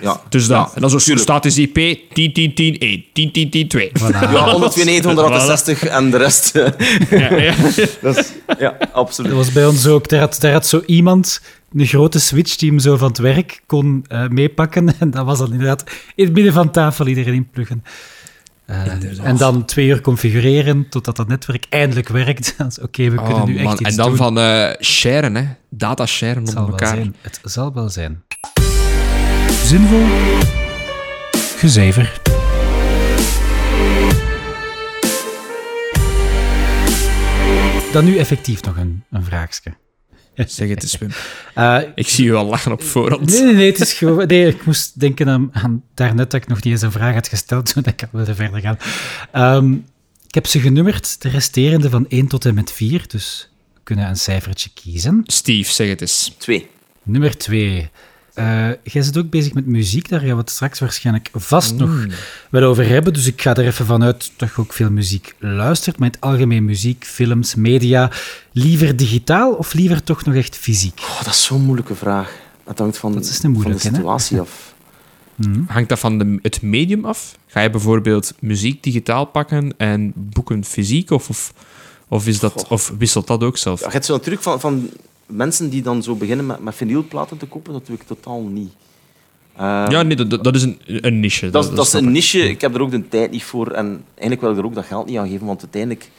ja. 0.00 0.20
Dus 0.28 0.46
dat. 0.46 0.58
Ja, 0.58 0.70
en 0.74 0.80
dan 0.80 0.90
zo 0.90 0.96
tuurlijk. 0.98 1.22
status 1.22 1.58
IP 1.58 1.74
10, 2.12 2.32
10, 2.32 2.54
10, 2.54 2.76
1, 2.78 3.04
10, 3.12 3.32
10, 3.32 3.50
10, 3.50 3.68
2. 3.68 3.90
Ja, 4.32 4.50
192, 4.50 5.12
168 5.12 5.84
en 5.84 6.10
de 6.10 6.16
rest. 6.16 6.56
eh, 6.56 6.66
Ja, 7.10 7.36
ja. 7.36 7.54
dat 8.02 8.16
is, 8.18 8.26
ja, 8.58 8.76
absoluut. 9.02 9.30
Dat 9.30 9.40
was 9.44 9.52
bij 9.52 9.66
ons 9.66 9.86
ook. 9.86 10.08
Daar 10.08 10.20
had, 10.20 10.36
daar 10.40 10.52
had 10.52 10.66
zo 10.66 10.82
iemand 10.86 11.42
een 11.72 11.86
grote 11.86 12.20
switch 12.20 12.56
die 12.56 12.70
hem 12.70 12.78
zo 12.78 12.96
van 12.96 13.08
het 13.08 13.18
werk 13.18 13.62
kon 13.66 14.04
eh, 14.08 14.28
meepakken. 14.28 14.94
En 15.00 15.10
dat 15.10 15.24
was 15.24 15.38
dan 15.38 15.52
inderdaad 15.52 15.90
in 16.14 16.24
het 16.24 16.34
midden 16.34 16.52
van 16.52 16.70
tafel 16.70 17.06
iedereen 17.06 17.34
inpluggen. 17.34 17.84
Eh, 18.66 18.86
en 19.22 19.36
dan 19.36 19.64
twee 19.64 19.86
uur 19.86 20.00
configureren 20.00 20.88
totdat 20.88 21.16
dat 21.16 21.28
netwerk 21.28 21.64
eindelijk 21.68 22.08
werkt. 22.08 22.54
Oké, 22.82 23.10
we 23.10 23.16
kunnen 23.16 23.34
Oh, 23.34 23.44
nu 23.44 23.56
echt 23.58 23.80
iets 23.80 23.90
En 23.90 23.96
dan 23.96 24.08
doen. 24.08 24.16
van 24.16 24.38
eh 24.38 24.70
sharen, 24.80 25.34
hè. 25.34 25.44
Data 25.70 26.06
sharen 26.06 26.36
onder 26.38 26.52
zal 26.52 26.62
wel 26.62 26.70
elkaar. 26.70 26.94
zijn. 26.96 27.14
Het 27.20 27.40
zal 27.44 27.72
wel 27.74 27.88
zijn. 27.88 28.22
Zinvol. 29.64 30.04
Gezever. 31.56 32.20
Dan 37.92 38.04
nu 38.04 38.16
effectief 38.16 38.62
nog 38.62 38.76
een, 38.76 39.04
een 39.10 39.24
vraagje. 39.24 39.72
Zeg 40.34 40.68
het 40.68 40.82
eens, 40.82 40.98
Wim. 40.98 41.10
Eh, 41.54 41.78
Ik 41.94 42.08
zie 42.08 42.24
je 42.24 42.34
al 42.34 42.44
lachen 42.46 42.72
op 42.72 42.82
voorhand. 42.82 43.30
Nee, 43.30 43.42
nee, 43.42 43.54
nee, 43.54 43.70
het 43.70 43.80
is 43.80 43.92
gewoon... 43.92 44.26
Nee, 44.26 44.46
ik 44.48 44.64
moest 44.64 45.00
denken 45.00 45.28
aan, 45.28 45.50
aan 45.52 45.82
daarnet 45.94 46.30
dat 46.30 46.42
ik 46.42 46.48
nog 46.48 46.62
niet 46.62 46.72
eens 46.72 46.82
een 46.82 46.92
vraag 46.92 47.14
had 47.14 47.28
gesteld, 47.28 47.68
zodat 47.68 47.92
ik 47.92 48.02
al 48.02 48.08
wilde 48.12 48.34
verder 48.34 48.60
gaan. 48.60 48.76
Ehm, 49.32 49.72
ik 50.26 50.34
heb 50.34 50.46
ze 50.46 50.60
genummerd, 50.60 51.22
de 51.22 51.28
resterende 51.28 51.90
van 51.90 52.06
1 52.08 52.26
tot 52.26 52.44
en 52.44 52.54
met 52.54 52.72
4, 52.72 53.04
dus 53.08 53.50
we 53.74 53.80
kunnen 53.82 54.08
een 54.08 54.16
cijfertje 54.16 54.70
kiezen. 54.74 55.20
Steve, 55.24 55.72
zeg 55.72 55.88
het 55.88 56.00
eens. 56.00 56.34
Twee. 56.38 56.68
Nummer 57.02 57.36
2. 57.38 57.90
Jij 58.82 59.02
zit 59.02 59.18
ook 59.18 59.30
bezig 59.30 59.52
met 59.52 59.66
muziek, 59.66 60.08
daar 60.08 60.20
gaan 60.20 60.28
we 60.28 60.36
het 60.36 60.50
straks 60.50 60.78
waarschijnlijk 60.78 61.28
vast 61.32 61.74
nog 61.74 62.06
wel 62.50 62.62
over 62.62 62.88
hebben. 62.88 63.12
Dus 63.12 63.26
ik 63.26 63.42
ga 63.42 63.54
er 63.54 63.66
even 63.66 63.86
vanuit 63.86 64.32
dat 64.36 64.48
je 64.48 64.60
ook 64.60 64.72
veel 64.72 64.90
muziek 64.90 65.34
luistert, 65.38 65.98
maar 65.98 66.08
in 66.08 66.14
het 66.14 66.22
algemeen 66.22 66.64
muziek, 66.64 67.04
films, 67.04 67.54
media. 67.54 68.10
Liever 68.52 68.96
digitaal 68.96 69.52
of 69.52 69.72
liever 69.72 70.02
toch 70.02 70.24
nog 70.24 70.34
echt 70.34 70.56
fysiek? 70.56 71.00
Oh, 71.00 71.18
dat 71.18 71.32
is 71.32 71.44
zo'n 71.44 71.62
moeilijke 71.62 71.94
vraag. 71.94 72.32
Het 72.64 72.78
hangt 72.78 72.98
van, 72.98 73.12
Dat 73.12 73.24
is 73.24 73.42
een 73.42 73.54
van 73.54 73.62
de 73.62 73.70
hè? 73.70 73.78
situatie 73.78 74.40
af. 74.40 74.74
Hangt 75.66 75.88
dat 75.88 75.98
van 75.98 76.18
de, 76.18 76.38
het 76.42 76.62
medium 76.62 77.04
af? 77.04 77.36
Ga 77.46 77.60
je 77.60 77.70
bijvoorbeeld 77.70 78.34
muziek 78.38 78.82
digitaal 78.82 79.24
pakken 79.24 79.74
en 79.76 80.12
boeken 80.14 80.64
fysiek? 80.64 81.10
Of, 81.10 81.28
of, 81.28 81.52
of, 82.08 82.26
is 82.26 82.38
dat, 82.38 82.52
Goh. 82.52 82.70
of 82.70 82.92
wisselt 82.98 83.26
dat 83.26 83.42
ook 83.42 83.56
zelf? 83.56 83.80
Ja, 83.80 83.86
je 83.86 83.92
hebt 83.92 84.04
zo 84.04 84.12
natuurlijk 84.12 84.42
van, 84.42 84.60
van 84.60 84.90
mensen 85.32 85.70
die 85.70 85.82
dan 85.82 86.02
zo 86.02 86.14
beginnen 86.14 86.46
met, 86.46 86.60
met 86.60 86.74
vinylplaten 86.74 87.36
te 87.36 87.46
kopen. 87.46 87.72
Dat 87.72 87.86
doe 87.86 87.96
ik 87.96 88.02
totaal 88.02 88.40
niet. 88.42 88.72
Eh, 89.56 89.86
Ja, 89.88 90.02
nee, 90.02 90.16
dat, 90.16 90.44
dat 90.44 90.54
is 90.54 90.62
een, 90.62 90.78
een 90.86 91.20
niche. 91.20 91.50
Dat, 91.50 91.76
dat, 91.76 91.84
is 91.84 91.90
snap 91.90 92.02
een 92.02 92.12
niche. 92.12 92.48
Ik 92.48 92.60
heb 92.60 92.74
er 92.74 92.80
ook 92.80 92.90
de 92.90 93.08
tijd 93.08 93.30
niet 93.30 93.44
voor. 93.44 93.70
En 93.70 94.04
eigenlijk 94.08 94.40
wil 94.40 94.50
ik 94.50 94.56
er 94.56 94.64
ook 94.64 94.74
dat 94.74 94.84
geld 94.84 95.06
niet 95.06 95.18
aan 95.18 95.28
geven, 95.28 95.46
want 95.46 95.60
uiteindelijk... 95.60 96.10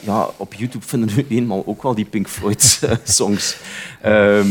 Ja, 0.00 0.28
op 0.36 0.54
YouTube 0.54 0.86
vinden 0.86 1.14
we 1.14 1.24
eenmaal 1.28 1.62
ook 1.66 1.82
wel 1.82 1.94
die 1.94 2.04
Pink 2.04 2.28
Floyd-songs. 2.28 3.56
Ehm, 4.02 4.48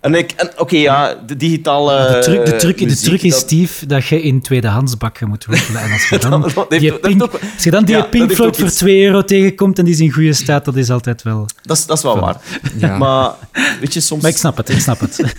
en 0.00 0.14
ik... 0.14 0.30
en 0.32 0.50
Oké, 0.58 0.76
ja, 0.76 1.14
de 1.26 1.36
digitale 1.36 2.12
De 2.12 2.18
truc, 2.22 2.44
de 2.44 2.56
truc, 2.56 2.78
de 2.78 2.96
truc 2.96 3.22
is, 3.22 3.32
dat- 3.32 3.40
Steve, 3.40 3.86
dat 3.86 4.06
je 4.06 4.22
in 4.22 4.40
tweedehandsbakken 4.40 5.28
moet 5.28 5.44
winkelen. 5.44 5.82
En 5.82 5.92
als 5.92 6.08
je 6.08 6.18
dan, 6.28 6.40
Dat- 6.40 6.54
dat 6.54 6.66
heeft- 6.70 6.82
die 6.82 6.98
Pink, 6.98 7.22
ook- 7.22 7.38
als 7.54 7.64
je 7.64 7.70
dan 7.70 7.84
die 7.84 7.94
ja, 7.94 8.00
dat 8.00 8.10
Pink 8.10 8.22
heeft 8.24 8.34
Floyd 8.34 8.50
ook 8.50 8.56
voor 8.58 8.66
iets. 8.66 8.76
2 8.76 9.04
euro 9.04 9.22
tegenkomt 9.24 9.78
en 9.78 9.84
die 9.84 9.94
is 9.94 10.00
in 10.00 10.10
goede 10.12 10.32
staat, 10.32 10.64
dat 10.64 10.76
is 10.76 10.90
altijd 10.90 11.22
wel... 11.22 11.46
Dat 11.62 11.76
is, 11.76 11.86
dat 11.86 11.96
is 11.96 12.02
wel 12.02 12.20
waar. 12.20 12.36
Ja. 12.78 12.98
Maar 12.98 13.32
weet 13.80 13.92
je, 13.94 14.00
soms... 14.00 14.22
Maar 14.22 14.30
ik 14.30 14.36
snap 14.36 14.56
het, 14.56 14.68
ik 14.68 14.80
snap 14.80 15.00
het. 15.00 15.20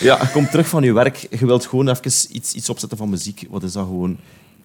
Ja, 0.00 0.18
je 0.20 0.28
komt 0.32 0.50
terug 0.50 0.68
van 0.68 0.82
je 0.82 0.92
werk. 0.92 1.26
Je 1.30 1.46
wilt 1.46 1.66
gewoon 1.66 1.88
even 1.88 2.12
iets, 2.30 2.52
iets 2.52 2.68
opzetten 2.68 2.98
van 2.98 3.08
muziek. 3.08 3.46
Wat 3.50 3.62
is 3.62 3.72
dat 3.72 3.84
gewoon? 3.84 4.16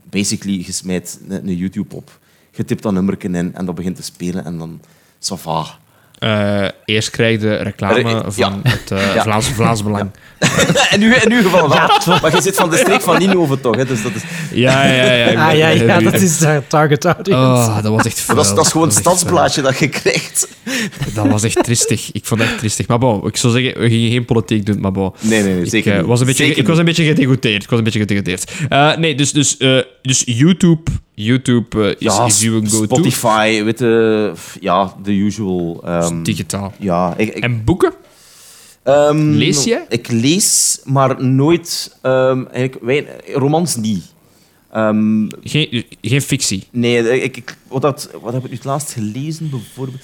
Basically, 0.10 0.64
je 0.66 0.72
smijt 0.72 1.20
een, 1.30 1.55
YouTube 1.57 1.95
op. 1.95 2.20
Je 2.51 2.66
tipt 2.66 2.84
dat 2.84 2.93
nummer 2.93 3.16
in 3.24 3.36
en 3.36 3.66
dat 3.66 3.76
begint 3.76 3.95
te 3.95 4.03
spelen. 4.03 4.45
En 4.45 4.57
dan... 4.57 4.82
Ça 5.22 5.36
Eh, 6.20 6.67
eerst 6.86 7.09
krijg 7.09 7.41
je 7.41 7.55
reclame 7.55 8.09
ja. 8.09 8.32
van 8.32 8.59
het 8.63 8.91
eh, 8.91 9.13
Ja. 9.15 9.24
Vlaams, 9.24 9.47
Vlaams 9.47 9.84
Belang. 9.84 10.11
in, 10.91 11.01
uw, 11.03 11.13
in 11.13 11.32
uw 11.32 11.41
geval 11.41 11.70
wel. 11.70 12.20
maar 12.22 12.36
je 12.36 12.41
zit 12.41 12.55
van 12.55 12.70
de 12.70 12.78
streek 12.78 13.01
van 13.01 13.17
Ninove 13.20 13.59
toch? 13.61 13.76
Hè? 13.76 13.86
Dus 13.86 14.03
dat 14.03 14.11
is, 14.15 14.22
Ja, 14.51 14.86
ja, 14.86 15.13
ja. 15.13 15.49
Ah 15.49 15.57
ja, 15.57 15.67
ja, 15.67 15.99
dat 15.99 16.13
is 16.13 16.38
de 16.38 16.61
target 16.67 17.05
audience. 17.05 17.41
Oh, 17.41 17.76
dat 17.84 17.91
was 17.91 18.05
echt 18.05 18.28
dat 18.28 18.45
is, 18.45 18.53
dat 18.53 18.67
gewoon 18.67 18.88
het 18.88 18.95
was 18.95 19.05
echt 19.05 19.20
stadsblaadje 19.20 19.61
dat 19.61 19.80
je 19.80 19.88
krijgt. 19.88 20.47
Dat 21.13 21.28
was 21.28 21.43
echt 21.43 21.63
tristig. 21.63 22.11
Ik 22.11 22.26
vond 22.26 22.39
het 22.41 22.49
echt 22.49 22.59
tristig. 22.59 22.88
Maar 22.88 22.99
bon, 22.99 23.28
ik 23.28 23.38
zou 23.38 23.53
zeggen, 23.53 23.82
we 23.82 23.89
gingen 23.89 24.11
geen 24.11 24.26
politiek 24.26 24.65
doen, 24.65 24.80
maar 24.80 24.91
bon. 24.91 25.13
Nee, 25.20 25.43
nee, 25.43 25.53
nee, 25.53 25.63
Ik, 25.63 25.70
zeker 25.70 25.97
niet. 25.97 26.05
was 26.05 26.20
een 26.20 26.26
beetje, 26.26 26.43
Zeker 26.43 26.59
ik 26.59 26.67
was 26.67 26.78
een 26.78 26.86
beetje 26.86 27.05
gedegoteerd. 27.05 27.63
Ik 27.63 27.70
was 27.70 27.78
een 27.78 27.84
beetje 27.86 27.99
gedegoteerd. 27.99 28.51
Eh, 28.70 28.95
nee, 28.97 29.15
dus, 29.15 29.32
dus, 29.32 29.57
eh, 29.57 29.78
dus 30.01 30.24
YouTube, 30.26 30.91
YouTube 31.24 31.82
eh, 31.84 31.89
is, 31.89 31.95
Ja, 31.99 32.26
is 32.26 32.41
uw 32.43 32.61
go-to. 32.67 32.84
Spotify, 32.95 33.63
weet 33.63 33.80
je, 33.80 34.34
ja, 34.59 34.93
the 35.03 35.11
usual. 35.11 35.82
ehm, 35.86 36.24
Digitaal. 36.24 36.74
ja, 36.80 37.13
ik, 37.17 37.36
ik, 37.36 37.43
En 37.43 37.63
boeken? 37.63 37.93
ehm, 38.84 39.30
Lees 39.32 39.63
jij? 39.63 39.86
Ik 39.89 40.07
lees, 40.11 40.80
maar 40.84 41.24
nooit... 41.24 41.97
ehm, 42.01 42.43
eigenlijk, 42.51 42.84
wij, 42.84 43.07
romans 43.34 43.76
niet. 43.76 44.03
Ehm, 44.72 45.28
Geen, 45.43 45.86
geen 46.01 46.22
fictie. 46.22 46.67
Nee, 46.72 47.22
ik, 47.22 47.38
ik, 47.38 47.57
wat, 47.67 47.82
dat, 47.82 48.09
wat 48.22 48.34
heb 48.34 48.43
ik 48.43 48.49
nu 48.49 48.55
het 48.55 48.65
laatst 48.65 48.91
gelezen, 48.91 49.49
bijvoorbeeld? 49.49 50.01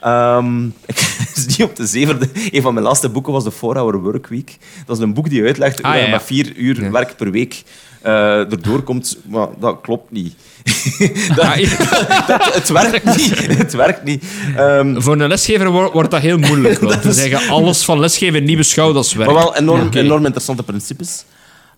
Ehm, 0.00 0.66
ik 0.86 0.98
is 1.34 1.46
niet 1.46 1.62
op 1.62 1.76
de 1.76 1.86
zevende. 1.86 2.28
Een 2.50 2.62
van 2.62 2.74
mijn 2.74 2.86
laatste 2.86 3.08
boeken 3.08 3.32
was 3.32 3.44
de 3.44 3.52
4-Hour 3.52 4.00
Workweek. 4.00 4.56
Dat 4.86 4.96
is 4.96 5.02
een 5.02 5.14
boek 5.14 5.28
die 5.30 5.42
uitlegt 5.42 5.76
hoe 5.76 5.86
Ah, 5.86 5.92
je 5.94 5.98
ja, 6.00 6.04
ja. 6.06 6.10
met 6.12 6.22
vier 6.22 6.56
uur 6.56 6.90
werk 6.92 7.16
per 7.16 7.30
week 7.30 7.62
eh 8.02 8.38
erdoor 8.52 8.82
komt. 8.82 9.18
Maar 9.28 9.48
dat 9.60 9.78
klopt 9.82 10.10
niet. 10.10 10.34
dat, 11.36 11.38
Ah, 11.44 11.56
dat- 12.28 12.54
het 12.54 12.68
werkt 12.68 13.04
niet. 13.16 13.58
Het 13.58 13.72
werkt 13.74 14.04
niet. 14.04 14.24
Ehm, 14.56 15.00
Voor 15.00 15.20
een 15.20 15.28
lesgever 15.28 15.70
wordt, 15.70 15.92
wordt 15.92 16.10
dat 16.10 16.20
heel 16.20 16.38
moeilijk. 16.38 16.78
Want 16.90 17.02
ze 17.02 17.12
zeggen 17.12 17.48
alles 17.48 17.84
van 17.84 18.00
lesgeven 18.00 18.44
niet 18.44 18.56
beschouwd 18.56 18.96
als 18.96 19.12
werk. 19.14 19.30
maar 19.30 19.38
wel 19.42 19.56
enorm, 19.56 19.88
enorm 19.92 20.24
interessante 20.24 20.62
principes. 20.62 21.24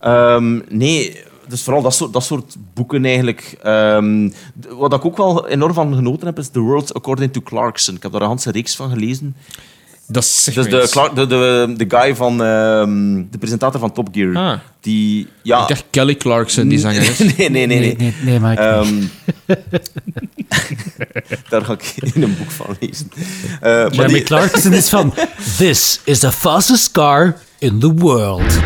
Ehm, 0.00 0.60
nee, 0.68 1.20
dus 1.48 1.62
vooral 1.62 1.82
dat 1.82 1.94
soort, 1.94 2.12
dat 2.12 2.24
soort 2.24 2.56
boeken 2.74 3.04
eigenlijk. 3.04 3.56
Ehm, 3.62 4.28
wat 4.68 4.92
ik 4.92 5.04
ook 5.04 5.16
wel 5.16 5.48
enorm 5.48 5.72
van 5.74 5.94
genoten 5.94 6.26
heb, 6.26 6.38
is 6.38 6.48
The 6.48 6.60
World 6.60 6.94
According 6.94 7.32
to 7.32 7.40
Clarkson. 7.40 7.94
Ik 7.94 8.02
heb 8.02 8.12
daar 8.12 8.22
een 8.22 8.28
hele 8.38 8.50
reeks 8.52 8.76
van 8.76 8.90
gelezen. 8.90 9.36
Dat 10.10 10.22
is 10.22 10.44
zeg 10.44 10.54
Dus 10.54 10.68
de. 10.68 10.86
Clark- 10.90 11.14
de, 11.14 11.26
de, 11.26 11.74
de 11.76 11.84
guy 11.98 12.16
van... 12.16 12.42
ehm, 12.42 13.22
de 13.30 13.38
presentator 13.38 13.80
van 13.80 13.92
Top 13.92 14.08
Gear. 14.12 14.36
Ah. 14.36 14.58
Die... 14.80 15.26
Ja... 15.42 15.62
Ik 15.62 15.68
dacht 15.68 15.84
Kelly 15.90 16.14
Clarkson, 16.14 16.68
die 16.68 16.78
zanger 16.78 17.02
is. 17.02 17.18
nee, 17.28 17.32
nee, 17.36 17.48
nee. 17.50 17.66
nee. 17.66 17.80
nee, 17.80 17.94
nee, 17.98 18.14
nee, 18.22 18.40
maar 18.40 18.52
ik 18.52 18.58
Ehm, 18.58 19.02
daar 21.50 21.64
ga 21.64 21.72
ik 21.72 21.94
in 22.14 22.22
een 22.22 22.36
boek 22.38 22.50
van 22.50 22.76
lezen. 22.80 23.10
Eh, 23.60 23.72
maar 23.72 23.90
Jeremy 23.92 24.12
die- 24.14 24.22
Clarkson 24.22 24.72
is 24.72 24.88
van... 24.88 25.14
This 25.56 26.00
is 26.04 26.18
the 26.18 26.32
fastest 26.32 26.90
car 26.92 27.36
in 27.58 27.78
the 27.78 27.94
world. 27.94 28.58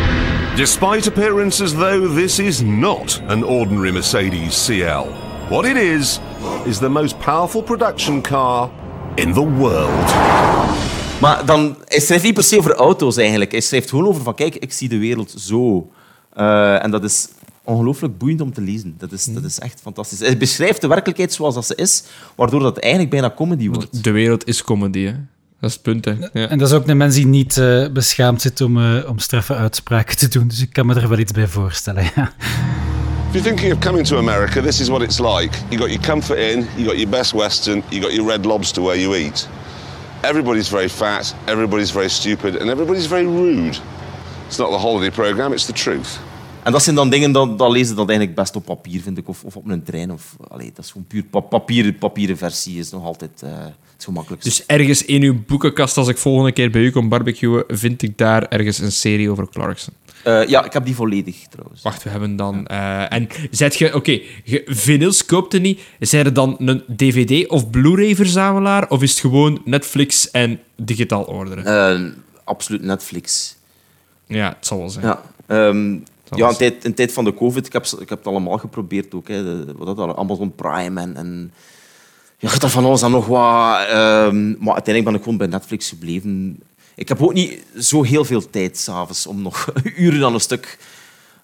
Despite 0.55 1.07
appearances, 1.07 1.71
though, 1.71 2.15
this 2.15 2.39
is 2.39 2.61
not 2.61 3.21
an 3.27 3.43
ordinary 3.43 3.91
Mercedes 3.91 4.65
CL. 4.65 5.07
What 5.49 5.65
it 5.65 5.75
is, 5.77 6.19
is 6.65 6.77
the 6.77 6.89
most 6.89 7.17
powerful 7.19 7.61
production 7.63 8.21
car 8.21 8.69
in 9.15 9.33
the 9.33 9.45
world. 9.57 10.11
Maar 11.23 11.45
dan, 11.45 11.77
hij 11.85 11.99
schrijft 11.99 12.23
niet 12.23 12.33
per 12.33 12.43
se 12.43 12.57
over 12.57 12.73
auto's 12.73 13.17
eigenlijk. 13.17 13.51
Hij 13.51 13.61
schrijft 13.61 13.89
gewoon 13.89 14.07
over 14.07 14.23
van, 14.23 14.35
kijk, 14.35 14.55
ik 14.55 14.73
zie 14.73 14.89
de 14.89 14.97
wereld 14.97 15.33
zo. 15.37 15.89
Eh, 16.33 16.83
en 16.83 16.91
dat 16.91 17.03
is 17.03 17.27
ongelooflijk 17.63 18.17
boeiend 18.17 18.41
om 18.41 18.53
te 18.53 18.61
lezen. 18.61 18.95
Dat 18.97 19.11
is, 19.11 19.25
dat 19.25 19.43
is 19.43 19.59
echt 19.59 19.79
fantastisch. 19.81 20.19
Hij 20.19 20.37
beschrijft 20.37 20.81
de 20.81 20.87
werkelijkheid 20.87 21.33
zoals 21.33 21.55
dat 21.55 21.65
ze 21.65 21.75
is, 21.75 22.03
waardoor 22.35 22.59
dat 22.59 22.77
eigenlijk 22.77 23.11
bijna 23.11 23.33
comedy 23.35 23.69
wordt. 23.69 24.03
De 24.03 24.11
wereld 24.11 24.47
is 24.47 24.63
comedy, 24.63 24.99
hè. 24.99 25.11
Dat 25.59 25.69
is 25.69 25.73
het 25.73 25.81
punt, 25.81 26.05
hè. 26.05 26.11
Ja. 26.11 26.49
En 26.49 26.57
dat 26.57 26.67
is 26.67 26.73
ook 26.73 26.87
een 26.87 26.97
mens 26.97 27.15
die 27.15 27.25
niet 27.25 27.57
eh, 27.57 27.87
beschaamd 27.89 28.41
zit 28.41 28.61
om, 28.61 28.77
eh, 28.77 29.09
om 29.09 29.19
straffe 29.19 29.55
uitspraken 29.55 30.17
te 30.17 30.27
doen. 30.27 30.47
Dus 30.47 30.61
ik 30.61 30.73
kan 30.73 30.85
me 30.85 30.95
er 30.95 31.09
wel 31.09 31.19
iets 31.19 31.31
bij 31.31 31.47
voorstellen. 31.47 32.03
Ja. 32.15 32.33
If 33.31 33.39
you're 33.39 33.47
thinking 33.47 33.73
of 33.73 33.79
coming 33.79 34.07
to 34.07 34.17
America, 34.17 34.61
this 34.61 34.79
is 34.79 34.87
what 34.87 35.01
it's 35.01 35.19
like. 35.19 35.57
You 35.69 35.81
got 35.81 35.89
your 35.89 35.99
comfort 35.99 36.37
in, 36.37 36.67
you 36.75 36.87
got 36.87 36.95
your 36.95 37.09
best 37.09 37.33
Western, 37.33 37.83
you 37.89 38.01
got 38.01 38.13
your 38.13 38.29
red 38.29 38.45
lobster 38.45 38.83
where 38.83 39.01
you 39.01 39.15
eat. 39.15 39.47
Everybody's 40.23 40.69
very 40.69 40.89
fat, 40.89 41.35
everybody's 41.45 41.91
very 41.91 42.09
stupid, 42.09 42.55
and 42.61 42.69
everybody's 42.69 43.07
very 43.07 43.25
rude. 43.25 43.77
It's 44.47 44.57
not 44.57 44.69
the 44.69 44.77
holiday 44.77 45.11
program, 45.11 45.51
it's 45.51 45.65
the 45.65 45.73
truth. 45.73 46.19
En 46.63 46.71
dat 46.71 46.83
zijn 46.83 46.95
dan 46.95 47.09
dingen, 47.09 47.31
dat, 47.31 47.57
dat 47.57 47.71
lezen 47.71 47.95
dat 47.95 48.07
eigenlijk 48.07 48.37
best 48.37 48.55
op 48.55 48.65
papier, 48.65 49.01
vind 49.01 49.17
ik. 49.17 49.27
Of, 49.27 49.43
of 49.43 49.55
op 49.55 49.69
een 49.69 49.83
trein. 49.83 50.11
Of, 50.11 50.35
allee, 50.47 50.71
dat 50.73 50.85
is 50.85 50.91
gewoon 50.91 51.07
puur 51.07 51.23
pa 51.23 51.39
papier, 51.39 51.93
papieren 51.93 52.37
versie. 52.37 52.79
is 52.79 52.91
nog 52.91 53.03
altijd 53.03 53.41
eh, 53.41 53.49
het 53.93 54.03
gemakkelijkste. 54.03 54.49
Dus 54.49 54.65
ergens 54.65 55.05
in 55.05 55.21
uw 55.21 55.43
boekenkast, 55.47 55.97
als 55.97 56.07
ik 56.07 56.17
volgende 56.17 56.51
keer 56.51 56.71
bij 56.71 56.81
u 56.81 56.91
kom 56.91 57.09
barbecuen, 57.09 57.63
vind 57.67 58.01
ik 58.01 58.17
daar 58.17 58.47
ergens 58.47 58.79
een 58.79 58.91
serie 58.91 59.29
over 59.29 59.49
Clarkson. 59.49 59.93
Eh, 60.23 60.47
ja, 60.47 60.65
ik 60.65 60.73
heb 60.73 60.85
die 60.85 60.95
volledig 60.95 61.35
trouwens. 61.49 61.81
Wacht, 61.81 62.03
we 62.03 62.09
hebben 62.09 62.35
dan... 62.35 62.67
eh, 62.67 63.13
en 63.13 63.27
zet 63.51 63.75
je... 63.75 63.95
Oké, 63.95 64.21
je 64.43 64.61
vinyls 64.65 65.25
koopte 65.25 65.57
niet. 65.59 65.81
Zijn 65.99 66.25
er 66.25 66.33
dan 66.33 66.55
een 66.59 66.83
DVD- 66.95 67.47
of 67.49 67.69
Blu-ray-verzamelaar? 67.69 68.89
Of 68.89 69.01
is 69.01 69.11
het 69.11 69.19
gewoon 69.19 69.61
Netflix 69.65 70.31
en 70.31 70.59
digitaal 70.75 71.23
orderen? 71.23 71.65
Eh, 71.65 72.11
absoluut 72.43 72.81
Netflix. 72.81 73.55
ja, 74.27 74.47
het 74.57 74.67
zal 74.67 74.77
wel 74.77 74.89
zijn. 74.89 75.05
Ja, 75.05 75.21
Zal 75.47 76.37
ja 76.37 76.49
in, 76.49 76.55
tijd, 76.55 76.85
in 76.85 76.93
tijd 76.93 77.13
van 77.13 77.23
de 77.23 77.33
COVID, 77.33 77.65
ik 77.65 77.73
heb, 77.73 77.85
ik 77.85 78.09
heb 78.09 78.17
het 78.17 78.27
allemaal 78.27 78.57
geprobeerd 78.57 79.13
ook. 79.13 79.27
Hè. 79.27 79.43
De- 79.65 79.73
wat 79.77 79.97
dat, 79.97 80.15
Amazon 80.15 80.55
Prime 80.55 81.01
en... 81.01 81.15
en 81.15 81.51
ja, 82.37 82.49
er 82.61 82.69
van 82.69 82.85
alles 82.85 83.01
en 83.01 83.11
nog 83.11 83.25
wat. 83.27 83.87
ehm, 83.87 84.49
maar 84.49 84.73
uiteindelijk 84.73 85.03
ben 85.05 85.13
ik 85.13 85.21
gewoon 85.23 85.37
bij 85.37 85.47
Netflix 85.47 85.89
gebleven. 85.89 86.59
Ik 86.95 87.07
heb 87.07 87.21
ook 87.21 87.33
niet 87.33 87.59
zo 87.79 88.03
heel 88.03 88.25
veel 88.25 88.49
tijd 88.49 88.77
s'avonds 88.77 89.27
om 89.27 89.41
nog 89.41 89.67
uren 89.97 90.25
aan 90.25 90.33
een 90.33 90.39
stuk... 90.39 90.77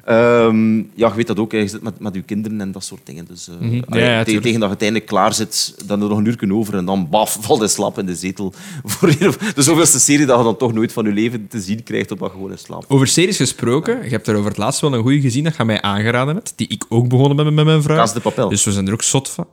ehm, 0.06 0.78
ja, 0.78 1.08
je 1.08 1.14
weet 1.16 1.28
dat 1.28 1.40
ook, 1.40 1.52
je 1.52 1.68
zit 1.68 1.82
met, 1.82 2.00
met 2.00 2.16
je 2.16 2.22
kinderen 2.22 2.62
en 2.62 2.72
dat 2.72 2.84
soort 2.84 3.02
dingen. 3.04 3.26
Dus, 3.26 3.48
eh, 3.48 3.56
Mhm. 3.60 3.76
Ja, 3.76 3.82
allee, 3.90 4.04
ja, 4.04 4.24
tegen, 4.24 4.42
dat 4.42 4.54
je 4.54 4.68
uiteindelijk 4.68 5.10
klaar 5.10 5.34
zit, 5.34 5.76
dan 5.86 6.02
er 6.02 6.10
nog 6.10 6.18
een 6.18 6.26
uur 6.26 6.54
over 6.54 6.76
en 6.76 6.86
dan 6.86 7.10
baf, 7.10 7.38
valt 7.42 7.62
je 7.62 7.68
slap 7.68 7.98
in 8.00 8.06
de 8.06 8.16
zetel. 8.16 8.54
Voor 8.86 9.08
de 9.56 9.62
zoveelste 9.62 10.00
serie 10.00 10.26
dat 10.26 10.38
je 10.38 10.44
dan 10.44 10.58
toch 10.58 10.74
nooit 10.74 10.94
van 10.94 11.06
je 11.06 11.12
leven 11.12 11.48
te 11.48 11.60
zien 11.62 11.84
krijgt 11.84 12.12
op 12.12 12.20
dat 12.20 12.32
gewone 12.32 12.58
slaap. 12.58 12.86
Over 12.88 13.08
series 13.08 13.38
gesproken, 13.38 14.04
je 14.04 14.10
hebt 14.10 14.28
er 14.28 14.36
over 14.36 14.50
het 14.50 14.58
laatst 14.58 14.82
wel 14.82 14.94
een 14.94 15.02
goede 15.02 15.22
gezien 15.22 15.44
dat 15.44 15.56
je 15.56 15.66
mij 15.66 15.82
aangeraden 15.82 16.36
hebt, 16.36 16.54
die 16.56 16.68
ik 16.68 16.86
ook 16.90 17.08
begonnen 17.10 17.36
ben 17.36 17.54
met 17.54 17.66
mijn 17.66 17.82
vrouw. 17.82 17.98
Casa 17.98 18.14
de 18.14 18.20
Papel. 18.20 18.50
Dus 18.50 18.64
we 18.64 18.72
zijn 18.72 18.88
er 18.88 18.94
ook 18.94 19.02
zot 19.02 19.30
van. 19.30 19.48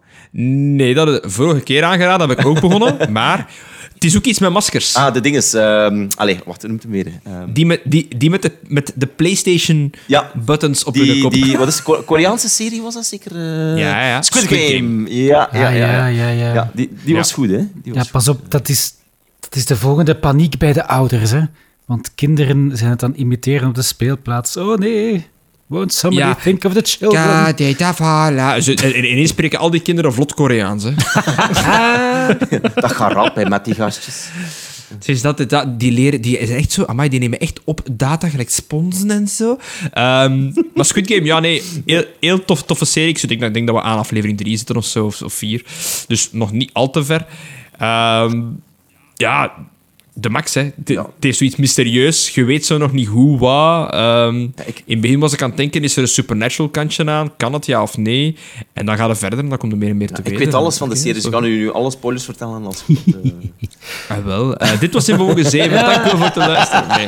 Nee, 0.76 0.94
dat 0.94 1.08
ik 1.24 1.30
vorige 1.30 1.60
keer 1.60 1.82
aangeraden, 1.82 2.28
heb 2.28 2.38
ik 2.38 2.46
ook 2.46 2.60
begonnen. 2.60 3.12
maar 3.12 3.50
het 3.96 4.04
is 4.04 4.16
ook 4.16 4.24
iets 4.24 4.38
met 4.38 4.50
maskers. 4.50 4.94
Ah, 4.94 5.12
de 5.14 5.20
ding 5.20 5.36
is... 5.36 5.54
ehm 5.54 6.06
allee, 6.16 6.38
wacht, 6.44 6.60
hoe 6.60 6.70
noemt 6.70 6.82
het 6.82 6.90
meer? 6.92 7.06
Ehm, 7.24 7.52
Die 7.52 7.66
met, 7.66 7.80
die, 7.84 8.08
die 8.16 8.30
met, 8.30 8.42
de, 8.42 8.52
met 8.68 8.92
de 8.94 9.06
PlayStation 9.06 9.92
Ja. 10.06 10.30
buttons 10.44 10.84
op 10.84 10.94
hun 10.94 11.04
die, 11.04 11.22
kop. 11.22 11.32
die, 11.32 11.58
wat 11.58 11.68
is 11.68 11.82
Ko- 11.82 12.02
Koreaanse 12.02 12.48
serie 12.48 12.82
was 12.82 12.94
dat 12.94 13.06
zeker? 13.06 13.32
eh? 13.36 13.78
Ja, 13.78 14.06
ja. 14.08 14.22
Squid, 14.22 14.42
Squid 14.44 14.70
Game. 14.70 15.14
Ja, 15.14 15.48
ja, 15.52 15.68
ja. 15.68 15.86
ja, 15.86 16.06
ja, 16.06 16.28
ja, 16.28 16.52
ja. 16.54 16.70
die 16.74 16.88
die 17.04 17.12
Ja. 17.12 17.16
was 17.20 17.32
goed, 17.32 17.50
hè? 17.50 17.56
Die 17.56 17.92
Ja, 17.92 17.98
was 17.98 18.08
pas 18.10 18.28
op, 18.28 18.40
dat 18.50 18.68
is, 18.68 18.94
dat 19.40 19.54
is 19.56 19.64
de 19.64 19.76
volgende 19.76 20.14
paniek 20.16 20.58
bij 20.58 20.72
de 20.72 20.86
ouders. 20.86 21.30
Hè? 21.30 21.40
Want 21.86 22.14
kinderen 22.14 22.70
zijn 22.76 22.90
het 22.90 23.02
aan 23.02 23.10
het 23.10 23.18
imiteren 23.18 23.68
op 23.68 23.74
de 23.74 23.82
speelplaats. 23.82 24.56
Oh 24.56 24.76
nee, 24.78 25.26
won't 25.66 25.92
somebody 25.94 26.26
Ja. 26.26 26.34
think 26.34 26.64
of 26.64 26.72
the 26.72 26.82
children? 26.82 27.22
Ja, 27.22 27.52
die 27.52 27.74
voilà. 27.76 28.62
Zo, 28.62 28.72
en- 28.72 28.94
en 28.94 29.04
Ineens 29.10 29.30
spreken 29.30 29.58
al 29.58 29.70
die 29.70 29.80
kinderen 29.80 30.12
vlot 30.12 30.34
Koreaans. 30.34 30.84
Hè. 30.84 30.90
Dat 32.74 32.92
gaat 32.92 33.12
rap, 33.12 33.34
hè, 33.34 33.44
met 33.48 33.64
die 33.64 33.74
gastjes. 33.74 34.28
Sinds 34.98 35.22
dat, 35.22 35.50
dat, 35.50 35.80
die 35.80 35.92
leren, 35.92 36.20
die 36.20 36.38
is 36.38 36.50
echt 36.50 36.72
zo, 36.72 36.84
amai, 36.84 37.08
die 37.08 37.20
nemen 37.20 37.38
echt 37.38 37.60
op 37.64 37.80
data, 37.90 38.28
gelijk 38.28 38.50
sponsen 38.50 39.10
en 39.10 39.28
zo. 39.28 39.58
Ehm, 39.92 40.52
maar 40.74 40.84
Squid 40.84 41.10
Game, 41.12 41.24
ja, 41.24 41.40
nee, 41.40 41.62
heel, 41.86 42.04
heel 42.20 42.44
tof, 42.44 42.62
toffe 42.62 42.84
serie. 42.84 43.08
Ik, 43.08 43.28
denk, 43.28 43.42
ik 43.42 43.54
denk 43.54 43.66
dat 43.66 43.76
we 43.76 43.82
aan 43.82 43.98
aflevering 43.98 44.38
3 44.38 44.56
zitten 44.56 44.76
of 44.76 44.84
zo, 44.84 45.06
of, 45.06 45.22
of 45.22 45.32
4. 45.32 45.64
Dus 46.08 46.28
nog 46.32 46.52
niet 46.52 46.70
al 46.72 46.90
te 46.90 47.04
ver. 47.04 47.26
Ehm, 47.78 48.42
ja, 49.14 49.52
de 50.18 50.28
max, 50.30 50.54
hè. 50.54 50.70
De- 50.76 50.92
Ja. 50.92 51.02
Het 51.02 51.10
heeft 51.24 51.38
zoiets 51.38 51.56
mysterieus. 51.56 52.30
Je 52.34 52.44
weet 52.44 52.66
zo 52.66 52.78
nog 52.78 52.92
niet 52.92 53.06
hoe, 53.08 53.38
wat. 53.38 53.92
Ehm, 53.92 54.40
ik- 54.42 54.82
In 54.84 54.92
het 54.92 55.00
begin 55.00 55.18
was 55.20 55.32
ik 55.32 55.42
aan 55.42 55.48
het 55.48 55.56
denken, 55.56 55.82
is 55.84 55.96
er 55.96 56.02
een 56.02 56.08
supernatural 56.08 56.70
kantje 56.70 57.10
aan? 57.10 57.36
Kan 57.36 57.52
het, 57.52 57.66
ja 57.66 57.82
of 57.82 57.96
nee? 57.96 58.36
En 58.72 58.86
dan 58.86 58.96
gaat 58.96 59.08
het 59.08 59.18
verder 59.18 59.38
en 59.38 59.48
dan 59.48 59.58
komt 59.58 59.72
er 59.72 59.78
meer 59.78 59.88
en 59.90 59.96
meer 59.96 60.08
te 60.12 60.20
Ik 60.20 60.24
weten. 60.28 60.44
weet 60.44 60.54
alles 60.54 60.76
van 60.78 60.88
de 60.88 60.96
serie, 60.96 61.14
dus 61.14 61.24
ik 61.24 61.30
kan 61.30 61.44
u 61.44 61.56
nu 61.56 61.72
alle 61.72 61.90
spoilers 61.90 62.24
vertellen. 62.24 62.64
Als 62.66 62.84
het, 62.86 62.98
eh, 63.22 63.30
Ah, 64.16 64.24
wel. 64.24 64.56
Eh, 64.56 64.80
dit 64.80 64.92
was 64.92 65.08
Inbewogen 65.08 65.44
7. 65.50 65.70
Dank 65.84 66.00
u 66.00 66.02
wel 66.02 66.16
voor 66.16 66.26
het 66.26 66.36
luisteren. 66.36 66.88
Nee. 66.88 67.06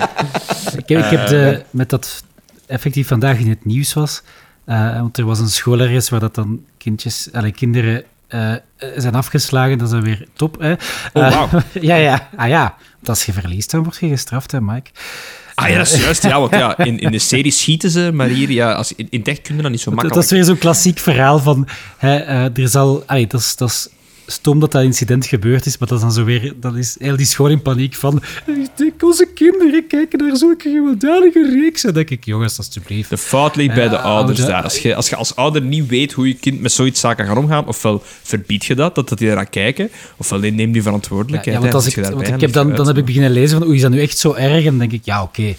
Ik 0.76 0.88
heb, 0.88 0.98
ik 1.04 1.10
heb 1.18 1.26
de, 1.28 1.62
met 1.70 1.90
dat 1.90 2.24
effectief 2.66 3.08
vandaag 3.08 3.38
in 3.38 3.48
het 3.48 3.64
nieuws 3.64 3.94
was, 3.94 4.22
eh, 4.64 5.00
want 5.00 5.18
er 5.18 5.24
was 5.24 5.38
een 5.38 5.48
school 5.48 5.80
ergens 5.80 6.08
waar 6.08 6.20
dat 6.20 6.34
dan 6.34 6.60
kindjes, 6.78 7.28
allee, 7.32 7.52
kinderen 7.52 8.04
eh, 8.28 8.52
zijn 8.96 9.14
afgeslagen, 9.14 9.78
dat 9.78 9.86
is 9.86 9.92
dan 9.92 10.02
weer 10.02 10.26
top. 10.32 10.60
Hè? 10.60 10.72
Oh, 10.72 10.78
Eh, 11.12 11.32
wauw. 11.32 11.48
ja, 11.80 11.94
ja. 11.96 12.28
Ah 12.36 12.48
ja, 12.48 12.74
want 12.98 13.08
als 13.08 13.24
je 13.24 13.32
verliest, 13.32 13.70
dan 13.70 13.82
word 13.82 13.96
je 14.00 14.08
gestraft, 14.08 14.52
hè, 14.52 14.60
Mike. 14.60 14.90
Ah 15.54 15.68
ja, 15.68 15.76
dat 15.76 15.86
is 15.86 16.00
juist. 16.00 16.22
Ja, 16.22 16.40
want 16.40 16.52
ja, 16.52 16.78
in, 16.86 16.98
in 16.98 17.10
de 17.10 17.18
serie 17.18 17.52
schieten 17.52 17.90
ze, 17.90 18.10
maar 18.12 18.26
hier, 18.28 18.50
ja, 18.50 18.72
als, 18.72 18.92
in, 18.94 19.06
in 19.10 19.24
echt 19.24 19.42
kun 19.42 19.56
je 19.56 19.62
dat 19.62 19.70
niet 19.70 19.80
zo 19.80 19.90
Dat, 19.90 19.94
makkelijk. 19.94 20.14
dat 20.14 20.24
is 20.24 20.30
weer 20.30 20.44
zo'n 20.44 20.58
klassiek 20.58 20.98
verhaal 20.98 21.38
van, 21.38 21.68
hè, 21.96 22.16
eh, 22.16 22.58
er 22.62 22.68
zal, 22.68 23.02
allee, 23.06 23.26
dat 23.26 23.40
is, 23.40 23.56
dat 23.56 23.68
is 23.68 23.88
stom 24.30 24.60
dat 24.60 24.72
dat 24.72 24.82
incident 24.82 25.26
gebeurd 25.26 25.66
is, 25.66 25.78
maar 25.78 25.88
dat 25.88 25.96
is 25.98 26.02
dan 26.04 26.12
zo 26.12 26.24
weer, 26.24 26.54
dat 26.60 26.76
is 26.76 26.96
heel 26.98 27.16
die 27.16 27.26
school 27.26 27.48
in 27.48 27.62
paniek 27.62 27.94
van, 27.94 28.22
ik 28.46 28.68
denk, 28.74 29.02
onze 29.02 29.28
kinderen 29.34 29.86
kijken 29.86 30.18
naar 30.18 30.36
zulke 30.36 30.70
gewelddadige 30.70 31.50
reeksen. 31.60 31.86
Dan 31.86 31.94
denk 31.94 32.10
ik, 32.10 32.24
jongens, 32.24 32.58
alsjeblieft. 32.58 33.10
De 33.10 33.18
fout 33.18 33.56
ligt 33.56 33.74
bij 33.74 33.88
de 33.88 33.94
Ja, 33.94 34.00
ouders 34.00 34.38
oude- 34.38 34.52
daar. 34.52 34.62
Als 34.62 34.78
je, 34.78 34.94
als 34.94 35.08
je 35.08 35.16
als 35.16 35.36
ouder 35.36 35.62
niet 35.62 35.86
weet 35.86 36.12
hoe 36.12 36.28
je 36.28 36.34
kind 36.34 36.60
met 36.60 36.72
zoiets 36.72 37.00
zaken 37.00 37.26
gaat 37.26 37.36
omgaan, 37.36 37.66
ofwel 37.66 38.02
verbied 38.22 38.64
je 38.64 38.74
dat, 38.74 38.94
dat, 38.94 39.08
dat 39.08 39.18
die 39.18 39.30
eraan 39.30 39.50
kijken, 39.50 39.90
ofwel 40.16 40.38
neem 40.38 40.72
die 40.72 40.82
verantwoordelijkheid. 40.82 41.56
ja, 41.56 41.62
want 41.62 41.74
als 41.74 41.86
ik, 41.86 41.94
want 42.04 42.20
ik 42.20 42.26
en 42.28 42.40
heb 42.40 42.52
dan, 42.52 42.74
dan 42.74 42.86
heb 42.86 42.96
ik 42.96 43.04
beginnen 43.04 43.30
lezen 43.30 43.58
van, 43.58 43.66
oei, 43.66 43.76
is 43.76 43.82
dat 43.82 43.90
nu 43.90 44.00
echt 44.00 44.18
zo 44.18 44.32
erg? 44.34 44.58
En 44.64 44.64
dan 44.64 44.78
denk 44.78 44.92
ik, 44.92 45.04
ja, 45.04 45.22
oké. 45.22 45.54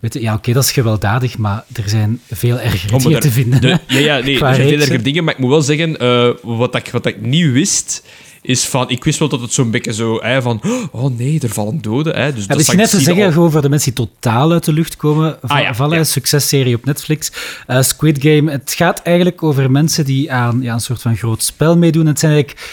Weet 0.00 0.14
je, 0.14 0.20
ja, 0.20 0.34
oké, 0.34 0.52
dat 0.52 0.64
is 0.64 0.72
gewelddadig, 0.72 1.38
maar 1.38 1.64
er 1.72 1.82
zijn 1.88 2.20
veel 2.30 2.58
ergere 2.60 2.94
Oh, 2.96 3.02
dingen 3.02 3.20
te 3.20 3.30
vinden. 3.30 3.60
de- 3.60 3.78
ja, 3.86 3.98
ja, 3.98 4.18
nee, 4.24 4.32
er 4.32 4.38
zijn 4.38 4.54
veel 4.54 4.64
reeksen. 4.64 4.80
erger 4.80 5.02
dingen, 5.02 5.24
maar 5.24 5.34
ik 5.34 5.40
moet 5.40 5.50
wel 5.50 5.62
zeggen, 5.62 5.98
eh, 5.98 6.28
wat, 6.42 6.74
ik, 6.74 6.88
wat 6.90 7.06
ik 7.06 7.20
niet 7.20 7.52
wist, 7.52 8.02
is 8.42 8.64
van, 8.64 8.90
ik 8.90 9.04
wist 9.04 9.18
wel 9.18 9.28
dat 9.28 9.40
het 9.40 9.52
zo'n 9.52 9.70
beetje 9.70 9.92
zo, 9.92 10.18
hè, 10.22 10.42
van, 10.42 10.62
oh 10.92 11.16
nee, 11.18 11.40
er 11.40 11.48
vallen 11.48 11.80
doden. 11.82 12.16
Hè, 12.16 12.32
dus 12.32 12.44
Ja, 12.46 12.54
dat 12.54 12.64
zag 12.64 12.76
net 12.76 12.90
te 12.90 13.00
zeggen, 13.00 13.24
al- 13.24 13.32
gewoon 13.32 13.50
voor 13.50 13.62
de 13.62 13.68
mensen 13.68 13.94
die 13.94 14.06
totaal 14.06 14.52
uit 14.52 14.64
de 14.64 14.72
lucht 14.72 14.96
komen 14.96 15.40
Ah, 15.42 15.60
ja, 15.60 15.74
vallen. 15.74 15.92
ja. 15.94 15.98
Een 15.98 16.06
successerie 16.06 16.74
op 16.74 16.84
Netflix. 16.84 17.32
Eh, 17.66 17.82
Squid 17.82 18.18
Game. 18.22 18.50
Het 18.50 18.72
gaat 18.76 19.02
eigenlijk 19.02 19.42
over 19.42 19.70
mensen 19.70 20.04
die 20.04 20.32
aan 20.32 20.58
ja, 20.62 20.72
een 20.72 20.80
soort 20.80 21.02
van 21.02 21.16
groot 21.16 21.42
spel 21.42 21.76
meedoen. 21.76 22.06
Het 22.06 22.18
zijn 22.18 22.32
eigenlijk 22.32 22.70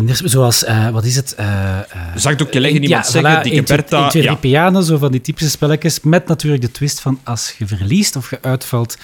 kinderen, 0.00 0.30
zoals, 0.30 0.64
eh, 0.64 0.88
wat 0.88 1.04
is 1.04 1.16
het? 1.16 1.34
Eh, 1.34 1.78
eh, 1.78 1.84
Zakdoekje 2.14 2.60
leggen, 2.60 2.82
iemand 2.82 3.04
ja, 3.06 3.10
zeggen, 3.12 3.40
voilà, 3.40 3.42
dikke 3.42 3.62
Bertha. 3.62 4.08
twee, 4.08 4.22
ja. 4.22 4.34
pianen, 4.34 4.84
zo 4.84 4.98
van 4.98 5.12
die 5.12 5.20
typische 5.20 5.50
spelletjes. 5.50 6.00
Met 6.00 6.26
natuurlijk 6.26 6.62
de 6.62 6.70
twist 6.70 7.00
van 7.00 7.20
als 7.24 7.54
je 7.58 7.66
verliest 7.66 8.16
of 8.16 8.30
je 8.30 8.38
uitvalt, 8.40 8.98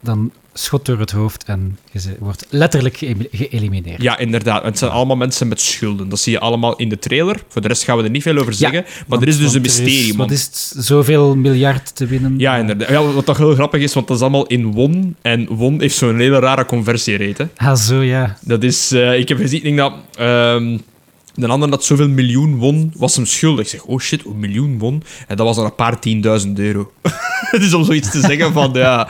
dan 0.00 0.32
schot 0.56 0.86
door 0.86 0.98
het 0.98 1.10
hoofd 1.10 1.44
en 1.44 1.78
je 1.92 2.00
wordt 2.18 2.46
letterlijk 2.48 2.96
ge- 2.96 3.28
geëlimineerd. 3.32 4.02
Ja, 4.02 4.18
inderdaad. 4.18 4.62
Het 4.64 4.78
zijn 4.78 4.90
allemaal 4.90 5.16
mensen 5.16 5.48
met 5.48 5.60
schulden. 5.60 6.08
Dat 6.08 6.18
zie 6.18 6.32
je 6.32 6.38
allemaal 6.40 6.76
in 6.76 6.88
de 6.88 6.98
trailer. 6.98 7.42
Voor 7.48 7.62
de 7.62 7.68
rest 7.68 7.82
gaan 7.84 7.96
we 7.96 8.02
er 8.02 8.10
niet 8.10 8.22
veel 8.22 8.36
over 8.38 8.54
zeggen. 8.54 8.82
maar 8.82 9.04
Want- 9.08 9.22
er 9.22 9.28
is 9.28 9.38
dus 9.38 9.54
een 9.54 9.60
er 9.60 9.66
is- 9.66 9.78
mysterie. 9.80 10.14
Wat 10.16 10.30
is 10.30 10.42
het? 10.44 10.74
Zoveel 10.78 11.36
miljard 11.36 11.96
te 11.96 12.06
winnen? 12.06 12.34
Ja, 12.38 12.56
inderdaad. 12.56 12.88
Ja, 12.88 13.02
wat 13.12 13.24
toch 13.24 13.38
heel 13.38 13.54
grappig 13.54 13.82
is, 13.82 13.94
want 13.94 14.06
dat 14.08 14.16
is 14.16 14.22
allemaal 14.22 14.46
in 14.46 14.72
won. 14.72 15.16
En 15.22 15.46
won 15.46 15.80
heeft 15.80 15.96
zo'n 15.96 16.18
hele 16.18 16.38
rare 16.38 16.64
conversierate. 16.64 17.48
Ah, 17.56 17.76
zo 17.76 18.02
ja. 18.02 18.36
Dat 18.40 18.62
is... 18.62 18.92
eh, 18.92 19.18
ik 19.18 19.28
heb 19.28 19.38
gezien 19.38 19.62
denk 19.62 19.76
dat... 19.76 19.92
ehm, 20.14 20.78
De 21.36 21.46
ander 21.46 21.70
dat 21.70 21.84
zoveel 21.84 22.08
miljoen 22.08 22.56
won, 22.56 22.92
was 22.96 23.16
hem 23.16 23.26
schuldig. 23.26 23.64
Ik 23.64 23.70
zeg, 23.70 23.82
oh 23.84 23.98
shit, 24.00 24.24
een 24.24 24.38
miljoen 24.38 24.78
won. 24.78 25.02
En 25.28 25.36
dat 25.36 25.46
was 25.46 25.56
dan 25.56 25.64
een 25.64 25.74
paar 25.74 25.98
tienduizend 26.00 26.58
euro. 26.58 26.92
Het 27.54 27.62
is 27.62 27.74
om 27.74 27.84
zoiets 27.84 28.10
te 28.10 28.20
zeggen 28.20 28.52
van, 28.52 28.70
ja... 28.72 29.08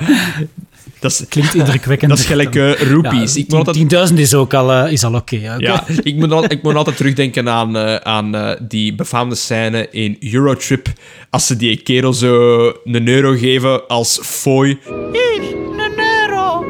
Dat 1.04 1.12
is, 1.12 1.24
Klinkt 1.28 1.54
indrukwekkend. 1.54 2.10
dat 2.10 2.18
is 2.18 2.26
gelijk 2.26 2.54
eh, 2.54 2.72
rupees. 2.72 3.34
Ja, 3.34 3.40
ik 3.40 3.48
moet 3.48 3.66
altijd 3.66 4.10
10.000 4.12 4.14
is 4.18 4.34
ook 4.34 4.54
al, 4.54 4.72
eh, 4.72 4.92
is 4.92 5.04
al 5.04 5.14
oké. 5.14 5.56
ja, 5.58 5.84
ik 6.02 6.14
moet, 6.16 6.32
al- 6.32 6.44
ik 6.44 6.62
moet 6.62 6.74
altijd 6.74 6.96
terugdenken 6.96 7.48
aan, 7.48 7.76
eh, 7.76 7.94
aan 7.96 8.34
eh, 8.34 8.50
die 8.68 8.94
befaamde 8.94 9.34
scène 9.34 9.88
in 9.90 10.16
Eurotrip. 10.20 10.86
Als 11.30 11.46
ze 11.46 11.56
die 11.56 11.76
kerel 11.82 12.12
zo 12.12 12.72
een 12.84 13.08
euro 13.08 13.32
geven 13.36 13.86
als 13.86 14.18
fooi. 14.22 14.78
Hier, 15.12 15.42
een 15.76 15.98
euro. 16.28 16.64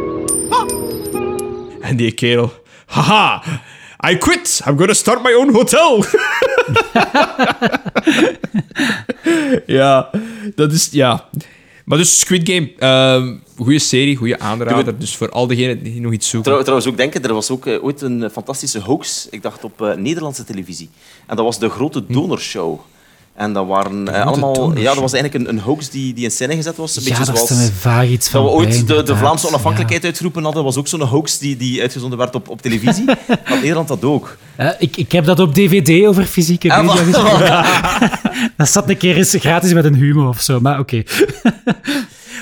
En 1.80 1.96
die 1.96 2.12
kerel... 2.12 2.52
Haha, 2.86 3.42
I 4.10 4.16
quit. 4.16 4.60
I'm 4.68 4.78
gonna 4.78 4.92
start 4.92 5.22
my 5.22 5.32
own 5.32 5.52
hotel. 5.52 6.04
ja, 9.66 10.10
dat 10.54 10.72
is... 10.72 10.88
Ja. 10.92 11.28
Maar 11.84 11.98
dus 11.98 12.18
Squid 12.20 12.48
Game, 12.48 12.72
ehm 12.78 13.34
goede 13.56 13.78
serie, 13.78 14.16
goede 14.16 14.38
aanrader. 14.38 14.98
Dus 14.98 15.16
voor 15.16 15.30
al 15.30 15.46
diegenen 15.46 15.82
die 15.82 16.00
nog 16.00 16.12
iets 16.12 16.28
zoeken. 16.28 16.50
Trouw- 16.50 16.62
trouwens 16.62 16.88
ook 16.88 16.96
denken, 16.96 17.22
er 17.22 17.34
was 17.34 17.50
ook 17.50 17.66
eh, 17.66 17.84
ooit 17.84 18.00
een 18.02 18.30
fantastische 18.30 18.80
hoax, 18.80 19.28
ik 19.30 19.42
dacht 19.42 19.64
op 19.64 19.82
eh, 19.82 19.94
Nederlandse 19.94 20.44
televisie. 20.44 20.90
En 21.26 21.36
dat 21.36 21.44
was 21.44 21.58
de 21.58 21.68
Grote 21.68 22.04
Donorshow. 22.08 22.80
En 23.34 23.52
dat 23.52 23.66
waren 23.66 24.14
eh, 24.14 24.26
allemaal... 24.26 24.78
Ja, 24.78 24.84
dat 24.92 25.00
was 25.00 25.12
eigenlijk 25.12 25.44
een, 25.44 25.56
een 25.56 25.60
hoax 25.62 25.90
die, 25.90 26.14
die 26.14 26.24
in 26.24 26.30
scène 26.30 26.54
gezet 26.54 26.76
was. 26.76 26.96
Een 26.96 27.02
Ja, 27.02 27.08
beetje 27.18 27.24
zoals... 27.24 27.50
mij 27.50 27.70
vaag 27.78 28.06
iets 28.06 28.28
van 28.28 28.42
Dat 28.42 28.50
we 28.50 28.56
ooit 28.56 28.86
bij, 28.86 28.96
de, 28.96 29.02
de. 29.02 29.16
Vlaamse 29.16 29.42
Ja. 29.46 29.52
onafhankelijkheid 29.52 30.04
uitgeroepen 30.04 30.44
hadden, 30.44 30.64
was 30.64 30.76
ook 30.76 30.88
zo'n 30.88 31.00
hoax 31.00 31.38
die, 31.38 31.56
die 31.56 31.80
uitgezonden 31.80 32.18
werd 32.18 32.34
op, 32.34 32.48
op 32.48 32.62
televisie. 32.62 33.04
Had 33.44 33.60
Nederland 33.60 33.88
dat 33.88 34.04
ook. 34.04 34.36
Ik, 34.78 34.96
ik 34.96 35.12
heb 35.12 35.24
dat 35.24 35.40
op 35.40 35.54
DVD 35.54 36.06
over 36.06 36.24
fysieke 36.24 36.72
Ah, 36.72 36.86
media 36.86 37.02
gezien. 37.02 38.42
Dat 38.56 38.68
zat 38.68 38.88
een 38.88 38.96
keer 38.96 39.16
eens 39.16 39.34
gratis 39.38 39.72
met 39.72 39.84
een 39.84 39.94
humor 39.94 40.28
of 40.28 40.40
zo, 40.40 40.60
maar 40.60 40.78
oké. 40.78 41.02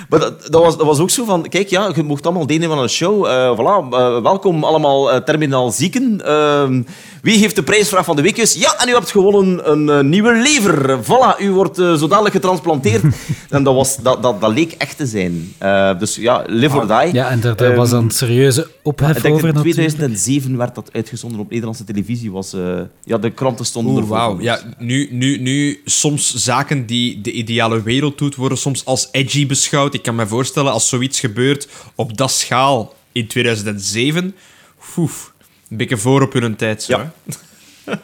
Maar 0.09 0.21
dat, 0.21 0.47
dat, 0.51 0.63
was, 0.63 0.77
dat 0.77 0.87
was 0.87 0.99
ook 0.99 1.11
zo 1.11 1.25
van, 1.25 1.49
kijk, 1.49 1.69
ja, 1.69 1.91
je 1.95 2.03
mocht 2.03 2.25
allemaal 2.27 2.47
deelnemen 2.47 2.77
aan 2.77 2.83
een 2.83 2.89
show. 2.89 3.27
Eh, 3.27 3.59
voilà, 3.59 3.93
eh, 3.93 4.23
welkom 4.23 4.65
allemaal 4.65 5.23
terminaal 5.25 5.71
zieken. 5.71 6.21
Ehm, 7.23 7.31
wie 7.31 7.39
heeft 7.39 7.57
de 7.57 7.63
prijsvraag 7.63 8.05
van 8.05 8.17
de 8.17 8.23
week? 8.23 8.37
is? 8.37 8.55
Ja, 8.55 8.79
en 8.79 8.89
u 8.89 8.93
hebt 8.93 9.11
gewonnen 9.11 9.71
een 9.71 9.89
eh, 9.89 10.01
nieuwe 10.01 10.33
lever. 10.33 10.99
Voilà, 11.05 11.41
u 11.41 11.51
wordt 11.51 11.79
eh, 11.79 11.95
zo 11.95 12.09
dadelijk 12.09 12.35
getransplanteerd. 12.35 13.03
en 13.51 13.63
dat, 13.63 13.75
was, 13.75 13.97
dat, 13.97 14.23
dat, 14.23 14.41
dat 14.41 14.53
leek 14.53 14.73
echt 14.73 14.97
te 14.97 15.07
zijn. 15.07 15.53
Eh, 15.59 15.99
dus 15.99 16.17
ja, 16.17 16.45
live 16.47 16.77
or 16.77 16.87
die. 16.87 17.13
Ja, 17.13 17.31
en 17.31 17.41
daar, 17.41 17.57
daar 17.57 17.75
was 17.75 17.93
Ehm, 17.93 18.03
een 18.03 18.11
serieuze 18.11 18.71
ophef 18.83 19.17
ik 19.17 19.23
denk 19.23 19.35
over 19.35 19.49
in 19.49 19.55
natuurlijk. 19.55 19.89
2007 19.89 20.57
werd 20.57 20.75
dat 20.75 20.91
uitgezonden 20.93 21.41
op 21.41 21.49
Nederlandse 21.49 21.85
televisie. 21.85 22.33
Was, 22.33 22.53
eh, 22.53 22.81
ja, 23.05 23.19
de 23.19 23.31
kranten 23.31 23.65
stonden 23.65 23.97
ervoor. 23.97 24.17
wauw. 24.17 24.41
Ja, 24.41 24.61
nu, 24.79 25.09
nu, 25.11 25.39
nu, 25.39 25.81
soms 25.85 26.35
zaken 26.35 26.87
die 26.87 27.21
de 27.21 27.33
ideale 27.33 27.83
wereld 27.83 28.19
doet, 28.19 28.35
worden 28.35 28.59
soms 28.59 28.85
als 28.85 29.09
edgy 29.13 29.47
beschouwd. 29.47 29.95
Ik 29.95 30.03
kan 30.03 30.15
me 30.15 30.27
voorstellen, 30.27 30.73
als 30.73 30.89
zoiets 30.89 31.21
gebeurt 31.21 31.69
op 31.95 32.17
dat 32.17 32.31
schaal 32.31 32.95
in 33.13 33.27
2007, 33.27 34.35
oef, 34.97 35.32
een 35.32 35.32
beetje 35.77 35.97
voor 35.97 36.23
op 36.23 36.33
hun 36.33 36.57
tijd. 36.57 36.83
Zo, 36.83 36.99
Ja. 36.99 37.13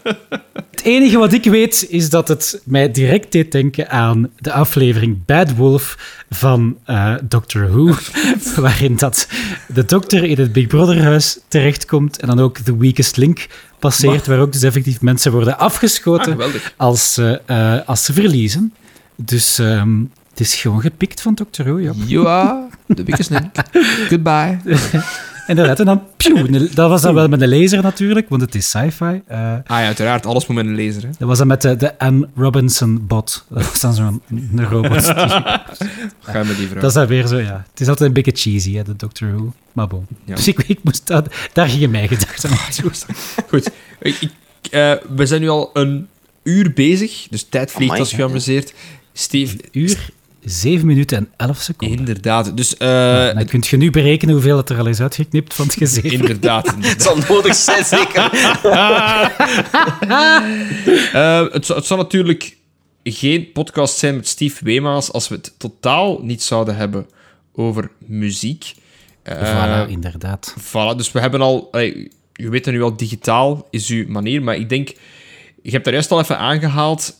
Het 0.71 0.83
enige 0.87 1.19
wat 1.19 1.33
ik 1.33 1.45
weet 1.45 1.87
is 1.89 2.11
dat 2.11 2.29
het 2.29 2.61
mij 2.65 2.91
direct 2.91 3.33
deed 3.33 3.53
denken 3.53 3.91
aan 3.91 4.31
de 4.37 4.53
aflevering 4.53 5.25
Bad 5.25 5.55
Wolf 5.57 5.97
van 6.31 6.77
eh, 6.85 7.15
Doctor 7.23 7.69
Who, 7.71 7.95
waarin 8.63 8.97
dat 8.97 9.29
de 9.69 9.85
dokter 9.85 10.25
in 10.25 10.39
het 10.39 10.53
Big 10.53 10.67
Brother 10.67 11.03
huis 11.03 11.39
terechtkomt 11.49 12.19
en 12.21 12.27
dan 12.29 12.41
ook 12.41 12.59
The 12.59 12.77
Weakest 12.79 13.17
Link 13.17 13.47
passeert, 13.79 14.27
waar 14.27 14.39
ook 14.41 14.53
dus 14.53 14.63
effectief 14.63 15.01
mensen 15.01 15.33
worden 15.33 15.55
Ah, 15.59 15.61
afgeschoten 15.61 16.33
geweldig. 16.33 16.73
als, 16.77 17.15
ze, 17.15 17.41
eh, 17.47 17.79
als 17.87 18.05
ze 18.05 18.13
verliezen. 18.13 18.75
Dus 19.17 19.59
ehm, 19.59 20.01
het 20.31 20.41
is 20.41 20.55
gewoon 20.55 20.81
gepikt 20.81 21.21
van 21.21 21.35
Doctor 21.35 21.65
Who, 21.65 21.79
ja. 21.79 21.93
Ja, 22.07 22.69
de 22.87 23.03
biggest 23.03 23.31
link. 23.31 23.57
Goodbye. 24.09 24.59
Inderdaad, 25.49 25.79
en 25.81 25.87
dan, 25.87 26.03
pjoe, 26.17 26.69
dat 26.75 26.89
was 26.89 27.03
dan 27.03 27.15
wel 27.15 27.29
met 27.29 27.41
een 27.41 27.49
laser 27.49 27.83
natuurlijk, 27.83 28.29
want 28.29 28.43
het 28.43 28.55
is 28.55 28.69
sci-fi. 28.69 29.23
Eh, 29.27 29.53
Ah 29.53 29.63
ja, 29.67 29.85
uiteraard. 29.85 30.27
Alles 30.27 30.47
moet 30.47 30.57
met 30.57 30.67
een 30.67 30.85
laser. 30.85 31.03
Hè. 31.03 31.09
dat 31.19 31.29
was 31.29 31.39
dan 31.39 31.47
met 31.47 31.63
de, 31.63 31.77
de 31.77 31.99
Anne 31.99 32.29
Robinson 32.37 33.07
bot. 33.07 33.45
Dat 33.49 33.65
was 33.65 33.81
dan 33.81 33.95
zo'n 33.95 34.23
een 34.31 34.65
robot. 34.69 35.05
Ga 35.05 36.39
je 36.39 36.45
met 36.45 36.57
die 36.57 36.69
vrouw. 36.69 36.81
Dat 36.81 36.91
is 36.91 36.95
dan 36.97 37.07
weer 37.07 37.27
zo, 37.27 37.39
ja. 37.39 37.65
Het 37.71 37.81
is 37.81 37.89
altijd 37.89 38.09
een 38.09 38.23
beetje 38.23 38.51
cheesy, 38.51 38.75
hè, 38.75 38.83
de 38.83 38.97
Doctor 38.97 39.33
Who. 39.33 39.53
Maar 39.73 39.87
bon. 39.87 40.07
Ja. 40.25 40.35
Dus 40.35 40.49
ik, 40.49 40.65
ik 40.67 40.79
moest 40.83 41.07
dat, 41.07 41.35
daar 41.53 41.69
gingen 41.69 41.91
mijn 41.91 42.09
gedachten 42.09 42.51
naartoe. 42.57 42.91
Goed. 43.49 43.71
Ik, 44.01 44.17
ik, 44.21 44.31
eh, 44.71 44.93
we 45.17 45.27
zijn 45.27 45.41
nu 45.41 45.49
al 45.49 45.71
een 45.73 46.09
uur 46.43 46.73
bezig, 46.73 47.27
dus 47.31 47.47
tijd 47.49 47.71
vliegt 47.71 47.99
als 47.99 48.11
je 48.11 48.25
amuseert. 48.25 48.75
Steve, 49.13 49.57
Uur, 49.73 50.09
7 50.51 50.87
minuten 50.87 51.17
en 51.17 51.29
11 51.37 51.59
seconden. 51.61 51.99
inderdaad. 51.99 52.57
Dus, 52.57 52.77
eh, 52.77 53.35
Dan 53.35 53.45
kun 53.47 53.63
je 53.69 53.77
nu 53.77 53.91
berekenen 53.91 54.35
hoeveel 54.35 54.57
het 54.57 54.69
er 54.71 54.79
al 54.79 54.87
is 54.87 55.01
uitgeknipt 55.01 55.55
van 55.55 55.67
het 55.67 55.75
gezeven. 55.75 56.11
inderdaad. 56.11 56.75
Het 56.81 57.03
zal 57.03 57.17
nodig 57.29 57.55
zijn, 57.55 57.85
zeker. 57.85 58.31
Eh, 61.13 61.45
het, 61.53 61.67
zou- 61.67 61.79
het 61.79 61.87
zou 61.89 62.01
natuurlijk 62.01 62.57
geen 63.05 63.53
podcast 63.53 63.99
zijn 63.99 64.17
met 64.17 64.29
Steve 64.29 64.65
Wemaas 64.65 65.13
als 65.13 65.29
we 65.29 65.35
het 65.35 65.55
totaal 65.59 66.19
niet 66.23 66.43
zouden 66.43 66.77
hebben 66.77 67.07
over 67.55 67.91
muziek. 68.07 68.75
Eh, 69.23 69.37
voilà, 69.87 69.91
inderdaad. 69.91 70.55
Voilà, 70.61 70.97
dus 70.97 71.13
we 71.13 71.21
hebben 71.21 71.41
al... 71.41 71.69
je 72.33 72.49
weet 72.49 72.65
dat 72.65 72.75
nu 72.75 72.83
al, 72.83 72.97
digitaal 72.97 73.67
is 73.71 73.89
uw 73.89 74.05
manier, 74.09 74.43
maar 74.43 74.57
ik 74.57 74.69
denk... 74.69 74.89
Je 75.63 75.71
hebt 75.71 75.85
daar 75.85 75.93
juist 75.95 76.11
al 76.11 76.21
even 76.21 76.39
aangehaald... 76.39 77.15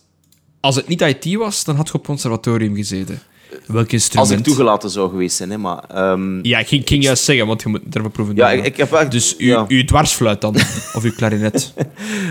Als 0.69 0.77
het 0.77 0.89
niet 0.89 1.01
IT 1.01 1.35
was, 1.35 1.65
dan 1.65 1.77
had 1.77 1.89
je 1.89 1.95
op 1.95 2.07
conservatorium 2.07 2.75
gezeten. 2.77 3.21
Welk 3.67 3.93
instrument? 3.93 4.31
Als 4.31 4.39
ik 4.39 4.45
toegelaten 4.45 4.91
zou 4.91 5.11
geweest 5.11 5.37
zijn, 5.37 5.51
hè, 5.51 5.59
maar... 5.59 5.79
ehm, 5.95 6.39
Ja, 6.47 6.59
ik 6.59 6.67
ging, 6.69 6.81
ik 6.83 6.89
ging 6.89 7.03
juist 7.03 7.25
zeggen, 7.25 7.47
want 7.47 7.63
je 7.63 7.69
moet 7.69 7.81
ervoor 7.93 8.11
proeven. 8.11 8.37
ja, 8.37 8.49
doen, 8.51 8.59
ik, 8.59 8.65
ik 8.65 8.77
heb 8.77 8.93
echt... 8.93 9.11
Dus 9.11 9.37
uw, 9.37 9.47
ja, 9.47 9.65
uw 9.69 9.85
dwarsfluit 9.85 10.41
dan, 10.41 10.55
of 10.97 11.03
uw 11.03 11.13
klarinet. 11.17 11.73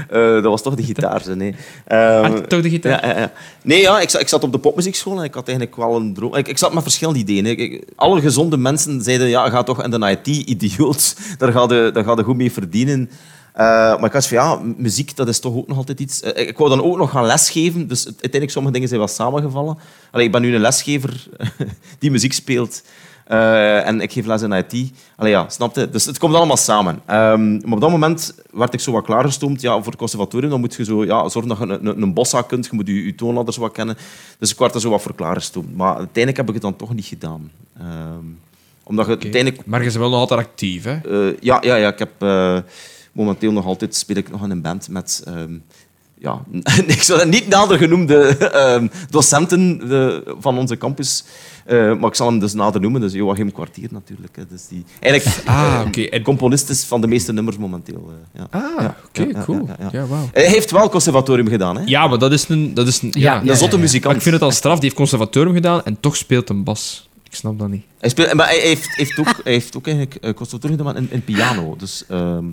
eh, 0.09 0.31
dat 0.33 0.43
was 0.43 0.61
toch 0.61 0.75
de 0.75 0.83
gitaar, 0.83 1.21
hè, 1.23 1.35
nee. 1.35 1.55
Ehm, 1.85 2.23
Ah, 2.23 2.33
toch 2.37 2.61
de 2.61 2.69
gitaar? 2.69 3.05
Ja, 3.05 3.13
ja, 3.13 3.19
ja. 3.19 3.31
Nee, 3.63 3.81
ja, 3.81 3.99
ik, 3.99 4.09
zat- 4.09 4.21
ik 4.21 4.27
zat 4.27 4.43
op 4.43 4.51
de 4.51 4.57
popmuziekschool 4.59 5.17
en 5.17 5.23
ik 5.23 5.33
had 5.33 5.47
eigenlijk 5.47 5.77
wel 5.77 5.95
een 5.95 6.13
droom. 6.13 6.35
Ik, 6.35 6.47
ik 6.47 6.57
zat 6.57 6.73
met 6.73 6.83
verschillende 6.83 7.19
ideeën. 7.19 7.45
hè. 7.45 7.79
Alle 7.95 8.21
gezonde 8.21 8.57
mensen 8.57 9.01
zeiden, 9.01 9.27
ja, 9.27 9.49
ga 9.49 9.63
toch 9.63 9.83
in 9.83 9.89
de 9.89 10.17
IT, 10.23 10.27
idioot. 10.27 11.15
Daar 11.37 11.51
ga 11.51 11.61
je, 11.73 11.89
daar 11.93 12.03
ga 12.03 12.13
je 12.15 12.23
goed 12.23 12.37
mee 12.37 12.51
verdienen. 12.51 13.09
Eh, 13.57 13.65
maar 13.65 14.05
ik 14.05 14.11
had 14.11 14.27
van, 14.27 14.37
ja, 14.37 14.59
muziek, 14.77 15.15
dat 15.15 15.27
is 15.27 15.39
toch 15.39 15.55
ook 15.55 15.67
nog 15.67 15.77
altijd 15.77 15.99
iets... 15.99 16.21
Eh, 16.21 16.47
ik 16.47 16.57
wou 16.57 16.69
dan 16.69 16.83
ook 16.83 16.97
nog 16.97 17.11
gaan 17.11 17.25
lesgeven, 17.25 17.87
dus 17.87 18.05
uiteindelijk 18.05 18.51
sommige 18.51 18.73
dingen 18.73 18.87
zijn 18.87 18.99
wel 18.99 19.09
samengevallen. 19.09 19.77
Allee, 20.11 20.25
ik 20.25 20.31
ben 20.31 20.41
nu 20.41 20.55
een 20.55 20.61
lesgever 20.61 21.27
die 21.99 22.11
muziek 22.11 22.33
speelt. 22.33 22.83
Eh, 23.25 23.87
en 23.87 24.01
ik 24.01 24.11
geef 24.11 24.25
les 24.25 24.41
in 24.41 24.51
IT. 24.51 24.91
Allee, 25.15 25.31
ja, 25.31 25.49
snapte? 25.49 25.89
Dus 25.89 26.05
het 26.05 26.17
komt 26.17 26.35
allemaal 26.35 26.57
samen. 26.57 27.01
Ehm, 27.05 27.53
maar 27.53 27.73
op 27.73 27.81
dat 27.81 27.89
moment 27.89 28.35
werd 28.51 28.73
ik 28.73 28.79
zo 28.79 28.91
wat 28.91 29.05
klaargestoomd. 29.05 29.61
Ja, 29.61 29.73
voor 29.73 29.85
het 29.85 29.95
conservatorium 29.95 30.49
dan 30.49 30.59
moet 30.59 30.75
je 30.75 30.83
zo, 30.83 31.05
ja, 31.05 31.29
zorgen 31.29 31.49
dat 31.49 31.57
je 31.57 31.63
een, 31.63 31.85
een, 31.85 32.01
een 32.01 32.13
bossa 32.13 32.41
kunt. 32.41 32.65
Je 32.65 32.75
moet 32.75 32.87
je, 32.87 33.05
je 33.05 33.15
toonladders 33.15 33.57
wat 33.57 33.71
kennen. 33.71 33.97
Dus 34.39 34.51
ik 34.51 34.57
werd 34.57 34.75
er 34.75 34.81
zo 34.81 34.89
wat 34.89 35.01
voor 35.01 35.15
klaargestoomd. 35.15 35.75
Maar 35.75 35.95
uiteindelijk 35.95 36.37
heb 36.37 36.47
ik 36.47 36.53
het 36.53 36.63
dan 36.63 36.75
toch 36.75 36.93
niet 36.93 37.05
gedaan. 37.05 37.51
Ehm, 37.79 38.25
omdat 38.83 39.05
je 39.05 39.11
uiteindelijk... 39.11 39.65
Maar 39.65 39.79
je 39.79 39.85
bent 39.85 39.97
wel 39.97 40.09
nog 40.09 40.19
altijd 40.19 40.39
actief, 40.39 40.83
hè? 40.83 40.99
ja, 41.39 41.57
ja, 41.61 41.75
ja, 41.75 41.87
ik 41.87 41.99
heb 41.99 42.11
momenteel 43.17 43.51
nog 43.51 43.65
altijd... 43.65 43.95
Speel 43.95 44.15
ik 44.15 44.31
nog 44.31 44.43
in 44.43 44.49
een 44.51 44.61
band 44.61 44.89
met... 44.89 45.21
ehm, 45.25 45.53
ja, 46.19 46.41
ik 46.87 47.01
zou 47.01 47.19
dat 47.19 47.27
niet 47.27 47.47
nader 47.47 47.77
genoemde 47.77 48.37
ehm, 48.37 48.87
docenten 49.09 49.77
de, 49.89 50.35
van 50.39 50.57
onze 50.57 50.77
campus. 50.77 51.23
Eh, 51.65 51.77
maar 51.77 52.09
ik 52.09 52.15
zal 52.15 52.27
hem 52.27 52.39
dus 52.39 52.53
nader 52.53 52.81
noemen. 52.81 53.01
Dus 53.01 53.13
Joachim 53.13 53.51
Kwartier 53.51 53.87
natuurlijk. 53.91 54.35
Hè. 54.35 54.43
Dus 54.49 54.67
die, 54.67 54.83
eigenlijk 54.99 55.41
Ah, 55.47 55.79
eh, 55.81 55.87
oké. 55.87 56.01
En- 56.01 56.21
componist 56.23 56.69
is 56.69 56.83
van 56.83 57.01
de 57.01 57.07
meeste 57.07 57.33
nummers 57.33 57.57
momenteel. 57.57 58.11
eh, 58.33 58.39
ja. 58.41 58.59
Ah, 58.59 58.81
Ja, 58.81 58.95
oké, 59.07 59.43
cool. 59.43 59.65
ja, 59.67 59.75
ja. 59.79 59.89
Ja, 59.91 60.05
wauw. 60.07 60.29
Hij 60.33 60.47
heeft 60.47 60.71
wel 60.71 60.89
conservatorium 60.89 61.47
gedaan. 61.47 61.77
Hè? 61.77 61.83
Ja, 61.85 62.07
maar 62.07 62.19
dat 62.19 62.31
is 62.31 62.49
een... 62.49 62.73
Dat 62.73 62.87
is 62.87 63.01
een 63.01 63.11
ja, 63.13 63.41
Ja, 63.43 63.51
een 63.51 63.57
zotte 63.57 63.75
ja. 63.75 63.81
muzikant. 63.81 64.05
Maar 64.05 64.15
ik 64.15 64.21
vind 64.21 64.35
het 64.35 64.43
al 64.43 64.51
straf. 64.51 64.73
Die 64.73 64.83
heeft 64.83 64.95
conservatorium 64.95 65.53
gedaan 65.53 65.83
en 65.85 65.97
toch 65.99 66.15
speelt 66.15 66.49
een 66.49 66.63
bas. 66.63 67.09
Ik 67.23 67.35
snap 67.35 67.59
dat 67.59 67.69
niet. 67.69 67.83
Hij, 67.99 68.09
speelt, 68.09 68.33
maar 68.33 68.47
hij 68.47 68.59
heeft, 68.59 68.95
heeft 68.95 69.19
ook, 69.19 69.39
hij 69.43 69.53
heeft 69.53 69.77
ook 69.77 69.85
eigenlijk 69.87 70.15
eh, 70.15 70.33
conservatorium 70.33 70.77
gedaan 70.79 70.95
in, 70.97 71.07
in 71.11 71.23
piano. 71.23 71.75
Dus 71.77 72.03
ehm, 72.07 72.45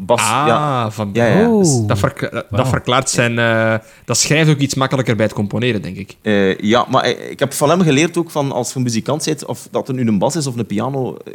bas... 0.00 0.20
Ah, 0.20 0.44
ja. 0.46 0.90
van... 0.90 1.10
Ja, 1.12 1.26
ja. 1.26 1.48
Dus- 1.58 1.80
Dat, 1.86 1.98
verkla- 1.98 2.44
dat 2.50 2.68
verklaart 2.68 3.10
zijn... 3.10 3.38
eh, 3.38 3.74
dat 4.04 4.16
schrijft 4.18 4.50
ook 4.50 4.58
iets 4.58 4.74
makkelijker 4.74 5.16
bij 5.16 5.24
het 5.24 5.34
componeren, 5.34 5.82
denk 5.82 5.96
ik. 5.96 6.16
Eh, 6.22 6.58
ja, 6.58 6.86
maar 6.90 7.06
ik 7.08 7.38
heb 7.38 7.52
van 7.52 7.68
hem 7.70 7.80
geleerd 7.82 8.16
ook 8.16 8.30
van 8.30 8.52
als 8.52 8.72
je 8.72 8.80
muzikant 8.80 9.24
bent, 9.24 9.44
of 9.44 9.68
dat 9.70 9.88
er 9.88 9.94
nu 9.94 10.06
een 10.08 10.18
bas 10.18 10.36
is 10.36 10.46
of 10.46 10.56
een 10.56 10.66
piano, 10.66 11.16
eh, 11.24 11.32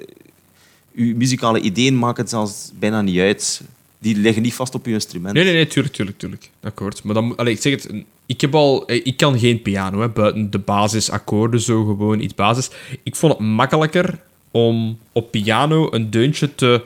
je 0.92 1.16
muzikale 1.16 1.60
ideeën 1.60 1.98
maken 2.00 2.28
zelfs 2.28 2.72
bijna 2.80 3.02
niet 3.02 3.20
uit. 3.20 3.62
Die 4.00 4.18
liggen 4.18 4.42
niet 4.44 4.54
vast 4.54 4.76
op 4.76 4.86
je 4.86 4.92
instrument. 4.92 5.34
Nee, 5.34 5.44
nee, 5.44 5.54
nee, 5.54 5.68
tuurlijk, 5.68 5.96
tuurlijk, 5.96 6.18
tuurlijk. 6.18 6.50
Akkoord. 6.64 7.04
Maar 7.04 7.14
dan, 7.14 7.26
moet- 7.26 7.38
allee, 7.38 7.54
ik 7.54 7.62
zeg 7.62 7.74
het, 7.74 7.92
ik 8.26 8.42
heb 8.42 8.56
al... 8.56 8.86
eh, 8.88 9.02
Ik 9.06 9.18
kan 9.18 9.40
geen 9.40 9.62
piano, 9.62 10.00
hè, 10.02 10.10
buiten 10.10 10.50
de 10.52 10.60
basisakkoorden, 10.60 11.60
zo 11.60 11.84
gewoon 11.86 12.20
iets 12.20 12.36
basis. 12.36 12.70
Ik 13.04 13.16
vond 13.16 13.34
het 13.34 13.42
makkelijker 13.48 14.20
om 14.52 14.98
op 15.12 15.32
piano 15.32 15.88
een 15.92 16.10
deuntje 16.10 16.56
te 16.56 16.82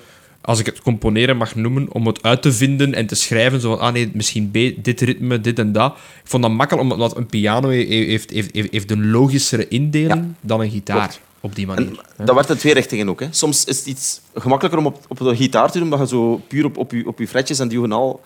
als 0.48 0.60
ik 0.60 0.66
het 0.66 0.82
componeren 0.82 1.38
mag 1.38 1.56
noemen, 1.56 1.88
om 1.94 2.08
het 2.08 2.24
uit 2.24 2.42
te 2.42 2.54
vinden 2.54 2.94
en 2.94 3.06
te 3.08 3.16
schrijven. 3.16 3.62
Zo 3.62 3.70
van, 3.76 3.80
ah 3.80 3.94
nee, 3.94 4.10
misschien 4.14 4.50
B, 4.52 4.84
dit 4.84 5.02
ritme, 5.02 5.42
dit 5.42 5.60
en 5.60 5.72
dat. 5.72 5.92
Ik 6.24 6.30
vond 6.30 6.44
dat 6.44 6.52
makkelijk, 6.52 6.92
omdat 6.92 7.18
een 7.18 7.26
piano 7.26 7.70
he- 7.70 7.76
heeft, 8.06 8.30
heeft, 8.30 8.56
heeft, 8.56 8.72
heeft 8.72 8.92
een 8.92 9.10
logischere 9.10 9.68
indeling 9.68 10.14
Ja, 10.14 10.26
dan 10.42 10.62
een 10.62 10.70
gitaar. 10.70 10.98
klopt. 10.98 11.20
Op 11.42 11.56
die 11.56 11.68
manier. 11.68 12.04
En 12.18 12.26
dat 12.26 12.36
werd 12.36 12.50
in 12.50 12.58
twee 12.58 12.74
richtingen 12.74 13.10
ook. 13.10 13.20
Hè. 13.20 13.28
Soms 13.32 13.66
is 13.66 13.78
het 13.78 13.86
iets 13.88 14.22
gemakkelijker 14.36 14.80
om 14.80 14.86
op, 14.86 15.06
op 15.08 15.18
de 15.18 15.36
gitaar 15.36 15.72
te 15.72 15.80
doen, 15.80 15.92
omdat 15.94 16.10
je 16.10 16.16
zo 16.16 16.42
puur 16.48 16.66
op, 16.66 16.78
op, 16.78 16.92
je, 16.92 17.08
op 17.08 17.20
je 17.20 17.28
fretjes 17.28 17.60
en 17.60 17.68
diagonaal 17.68 18.20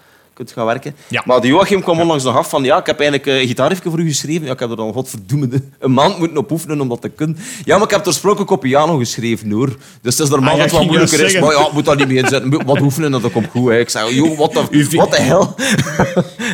kunt 0.45 0.51
gaan 0.57 0.65
werken. 0.65 0.95
Ja. 1.07 1.23
Maar 1.25 1.41
de 1.41 1.47
Joachim 1.47 1.81
kwam 1.81 1.99
onlangs 1.99 2.23
nog 2.23 2.37
af 2.37 2.49
van 2.49 2.63
ja, 2.63 2.77
ik 2.79 2.85
heb 2.85 2.99
eigenlijk 2.99 3.29
eh, 3.29 3.41
een 3.41 3.47
gitaarriffje 3.47 3.89
voor 3.89 3.99
u 3.99 4.07
geschreven. 4.07 4.45
Ja, 4.45 4.51
ik 4.51 4.59
heb 4.59 4.69
er 4.69 4.75
dan 4.75 4.93
godverdomme 4.93 5.47
een 5.79 5.93
maand 5.93 6.17
moeten 6.17 6.37
op 6.37 6.51
oefenen 6.51 6.81
om 6.81 6.89
dat 6.89 7.01
te 7.01 7.09
kunnen. 7.09 7.37
Ja, 7.63 7.75
maar 7.75 7.83
ik 7.85 7.89
heb 7.89 7.99
het 7.99 8.07
oorspronkelijk 8.07 8.51
op 8.51 8.59
piano 8.59 8.97
geschreven, 8.97 9.51
hoor. 9.51 9.67
Dus 10.01 10.17
het 10.17 10.19
is 10.25 10.29
normaal 10.29 10.49
Ah, 10.51 10.57
ja, 10.57 10.61
dat 10.63 10.71
het 10.71 10.79
wat 10.79 10.87
moeilijker 10.89 11.19
is. 11.25 11.39
Maar 11.39 11.51
ja, 11.53 11.65
ik 11.67 11.71
moet 11.71 11.85
dat 11.85 11.97
niet 11.97 12.07
mee 12.07 12.17
inzetten. 12.17 12.65
Wat 12.65 12.81
oefenen, 12.81 13.13
en 13.13 13.21
dat 13.21 13.31
komt 13.31 13.47
goed. 13.49 13.69
Hè. 13.69 13.79
Ik 13.79 13.89
zei, 13.89 14.15
joh, 14.15 14.37
wat 14.37 14.53
de, 14.53 14.87
wat 14.95 15.11
de 15.11 15.21
hel? 15.21 15.55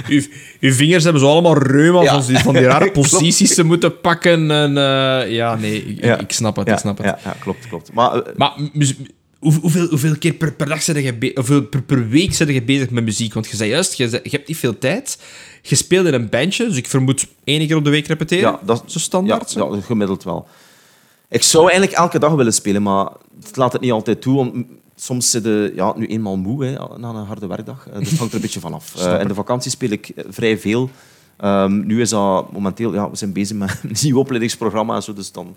Uw, 0.08 0.22
uw 0.60 0.74
vingers 0.74 1.04
hebben 1.04 1.22
zo 1.22 1.28
allemaal 1.30 1.58
reuma 1.58 2.02
Ja. 2.02 2.14
van, 2.22 2.34
die- 2.34 2.40
van 2.44 2.54
die 2.54 2.64
rare 2.64 2.92
posities 3.02 3.56
te 3.56 3.64
moeten 3.64 4.00
pakken. 4.02 4.52
En, 4.52 4.78
eh, 4.78 5.32
ja, 5.32 5.56
nee, 5.56 5.84
ik, 5.86 6.32
snap 6.32 6.56
het. 6.56 6.68
Ja, 6.68 6.74
ik 6.74 6.80
snap 6.80 6.98
het. 6.98 7.06
ja, 7.06 7.20
ja, 7.24 7.36
klopt, 7.40 7.68
klopt. 7.68 7.94
Maar 7.94 8.14
eh, 8.14 8.34
Maar 8.36 8.54
hoe, 9.40 9.54
hoeveel, 9.54 9.88
hoeveel 9.88 10.18
keer 10.18 10.34
per, 10.34 10.54
per 10.54 10.68
dag 10.68 10.82
zit 10.82 11.04
je 11.04 11.14
be- 11.14 11.32
hoeveel 11.36 11.62
per, 11.64 11.82
per 11.84 12.08
week 12.10 12.34
zit 12.34 12.48
je 12.50 12.64
bezig 12.64 12.90
met 12.90 13.04
muziek? 13.04 13.34
Want 13.34 13.48
je 13.48 13.56
zei 13.56 13.70
juist, 13.70 13.94
je, 13.94 14.20
hebt 14.24 14.48
niet 14.48 14.58
veel 14.58 14.78
tijd. 14.78 15.20
Je 15.62 15.76
speelt 15.76 16.06
in 16.08 16.14
een 16.14 16.30
bandje, 16.30 16.68
dus 16.68 16.78
ik 16.78 16.88
vermoed 16.88 17.28
één 17.44 17.68
keer 17.68 17.76
op 17.76 17.84
de 17.84 17.90
week 17.90 18.08
repeteren. 18.08 18.52
Ja, 18.52 18.60
dat- 18.66 18.84
zo 18.86 19.00
standaard. 19.00 19.52
Ja, 19.52 19.68
gemiddeld 19.82 20.24
wel. 20.24 20.48
Ik 21.30 21.44
zou 21.44 21.64
eigenlijk 21.70 21.98
elke 21.98 22.20
dag 22.20 22.34
willen 22.34 22.54
spelen, 22.54 22.82
maar 22.84 23.10
het 23.44 23.56
laat 23.56 23.72
het 23.74 23.82
niet 23.82 23.92
altijd 23.92 24.22
toe. 24.22 24.36
Want 24.36 24.66
soms 24.96 25.30
zit 25.30 25.44
je 25.44 25.72
ja, 25.76 25.94
nu 25.98 26.06
eenmaal 26.08 26.38
moe 26.38 26.66
hè, 26.66 26.72
na 26.98 27.10
een 27.10 27.26
harde 27.26 27.48
werkdag. 27.48 27.88
Eh, 27.88 27.94
Dat 27.94 28.04
hangt 28.08 28.20
er 28.30 28.36
een 28.36 28.42
beetje 28.42 28.60
vanaf. 28.60 28.94
Uh, 28.98 29.20
in 29.22 29.28
de 29.28 29.34
vakantie 29.34 29.72
speel 29.72 29.90
ik 29.90 30.10
eh, 30.10 30.24
vrij 30.30 30.58
veel. 30.58 30.90
Ehm, 31.38 31.86
nu 31.86 32.02
is 32.02 32.10
dat 32.10 32.52
momenteel... 32.52 32.94
Ja, 32.94 33.10
we 33.10 33.16
zijn 33.16 33.34
bezig 33.34 33.58
met 33.58 33.80
een 33.84 33.96
nieuw 34.02 34.18
opleidingsprogramma 34.18 34.96
en 34.96 35.04
zo, 35.04 35.14
dus 35.14 35.32
dan, 35.32 35.56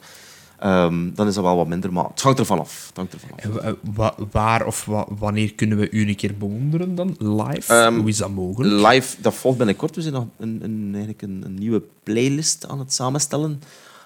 ehm, 0.60 1.10
dan 1.14 1.26
is 1.26 1.34
dat 1.34 1.44
wel 1.44 1.56
wat 1.56 1.66
minder. 1.66 1.92
Maar 1.92 2.04
het 2.04 2.20
hangt 2.20 2.38
er 2.38 2.46
vanaf. 2.46 2.86
Het 2.86 2.96
hangt 2.96 3.12
er 3.12 3.52
wa- 3.52 3.74
wa- 3.94 4.14
waar 4.30 4.66
of 4.66 4.84
wa- 4.84 5.06
wanneer 5.08 5.54
kunnen 5.54 5.78
we 5.78 5.90
u 5.90 6.08
een 6.08 6.16
keer 6.16 6.36
bewonderen 6.36 6.94
dan? 6.94 7.14
Live? 7.18 7.72
Ehm, 7.74 7.98
Hoe 7.98 8.08
is 8.08 8.16
dat 8.16 8.30
mogelijk? 8.30 8.88
Live, 8.92 9.16
dat 9.20 9.34
volgt 9.34 9.58
binnenkort. 9.58 9.94
We 9.96 10.02
zijn 10.02 10.14
nog 10.14 10.26
een, 10.38 10.58
een, 10.62 10.88
eigenlijk 10.90 11.22
een, 11.22 11.42
een 11.44 11.54
nieuwe 11.54 11.82
playlist 12.02 12.68
aan 12.68 12.78
het 12.78 12.92
samenstellen. 12.92 13.62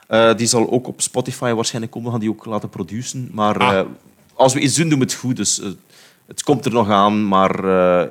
Eh, 0.09 0.35
die 0.37 0.47
zal 0.47 0.71
ook 0.71 0.87
op 0.87 1.01
Spotify 1.01 1.53
waarschijnlijk 1.53 1.93
komen. 1.93 2.07
We 2.09 2.13
gaan 2.17 2.25
die 2.27 2.35
ook 2.35 2.45
laten 2.45 2.69
produceren. 2.69 3.29
Maar 3.33 3.59
Ah. 3.59 3.79
eh, 3.79 3.85
als 4.35 4.55
we 4.55 4.61
iets 4.61 4.75
doen, 4.75 4.89
doen 4.89 4.99
we 4.99 5.05
het 5.05 5.15
goed. 5.15 5.37
Dus 5.37 5.61
eh, 5.61 5.69
het 6.27 6.43
komt 6.43 6.65
er 6.65 6.73
nog 6.73 6.91
aan. 6.91 7.29
Maar 7.29 7.67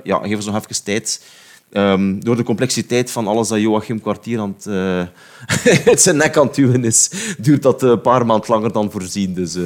ja, 0.05 0.17
geef 0.23 0.35
ons 0.35 0.45
nog 0.45 0.55
even 0.55 0.83
tijd. 0.83 1.25
Ehm, 1.73 2.19
door 2.19 2.35
de 2.35 2.43
complexiteit 2.43 3.11
van 3.11 3.27
alles 3.27 3.47
dat 3.47 3.59
Joachim 3.59 4.01
Kwartier 4.01 4.39
aan 4.39 4.55
het, 4.57 4.65
eh, 4.65 5.95
zijn 6.05 6.17
nek 6.17 6.37
aan 6.37 6.45
het 6.45 6.55
duwen 6.55 6.83
is, 6.83 7.11
duurt 7.37 7.61
dat 7.61 7.83
eh, 7.83 7.89
een 7.89 8.01
paar 8.01 8.25
maanden 8.25 8.49
langer 8.49 8.71
dan 8.71 8.91
voorzien. 8.91 9.33
Dus, 9.33 9.55
eh, 9.55 9.63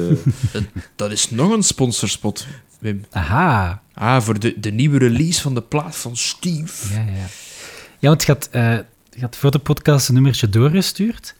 Dat 0.96 1.10
is 1.10 1.30
nog 1.30 1.52
een 1.52 1.62
sponsorspot, 1.62 2.46
Wim. 2.78 3.04
Aha. 3.10 3.82
Ah, 3.94 4.20
voor 4.20 4.38
de, 4.38 4.60
de 4.60 4.70
nieuwe 4.70 4.98
release 4.98 5.42
van 5.42 5.54
de 5.54 5.62
plaat 5.62 5.96
van 5.96 6.16
Steve. 6.16 6.94
Ja, 6.94 7.00
ja. 7.00 7.26
ja 7.98 8.08
want 8.08 8.24
je 8.24 8.32
had, 8.32 8.48
eh, 8.50 8.78
je 9.10 9.20
had 9.20 9.36
voor 9.36 9.50
de 9.50 9.58
podcast 9.58 10.08
een 10.08 10.14
nummertje 10.14 10.48
doorgestuurd. 10.48 11.34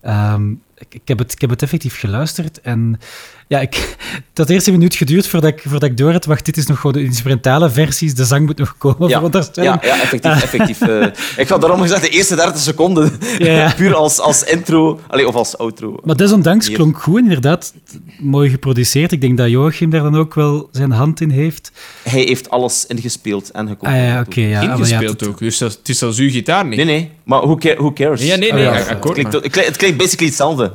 Ehm, 0.00 0.50
ik, 0.74 0.94
ik, 0.94 1.08
heb 1.08 1.18
het, 1.18 1.32
ik 1.32 1.40
heb 1.40 1.50
het 1.50 1.62
effectief 1.62 1.98
geluisterd 1.98 2.60
en 2.60 3.00
ja, 3.46 3.60
ik, 3.60 3.74
het 4.28 4.38
had 4.38 4.48
eerst 4.50 4.66
een 4.66 4.72
minuut 4.72 4.94
geduurd 4.94 5.26
voordat 5.26 5.50
ik, 5.50 5.60
voordat 5.62 5.82
ik 5.90 5.96
door 5.96 6.12
had. 6.12 6.24
Wacht, 6.24 6.44
dit 6.44 6.56
is 6.56 6.66
nog 6.66 6.76
gewoon 6.80 6.92
de 6.92 7.04
instrumentale 7.04 7.70
versies, 7.70 8.14
de 8.14 8.24
zang 8.24 8.46
moet 8.46 8.58
nog 8.58 8.74
komen, 8.78 9.08
ja, 9.08 9.20
ja, 9.52 9.78
ja, 9.82 10.00
effectief. 10.00 10.42
effectief 10.42 10.80
eh. 10.80 11.06
ik 11.36 11.48
had 11.48 11.60
daarom 11.60 11.80
gezegd, 11.80 12.02
de 12.02 12.08
eerste 12.08 12.34
30 12.36 12.60
seconden, 12.60 13.12
Ja, 13.38 13.52
ja. 13.52 13.72
puur 13.76 13.94
als, 13.94 14.20
als 14.20 14.44
intro 14.44 15.00
allee, 15.08 15.28
of 15.28 15.34
als 15.34 15.58
outro. 15.58 15.96
Maar 16.04 16.16
desondanks 16.16 16.66
Hier. 16.66 16.76
klonk 16.76 16.98
goed, 17.02 17.18
inderdaad. 17.20 17.74
Mooi 18.18 18.50
geproduceerd. 18.50 19.12
Ik 19.12 19.20
denk 19.20 19.36
dat 19.38 19.50
Joachim 19.50 19.90
daar 19.90 20.02
dan 20.02 20.16
ook 20.16 20.34
wel 20.34 20.68
zijn 20.72 20.90
hand 20.90 21.20
in 21.20 21.30
heeft. 21.30 21.70
Hij 22.02 22.20
heeft 22.22 22.50
alles 22.50 22.86
ingespeeld 22.86 23.50
en 23.50 23.62
Ah 23.64 23.68
gecomponeerd. 23.70 24.08
ja, 24.12 24.20
oké. 24.20 24.40
ja. 24.40 24.58
Ah, 24.60 24.64
ja, 24.64 24.72
Ingespeeld 24.72 25.18
dat- 25.18 25.28
ook. 25.28 25.38
Dus 25.38 25.58
dat- 25.58 25.72
het 25.72 25.88
is 25.88 25.98
zelfs 25.98 26.18
uw 26.18 26.30
gitaar 26.30 26.66
niet. 26.66 26.76
Nee, 26.76 26.84
nee. 26.86 27.10
Maar 27.24 27.40
who, 27.40 27.54
ca- 27.56 27.74
who 27.76 27.92
cares? 27.92 28.22
Ja, 28.22 28.36
nee, 28.36 28.52
nee, 28.52 28.68
Oh, 28.68 28.74
ja. 28.74 28.80
akkoord, 28.80 28.92
Het 28.92 29.12
klinkt, 29.12 29.32
maar- 29.32 29.42
het, 29.42 29.50
klinkt, 29.52 29.68
het 29.70 29.76
klinkt 29.78 29.96
basically 29.98 30.26
hetzelfde. 30.28 30.72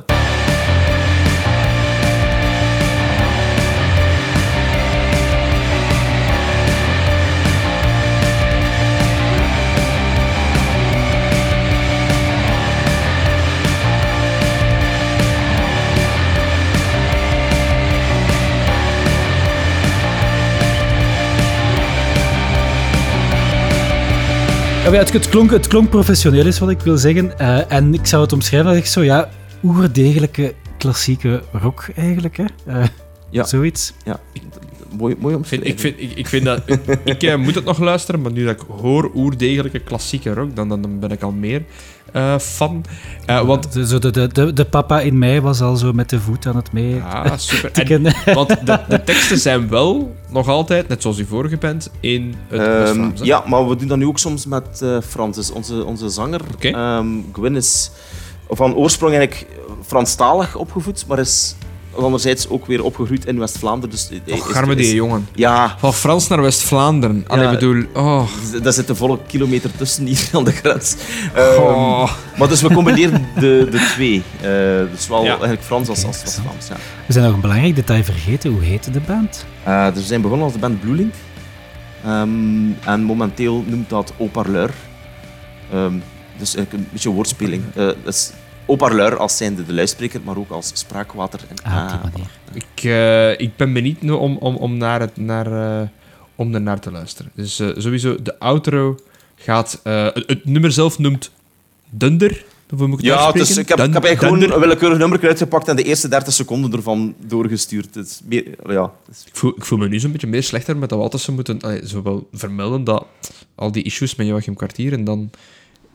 Ja, 24.82 24.92
het, 24.92 25.12
het, 25.12 25.28
klonk, 25.28 25.50
het 25.50 25.66
klonk 25.66 25.90
professioneel, 25.90 26.46
is 26.46 26.58
wat 26.58 26.70
ik 26.70 26.80
wil 26.80 26.96
zeggen. 26.96 27.38
Eh, 27.38 27.72
en 27.72 27.94
ik 27.94 28.06
zou 28.06 28.22
het 28.22 28.32
omschrijven 28.32 28.68
als 28.70 28.78
ik 28.78 28.86
zo, 28.86 29.02
ja, 29.02 29.28
oerdegelijke 29.62 30.54
klassieke 30.78 31.42
rock 31.52 31.88
eigenlijk. 31.96 32.36
Hè? 32.36 32.44
Eh, 32.66 32.86
Ja. 33.30 33.44
Zoiets. 33.44 33.92
Ja, 34.04 34.20
mooi, 34.98 35.16
mooi 35.18 35.36
Ik 35.36 35.46
vind, 35.46 35.62
omschreven. 35.62 35.66
ik, 35.66 35.78
vind, 35.80 36.00
ik, 36.00 36.18
ik 36.18 36.26
vind 36.26 36.44
dat... 36.44 36.62
ik 37.04 37.22
eh, 37.22 37.36
moet 37.36 37.54
het 37.54 37.64
nog 37.64 37.78
luisteren, 37.78 38.20
maar 38.20 38.32
nu 38.32 38.44
dat 38.44 38.60
ik 38.60 38.66
hoor 38.80 39.10
oerdegelijke 39.14 39.78
klassieke 39.78 40.34
rock, 40.34 40.56
dan, 40.56 40.68
dan, 40.68 40.82
dan 40.82 40.98
ben 40.98 41.10
ik 41.10 41.22
al 41.22 41.32
meer 41.32 41.62
eh, 42.12 42.38
fan. 42.38 42.84
Eh, 43.26 43.40
want... 43.40 43.72
De, 43.72 44.10
de, 44.10 44.28
de, 44.28 44.52
de, 44.52 44.64
papa 44.64 45.00
in 45.00 45.18
mij 45.18 45.40
was 45.40 45.60
al 45.60 45.76
zo 45.76 45.92
met 45.92 46.10
de 46.10 46.20
voet 46.20 46.46
aan 46.46 46.56
het 46.56 46.72
mee. 46.72 47.00
Ah, 47.02 47.32
super. 47.36 47.90
En, 47.90 48.34
want 48.34 48.48
de, 48.48 48.80
de 48.88 49.04
teksten 49.12 49.38
zijn 49.38 49.68
wel 49.68 50.16
nog 50.28 50.48
altijd, 50.48 50.88
net 50.88 51.02
zoals 51.02 51.16
die 51.16 51.26
vorige 51.26 51.56
band, 51.56 51.90
in 52.00 52.34
het 52.48 52.60
Ehm, 52.60 53.00
hè? 53.00 53.10
ja, 53.14 53.42
maar 53.46 53.68
we 53.68 53.76
doen 53.76 53.88
dat 53.88 53.98
nu 53.98 54.06
ook 54.06 54.18
soms 54.18 54.46
met 54.46 54.82
eh, 54.82 54.96
Frans. 55.08 55.36
Dus 55.36 55.50
onze, 55.50 55.84
onze 55.84 56.08
zanger, 56.08 56.40
Oké. 56.54 56.68
ehm, 56.68 57.06
Gwyn, 57.32 57.56
is 57.56 57.90
van 58.48 58.74
oorsprong 58.74 59.14
eigenlijk 59.14 59.50
Franstalig 59.86 60.56
opgevoed, 60.56 61.04
maar 61.06 61.18
is 61.18 61.54
anderzijds 61.96 62.48
ook 62.48 62.66
weer 62.66 62.84
opgegroeid 62.84 63.26
in 63.26 63.38
West-Vlaanderen. 63.38 63.90
Dus 63.90 64.08
hij 64.24 64.38
Och, 64.38 64.48
is- 64.50 64.54
arme 64.56 64.74
is- 64.74 64.86
die 64.86 64.94
jongen. 64.94 65.28
Ja, 65.34 65.76
Van 65.78 65.94
Frans 65.94 66.28
naar 66.28 66.42
West-Vlaanderen. 66.42 67.24
Allee, 67.26 67.44
Ja. 67.44 67.50
bedoel... 67.50 67.84
Oh. 67.94 68.22
daar 68.62 68.72
zit 68.72 68.88
een 68.88 68.96
volle 68.96 69.18
kilometer 69.26 69.70
tussen 69.76 70.06
hier 70.06 70.28
aan 70.32 70.44
de 70.44 70.52
grens. 70.52 70.96
Ehm, 71.34 71.60
Oh. 71.60 72.10
Maar 72.38 72.48
dus 72.48 72.60
we 72.62 72.72
combineren 72.74 73.26
de, 73.34 73.66
de 73.70 73.90
twee. 73.94 74.22
Eh, 74.36 74.42
dus 74.92 75.08
wel 75.08 75.22
Ja. 75.22 75.28
eigenlijk 75.30 75.62
Frans 75.62 75.88
als, 75.88 76.04
als, 76.04 76.22
als 76.22 76.34
Vlaams. 76.34 76.68
Ja. 76.68 76.76
We 77.06 77.12
zijn 77.12 77.24
nog 77.24 77.34
een 77.34 77.40
belangrijk 77.40 77.74
detail 77.76 78.04
vergeten. 78.04 78.50
Hoe 78.50 78.62
heette 78.62 78.90
de 78.90 79.00
band? 79.00 79.46
Eh, 79.64 79.86
dus 79.86 80.00
we 80.02 80.06
zijn 80.06 80.20
begonnen 80.20 80.44
als 80.44 80.54
de 80.54 80.60
band 80.60 80.80
Blue 80.80 80.94
Link. 80.94 81.14
Ehm, 82.04 82.70
en 82.84 83.02
momenteel 83.02 83.64
noemt 83.66 83.88
dat 83.90 84.12
Haut-Parleur. 84.18 84.70
Ehm, 85.72 85.92
dus 86.38 86.54
eigenlijk 86.54 86.72
een 86.72 86.88
beetje 86.92 87.10
woordspeling. 87.10 87.62
Eh 88.66 88.78
dus 88.78 88.88
Haut-Parleur 88.88 89.16
als 89.18 89.36
zijnde 89.36 89.64
de 89.66 89.72
luidspreker, 89.72 90.20
maar 90.24 90.36
ook 90.36 90.50
als 90.50 90.70
spraakwater. 90.74 91.40
En, 91.48 91.56
Ah, 91.72 91.92
op 92.04 92.12
manier. 92.12 92.30
Ik, 92.54 92.84
eh, 92.84 93.46
ik 93.46 93.56
ben 93.56 93.72
benieuwd 93.72 94.00
nu 94.02 94.10
om, 94.10 94.36
om, 94.36 94.56
om, 94.56 94.76
naar 94.76 95.00
het, 95.00 95.16
naar, 95.16 95.80
eh, 95.82 95.88
om 96.34 96.54
ernaar 96.54 96.80
te 96.80 96.90
luisteren. 96.90 97.30
Dus 97.34 97.58
eh, 97.60 97.68
sowieso, 97.76 98.22
de 98.22 98.38
outro 98.38 98.96
gaat... 99.36 99.80
eh, 99.82 100.04
het, 100.04 100.24
het 100.26 100.44
nummer 100.44 100.72
zelf 100.72 100.98
noemt 100.98 101.30
Dunder. 101.90 102.44
Of 102.72 102.78
hoe 102.78 102.86
moet 102.88 102.98
ik 102.98 103.04
het 103.04 103.14
Ja, 103.14 103.32
dus 103.32 103.50
ik 103.56 103.68
heb, 103.68 103.78
ik 103.78 103.92
heb 103.92 104.04
eigenlijk 104.04 104.18
gewoon 104.34 104.52
een 104.54 104.60
willekeurig 104.60 104.98
nummer 104.98 105.26
uitgepakt 105.28 105.68
en 105.68 105.76
de 105.76 105.82
eerste 105.82 106.08
30 106.08 106.32
seconden 106.32 106.72
ervan 106.72 107.14
doorgestuurd. 107.26 107.94
Het 107.94 108.06
is 108.06 108.20
meer, 108.24 108.44
ja, 108.66 108.82
het 109.06 109.16
is- 109.16 109.24
Ik 109.26 109.36
voel, 109.36 109.52
ik 109.56 109.64
voel 109.64 109.78
me 109.78 109.88
nu 109.88 110.00
zo'n 110.00 110.12
beetje 110.12 110.26
meer 110.26 110.42
slechter 110.42 110.76
met 110.76 110.88
dat 110.88 110.98
we 110.98 111.04
altijd 111.04 111.22
zo 111.22 111.32
moeten 111.32 111.60
allee, 111.60 111.88
zo 111.88 112.02
wel 112.02 112.28
vermelden 112.32 112.84
dat 112.84 113.06
al 113.54 113.72
die 113.72 113.82
issues 113.82 114.14
met 114.14 114.26
Joachim 114.26 114.54
Kwartier 114.54 114.92
en 114.92 115.04
dan 115.04 115.30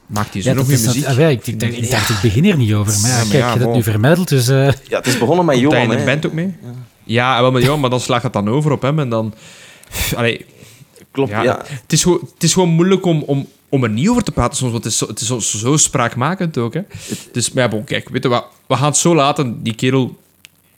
maakt 0.07 0.34
hij 0.34 0.41
zo 0.41 0.49
nog 0.49 0.57
dat 0.57 0.67
weer 0.67 0.77
dat- 0.77 0.85
muziek. 0.95 1.05
ah, 1.09 1.17
ja, 1.17 1.27
ik, 1.27 1.47
ik, 1.47 1.59
dacht- 1.59 1.77
ik 1.77 1.91
dacht, 1.91 2.09
ik 2.09 2.15
begin 2.21 2.45
er 2.45 2.57
niet 2.57 2.73
over. 2.73 2.99
Maar 3.01 3.09
ja, 3.09 3.15
Ja, 3.17 3.23
maar 3.23 3.31
kijk, 3.31 3.34
ja, 3.34 3.38
je 3.39 3.43
hebt 3.43 3.53
het 3.59 3.63
bon. 3.67 3.73
nu 3.75 3.84
vermeld, 3.84 4.27
dus... 4.27 4.47
eh, 4.47 4.65
ja, 4.65 4.97
het 4.97 5.07
is 5.07 5.17
begonnen 5.17 5.45
met 5.45 5.55
hij 5.55 5.63
Johan. 5.63 5.81
in 5.81 5.89
de 5.89 5.95
hè. 5.95 6.05
band 6.05 6.25
ook 6.25 6.34
mee? 6.34 6.55
Ja, 7.03 7.41
wel 7.41 7.51
met 7.51 7.63
Johan, 7.63 7.79
maar 7.79 7.89
dan 7.89 7.99
slaagt 7.99 8.23
het 8.23 8.34
dan 8.34 8.49
over 8.49 8.71
op 8.71 8.81
hem 8.81 8.99
en 8.99 9.09
dan... 9.09 9.34
Allee, 10.15 10.45
Klopt, 11.11 11.31
Ja, 11.31 11.43
ja. 11.43 11.61
Het, 11.65 11.93
is 11.93 12.03
gewoon, 12.03 12.19
het 12.34 12.43
is 12.43 12.53
gewoon 12.53 12.69
moeilijk 12.69 13.05
om, 13.05 13.23
om, 13.23 13.47
om 13.69 13.84
er 13.84 13.89
niet 13.89 14.09
over 14.09 14.23
te 14.23 14.31
praten 14.31 14.57
soms, 14.57 14.71
want 14.71 14.84
het 14.84 14.93
is 14.93 14.99
zo, 14.99 15.07
het 15.07 15.19
is 15.21 15.27
zo, 15.27 15.39
zo 15.39 15.77
spraakmakend 15.77 16.57
ook. 16.57 16.73
Hè. 16.73 16.81
Dus, 17.31 17.51
maar 17.51 17.63
ja, 17.63 17.69
bon, 17.69 17.84
kijk, 17.84 18.09
weet 18.09 18.23
je 18.23 18.29
wat, 18.29 18.45
we 18.67 18.75
gaan 18.75 18.85
het 18.85 18.97
zo 18.97 19.15
laten. 19.15 19.63
Die 19.63 19.75
kerel, 19.75 20.17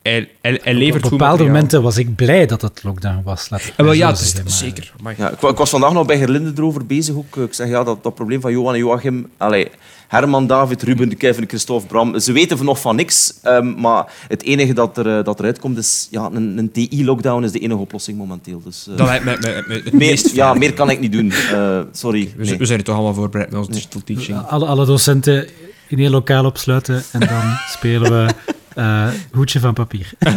hij, 0.01 0.29
hij, 0.41 0.59
hij 0.63 0.73
levert 0.73 1.03
op 1.03 1.09
bepaalde 1.09 1.43
momenten 1.43 1.81
was 1.81 1.97
ik 1.97 2.15
blij 2.15 2.45
dat 2.45 2.61
het 2.61 2.83
lockdown 2.83 3.21
was. 3.23 3.49
Laat 3.49 3.71
En 3.77 3.85
wel, 3.85 3.93
ja, 3.93 4.11
is, 4.11 4.33
maar- 4.33 4.43
zeker. 4.51 4.93
Maar, 5.01 5.13
Ja, 5.17 5.29
ik, 5.31 5.39
wa- 5.39 5.49
ik 5.49 5.57
was 5.57 5.69
vandaag 5.69 5.93
nog 5.93 6.05
bij 6.05 6.17
Gerlinde 6.17 6.51
erover 6.55 6.85
bezig. 6.85 7.15
Ook. 7.15 7.35
Ik 7.37 7.53
zeg 7.53 7.67
ja, 7.67 7.83
dat, 7.83 8.03
dat 8.03 8.15
probleem 8.15 8.41
van 8.41 8.51
Johan 8.51 8.73
en 8.73 8.79
Joachim. 8.79 9.29
Allee, 9.37 9.67
Herman, 10.07 10.47
David, 10.47 10.83
Ruben, 10.83 11.17
Kevin, 11.17 11.47
Christophe, 11.47 11.87
Bram. 11.87 12.19
Ze 12.19 12.31
weten 12.31 12.65
nog 12.65 12.79
van 12.81 12.95
niks, 12.95 13.33
ehm, 13.43 13.79
maar 13.81 14.13
het 14.27 14.43
enige 14.43 14.73
dat, 14.73 14.97
er, 14.97 15.17
eh, 15.17 15.23
dat 15.23 15.39
eruit 15.39 15.59
komt 15.59 15.77
is... 15.77 16.07
Ja, 16.11 16.29
een, 16.33 16.57
een 16.57 16.71
TI-lockdown 16.71 17.43
is 17.43 17.51
de 17.51 17.59
enige 17.59 17.79
oplossing 17.79 18.17
momenteel. 18.17 18.61
Dus, 18.63 18.87
eh, 18.91 18.97
Dat 18.97 19.07
lijkt 19.07 19.25
me, 19.25 19.37
me- 19.41 19.63
me- 19.67 19.73
het 19.73 19.83
meer, 19.83 19.95
meest 20.09 20.31
ja, 20.35 20.53
meer 20.53 20.73
kan 20.73 20.89
ik 20.89 20.99
niet 20.99 21.11
doen. 21.11 21.31
Eh, 21.31 21.79
sorry. 21.91 22.33
We, 22.37 22.45
z- 22.45 22.49
Nee. 22.49 22.57
we 22.57 22.65
zijn 22.65 22.79
er 22.79 22.85
toch 22.85 22.95
allemaal 22.95 23.13
voorbereid 23.13 23.49
met 23.49 23.59
onze 23.59 23.71
digital 23.71 24.01
teaching. 24.05 24.37
Alle, 24.47 24.65
alle 24.65 24.85
docenten 24.85 25.47
in 25.87 25.99
één 25.99 26.09
lokaal 26.11 26.45
opsluiten 26.45 27.03
en 27.11 27.19
dan 27.19 27.57
spelen 27.69 28.11
we 28.11 28.33
eh, 28.75 29.07
hoedje 29.31 29.59
van 29.59 29.73
papier. 29.73 30.11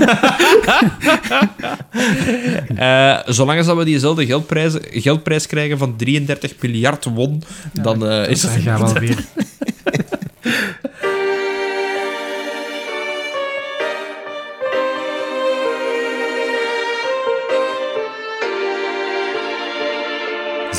Eh, 2.77 3.19
zolang 3.27 3.59
als 3.59 3.67
dat 3.67 3.77
we 3.77 3.85
diezelfde 3.85 4.27
geldprijs, 4.27 4.75
geldprijs 4.81 5.47
krijgen 5.47 5.79
van 5.79 5.97
33 5.97 6.55
miljard 6.61 7.05
won, 7.05 7.43
dan 7.73 8.07
eh, 8.07 8.29
is 8.29 8.41
Dan 8.41 8.51
het... 8.51 8.63
gaan 8.63 8.79
we 8.79 8.85
alweer. 8.85 9.25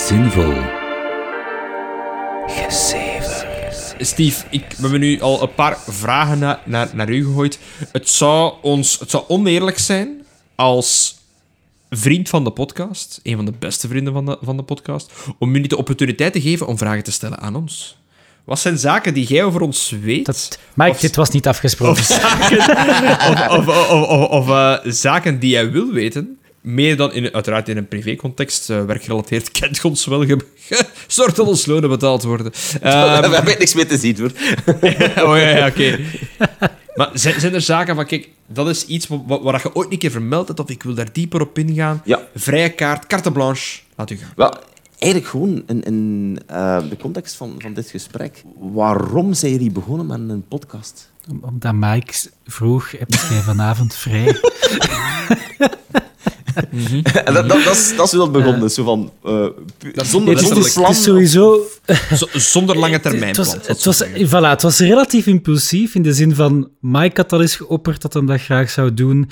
Zinvol. 0.07 0.53
Steve, 4.03 4.45
ik, 4.49 4.63
we 4.69 4.81
hebben 4.81 4.99
nu 4.99 5.21
al 5.21 5.41
een 5.41 5.53
paar 5.53 5.77
vragen 5.87 6.39
na- 6.39 6.61
naar, 6.65 6.89
naar 6.93 7.09
u 7.09 7.25
gegooid. 7.25 7.59
Het 7.91 8.09
zou, 8.09 8.53
ons, 8.61 8.99
het 8.99 9.09
zou 9.09 9.23
oneerlijk 9.27 9.79
zijn 9.79 10.25
als 10.55 11.15
vriend 11.89 12.29
van 12.29 12.43
de 12.43 12.51
podcast, 12.51 13.19
een 13.23 13.35
van 13.35 13.45
de 13.45 13.53
beste 13.59 13.87
vrienden 13.87 14.13
van 14.13 14.25
de, 14.25 14.37
van 14.41 14.57
de 14.57 14.63
podcast, 14.63 15.11
om 15.39 15.55
u 15.55 15.59
niet 15.59 15.69
de 15.69 15.77
opportuniteit 15.77 16.33
te 16.33 16.41
geven 16.41 16.67
om 16.67 16.77
vragen 16.77 17.03
te 17.03 17.11
stellen 17.11 17.39
aan 17.39 17.55
ons. 17.55 17.97
Wat 18.43 18.59
zijn 18.59 18.77
zaken 18.77 19.13
die 19.13 19.27
jij 19.27 19.43
over 19.43 19.61
ons 19.61 19.89
weet? 20.01 20.25
Dat, 20.25 20.59
Mike, 20.73 20.91
Of- 20.91 20.99
dit 20.99 21.15
was 21.15 21.29
niet 21.29 21.47
afgesproken. 21.47 22.01
Of 22.01 22.07
zaken, 22.07 22.59
of, 23.59 23.67
of, 23.67 23.89
of, 23.89 24.07
of, 24.09 24.27
of, 24.29 24.49
eh, 24.49 24.77
zaken 24.91 25.39
die 25.39 25.49
jij 25.49 25.71
wil 25.71 25.91
weten. 25.91 26.37
Meer 26.63 26.97
dan 26.97 27.13
in, 27.13 27.33
uiteraard 27.33 27.69
in 27.69 27.77
een 27.77 27.87
privécontext, 27.87 28.69
eh 28.69 28.85
werkgerelateerd, 28.85 29.51
kent 29.59 29.85
ons 29.85 30.05
wel. 30.05 30.25
Zorg 31.07 31.33
dat 31.33 31.47
ons 31.47 31.65
lonen 31.65 31.89
betaald 31.89 32.23
worden. 32.23 32.51
Ehm, 32.81 33.29
We 33.29 33.35
hebben 33.35 33.59
niks 33.59 33.73
meer 33.73 33.87
te 33.87 33.97
zien, 33.97 34.17
hoor. 34.17 34.31
oh 35.29 35.37
ja, 35.37 35.49
ja 35.49 35.67
oké. 35.67 35.99
Maar 36.95 37.09
zijn, 37.13 37.39
zijn 37.39 37.53
er 37.53 37.61
zaken 37.61 37.95
van, 37.95 38.05
kijk, 38.05 38.29
dat 38.47 38.67
is 38.69 38.85
iets 38.85 39.07
wat, 39.07 39.21
wat, 39.27 39.41
wat 39.41 39.61
je 39.61 39.75
ooit 39.75 39.91
een 39.91 39.97
keer 39.97 40.11
vermeld 40.11 40.47
hebt, 40.47 40.59
of 40.59 40.69
ik 40.69 40.83
wil 40.83 40.93
daar 40.93 41.13
dieper 41.13 41.41
op 41.41 41.57
ingaan. 41.57 42.01
Ja. 42.05 42.27
Vrije 42.35 42.69
kaart, 42.69 43.07
carte 43.07 43.31
blanche, 43.31 43.79
laat 43.95 44.09
u 44.09 44.15
gaan. 44.15 44.33
Wel, 44.35 44.53
eigenlijk 44.99 45.31
gewoon 45.31 45.63
in, 45.67 45.83
in 45.83 46.39
eh, 46.47 46.89
de 46.89 46.97
context 46.97 47.35
van, 47.35 47.55
van 47.57 47.73
dit 47.73 47.89
gesprek. 47.89 48.43
Waarom 48.59 49.33
zijn 49.33 49.51
jullie 49.51 49.71
begonnen 49.71 50.05
met 50.05 50.35
een 50.35 50.47
podcast? 50.47 51.11
Om- 51.29 51.39
Omdat 51.43 51.73
Mike 51.73 52.13
vroeg, 52.45 52.91
heb 52.91 53.11
jij 53.29 53.41
vanavond 53.41 53.95
vrij? 53.95 54.39
En 57.25 57.33
dat, 57.33 57.49
dat, 57.49 57.63
dat, 57.63 57.75
is, 57.75 57.95
dat 57.95 58.05
is 58.05 58.11
hoe 58.11 58.19
dat 58.19 58.31
begon. 58.31 58.59
Dus 58.59 58.73
zo 58.73 58.83
van, 58.83 59.11
eh, 59.23 59.31
Dat 59.93 60.05
is 60.05 60.09
zonder, 60.09 60.35
Het 60.37 60.73
plan. 60.73 60.91
is 60.91 61.03
sowieso... 61.03 61.61
Z- 62.13 62.33
zonder 62.33 62.77
lange 62.77 62.99
termijn 62.99 63.27
Het 63.27 63.37
was, 63.37 63.49
plan. 63.49 63.61
het, 63.65 63.83
was, 63.83 64.03
voilà, 64.05 64.49
het 64.49 64.61
was 64.61 64.79
relatief 64.79 65.25
impulsief 65.27 65.95
in 65.95 66.01
de 66.01 66.13
zin 66.13 66.35
van 66.35 66.69
Mike 66.79 67.21
had 67.21 67.33
al 67.33 67.41
eens 67.41 67.55
geopperd 67.55 68.01
dat 68.01 68.13
hij 68.13 68.25
dat 68.25 68.41
graag 68.41 68.69
zou 68.69 68.93
doen. 68.93 69.29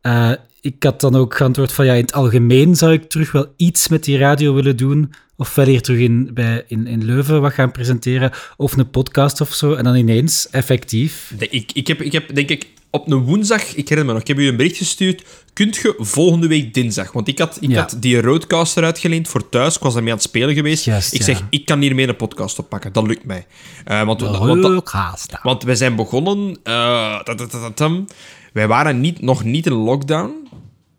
Eh, 0.00 0.30
ik 0.60 0.82
had 0.82 1.00
dan 1.00 1.14
ook 1.16 1.36
geantwoord 1.36 1.72
van 1.72 1.84
ja, 1.86 1.92
in 1.92 2.00
het 2.00 2.12
algemeen 2.12 2.76
zou 2.76 2.92
ik 2.92 3.08
terug 3.10 3.32
wel 3.32 3.46
iets 3.56 3.88
met 3.88 4.04
die 4.04 4.18
radio 4.18 4.54
willen 4.54 4.76
doen. 4.76 5.12
Ofwel 5.36 5.66
hier 5.66 5.82
terug 5.82 6.00
in, 6.00 6.30
bij, 6.34 6.64
in, 6.66 6.86
in 6.86 7.04
Leuven 7.04 7.40
wat 7.40 7.52
gaan 7.52 7.70
presenteren, 7.72 8.30
of 8.56 8.76
een 8.76 8.90
podcast 8.90 9.40
of 9.40 9.52
zo. 9.54 9.74
En 9.74 9.84
dan 9.84 9.94
ineens, 9.94 10.48
effectief. 10.50 11.32
Ik, 11.38 11.70
ik, 11.72 11.86
heb, 11.86 12.02
ik 12.02 12.12
heb, 12.12 12.34
denk 12.34 12.48
ik, 12.48 12.66
op 12.90 13.10
een 13.10 13.18
woensdag, 13.18 13.62
ik 13.74 13.88
herinner 13.88 14.04
me 14.06 14.12
nog, 14.12 14.20
ik 14.20 14.26
heb 14.28 14.38
u 14.38 14.48
een 14.48 14.56
bericht 14.56 14.76
gestuurd. 14.76 15.24
Kunt 15.52 15.76
je 15.76 15.94
volgende 15.98 16.46
week 16.46 16.74
dinsdag? 16.74 17.12
Want 17.12 17.28
ik 17.28 17.38
had, 17.38 17.58
ik 17.60 17.70
Ja. 17.70 17.80
had 17.80 17.96
die 18.00 18.20
roadcaster 18.20 18.84
uitgeleend 18.84 19.28
voor 19.28 19.48
thuis. 19.48 19.76
Ik 19.76 19.82
was 19.82 19.92
daarmee 19.92 20.12
aan 20.12 20.18
het 20.18 20.26
spelen 20.26 20.54
geweest. 20.54 20.86
Ik 20.86 20.92
ja. 21.18 21.24
zeg, 21.24 21.42
ik 21.50 21.64
kan 21.64 21.80
hiermee 21.80 22.08
een 22.08 22.16
podcast 22.16 22.58
oppakken. 22.58 22.92
Dat 22.92 23.06
lukt 23.06 23.24
mij. 23.24 23.46
Eh, 23.84 24.02
want, 24.04 24.20
want, 24.20 24.88
haast. 24.90 25.38
want 25.42 25.62
wij 25.62 25.74
zijn 25.74 25.96
begonnen... 25.96 26.58
eh, 26.62 27.20
wij 28.52 28.68
waren 28.68 29.00
niet, 29.00 29.20
nog 29.20 29.44
niet 29.44 29.66
in 29.66 29.72
lockdown. 29.72 30.41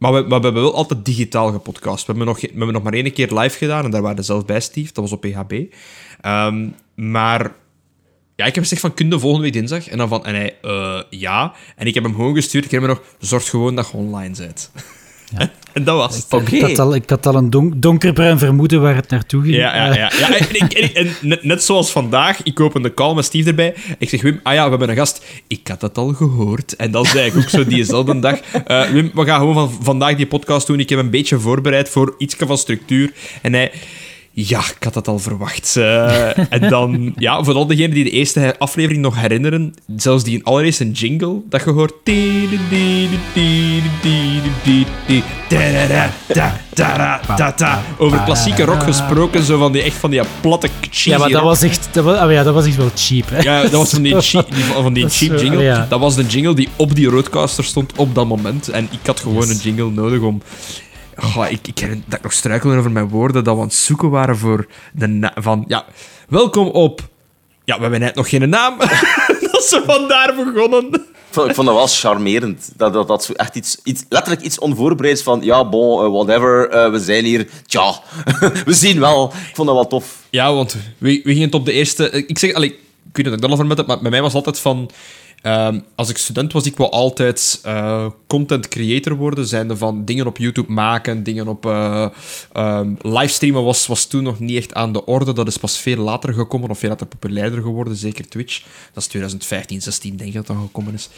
Maar 0.04 0.14
we, 0.14 0.22
maar 0.22 0.40
we 0.40 0.46
hebben 0.46 0.64
wel 0.64 0.76
altijd 0.76 1.06
digitaal 1.06 1.52
gepodcast. 1.52 2.06
We 2.06 2.14
hebben, 2.14 2.26
nog, 2.26 2.42
we 2.42 2.48
hebben 2.48 2.74
nog 2.74 2.84
maar 2.84 2.94
één 2.94 3.14
keer 3.14 3.34
live 3.34 3.58
gedaan. 3.58 3.86
En 3.86 3.92
daar 3.92 4.02
waren 4.02 4.18
we 4.18 4.24
zelf 4.24 4.46
bij, 4.46 4.60
Steve. 4.60 4.94
Dat 4.94 5.10
was 5.10 5.12
op 5.12 5.22
PHB. 5.22 5.64
Ehm, 6.22 6.70
maar 6.96 7.56
ja, 8.36 8.46
ik 8.46 8.56
heb 8.56 8.64
gezegd 8.64 8.82
van, 8.82 8.94
kun 8.94 9.10
je 9.10 9.20
volgende 9.20 9.44
week 9.44 9.54
dinsdag? 9.54 9.88
En 9.88 9.98
dan 9.98 10.08
van, 10.08 10.26
en 10.26 10.36
hij, 10.36 10.58
eh, 10.62 11.02
ja. 11.10 11.54
En 11.76 11.88
ik 11.88 11.94
heb 11.94 12.04
hem 12.04 12.16
gewoon 12.16 12.36
gestuurd. 12.36 12.66
Ik 12.66 12.72
heb 12.72 12.82
hem 12.82 12.90
nog, 12.90 13.02
zorg 13.20 13.50
gewoon 13.50 13.76
dat 13.76 13.90
je 13.92 13.98
online 13.98 14.36
bent. 14.38 14.72
en 15.74 15.84
dat 15.84 15.96
was 15.98 16.16
het. 16.16 16.26
Oké. 16.30 16.56
Ik, 16.56 16.62
had 16.62 16.80
al, 16.80 16.96
ik 16.96 17.10
had 17.10 17.26
al 17.26 17.36
een 17.36 17.50
donk, 17.50 17.74
donkerbruin 17.82 18.38
vermoeden 18.40 18.82
waar 18.82 18.96
het 18.96 19.10
naartoe 19.10 19.42
ging. 19.44 19.56
Ja, 19.56 19.76
ja, 19.76 19.86
ja. 19.96 20.12
ja 20.20 20.36
en, 20.38 20.56
ik- 20.56 20.74
en, 20.74 20.84
ik- 20.84 20.92
en 20.92 21.08
net, 21.22 21.44
net 21.44 21.64
zoals 21.64 21.92
vandaag, 21.92 22.44
ik 22.44 22.60
open 22.60 22.82
de 22.82 22.94
call 22.94 23.14
met 23.16 23.26
Steve 23.26 23.50
erbij. 23.50 23.74
Ik 23.98 24.10
zeg, 24.10 24.22
Wim, 24.22 24.40
ah 24.44 24.54
ja, 24.54 24.64
we 24.64 24.70
hebben 24.70 24.90
een 24.90 24.96
gast. 24.96 25.26
Ik 25.48 25.68
had 25.68 25.80
dat 25.80 25.98
al 25.98 26.08
gehoord. 26.14 26.76
En 26.76 26.92
dat 26.92 27.08
zei 27.08 27.26
ik 27.30 27.36
ook 27.38 27.50
zo 27.50 27.66
diezelfde 27.66 28.20
dag. 28.20 28.40
Eh, 28.66 28.82
Wim, 28.90 29.12
we 29.14 29.26
gaan 29.26 29.40
gewoon 29.40 29.54
van 29.54 29.72
vandaag 29.84 30.16
die 30.16 30.28
podcast 30.28 30.68
doen. 30.68 30.80
Ik 30.80 30.90
heb 30.90 31.00
een 31.00 31.10
beetje 31.10 31.40
voorbereid 31.40 31.90
voor 31.90 32.16
iets 32.18 32.36
van 32.40 32.58
structuur. 32.58 33.12
En 33.42 33.54
hij... 33.54 33.72
Ja, 34.36 34.60
ik 34.60 34.84
had 34.84 34.94
dat 34.94 35.08
al 35.08 35.20
verwacht. 35.20 35.76
Eh, 35.76 36.38
en 36.54 36.70
dan, 36.70 37.14
ja, 37.18 37.44
voor 37.44 37.54
al 37.54 37.68
diegenen 37.68 37.94
die 37.94 38.04
de 38.04 38.10
eerste 38.10 38.56
aflevering 38.58 39.02
nog 39.02 39.22
herinneren, 39.22 39.74
zelfs 39.96 40.24
die 40.24 40.44
allereerste 40.44 40.92
jingle 40.92 41.42
dat 41.50 41.64
je 41.64 41.70
hoort. 41.70 41.94
Over 47.98 48.24
klassieke 48.24 48.64
rock 48.64 48.84
gesproken, 48.84 49.44
zo 49.44 49.58
van 49.58 49.72
die 49.72 49.82
echt 49.82 49.96
van 49.96 50.10
die 50.10 50.22
platte 50.42 50.70
cheesy 50.90 51.10
ja, 51.10 51.18
maar 51.18 51.30
dat 51.30 51.44
was 51.44 51.62
echt, 51.62 51.88
dat 51.92 52.04
was, 52.04 52.32
ja, 52.32 52.44
dat 52.44 52.54
was 52.54 52.66
echt 52.66 52.76
wel 52.76 52.92
cheap. 52.96 53.26
Ja, 53.42 53.62
dat 53.62 53.72
was 53.72 53.90
van 53.90 54.02
die, 54.02 54.22
cheap, 54.22 54.54
van 54.54 54.94
die 54.94 55.10
cheap 55.10 55.40
jingle. 55.40 55.86
Dat 55.90 56.00
was 56.00 56.16
de 56.16 56.26
jingle 56.26 56.54
die 56.54 56.70
op 56.76 56.96
die 56.96 57.08
roadcaster 57.08 57.64
stond 57.64 57.94
op 57.96 58.16
dat 58.16 58.28
moment. 58.28 58.70
En 58.70 58.88
ik 58.92 59.06
had 59.06 59.20
gewoon 59.20 59.50
een 59.50 59.60
jingle 59.64 59.90
nodig 59.92 60.22
om... 60.22 60.42
Goh, 61.16 61.52
ik, 61.52 61.68
ik 61.68 61.80
herinner 61.80 62.06
dat 62.08 62.18
ik 62.18 62.24
nog 62.24 62.34
struikelde 62.34 62.78
over 62.78 62.92
mijn 62.92 63.10
woorden, 63.10 63.44
dat 63.44 63.56
we 63.56 63.62
aan 63.62 63.68
het 63.68 63.76
zoeken 63.76 64.10
waren 64.10 64.38
voor 64.38 64.68
de 64.94 65.08
naam 65.08 65.32
van... 65.36 65.64
Ja, 65.68 65.86
welkom 66.28 66.68
op... 66.68 67.02
Ja, 67.66 67.76
we 67.76 67.82
hebben 67.82 68.00
net 68.00 68.16
nog 68.16 68.30
geen 68.30 68.50
naam. 68.50 68.78
dat 69.52 69.64
ze 69.64 69.84
vandaar 69.86 70.36
begonnen. 70.36 70.94
Ik 70.94 71.40
vond, 71.40 71.50
ik 71.50 71.56
vond 71.56 71.68
dat 71.68 71.76
wel 71.76 71.88
charmerend. 71.88 72.72
Dat, 72.76 72.94
dat, 72.94 73.08
dat 73.08 73.24
zo 73.24 73.34
echt 73.34 73.56
iets, 73.56 73.78
iets, 73.84 74.06
letterlijk 74.10 74.46
iets 74.46 74.60
onvoorbereids 74.60 75.22
van, 75.22 75.42
ja, 75.44 75.70
bon, 75.70 76.04
eh, 76.04 76.12
whatever, 76.12 76.70
eh, 76.70 76.92
we 76.92 77.00
zijn 77.00 77.26
hier. 77.26 77.50
Tja, 77.66 78.00
we 78.66 78.74
zien 78.74 79.00
wel. 79.00 79.34
Ik 79.48 79.56
vond 79.56 79.68
dat 79.68 79.78
wel 79.78 79.88
tof. 79.88 80.18
Ja, 80.30 80.54
want 80.54 80.76
we, 80.98 81.22
we 81.24 81.32
gingen 81.32 81.46
het 81.46 81.54
op 81.54 81.66
de 81.66 81.72
eerste... 81.72 82.12
Ik 82.12 82.40
zeg, 82.40 82.54
allee, 82.54 82.70
ik 82.70 82.76
weet 83.04 83.16
niet 83.16 83.26
dat 83.26 83.34
ik 83.34 83.42
dat 83.42 83.50
al 83.50 83.56
vermeld 83.56 83.78
heb, 83.78 83.88
maar 83.88 84.02
bij 84.02 84.12
mij 84.12 84.22
was 84.22 84.34
het 84.34 84.46
altijd 84.46 84.60
van... 84.64 84.90
ehm, 85.44 85.80
als 85.96 86.10
ik 86.10 86.18
student 86.18 86.54
was, 86.54 86.66
ik 86.66 86.78
wou 86.78 86.92
altijd 86.92 87.60
eh, 87.64 88.06
content 88.28 88.68
creator 88.68 89.16
worden. 89.16 89.48
Zijnde 89.48 89.78
van 89.78 90.06
dingen 90.06 90.28
op 90.28 90.38
YouTube 90.38 90.72
maken, 90.72 91.24
dingen 91.24 91.48
op... 91.48 91.66
eh 91.66 92.08
ehm, 92.52 92.96
livestreamen 93.02 93.64
was, 93.64 93.88
was 93.88 94.06
toen 94.06 94.24
nog 94.24 94.40
niet 94.40 94.58
echt 94.58 94.74
aan 94.74 94.94
de 94.94 95.06
orde. 95.06 95.34
Dat 95.34 95.48
is 95.48 95.58
pas 95.58 95.78
veel 95.78 95.98
later 95.98 96.34
gekomen, 96.34 96.70
of 96.70 96.80
veel 96.80 96.90
later 96.90 97.08
populairder 97.08 97.62
geworden. 97.62 97.96
Zeker 97.96 98.30
Twitch. 98.30 98.62
Dat 98.94 99.04
is 99.04 99.10
2015, 99.10 99.82
16 99.82 100.16
denk 100.16 100.30
ik 100.30 100.36
dat 100.36 100.48
dat 100.48 100.58
gekomen 100.58 100.94
is. 100.94 101.10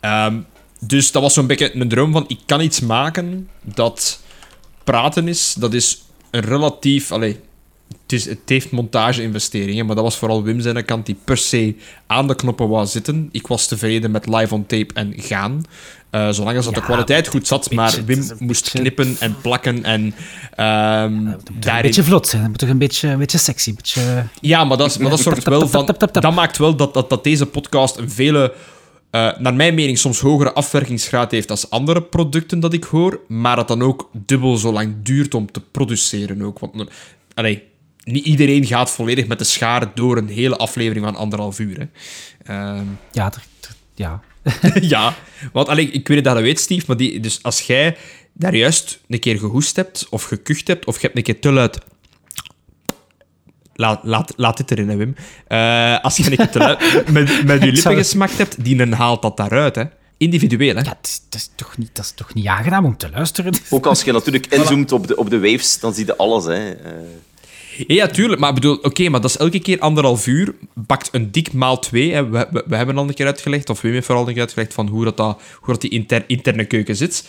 Ehm, 0.00 0.40
dus 0.80 1.12
dat 1.12 1.22
was 1.22 1.34
zo'n 1.34 1.46
beetje 1.46 1.76
een 1.76 1.88
droom 1.88 2.12
van... 2.12 2.24
Ik 2.28 2.38
kan 2.46 2.60
iets 2.60 2.80
maken 2.80 3.48
dat 3.62 4.20
praten 4.84 5.28
is. 5.28 5.54
Dat 5.58 5.74
is 5.74 6.02
een 6.30 6.40
relatief... 6.40 7.12
Allee, 7.12 7.40
het, 8.02 8.12
is, 8.12 8.24
het 8.24 8.38
heeft 8.46 8.70
montage-investeringen, 8.70 9.86
maar 9.86 9.94
dat 9.94 10.04
was 10.04 10.16
vooral 10.16 10.42
Wim 10.42 10.60
zijn 10.60 10.84
kant 10.84 11.06
die 11.06 11.16
per 11.24 11.36
se 11.36 11.74
aan 12.06 12.26
de 12.26 12.34
knoppen 12.34 12.68
wou 12.68 12.86
zitten. 12.86 13.28
Ik 13.32 13.46
was 13.46 13.66
tevreden 13.66 14.10
met 14.10 14.26
live 14.26 14.54
on 14.54 14.66
tape 14.66 14.94
en 14.94 15.12
gaan. 15.16 15.62
Eh, 16.10 16.28
zolang 16.30 16.56
als 16.56 16.64
dat 16.64 16.74
de 16.74 16.80
kwaliteit 16.82 17.28
goed 17.28 17.46
zat, 17.46 17.70
maar 17.70 17.86
beetje- 18.04 18.04
Wim 18.04 18.18
een 18.38 18.46
moest 18.46 18.62
beetje- 18.62 18.78
knippen 18.78 19.16
en 19.20 19.36
plakken 19.42 19.84
en 19.84 20.14
ehm 20.54 21.04
Een 21.26 21.36
daarin... 21.60 21.82
beetje 21.82 22.02
vlot 22.02 22.26
zijn, 22.28 22.40
dat 22.42 22.50
moet 22.50 22.58
toch 22.58 22.68
een 22.68 22.78
beetje, 22.78 23.08
een 23.08 23.18
beetje 23.18 23.38
sexy. 23.38 23.68
Een 23.68 23.74
beetje... 23.74 24.24
Ja, 24.40 24.64
maar 24.64 24.76
dat, 24.76 24.86
is- 24.86 24.98
maar 24.98 25.10
dat 25.10 25.20
zorgt 25.20 25.44
wel 25.44 25.68
van... 25.68 25.94
Dat 26.12 26.34
maakt 26.34 26.56
wel 26.58 26.76
dat, 26.76 26.94
dat, 26.94 27.10
dat 27.10 27.24
deze 27.24 27.46
podcast 27.46 27.96
een 27.96 28.10
vele... 28.10 28.54
eh, 29.10 29.38
naar 29.38 29.54
mijn 29.54 29.74
mening 29.74 29.98
soms 29.98 30.20
hogere 30.20 30.52
afwerkingsgraad 30.52 31.30
heeft 31.30 31.50
als 31.50 31.70
andere 31.70 32.02
producten 32.02 32.60
dat 32.60 32.72
ik 32.72 32.84
hoor, 32.84 33.20
maar 33.28 33.56
dat 33.56 33.68
dan 33.68 33.82
ook 33.82 34.10
dubbel 34.12 34.56
zo 34.56 34.72
lang 34.72 34.94
duurt 35.02 35.34
om 35.34 35.50
te 35.52 35.60
produceren 35.60 36.42
ook. 36.42 36.58
Want, 36.58 36.90
allee, 37.34 37.62
niet 38.12 38.24
iedereen 38.24 38.66
gaat 38.66 38.90
volledig 38.90 39.26
met 39.26 39.38
de 39.38 39.44
schaar 39.44 39.94
door 39.94 40.16
een 40.16 40.28
hele 40.28 40.56
aflevering 40.56 41.04
van 41.04 41.16
anderhalf 41.16 41.58
uur. 41.58 41.78
Hè. 41.78 41.86
Ehm, 42.54 42.84
Ja, 43.12 43.32
ja. 43.94 44.22
ja, 44.80 45.14
want 45.52 45.68
allee, 45.68 45.86
ik 45.86 46.08
weet 46.08 46.16
niet 46.16 46.24
dat 46.24 46.32
je 46.32 46.40
dat 46.40 46.48
weet, 46.48 46.60
Steve, 46.60 46.84
maar 46.86 46.96
die, 46.96 47.20
dus 47.20 47.42
als 47.42 47.60
jij 47.60 47.96
daar 48.32 48.54
juist 48.54 49.00
een 49.08 49.18
keer 49.18 49.38
gehoest 49.38 49.76
hebt, 49.76 50.06
of 50.10 50.22
gekucht 50.22 50.68
hebt, 50.68 50.86
of 50.86 50.94
je 50.94 51.02
hebt 51.02 51.16
een 51.16 51.22
keer 51.22 51.40
te 51.40 51.52
luid 51.52 51.78
laat, 53.78 54.00
laat, 54.02 54.32
laat 54.36 54.56
dit 54.56 54.70
erin, 54.70 54.88
hè, 54.88 54.96
Wim. 54.96 55.14
Eh, 55.46 56.00
als 56.00 56.16
je 56.16 56.30
een 56.30 56.36
keer 56.36 56.50
te 56.50 56.58
met, 57.12 57.44
met 57.44 57.62
je 57.62 57.72
lippen 57.72 57.96
gesmakt 57.96 58.38
hebt, 58.38 58.64
die 58.64 58.78
een 58.80 58.92
haalt 58.92 59.22
dat 59.22 59.36
daaruit, 59.36 59.74
hè. 59.74 59.84
Individueel, 60.16 60.74
hè. 60.74 60.82
Ja, 60.82 60.96
het 60.98 61.06
is, 61.06 61.20
dat, 61.28 61.40
is 61.40 61.50
toch 61.54 61.76
niet, 61.76 61.90
dat 61.92 62.04
is 62.04 62.12
toch 62.12 62.34
niet 62.34 62.46
aangenaam 62.46 62.84
om 62.84 62.96
te 62.96 63.10
luisteren? 63.10 63.54
Ook 63.70 63.86
als 63.86 64.02
je 64.02 64.12
natuurlijk 64.12 64.46
inzoomt 64.46 64.92
op 64.92 65.06
de, 65.06 65.16
op 65.16 65.30
de 65.30 65.40
waves, 65.40 65.80
dan 65.80 65.94
zie 65.94 66.06
je 66.06 66.16
alles. 66.16 66.44
Hè. 66.44 66.70
Eh, 66.70 66.92
Ja, 67.86 68.06
tuurlijk. 68.06 68.40
Maar 68.40 68.52
bedoel, 68.54 68.76
oké, 68.76 69.08
maar 69.08 69.20
dat 69.20 69.30
is 69.30 69.36
elke 69.36 69.58
keer 69.58 69.78
anderhalf 69.78 70.26
uur. 70.26 70.54
Bakt 70.74 71.08
een 71.12 71.30
dik 71.30 71.52
maal 71.52 71.78
twee. 71.78 72.12
Hè. 72.12 72.28
We, 72.28 72.46
we, 72.50 72.64
we 72.66 72.76
hebben 72.76 72.98
al 72.98 73.08
een 73.08 73.14
keer 73.14 73.26
uitgelegd, 73.26 73.70
of 73.70 73.80
Wim 73.80 73.92
heeft 73.92 74.06
vooral 74.06 74.26
een 74.26 74.32
keer 74.32 74.42
uitgelegd, 74.42 74.74
van 74.74 74.86
hoe 74.88 75.04
dat, 75.04 75.16
dat, 75.16 75.40
hoe 75.60 75.72
dat 75.72 75.80
die 75.80 75.90
inter- 75.90 76.24
interne 76.26 76.64
keuken 76.64 76.96
zit. 76.96 77.28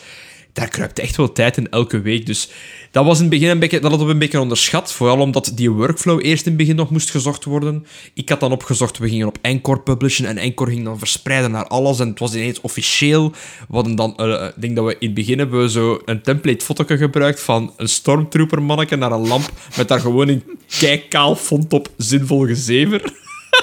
Daar 0.54 0.68
kruipt 0.68 1.00
echt 1.00 1.16
wel 1.16 1.32
tijd 1.32 1.58
in 1.58 1.70
elke 1.70 2.02
week. 2.02 2.26
Dus 2.26 2.50
dat 2.92 3.06
was 3.06 3.16
in 3.16 3.22
het 3.22 3.30
begin 3.30 3.50
een 3.50 3.60
beetje, 3.60 3.80
dat 3.80 3.90
hadden 3.90 4.08
we 4.08 4.14
een 4.14 4.20
beetje 4.20 4.40
onderschat. 4.40 4.92
Vooral 4.92 5.20
omdat 5.20 5.52
die 5.56 5.72
workflow 5.72 6.26
eerst 6.26 6.46
in 6.46 6.52
het 6.52 6.62
begin 6.62 6.76
nog 6.76 6.90
moest 6.90 7.10
gezocht 7.10 7.44
worden. 7.44 7.86
Ik 8.14 8.30
had 8.30 8.40
dan 8.40 8.52
opgezocht, 8.52 8.98
we 8.98 9.10
gingen 9.10 9.28
op 9.28 9.38
Encore 9.42 9.80
publishen. 9.80 10.26
En 10.26 10.38
Encore 10.38 10.72
ging 10.72 10.84
dan 10.84 10.98
verspreiden 10.98 11.52
naar 11.52 11.68
alles. 11.68 12.00
En 12.00 12.08
het 12.08 12.20
was 12.20 12.34
ineens 12.34 12.62
officieel. 12.62 13.34
We 13.70 13.94
dan, 13.96 14.18
eh, 14.18 14.48
ik 14.56 14.62
denk 14.62 14.76
dat 14.76 14.86
we 14.86 14.96
in 15.00 15.08
het 15.08 15.14
begin 15.14 15.38
hebben 15.38 15.62
we 15.62 15.70
zo 15.70 16.02
een 16.06 16.22
template 16.22 16.66
foto 16.66 16.86
gebruikt 16.88 17.42
van 17.42 17.74
een 17.78 17.90
stormtrooper 17.90 18.62
manneke 18.62 18.96
naar 18.96 19.12
een 19.12 19.28
lamp. 19.28 19.52
Met 19.78 19.88
daar 19.88 20.00
gewoon 20.00 20.28
een 20.28 20.44
kijkkaal 20.80 21.36
font 21.36 21.74
op 21.74 21.90
zinvol 21.98 22.46
gezever. 22.46 23.14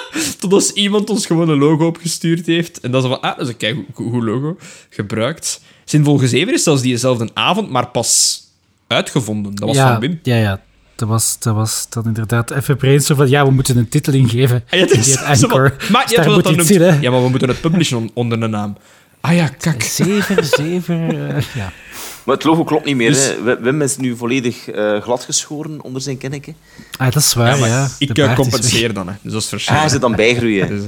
Tot 0.40 0.52
als 0.52 0.72
iemand 0.72 1.10
ons 1.10 1.26
gewoon 1.26 1.48
een 1.48 1.58
logo 1.58 1.86
opgestuurd 1.86 2.46
heeft. 2.46 2.80
En 2.80 2.90
dan 2.90 3.02
zo 3.02 3.08
van, 3.08 3.20
ah, 3.20 3.36
dat 3.36 3.46
is 3.46 3.52
een 3.52 3.56
kei 3.56 3.84
goed- 3.94 4.10
goed 4.12 4.22
logo. 4.22 4.56
Gebruikt. 4.90 5.60
Zinvol 5.84 6.18
gezever 6.18 6.52
is 6.54 6.62
zelfs 6.62 6.82
diezelfde 6.82 7.28
avond, 7.34 7.70
maar 7.70 7.86
pas 7.88 8.40
uitgevonden. 8.86 9.54
Dat 9.54 9.68
was 9.68 9.76
ja, 9.76 9.90
van 9.92 10.00
Wim. 10.00 10.18
Ja, 10.22 10.36
ja. 10.36 10.60
Dat 10.94 11.08
was, 11.08 11.36
dat 11.38 11.54
was 11.54 11.86
dan 11.88 12.04
inderdaad 12.04 12.50
even 12.50 12.76
brainstorm 12.76 13.18
van 13.18 13.28
ja, 13.28 13.44
we 13.44 13.50
moeten 13.50 13.76
een 13.76 13.88
titel 13.88 14.12
ingeven. 14.12 14.64
Ah, 14.70 14.78
ja, 14.78 14.84
het 14.86 14.96
is 14.96 15.14
van-. 15.14 15.70
Maar 15.92 16.06
Dus 16.06 16.16
moet 16.26 16.44
dat 16.44 16.56
dan 16.56 16.68
in, 16.68 16.80
hè. 16.80 16.98
Ja, 17.00 17.10
maar 17.10 17.22
we 17.22 17.28
moeten 17.28 17.48
het 17.48 17.60
publishen 17.60 17.96
on- 17.96 18.10
onder 18.14 18.42
een 18.42 18.50
naam. 18.50 18.76
Ah 19.20 19.34
ja, 19.34 19.48
kak. 19.48 19.82
Zever, 19.82 20.44
zever. 20.44 21.28
eh, 21.28 21.42
ja. 21.54 21.72
Maar 22.26 22.34
het 22.34 22.44
logo 22.44 22.64
klopt 22.64 22.84
niet 22.84 22.96
meer. 22.96 23.10
Dus- 23.10 23.26
hè. 23.44 23.60
Wim- 23.60 23.82
is 23.82 23.96
nu 23.96 24.16
volledig 24.16 24.68
eh, 24.70 25.00
gladgeschoren 25.02 25.82
onder 25.82 26.02
zijn 26.02 26.18
kinneke. 26.18 26.54
Ah, 26.96 27.12
dat 27.12 27.22
is 27.22 27.34
waar, 27.34 27.58
ja. 27.58 27.88
ik 27.98 28.18
eh, 28.18 28.34
compenseer 28.34 28.92
dan, 28.94 29.06
hè. 29.08 29.14
Dus 29.22 29.32
dat 29.32 29.40
is 29.40 29.46
Ah, 29.46 29.50
verschil. 29.52 29.76
hij 29.76 29.88
zit 29.88 30.00
dan 30.00 30.14
bijgroeien. 30.14 30.68
Dus, 30.76 30.82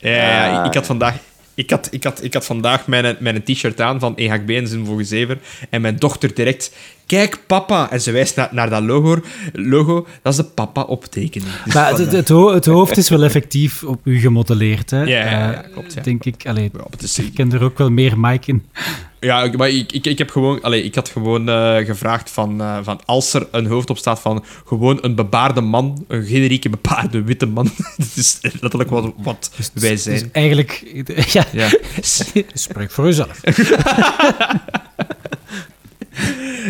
eh, 0.00 0.16
ja, 0.16 0.46
ja, 0.46 0.64
ik 0.64 0.74
had 0.74 0.86
vandaag... 0.86 1.14
Ik 1.54 1.70
had, 1.70 1.88
ik, 1.90 2.04
had, 2.04 2.22
ik 2.24 2.34
had 2.34 2.44
vandaag 2.44 2.86
mijn, 2.86 3.16
mijn 3.20 3.42
t-shirt 3.44 3.80
aan 3.80 4.00
van 4.00 4.16
EHB 4.16 4.50
en 4.50 4.86
Gezever. 4.96 5.38
En 5.70 5.80
mijn 5.80 5.96
dochter 5.96 6.34
direct... 6.34 6.72
Kijk, 7.06 7.38
papa! 7.46 7.90
En 7.90 8.00
ze 8.00 8.10
wijst 8.10 8.36
naar, 8.36 8.48
naar 8.50 8.70
dat 8.70 8.82
logo. 8.82 9.20
logo. 9.52 10.06
Dat 10.22 10.32
is 10.32 10.38
de 10.38 10.44
papa-optekening. 10.44 11.50
Dus 11.64 11.74
Maar 11.74 11.90
het, 11.98 12.12
het, 12.12 12.28
ho- 12.28 12.52
het 12.52 12.64
hoofd 12.66 12.96
is 12.96 13.08
wel 13.08 13.22
effectief 13.22 13.82
op 13.82 14.00
u 14.06 14.18
gemodelleerd, 14.20 14.90
hè. 14.90 15.02
Ja, 15.02 15.06
ja, 15.30 15.30
ja, 15.50 15.64
klopt, 15.72 15.94
ja. 15.94 16.02
Denk 16.02 16.24
ik. 16.24 16.46
Allee, 16.46 16.70
ja, 16.72 16.80
het 16.90 17.02
is- 17.02 17.18
ik 17.18 17.34
ken 17.34 17.52
er 17.52 17.62
ook 17.62 17.78
wel 17.78 17.90
meer 17.90 18.18
Mike 18.20 18.50
in. 18.50 18.64
Ja, 19.24 19.50
maar 19.56 19.68
ik, 19.70 19.92
ik, 19.92 20.06
ik 20.06 20.18
heb 20.18 20.30
gewoon... 20.30 20.62
Allee, 20.62 20.82
ik 20.82 20.94
had 20.94 21.08
gewoon 21.08 21.48
eh, 21.48 21.76
gevraagd 21.76 22.30
van, 22.30 22.60
eh, 22.60 22.78
van... 22.82 23.00
Als 23.04 23.34
er 23.34 23.48
een 23.50 23.66
hoofd 23.66 23.90
op 23.90 23.98
staat 23.98 24.20
van 24.20 24.44
gewoon 24.66 24.98
een 25.00 25.14
bebaarde 25.14 25.60
man, 25.60 26.04
een 26.08 26.24
generieke 26.24 26.68
bebaarde 26.68 27.22
witte 27.22 27.46
man. 27.46 27.64
dat 27.96 28.12
is 28.14 28.38
letterlijk 28.42 28.90
wat, 28.90 29.12
wat 29.16 29.50
wij 29.74 29.96
zijn. 29.96 30.18
Dus 30.18 30.30
eigenlijk... 30.32 31.02
Ja, 31.32 31.44
Ja. 31.52 31.70
spreek 32.52 32.90
voor 32.90 33.06
uzelf. 33.06 33.40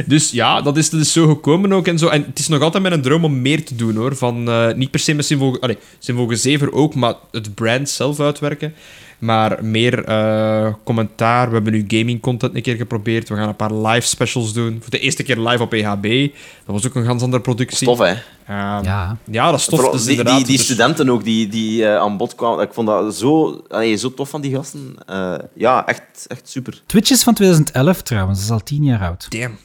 Dus 0.06 0.30
ja, 0.30 0.60
dat 0.60 0.76
is, 0.76 0.90
dat 0.90 1.00
is 1.00 1.12
zo 1.12 1.26
gekomen 1.26 1.72
ook 1.72 1.86
en 1.86 1.98
zo. 1.98 2.08
En 2.08 2.24
het 2.26 2.38
is 2.38 2.48
nog 2.48 2.62
altijd 2.62 2.82
mijn 2.82 3.02
droom 3.02 3.24
om 3.24 3.40
meer 3.42 3.64
te 3.64 3.74
doen, 3.76 3.96
hoor. 3.96 4.16
Van, 4.16 4.48
eh, 4.48 4.74
niet 4.74 4.90
per 4.90 5.00
se 5.00 5.14
met 5.14 5.24
Symvol... 5.24 5.60
Allee, 5.60 5.78
Gezever 6.00 6.72
ook, 6.72 6.94
maar 6.94 7.14
het 7.30 7.54
brand 7.54 7.88
zelf 7.88 8.20
uitwerken. 8.20 8.74
Maar 9.18 9.64
meer 9.64 10.04
eh, 10.04 10.72
commentaar. 10.84 11.48
We 11.48 11.54
hebben 11.54 11.72
nu 11.72 11.84
gaming 11.86 12.20
content 12.20 12.54
een 12.54 12.62
keer 12.62 12.76
geprobeerd. 12.76 13.28
We 13.28 13.34
gaan 13.34 13.48
een 13.48 13.56
paar 13.56 13.74
live 13.74 14.06
specials 14.06 14.52
doen. 14.52 14.78
Voor 14.80 14.90
de 14.90 14.98
eerste 14.98 15.22
keer 15.22 15.38
live 15.38 15.62
op 15.62 15.72
EHB. 15.72 16.32
Dat 16.66 16.74
was 16.74 16.86
ook 16.86 16.94
een 16.94 17.04
ganz 17.04 17.22
andere 17.22 17.42
productie. 17.42 17.86
Tof, 17.86 17.98
hè? 17.98 18.14
Ehm, 18.46 18.84
Ja. 18.84 19.16
ja, 19.30 19.50
dat 19.50 19.58
is 19.60 19.64
tof. 19.64 19.74
Vooral 19.74 19.90
Dat 19.90 20.00
is 20.00 20.06
die, 20.06 20.16
inderdaad... 20.16 20.36
die, 20.36 20.46
die 20.46 20.56
dus- 20.56 20.64
studenten 20.64 21.08
ook 21.08 21.24
die, 21.24 21.48
die 21.48 21.86
eh, 21.86 21.96
aan 21.96 22.16
bod 22.16 22.34
kwamen. 22.34 22.64
Ik 22.64 22.72
vond 22.72 22.86
dat 22.86 23.14
zo, 23.14 23.62
allee, 23.68 23.96
zo 23.96 24.14
tof 24.14 24.28
van 24.28 24.40
die 24.40 24.54
gasten. 24.54 24.94
Eh, 25.06 25.34
ja, 25.54 25.86
echt, 25.86 26.02
echt 26.26 26.48
super. 26.48 26.82
Twitch 26.86 27.10
is 27.10 27.22
van 27.22 27.34
2011 27.34 28.02
trouwens, 28.02 28.38
dat 28.38 28.46
is 28.46 28.52
al 28.52 28.62
tien 28.62 28.84
jaar 28.84 29.00
oud. 29.00 29.26
Damn. 29.28 29.58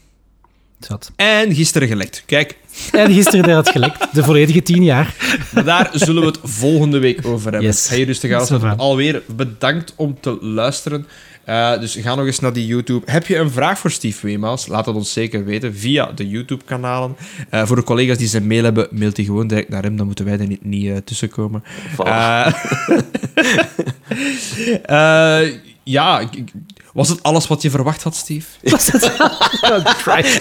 Zat. 0.79 1.11
En 1.15 1.55
gisteren 1.55 1.87
gelekt. 1.87 2.23
Kijk, 2.25 2.57
En 2.91 3.13
gisteren 3.13 3.55
had 3.55 3.69
gelekt, 3.69 4.13
de 4.13 4.23
volledige 4.23 4.61
tien 4.61 4.83
jaar. 4.83 5.15
Maar 5.53 5.63
daar 5.63 5.89
zullen 5.93 6.21
we 6.21 6.27
het 6.27 6.39
volgende 6.43 6.99
week 6.99 7.25
over 7.25 7.51
hebben. 7.51 7.69
Yes. 7.69 7.87
Ga 7.87 7.95
je 7.95 8.05
rustig 8.05 8.61
aan. 8.63 8.77
Alweer 8.77 9.21
bedankt 9.25 9.93
om 9.95 10.17
te 10.19 10.37
luisteren. 10.41 11.07
Eh, 11.47 11.79
dus 11.79 11.95
ga 11.95 12.15
nog 12.15 12.25
eens 12.25 12.39
naar 12.39 12.53
die 12.53 12.65
YouTube. 12.65 13.11
Heb 13.11 13.27
je 13.27 13.37
een 13.37 13.51
vraag 13.51 13.79
voor 13.79 13.91
Steve 13.91 14.25
Weemaals? 14.25 14.67
Laat 14.67 14.85
het 14.85 14.95
ons 14.95 15.13
zeker 15.13 15.45
weten 15.45 15.75
via 15.75 16.11
de 16.11 16.29
YouTube-kanalen. 16.29 17.15
Eh, 17.49 17.65
voor 17.65 17.75
de 17.75 17.83
collega's 17.83 18.17
die 18.17 18.27
zijn 18.27 18.47
mail 18.47 18.63
hebben, 18.63 18.87
mailt 18.91 19.15
die 19.15 19.25
gewoon 19.25 19.47
direct 19.47 19.69
naar 19.69 19.83
hem. 19.83 19.97
Dan 19.97 20.05
moeten 20.05 20.25
wij 20.25 20.39
er 20.39 20.47
niet, 20.47 20.65
niet 20.65 20.89
eh, 20.89 20.97
tussenkomen. 20.97 21.63
Ja, 25.87 26.19
ik- 26.19 26.35
ik- 26.35 26.51
was 26.93 27.09
het 27.09 27.23
alles 27.23 27.47
wat 27.47 27.61
je 27.61 27.69
verwacht 27.69 28.03
had, 28.03 28.15
Steve? 28.15 28.47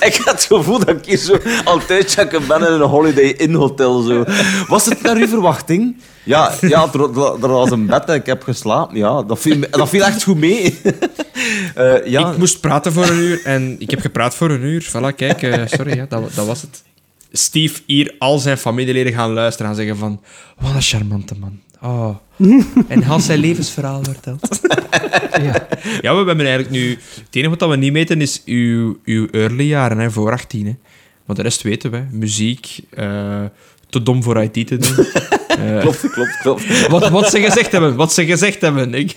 Ik 0.06 0.16
had 0.24 0.34
het 0.34 0.44
gevoel 0.44 0.78
dat 0.78 0.88
ik 0.88 1.04
hier 1.04 1.16
zo 1.16 1.38
al 1.64 1.74
een 1.80 1.86
tijdje 1.86 2.20
aan 2.20 2.28
het 2.28 2.46
ben 2.46 2.58
in 2.66 2.72
een 2.72 2.80
Holiday 2.80 3.24
Inn 3.30 3.54
hotel. 3.54 4.02
Zo. 4.02 4.24
Was 4.68 4.84
het 4.84 5.02
naar 5.02 5.16
uw 5.16 5.28
verwachting? 5.28 5.96
Ja, 6.24 6.52
ja 6.60 6.88
er, 6.92 7.00
er- 7.00 7.42
er 7.42 7.48
was 7.48 7.70
een 7.70 7.86
bed 7.86 8.04
en 8.04 8.14
ik 8.14 8.26
heb 8.26 8.42
geslapen. 8.42 8.96
Ja, 8.96 9.22
dat 9.22 9.38
viel, 9.38 9.56
me- 9.58 9.68
dat 9.70 9.88
viel 9.88 10.02
echt 10.04 10.22
goed 10.22 10.38
mee. 10.38 10.74
Eh, 11.74 12.06
ja, 12.06 12.30
Ik 12.30 12.38
moest 12.38 12.60
praten 12.60 12.92
voor 12.92 13.06
een 13.08 13.18
uur 13.18 13.40
en 13.44 13.76
ik 13.78 13.90
heb 13.90 14.00
gepraat 14.00 14.34
voor 14.34 14.50
een 14.50 14.62
uur. 14.62 14.84
Voilà, 14.88 15.14
kijk, 15.16 15.42
eh, 15.42 15.62
sorry, 15.66 15.96
ja, 15.96 16.06
dat, 16.08 16.34
dat 16.34 16.46
was 16.46 16.60
het. 16.62 16.82
Steve 17.32 17.80
hier 17.86 18.14
al 18.18 18.38
zijn 18.38 18.58
familieleden 18.58 19.12
gaan 19.12 19.32
luisteren 19.32 19.70
en 19.70 19.76
zeggen 19.76 19.96
van... 19.96 20.20
Wat 20.60 20.74
een 20.74 20.82
charmante 20.82 21.34
man. 21.40 21.60
Oh. 21.86 22.16
En 22.88 23.02
had 23.02 23.22
zijn 23.22 23.38
levensverhaal 23.38 24.02
verteld. 24.04 24.48
Ja. 25.42 25.66
Ja, 26.00 26.10
we 26.12 26.26
hebben 26.26 26.46
eigenlijk 26.46 26.70
nu... 26.70 26.88
Het 26.90 27.26
enige 27.30 27.56
wat 27.56 27.68
we 27.68 27.76
niet 27.76 27.92
weten 27.92 28.20
is 28.20 28.42
uw, 28.44 28.98
uw 29.04 29.26
early 29.30 29.64
jaren, 29.64 29.98
hè, 29.98 30.10
voor 30.10 30.32
18. 30.32 30.66
Hè. 30.66 30.76
Maar 31.24 31.36
de 31.36 31.42
rest 31.42 31.62
weten 31.62 31.90
we. 31.90 32.04
Muziek, 32.10 32.78
eh, 32.90 33.44
te 33.88 34.02
dom 34.02 34.22
voor 34.22 34.42
IT 34.42 34.66
te 34.66 34.76
doen. 34.76 35.06
Eh, 35.56 35.80
klopt, 35.80 36.10
klopt, 36.10 36.38
klopt. 36.40 36.86
wat, 36.88 37.08
wat 37.08 37.30
ze 37.30 37.40
gezegd 37.40 37.72
hebben, 37.72 37.96
wat 37.96 38.12
ze 38.12 38.26
gezegd 38.26 38.60
hebben. 38.60 38.94
Ik, 38.94 39.14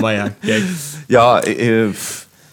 maar 0.00 0.12
ja, 0.14 0.34
kijk. 0.40 0.64
Ja, 1.06 1.42
eh, 1.42 1.88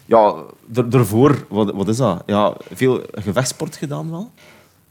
ja 0.05 0.35
er- 0.75 0.89
daarvoor, 0.89 1.45
wat, 1.49 1.71
wat 1.73 1.87
is 1.87 1.97
dat? 1.97 2.23
Ja, 2.25 2.53
veel 2.73 3.03
gevechtsport 3.11 3.75
gedaan 3.75 4.09
wel. 4.11 4.31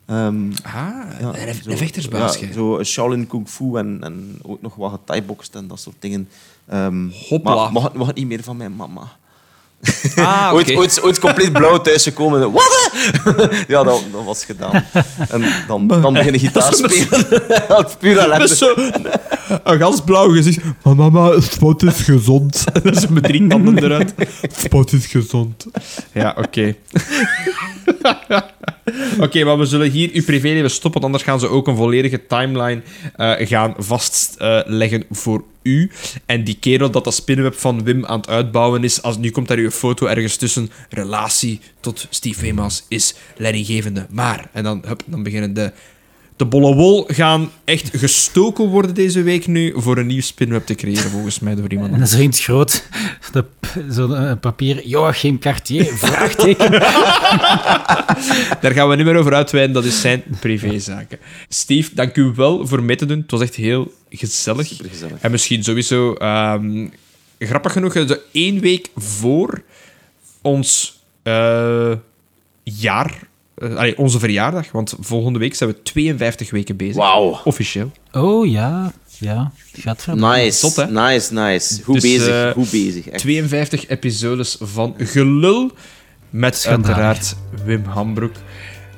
Ehm, 0.06 0.50
Ah, 0.62 0.72
ja, 1.20 1.46
een, 1.46 1.54
zo- 1.54 1.70
een 1.70 1.76
vechtersbaas. 1.76 2.34
Ja, 2.34 2.40
jij. 2.40 2.52
zo 2.52 2.82
Shaolin 2.84 3.26
Kung 3.26 3.48
Fu 3.48 3.76
en, 3.76 3.98
en 4.02 4.38
ook 4.42 4.62
nog 4.62 4.74
wat 4.74 4.90
gethaiboxt 4.90 5.54
en 5.54 5.68
dat 5.68 5.80
soort 5.80 5.96
dingen. 5.98 6.28
Ehm 6.68 7.08
Hopla. 7.28 7.70
Maar 7.70 7.90
mag, 7.94 8.14
niet 8.14 8.26
meer 8.26 8.42
van 8.42 8.56
mijn 8.56 8.76
mama. 8.76 9.00
Ah, 10.16 10.50
ooit, 10.54 10.68
oké. 10.70 10.78
ooit, 10.78 11.02
ooit 11.02 11.18
compleet 11.18 11.52
blauw 11.52 11.80
thuisgekomen. 11.80 12.52
Wat? 12.52 12.90
ja, 13.68 13.82
dat, 13.82 14.02
dat 14.12 14.24
was 14.24 14.44
gedaan. 14.44 14.84
En 15.28 15.44
dan, 15.66 15.86
dan 15.86 16.12
beginnen 16.12 16.40
gitaar 16.40 16.74
spelen. 16.74 17.08
dat 17.68 17.88
is 17.88 17.96
puur 17.96 18.18
ellende. 18.18 19.60
een 19.64 19.78
gans 19.78 20.00
blauw 20.04 20.30
gezicht. 20.32 20.58
Maar 20.82 20.96
mama, 20.96 21.40
sport 21.40 21.82
is 21.82 22.02
gezond. 22.02 22.64
Dat 22.82 22.96
is 22.96 23.06
met 23.06 23.22
drie 23.22 23.52
eruit. 23.82 24.14
Sport 24.56 24.92
is 24.92 25.06
gezond. 25.06 25.66
Ja, 26.12 26.34
oké. 26.38 26.76
Oké, 29.24 29.44
maar 29.44 29.58
we 29.58 29.64
zullen 29.64 29.90
hier 29.90 30.10
uw 30.12 30.24
privéleven 30.24 30.70
stoppen, 30.70 31.02
anders 31.02 31.22
gaan 31.22 31.40
ze 31.40 31.48
ook 31.48 31.66
een 31.66 31.76
volledige 31.76 32.26
timeline 32.26 32.82
eh, 33.16 33.46
gaan 33.46 33.74
vastleggen 33.78 35.04
voor 35.10 35.44
u. 35.62 35.90
En 36.26 36.44
die 36.44 36.56
kerel 36.60 36.90
dat 36.90 37.04
dat 37.04 37.14
spinnenweb 37.14 37.58
van 37.58 37.84
Wim 37.84 38.04
aan 38.04 38.20
het 38.20 38.28
uitbouwen 38.28 38.84
is, 38.84 39.02
als, 39.02 39.18
nu 39.18 39.30
komt 39.30 39.48
daar 39.48 39.56
uw 39.56 39.70
foto 39.70 40.06
ergens 40.06 40.36
tussen, 40.36 40.70
relatie 40.90 41.60
tot 41.80 42.06
Steve 42.10 42.40
Weemaas 42.40 42.84
is 42.88 43.14
leidinggevende. 43.36 44.06
Maar, 44.10 44.48
en 44.52 44.64
dan, 44.64 44.82
hup, 44.86 45.02
dan 45.06 45.22
beginnen 45.22 45.54
de 45.54 45.72
de 46.36 46.44
bolle 46.44 46.74
wol 46.74 47.04
gaan 47.06 47.50
echt 47.64 47.90
gestoken 47.92 48.66
worden 48.68 48.94
deze 48.94 49.22
week 49.22 49.46
nu 49.46 49.72
voor 49.76 49.98
een 49.98 50.06
nieuw 50.06 50.20
spinweb 50.20 50.66
te 50.66 50.74
creëren, 50.74 51.10
volgens 51.10 51.40
mij, 51.40 51.54
door 51.54 51.70
iemand. 51.70 51.92
En 51.92 52.08
zo 52.08 52.18
in 52.18 52.28
het 52.28 52.40
groot, 52.40 52.88
zo'n 53.90 54.16
eh, 54.16 54.32
papier, 54.40 54.86
Joachim 54.86 55.38
Cartier, 55.38 55.84
vraagteken. 55.84 56.70
Daar 58.62 58.72
gaan 58.72 58.88
we 58.88 58.96
niet 58.96 59.04
meer 59.04 59.16
over 59.16 59.34
uitweiden, 59.34 59.74
dat 59.74 59.84
is 59.84 60.00
zijn 60.00 60.22
privézaken. 60.40 61.18
Steve, 61.48 61.94
dank 61.94 62.16
u 62.16 62.32
wel 62.34 62.66
voor 62.66 62.82
mee 62.82 62.96
te 62.96 63.06
doen. 63.06 63.20
Het 63.20 63.30
was 63.30 63.40
echt 63.40 63.54
heel 63.54 63.92
gezellig. 64.10 64.66
Supergezellig. 64.66 65.20
En 65.20 65.30
misschien 65.30 65.64
sowieso, 65.64 66.12
ehm, 66.12 66.88
grappig 67.38 67.72
genoeg, 67.72 67.94
eh, 67.94 68.06
zo 68.06 68.16
één 68.32 68.60
week 68.60 68.88
voor 68.96 69.62
ons 70.42 71.00
eh, 71.22 71.92
jaar 72.62 73.18
eh, 73.56 73.76
allee, 73.76 73.98
onze 73.98 74.18
verjaardag. 74.18 74.72
Want 74.72 74.94
volgende 75.00 75.38
week 75.38 75.54
zijn 75.54 75.70
we 75.70 75.82
52 75.82 76.50
weken 76.50 76.76
bezig. 76.76 76.96
Wauw. 76.96 77.40
Officieel. 77.44 77.90
Oh 78.12 78.50
ja, 78.50 78.92
ja. 79.18 79.52
Gaat. 79.72 80.06
Nice, 80.14 80.58
Zot, 80.58 80.76
hè? 80.76 80.86
nice, 80.90 81.32
nice. 81.34 81.82
Goed 81.82 81.94
Dus, 81.94 82.02
bezig, 82.02 82.28
eh, 82.28 82.50
goed 82.50 82.70
bezig. 82.70 83.08
Echt. 83.08 83.20
52 83.20 83.88
episodes 83.88 84.56
van 84.60 84.94
gelul. 84.98 85.70
Met 86.30 86.56
Schandalig. 86.56 86.96
uiteraard 86.96 87.36
Wim 87.64 87.84
Hambroek. 87.84 88.34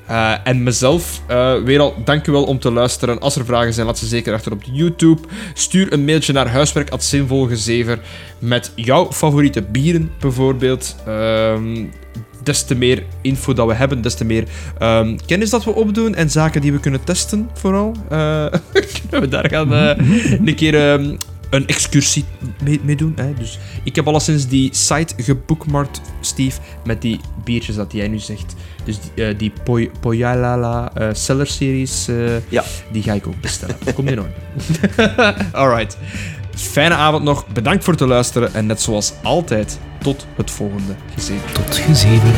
Eh, 0.09 0.35
en 0.45 0.63
mezelf, 0.63 1.23
eh, 1.27 1.63
weer 1.63 1.81
al, 1.81 1.95
dankjewel 2.05 2.45
om 2.45 2.59
te 2.59 2.71
luisteren. 2.71 3.21
Als 3.21 3.37
er 3.37 3.45
vragen 3.45 3.75
zijn, 3.75 3.87
laat 3.87 3.99
ze 3.99 4.07
zeker 4.07 4.35
achter 4.35 4.53
op 4.53 4.63
YouTube. 4.73 5.21
Stuur 5.55 5.93
een 5.93 6.05
mailtje 6.05 6.33
naar 6.33 6.49
huiswerk.zinvolgezever 6.49 7.99
met 8.39 8.73
jouw 8.75 9.13
favoriete 9.13 9.63
bieren, 9.63 10.11
bijvoorbeeld. 10.21 10.97
Ehm, 11.07 11.85
des 12.49 12.65
te 12.65 12.75
meer 12.75 13.03
info 13.23 13.53
dat 13.53 13.67
we 13.67 13.75
hebben, 13.75 14.03
des 14.03 14.15
te 14.15 14.25
meer 14.25 14.45
ehm, 14.79 15.17
kennis 15.27 15.51
dat 15.51 15.65
we 15.65 15.75
opdoen 15.75 16.15
en 16.15 16.31
zaken 16.31 16.61
die 16.61 16.73
we 16.73 16.81
kunnen 16.81 17.05
testen, 17.05 17.49
vooral. 17.55 17.93
Eh, 18.11 18.47
kunnen 19.01 19.21
we 19.21 19.29
daar 19.29 19.49
gaan 19.51 19.75
eh, 19.75 20.07
een 20.47 20.55
keer 20.55 20.75
ehm, 20.93 21.17
een 21.51 21.67
excursie 21.67 22.25
mee, 22.65 22.81
mee 22.83 22.97
doen. 22.97 23.13
Hè? 23.17 23.35
Dus 23.39 23.59
ik 23.83 23.97
heb 23.97 24.07
alleszins 24.07 24.49
die 24.49 24.69
site 24.73 25.15
gebookmarkt, 25.17 26.01
Steve, 26.21 26.61
met 26.85 27.03
die 27.03 27.21
biertjes 27.45 27.77
dat 27.77 27.93
jij 27.93 28.09
nu 28.09 28.19
zegt. 28.19 28.55
Dus 28.85 28.97
die, 29.15 29.25
eh, 29.25 29.39
die 29.39 29.53
Poy- 29.65 29.91
Poyalala 30.01 30.91
eh 30.95 31.09
Cellar 31.13 31.47
Series, 31.47 32.09
Ja. 32.49 32.65
die 32.93 33.03
ga 33.03 33.13
ik 33.13 33.27
ook 33.27 33.41
bestellen. 33.41 33.77
Komt 33.95 34.11
in 34.11 34.21
orde. 34.21 34.33
Alright. 35.53 35.97
Fijne 36.59 36.95
avond 36.95 37.25
nog. 37.25 37.47
Bedankt 37.47 37.85
voor 37.85 37.93
het 37.93 38.03
luisteren. 38.03 38.55
En 38.55 38.67
net 38.67 38.81
zoals 38.81 39.13
altijd, 39.23 39.79
tot 39.99 40.27
het 40.37 40.51
volgende 40.51 40.95
gezin. 41.15 41.41
Tot 41.53 41.77
gezeven. 41.77 42.33